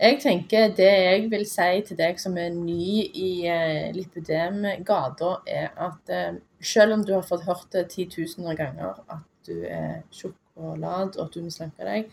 Jeg 0.00 0.18
tenker 0.24 0.72
det 0.74 0.90
jeg 0.90 1.28
vil 1.30 1.44
si 1.46 1.68
til 1.86 1.98
deg 2.00 2.18
som 2.18 2.34
er 2.40 2.50
ny 2.50 3.04
i 3.14 3.30
eh, 3.46 3.92
lipidem-gata, 3.94 5.36
er 5.46 5.70
at 5.86 6.10
eh, 6.10 6.40
selv 6.58 6.96
om 6.96 7.04
du 7.06 7.14
har 7.14 7.22
fått 7.26 7.46
hørt 7.46 7.68
det 7.72 7.86
titusener 7.94 8.58
ganger 8.58 8.98
at 9.06 9.22
du 9.46 9.54
er 9.68 10.02
tjukk 10.10 10.34
og 10.58 10.80
lat, 10.82 11.14
og 11.14 11.28
at 11.28 11.36
du 11.36 11.44
må 11.44 11.54
slanke 11.54 11.86
deg, 11.86 12.10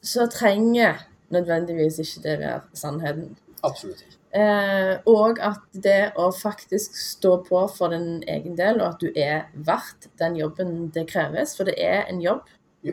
så 0.00 0.24
trenger 0.32 1.04
nødvendigvis 1.30 1.98
ikke 1.98 2.22
det 2.22 2.38
være 2.40 2.60
sannheten. 2.74 3.36
Absolutt 3.64 4.00
ikke. 4.02 4.14
Eh, 4.38 4.98
og 5.08 5.38
at 5.40 5.62
det 5.72 6.12
å 6.20 6.28
faktisk 6.36 6.96
stå 6.96 7.38
på 7.48 7.62
for 7.72 7.88
din 7.94 8.22
egen 8.28 8.56
del, 8.58 8.80
og 8.82 8.88
at 8.94 9.00
du 9.00 9.08
er 9.16 9.46
verdt 9.54 10.10
den 10.20 10.36
jobben 10.36 10.90
det 10.94 11.06
kreves, 11.08 11.56
for 11.56 11.64
det 11.64 11.74
er 11.80 12.04
en 12.10 12.20
jobb. 12.20 12.44
Ja. 12.84 12.92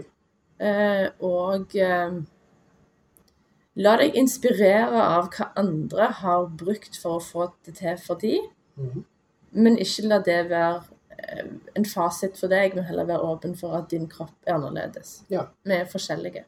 Eh, 0.60 1.10
og 1.20 1.76
eh, 1.76 2.16
la 3.84 3.96
deg 4.00 4.16
inspirere 4.16 5.02
av 5.04 5.28
hva 5.36 5.50
andre 5.60 6.08
har 6.22 6.48
brukt 6.48 6.96
for 7.02 7.20
å 7.20 7.24
få 7.24 7.50
det 7.66 7.76
til 7.82 7.98
for 7.98 8.16
de, 8.22 8.40
Mhm. 8.78 9.06
men 9.52 9.78
ikke 9.78 10.08
la 10.08 10.20
det 10.20 10.50
være 10.50 10.84
eh, 11.20 11.46
en 11.76 11.86
fasit 11.86 12.38
for 12.38 12.48
deg, 12.52 12.76
men 12.76 12.84
heller 12.84 13.06
være 13.06 13.24
åpen 13.24 13.56
for 13.58 13.76
at 13.78 13.90
din 13.90 14.08
kropp 14.08 14.34
er 14.48 14.54
annerledes. 14.58 15.22
Ja. 15.30 15.46
Vi 15.64 15.72
er 15.74 15.86
forskjellige. 15.86 16.44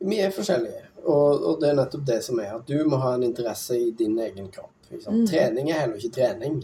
Vi 0.00 0.18
er 0.20 0.30
forskjellige, 0.30 0.82
og, 1.04 1.42
og 1.46 1.60
det 1.60 1.68
er 1.70 1.74
nettopp 1.78 2.04
det 2.06 2.18
som 2.24 2.38
er 2.40 2.54
at 2.56 2.66
du 2.66 2.84
må 2.88 2.96
ha 3.02 3.14
en 3.14 3.22
interesse 3.26 3.76
i 3.78 3.90
din 3.96 4.18
egen 4.18 4.48
kropp. 4.52 4.70
Mm. 4.90 5.26
Trening 5.26 5.70
er 5.70 5.80
heller 5.84 5.96
ikke 6.00 6.14
trening. 6.18 6.60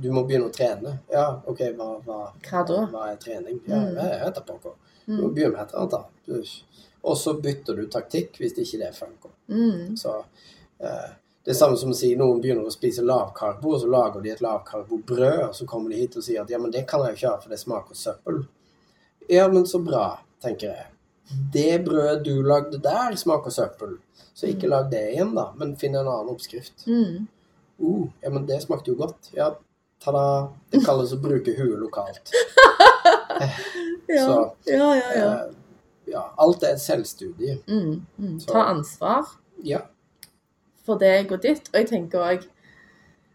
Du 0.00 0.08
må 0.12 0.22
begynne 0.24 0.48
å 0.48 0.54
trene. 0.54 0.94
Ja, 1.12 1.26
OK, 1.46 1.58
hva, 1.76 1.88
hva, 2.06 2.20
Hva 2.48 2.62
hva 2.90 3.08
er 3.12 3.16
trening? 3.20 3.60
Ja, 3.68 3.76
Mm. 3.82 3.96
jeg 3.96 4.34
da 4.34 4.40
pokker. 4.40 4.72
Du 5.06 5.12
må 5.12 5.28
Mm. 5.28 5.34
begynne 5.34 5.52
med 5.52 5.60
et 5.60 5.74
eller 5.74 6.04
annet. 6.28 6.62
Og 7.04 7.16
så 7.16 7.34
bytter 7.42 7.76
du 7.76 7.86
taktikk 7.88 8.38
hvis 8.38 8.54
ikke 8.56 8.78
det 8.78 8.94
funker. 8.94 9.30
Mm. 9.48 9.96
Så 9.98 10.24
eh, 10.80 11.10
det 11.44 11.50
er 11.50 11.58
samme 11.58 11.76
som 11.76 11.90
å 11.90 11.94
si 11.94 12.14
noen 12.16 12.40
begynner 12.40 12.64
å 12.64 12.72
spise 12.72 13.02
lavkarbo, 13.02 13.74
og 13.74 13.80
så 13.82 13.88
lager 13.90 14.22
de 14.22 14.30
et 14.30 14.40
lavkarbobrød, 14.40 15.48
og 15.48 15.54
så 15.54 15.66
kommer 15.66 15.90
de 15.90 15.96
hit 15.96 16.16
og 16.16 16.22
sier 16.22 16.40
at 16.42 16.50
ja, 16.50 16.58
men 16.58 16.70
det 16.70 16.86
kan 16.86 17.00
jeg 17.04 17.16
jo 17.16 17.18
ikke 17.18 17.30
ha, 17.34 17.40
for 17.40 17.50
det 17.50 17.58
smaker 17.58 17.94
søppel. 17.94 18.46
Ja, 19.28 19.48
men 19.48 19.64
så 19.66 19.82
bra, 19.84 20.20
tenker 20.42 20.68
jeg. 20.72 20.86
Det 21.52 21.84
brødet 21.84 22.24
du 22.26 22.42
lagde 22.44 22.78
der, 22.82 23.16
smaker 23.16 23.50
søppel. 23.54 23.96
Så 24.34 24.48
ikke 24.50 24.68
lag 24.68 24.88
det 24.90 25.02
igjen, 25.12 25.34
da, 25.36 25.50
men 25.56 25.76
finn 25.80 25.94
en 25.94 26.06
annen 26.08 26.32
oppskrift. 26.32 26.86
Mm. 26.86 27.26
Uh, 27.82 28.06
ja, 28.22 28.30
men 28.30 28.46
det 28.48 28.62
smakte 28.62 28.92
jo 28.92 28.96
godt. 29.00 29.30
Ja, 29.36 29.50
ta-da. 30.02 30.24
Det 30.72 30.82
kalles 30.86 31.12
å 31.14 31.20
bruke 31.22 31.54
huet 31.58 31.78
lokalt. 31.80 32.32
Ja. 34.12 34.26
Så, 34.26 34.54
ja, 34.68 34.88
ja, 34.96 35.12
ja. 35.16 35.28
Eh, 35.32 35.52
ja, 36.12 36.22
alt 36.36 36.62
er 36.66 36.74
et 36.74 36.82
selvstudie. 36.82 37.54
Mm, 37.70 38.02
mm. 38.18 38.34
Ta 38.44 38.66
ansvar 38.68 39.30
Ja. 39.64 39.78
for 40.84 40.98
deg 41.00 41.32
og 41.32 41.40
ditt. 41.42 41.70
Og 41.72 41.78
jeg 41.80 41.88
tenker 41.88 42.20
òg 42.20 42.44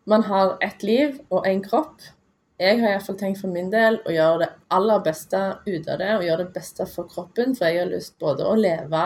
Man 0.05 0.23
har 0.23 0.57
ett 0.61 0.84
liv 0.84 1.18
og 1.30 1.47
én 1.47 1.64
kropp. 1.64 2.01
Jeg 2.57 2.79
har 2.81 2.95
iallfall 2.95 3.17
tenkt 3.19 3.41
for 3.43 3.53
min 3.53 3.69
del 3.69 3.99
å 4.01 4.13
gjøre 4.13 4.39
det 4.41 4.49
aller 4.73 5.01
beste 5.05 5.41
ut 5.67 5.89
av 5.93 5.99
det, 6.01 6.09
og 6.15 6.25
gjøre 6.25 6.45
det 6.47 6.53
beste 6.55 6.88
for 6.89 7.09
kroppen. 7.11 7.53
For 7.57 7.69
jeg 7.69 7.84
har 7.84 7.91
lyst 7.91 8.17
både 8.21 8.47
å 8.49 8.55
leve 8.57 9.03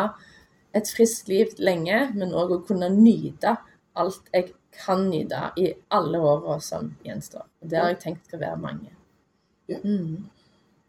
et 0.77 0.87
friskt 0.87 1.27
liv 1.27 1.51
lenge, 1.59 2.05
men 2.15 2.31
òg 2.31 2.55
å 2.55 2.61
kunne 2.67 2.87
nyte 2.93 3.57
alt 3.99 4.31
jeg 4.31 4.53
kan 4.71 5.09
nyte 5.09 5.49
i 5.59 5.67
alle 5.91 6.19
åra 6.23 6.59
som 6.63 6.93
gjenstår. 7.03 7.43
Og 7.61 7.69
Det 7.69 7.79
har 7.79 7.91
jeg 7.91 7.99
tenkt 8.05 8.29
skal 8.29 8.39
være 8.45 8.61
mange. 8.61 8.93
Ja. 9.67 9.81
Mm. 9.83 10.29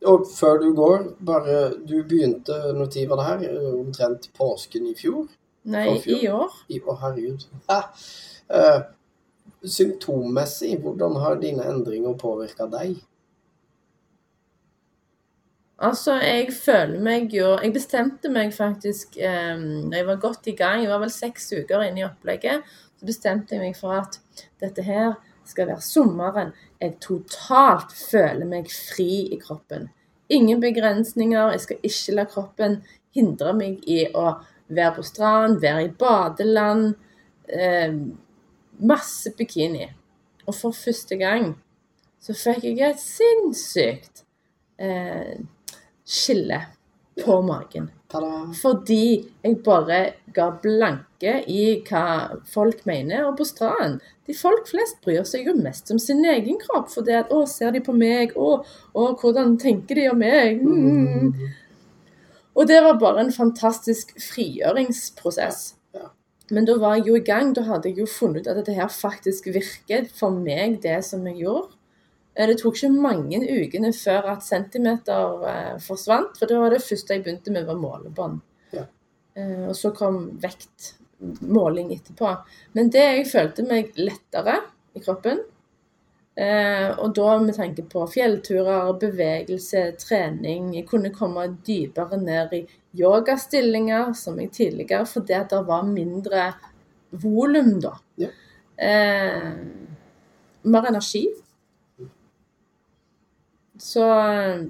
Og 0.07 0.27
før 0.27 0.59
du 0.59 0.73
går, 0.75 1.05
bare 1.23 1.59
Du 1.87 2.03
begynte 2.03 2.73
når 2.75 2.87
tid 2.91 3.09
var 3.09 3.21
det 3.21 3.27
her? 3.27 3.61
Omtrent 3.79 4.31
påsken 4.35 4.87
i 4.91 4.95
fjor? 4.99 5.29
Nei, 5.63 5.87
i 6.11 6.27
år 6.27 6.51
I, 6.69 6.81
å, 6.83 6.97
herregud. 6.99 7.45
Ah, 7.71 7.85
eh, 8.51 8.81
symptommessig, 9.65 10.77
hvordan 10.83 11.17
har 11.23 11.41
dine 11.43 11.65
endringer 11.71 12.15
påvirka 12.19 12.67
deg? 12.71 12.97
Altså, 15.83 16.15
jeg 16.23 16.53
føler 16.55 17.01
meg 17.03 17.33
jo 17.35 17.57
Jeg 17.59 17.73
bestemte 17.75 18.31
meg 18.31 18.53
faktisk 18.55 19.17
eh, 19.19 19.57
når 19.59 19.97
jeg 19.97 20.07
var 20.07 20.21
godt 20.23 20.47
i 20.47 20.55
gang, 20.59 20.83
jeg 20.85 20.93
var 20.93 21.03
vel 21.03 21.11
seks 21.11 21.49
uker 21.57 21.83
inne 21.89 22.05
i 22.05 22.07
opplegget, 22.07 22.63
så 22.99 23.09
bestemte 23.09 23.57
jeg 23.57 23.65
meg 23.65 23.79
for 23.79 23.99
at 23.99 24.21
dette 24.63 24.85
her 24.87 25.17
skal 25.49 25.73
være 25.73 25.83
sommeren 25.83 26.53
jeg 26.83 26.97
totalt 27.03 27.93
føler 27.95 28.49
meg 28.49 28.71
fri 28.71 29.29
i 29.31 29.39
kroppen. 29.39 29.89
Ingen 30.33 30.63
begrensninger. 30.63 31.53
Jeg 31.55 31.63
skal 31.63 31.87
ikke 31.87 32.17
la 32.17 32.25
kroppen 32.31 32.81
hindre 33.15 33.53
meg 33.55 33.85
i 33.87 34.01
å 34.09 34.33
være 34.73 34.97
på 34.97 35.05
strand, 35.07 35.61
være 35.63 35.85
i 35.87 35.93
badeland. 35.99 36.95
Eh, 37.47 37.95
masse 38.79 39.33
bikini. 39.39 39.89
Og 40.47 40.55
for 40.55 40.75
første 40.77 41.17
gang 41.17 41.53
så 42.23 42.35
fikk 42.39 42.69
jeg 42.71 42.93
et 42.93 43.03
sinnssykt 43.03 44.25
eh, 44.79 45.43
skille 46.07 46.61
på 47.25 47.41
magen. 47.45 47.91
Fordi 48.63 49.25
jeg 49.45 49.57
bare 49.65 50.01
ga 50.35 50.51
blanke 50.63 51.39
i 51.49 51.63
hva 51.89 52.05
folk 52.53 52.85
mener. 52.89 53.25
Og 53.29 53.39
på 53.39 53.47
stranden 53.49 54.01
de 54.27 54.37
Folk 54.37 54.69
flest 54.71 55.01
bryr 55.05 55.25
seg 55.27 55.49
jo 55.49 55.55
mest 55.59 55.91
om 55.91 55.99
sin 55.99 56.23
egen 56.29 56.61
kropp. 56.61 56.91
For 56.93 57.03
det 57.03 57.17
at 57.25 57.33
'Å, 57.33 57.47
ser 57.49 57.73
de 57.73 57.81
på 57.81 57.93
meg?' 57.93 58.37
'Å, 58.37 58.65
å 58.95 59.03
hvordan 59.19 59.59
tenker 59.59 59.95
de 59.95 60.09
om 60.11 60.19
meg?' 60.19 60.63
Mm. 60.63 61.33
Og 62.55 62.69
det 62.69 62.83
var 62.85 62.99
bare 63.01 63.21
en 63.25 63.33
fantastisk 63.33 64.13
frigjøringsprosess. 64.21 65.75
Men 66.53 66.67
da 66.69 66.77
var 66.81 66.99
jeg 66.99 67.07
jo 67.09 67.17
i 67.17 67.25
gang. 67.25 67.55
Da 67.57 67.65
hadde 67.65 67.89
jeg 67.89 68.03
jo 68.03 68.09
funnet 68.11 68.45
ut 68.45 68.51
at 68.53 68.59
dette 68.61 68.75
her 68.77 68.91
faktisk 68.93 69.49
virket 69.55 70.11
for 70.13 70.35
meg, 70.37 70.81
det 70.85 70.99
som 71.07 71.25
jeg 71.29 71.41
gjorde. 71.43 71.73
Eh, 72.37 72.47
Det 72.49 72.59
tok 72.61 72.77
ikke 72.77 72.93
mange 72.93 73.41
ukene 73.41 73.93
før 73.97 74.35
at 74.35 74.45
centimeter 74.45 75.47
eh, 75.49 75.79
forsvant, 75.81 76.37
for 76.39 76.49
det 76.49 76.59
var 76.61 76.75
det 76.75 76.83
første 76.85 77.17
jeg 77.17 77.25
begynte 77.25 77.53
med, 77.53 77.67
var 77.69 77.81
målebånd. 77.81 78.41
Ja. 78.73 78.85
Eh, 79.37 79.65
og 79.69 79.77
så 79.77 79.93
kom 79.97 80.39
vektmåling 80.43 81.93
etterpå. 81.97 82.35
Men 82.77 82.93
det 82.93 83.05
jeg 83.05 83.31
følte 83.33 83.67
meg 83.69 83.97
lettere 83.97 84.59
i 84.97 85.01
kroppen, 85.01 85.41
eh, 86.37 86.89
og 86.99 87.15
da 87.17 87.39
med 87.41 87.57
tanke 87.57 87.85
på 87.89 88.05
fjellturer, 88.13 88.93
bevegelse, 89.01 89.93
trening 90.01 90.75
Jeg 90.75 90.89
kunne 90.89 91.13
komme 91.13 91.49
dypere 91.67 92.21
ned 92.21 92.53
i 92.53 92.67
yogastillinger, 92.99 94.13
som 94.13 94.39
jeg 94.41 94.51
tidligere, 94.53 95.07
fordi 95.07 95.33
at 95.37 95.51
det 95.51 95.63
var 95.67 95.87
mindre 95.89 96.51
volum 97.11 97.79
da. 97.81 97.95
Ja. 98.21 98.29
Eh, 98.77 99.53
mer 100.63 100.89
energi. 100.89 101.27
Så 103.79 104.05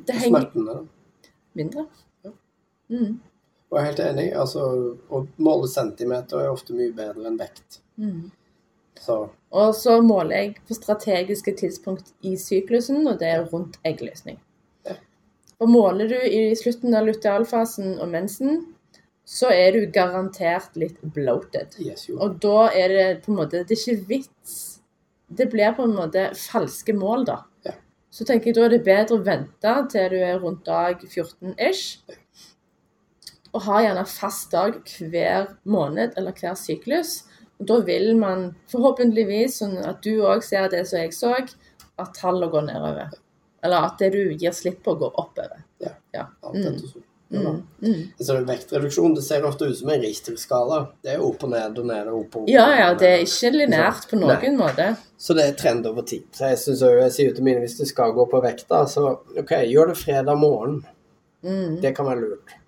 det 0.07 0.13
henger 0.13 0.41
Smertene. 0.41 0.73
da. 0.73 1.29
mindre. 1.53 1.85
Ja. 2.25 2.31
Mm. 2.91 3.21
Og 3.71 3.79
jeg 3.79 3.83
er 3.83 3.91
helt 3.91 4.01
enig. 4.05 4.29
altså, 4.37 4.63
Å 5.11 5.27
måle 5.37 5.69
centimeter 5.69 6.41
er 6.41 6.53
ofte 6.53 6.77
mye 6.77 6.93
bedre 6.97 7.27
enn 7.29 7.37
vekt. 7.41 7.81
Mm. 8.01 8.31
Så 9.01 9.19
Og 9.51 9.75
så 9.75 9.99
måler 10.01 10.37
jeg 10.37 10.55
på 10.69 10.75
strategiske 10.75 11.53
tidspunkt 11.59 12.13
i 12.23 12.37
syklusen, 12.37 13.07
og 13.07 13.19
det 13.21 13.29
er 13.29 13.45
rundt 13.53 13.79
eggløsning. 13.85 14.39
Og 15.63 15.71
måler 15.71 16.11
du 16.11 16.19
i 16.19 16.43
slutten 16.59 16.95
av 16.99 17.07
lutealfasen 17.07 17.95
og 18.03 18.09
mensen, 18.11 18.65
så 19.25 19.53
er 19.55 19.77
du 19.77 19.87
garantert 19.95 20.75
litt 20.77 20.99
bloated. 21.15 21.77
yes. 21.79 22.09
Og 22.19 22.41
da 22.43 22.67
er 22.75 22.89
det 22.89 23.07
på 23.25 23.33
en 23.33 23.39
måte 23.39 23.63
Det 23.63 23.77
er 23.77 23.93
ikke 23.95 24.09
vits. 24.09 24.81
Det 25.29 25.47
blir 25.51 25.73
på 25.77 25.87
en 25.87 25.95
måte 25.95 26.33
falske 26.37 26.93
mål, 26.93 27.25
da. 27.25 27.39
Ja. 27.65 27.77
Så 28.11 28.27
tenker 28.27 28.51
jeg 28.51 28.59
da 28.59 28.65
er 28.67 28.75
det 28.75 28.85
bedre 28.85 29.17
å 29.17 29.25
vente 29.25 29.77
til 29.93 30.11
du 30.11 30.19
er 30.19 30.43
rundt 30.43 30.67
dag 30.67 30.99
14-ish. 30.99 32.03
Og 33.55 33.63
ha 33.69 33.81
gjerne 33.85 34.05
fast 34.09 34.51
dag 34.53 34.81
hver 34.99 35.55
måned 35.65 36.19
eller 36.19 36.35
hver 36.37 36.59
syklus. 36.59 37.23
Og 37.61 37.69
da 37.71 37.79
vil 37.87 38.17
man 38.19 38.51
forhåpentligvis, 38.73 39.61
sånn 39.63 39.79
at 39.79 40.03
du 40.03 40.25
òg 40.27 40.43
ser 40.43 40.69
det 40.73 40.83
som 40.91 40.99
jeg 40.99 41.15
så, 41.15 41.37
at 42.03 42.17
tallene 42.19 42.51
går 42.51 42.67
nedover. 42.67 43.13
Eller 43.63 43.89
at 43.89 43.99
det 44.03 44.11
du 44.15 44.35
gir 44.35 44.55
slipp 44.57 44.83
på, 44.85 44.95
går 44.99 45.19
oppover. 45.21 45.65
Ja. 45.83 45.95
Ja. 46.13 46.27
Mm. 46.55 46.77
Ja. 47.33 47.55
Mm. 47.83 48.47
Vektreduksjon 48.47 49.15
det 49.15 49.23
ser 49.23 49.45
ofte 49.49 49.65
ut 49.65 49.79
som 49.79 49.89
en 49.89 50.03
Richter-skala. 50.03 50.81
Det 51.03 51.15
er 51.15 51.23
opp 51.25 51.45
og 51.47 51.53
ned 51.55 51.79
og 51.81 51.87
ned 51.89 52.11
og 52.11 52.19
opp 52.19 52.37
og 52.37 52.43
opp. 52.43 52.51
Ja, 52.53 52.67
ja, 52.77 52.89
det 52.99 53.09
er 53.09 53.23
ikke 53.25 53.53
lineært 53.55 54.09
på 54.11 54.19
Nei. 54.21 54.35
noen 54.35 54.59
måte. 54.61 54.89
Så 55.17 55.37
det 55.39 55.47
er 55.49 55.55
trend 55.57 55.87
over 55.89 56.05
tid. 56.09 56.27
Så 56.37 56.51
jeg 56.53 56.61
synes 56.61 56.83
også, 56.83 56.99
jeg 57.01 57.15
sier 57.17 57.37
til 57.39 57.47
mine 57.47 57.63
hvis 57.65 57.79
du 57.79 57.87
skal 57.89 58.13
gå 58.17 58.27
på 58.29 58.43
vekta, 58.45 58.83
så 58.91 59.07
OK, 59.41 59.55
gjør 59.71 59.95
det 59.95 60.01
fredag 60.03 60.41
morgen. 60.41 60.83
Mm. 61.47 61.79
Det 61.81 61.95
kan 61.97 62.11
være 62.11 62.27
lurt. 62.27 62.59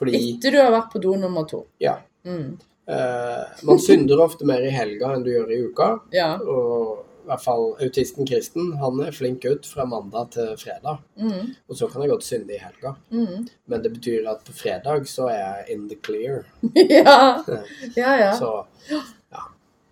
Fordi 0.00 0.18
Etter 0.18 0.52
du 0.52 0.60
har 0.60 0.74
vært 0.74 0.92
på 0.92 1.00
do 1.02 1.14
nummer 1.20 1.48
to. 1.48 1.64
Ja. 1.80 1.96
Mm. 2.28 2.58
Uh, 2.90 3.46
man 3.68 3.80
synder 3.80 4.20
ofte 4.20 4.44
mer 4.48 4.64
i 4.66 4.72
helga 4.74 5.14
enn 5.14 5.24
du 5.24 5.30
gjør 5.32 5.52
i 5.54 5.62
uka. 5.70 5.90
Ja. 6.12 6.34
Og 6.40 7.06
hvert 7.30 7.44
fall 7.44 7.66
autisten 7.82 8.26
Kristen, 8.28 8.72
han 8.80 9.00
er 9.04 9.14
flink 9.14 9.44
gutt 9.44 9.68
fra 9.70 9.86
mandag 9.88 10.32
til 10.34 10.50
fredag. 10.60 11.00
Mm. 11.20 11.54
Og 11.70 11.78
så 11.78 11.88
kan 11.90 12.04
jeg 12.04 12.12
godt 12.12 12.26
synde 12.26 12.56
i 12.56 12.60
helga. 12.60 12.94
Mm. 13.14 13.46
Men 13.70 13.84
det 13.84 13.94
betyr 13.94 14.28
at 14.30 14.44
på 14.46 14.54
fredag 14.56 15.06
så 15.10 15.30
er 15.30 15.40
jeg 15.40 15.76
in 15.76 15.88
the 15.90 15.98
clear. 16.02 16.44
ja. 17.00 17.40
Ja, 17.96 18.12
ja. 18.18 18.32
Så 18.38 18.64
ja. 18.90 19.00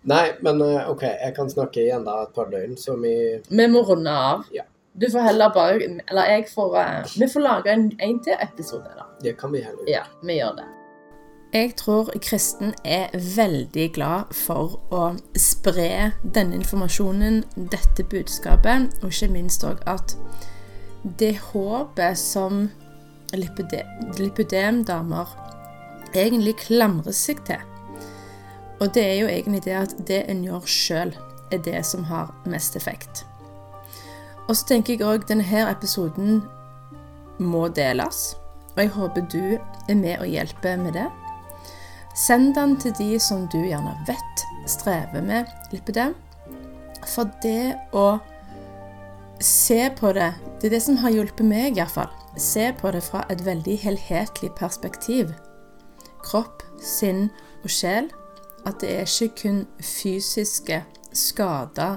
Nei, 0.09 0.25
men 0.45 0.61
eh, 0.63 0.89
OK, 0.89 1.03
jeg 1.03 1.33
kan 1.35 1.49
snakke 1.51 1.83
i 1.83 1.91
enda 1.91 2.21
et 2.23 2.35
par 2.35 2.47
døgn, 2.51 2.77
så 2.79 2.95
vi 3.01 3.13
Vi 3.49 3.67
må 3.67 3.83
runde 3.83 4.11
av. 4.11 4.47
Ja. 4.55 4.63
Du 4.99 5.07
får 5.11 5.19
heller 5.19 5.51
bare 5.53 5.79
Eller 5.83 6.31
jeg 6.33 6.47
får 6.53 6.75
eh, 6.81 7.13
Vi 7.19 7.27
får 7.27 7.45
lage 7.45 7.71
en, 7.75 7.91
en 7.99 8.19
til 8.23 8.35
episode, 8.41 8.89
da. 8.97 9.07
Det 9.23 9.37
kan 9.39 9.53
vi 9.53 9.63
heller 9.63 9.83
gjøre. 9.83 9.95
Ja, 9.99 10.05
vi 10.23 10.39
gjør 10.39 10.59
det. 10.61 10.67
Jeg 11.53 11.71
tror 11.75 12.11
Kristen 12.21 12.75
er 12.85 13.09
veldig 13.35 13.87
glad 13.95 14.33
for 14.37 14.75
å 14.93 15.05
spre 15.33 16.11
denne 16.21 16.59
informasjonen, 16.59 17.39
dette 17.73 18.03
budskapet, 18.05 18.91
og 19.01 19.09
ikke 19.09 19.31
minst 19.33 19.63
òg 19.65 19.79
at 19.89 20.13
det 21.17 21.39
håpet 21.47 22.19
som 22.21 22.67
lipide- 23.33 23.81
lipødemdamer 24.19 25.31
egentlig 26.13 26.53
klamrer 26.67 27.15
seg 27.17 27.41
til. 27.47 27.63
Og 28.79 28.93
det 28.93 29.05
er 29.05 29.15
jo 29.17 29.27
egentlig 29.27 29.63
det 29.65 29.73
at 29.73 29.95
det 30.07 30.19
en 30.29 30.43
gjør 30.45 30.67
sjøl, 30.69 31.15
er 31.51 31.57
det 31.65 31.81
som 31.85 32.03
har 32.03 32.29
mest 32.45 32.75
effekt. 32.75 33.25
Og 34.47 34.55
så 34.55 34.67
tenker 34.67 34.93
jeg 34.93 35.01
òg 35.01 35.25
denne 35.25 35.65
episoden 35.65 36.43
må 37.39 37.67
deles. 37.73 38.35
Og 38.75 38.83
jeg 38.83 38.89
håper 38.89 39.25
du 39.33 39.57
er 39.89 39.95
med 39.95 40.19
og 40.19 40.27
hjelper 40.27 40.77
med 40.77 40.93
det. 40.93 41.07
Send 42.15 42.55
den 42.55 42.75
til 42.81 42.93
de 42.97 43.19
som 43.21 43.45
du 43.51 43.59
gjerne 43.61 43.93
vet 44.07 44.45
strever 44.69 45.21
med 45.25 45.49
lipidem. 45.73 46.15
For 47.07 47.29
det 47.43 47.75
å 47.95 48.19
se 49.39 49.85
på 49.95 50.11
det 50.13 50.33
Det 50.59 50.67
er 50.67 50.73
det 50.75 50.81
som 50.83 50.97
har 50.99 51.13
hjulpet 51.15 51.45
meg, 51.47 51.77
iallfall. 51.77 52.09
Se 52.35 52.73
på 52.75 52.91
det 52.91 52.99
fra 53.05 53.21
et 53.31 53.45
veldig 53.45 53.77
helhetlig 53.79 54.49
perspektiv. 54.57 55.31
Kropp, 56.25 56.65
sinn 56.83 57.29
og 57.63 57.71
sjel. 57.71 58.09
At 58.67 58.81
det 58.83 58.89
er 58.91 59.07
ikke 59.07 59.35
kun 59.39 59.61
fysiske 59.79 60.81
skada 61.15 61.93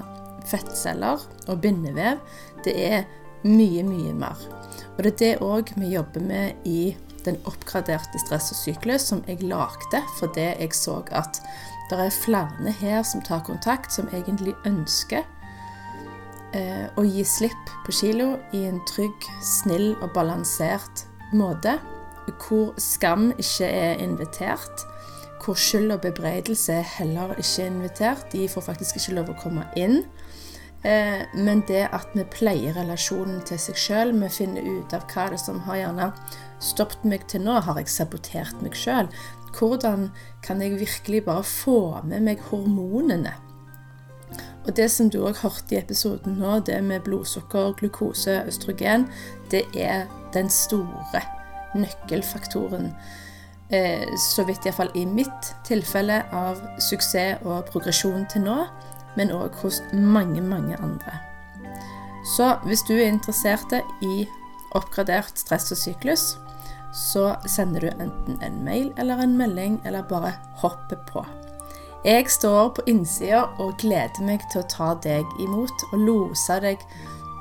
fettceller 0.47 1.19
og 1.47 1.59
bindevev. 1.61 2.23
Det 2.63 2.73
er 2.79 3.03
mye, 3.43 3.83
mye 3.83 4.13
mer. 4.15 4.39
Og 4.95 5.03
det 5.03 5.11
er 5.11 5.19
det 5.19 5.33
òg 5.43 5.73
vi 5.75 5.91
jobber 5.97 6.23
med 6.23 6.63
i 6.63 6.95
den 7.25 7.39
oppgraderte 7.49 8.19
stress 8.21 8.51
og 8.53 8.59
syklus 8.59 9.07
som 9.09 9.23
jeg 9.27 9.43
lagde 9.43 10.01
fordi 10.19 10.49
jeg 10.51 10.75
så 10.77 11.01
at 11.11 11.41
det 11.89 11.99
er 11.99 12.15
flere 12.15 12.71
her 12.79 13.03
som 13.03 13.21
tar 13.21 13.43
kontakt, 13.45 13.91
som 13.93 14.07
egentlig 14.13 14.55
ønsker 14.65 15.23
eh, 16.55 16.87
å 16.97 17.03
gi 17.05 17.25
slipp 17.27 17.73
på 17.85 17.93
kilo 17.93 18.37
i 18.55 18.63
en 18.69 18.79
trygg, 18.89 19.27
snill 19.43 19.93
og 19.99 20.13
balansert 20.15 21.05
måte. 21.35 21.77
Hvor 22.39 22.71
skam 22.79 23.31
ikke 23.35 23.67
er 23.67 24.01
invitert. 24.01 24.85
Hvor 25.43 25.59
skyld 25.59 25.91
og 25.91 26.05
bebreidelse 26.05 26.79
heller 26.95 27.35
ikke 27.35 27.65
er 27.65 27.71
invitert. 27.73 28.25
De 28.31 28.47
får 28.49 28.69
faktisk 28.71 29.01
ikke 29.01 29.17
lov 29.19 29.33
å 29.33 29.39
komme 29.43 29.67
inn. 29.75 30.05
Eh, 30.83 31.27
men 31.35 31.63
det 31.67 31.85
at 31.95 32.15
vi 32.15 32.25
pleier 32.31 32.75
relasjonen 32.79 33.43
til 33.47 33.59
seg 33.59 33.79
sjøl, 33.79 34.15
vi 34.19 34.31
finner 34.31 34.65
ut 34.65 34.95
av 34.95 35.05
hva 35.11 35.29
det 35.31 35.39
er 35.39 35.45
som 35.45 35.61
har 35.67 35.79
gjerne 35.79 36.09
stoppet 36.63 37.05
meg 37.07 37.27
til 37.31 37.43
nå. 37.45 37.59
Har 37.65 37.79
jeg 37.81 37.91
sabotert 37.91 38.61
meg 38.63 38.77
sjøl? 38.77 39.09
Hvordan 39.53 40.09
kan 40.43 40.61
jeg 40.63 40.79
virkelig 40.79 41.25
bare 41.27 41.43
få 41.45 41.79
med 42.07 42.25
meg 42.25 42.41
hormonene? 42.49 43.35
Og 44.63 44.75
det 44.77 44.87
som 44.91 45.09
du 45.11 45.19
òg 45.27 45.41
hørte 45.43 45.75
i 45.75 45.79
episoden 45.81 46.39
nå, 46.39 46.59
det 46.65 46.79
med 46.83 47.03
blodsukker, 47.05 47.73
glukose, 47.79 48.39
østrogen, 48.47 49.09
det 49.51 49.65
er 49.75 50.07
den 50.33 50.49
store 50.49 51.21
nøkkelfaktoren. 51.75 52.93
Eh, 53.73 54.07
så 54.17 54.45
vidt 54.47 54.65
iallfall 54.65 54.91
i 54.95 55.05
mitt 55.09 55.51
tilfelle 55.67 56.21
av 56.35 56.61
suksess 56.81 57.43
og 57.43 57.67
progresjon 57.71 58.27
til 58.31 58.45
nå, 58.47 58.57
men 59.17 59.33
òg 59.35 59.59
hos 59.61 59.81
mange, 59.93 60.41
mange 60.41 60.79
andre. 60.79 61.19
Så 62.35 62.53
hvis 62.63 62.85
du 62.87 62.95
er 62.95 63.11
interessert 63.11 63.73
i 64.01 64.27
oppgradert 64.73 65.37
stress 65.37 65.71
og 65.73 65.77
syklus, 65.77 66.33
så 66.93 67.35
sender 67.49 67.79
du 67.81 67.89
enten 67.89 68.37
en 68.45 68.59
mail 68.65 68.91
eller 68.97 69.23
en 69.23 69.37
melding, 69.37 69.81
eller 69.85 70.05
bare 70.09 70.33
hopper 70.61 70.99
på. 71.09 71.25
Jeg 72.05 72.29
står 72.29 72.69
på 72.75 72.83
innsida 72.87 73.45
og 73.63 73.77
gleder 73.79 74.25
meg 74.27 74.43
til 74.51 74.61
å 74.61 74.69
ta 74.69 74.91
deg 75.03 75.25
imot 75.39 75.85
og 75.91 76.01
lose 76.03 76.59
deg 76.61 76.81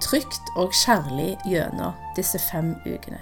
trygt 0.02 0.52
og 0.56 0.74
kjærlig 0.74 1.34
gjennom 1.46 1.98
disse 2.16 2.38
fem 2.38 2.72
ukene. 2.86 3.20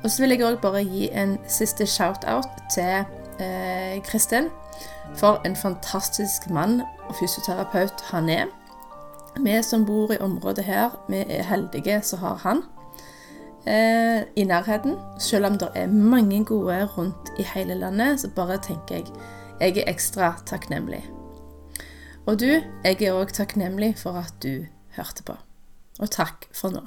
Og 0.00 0.08
så 0.10 0.22
vil 0.22 0.32
jeg 0.32 0.46
òg 0.48 0.56
bare 0.62 0.80
gi 0.82 1.10
en 1.12 1.36
siste 1.48 1.86
shout-out 1.86 2.48
til 2.72 3.04
eh, 3.38 4.00
Kristin. 4.06 4.48
For 5.20 5.42
en 5.44 5.56
fantastisk 5.56 6.48
mann 6.50 6.80
og 7.08 7.14
fysioterapeut 7.18 8.00
han 8.10 8.30
er. 8.32 8.48
Vi 9.40 9.54
som 9.62 9.84
bor 9.86 10.12
i 10.14 10.20
området 10.22 10.64
her, 10.64 10.96
vi 11.08 11.20
er 11.28 11.46
heldige 11.46 12.00
som 12.02 12.24
har 12.24 12.40
han 12.42 12.64
eh, 13.66 14.22
i 14.36 14.44
nærheten. 14.44 14.96
Selv 15.18 15.46
om 15.46 15.58
det 15.58 15.68
er 15.74 15.86
mange 15.86 16.44
gode 16.44 16.84
rundt 16.96 17.32
i 17.38 17.46
hele 17.54 17.74
landet, 17.74 18.20
så 18.20 18.30
bare 18.36 18.58
tenker 18.62 18.94
jeg 19.00 19.06
jeg 19.60 19.76
er 19.76 19.90
ekstra 19.92 20.34
takknemlig. 20.46 21.02
Og 22.26 22.40
du, 22.40 22.46
jeg 22.84 23.02
er 23.02 23.12
òg 23.12 23.32
takknemlig 23.36 23.92
for 24.00 24.16
at 24.16 24.32
du 24.42 24.64
hørte 24.96 25.24
på. 25.26 25.36
Og 26.00 26.10
takk 26.10 26.46
for 26.56 26.72
nå. 26.72 26.86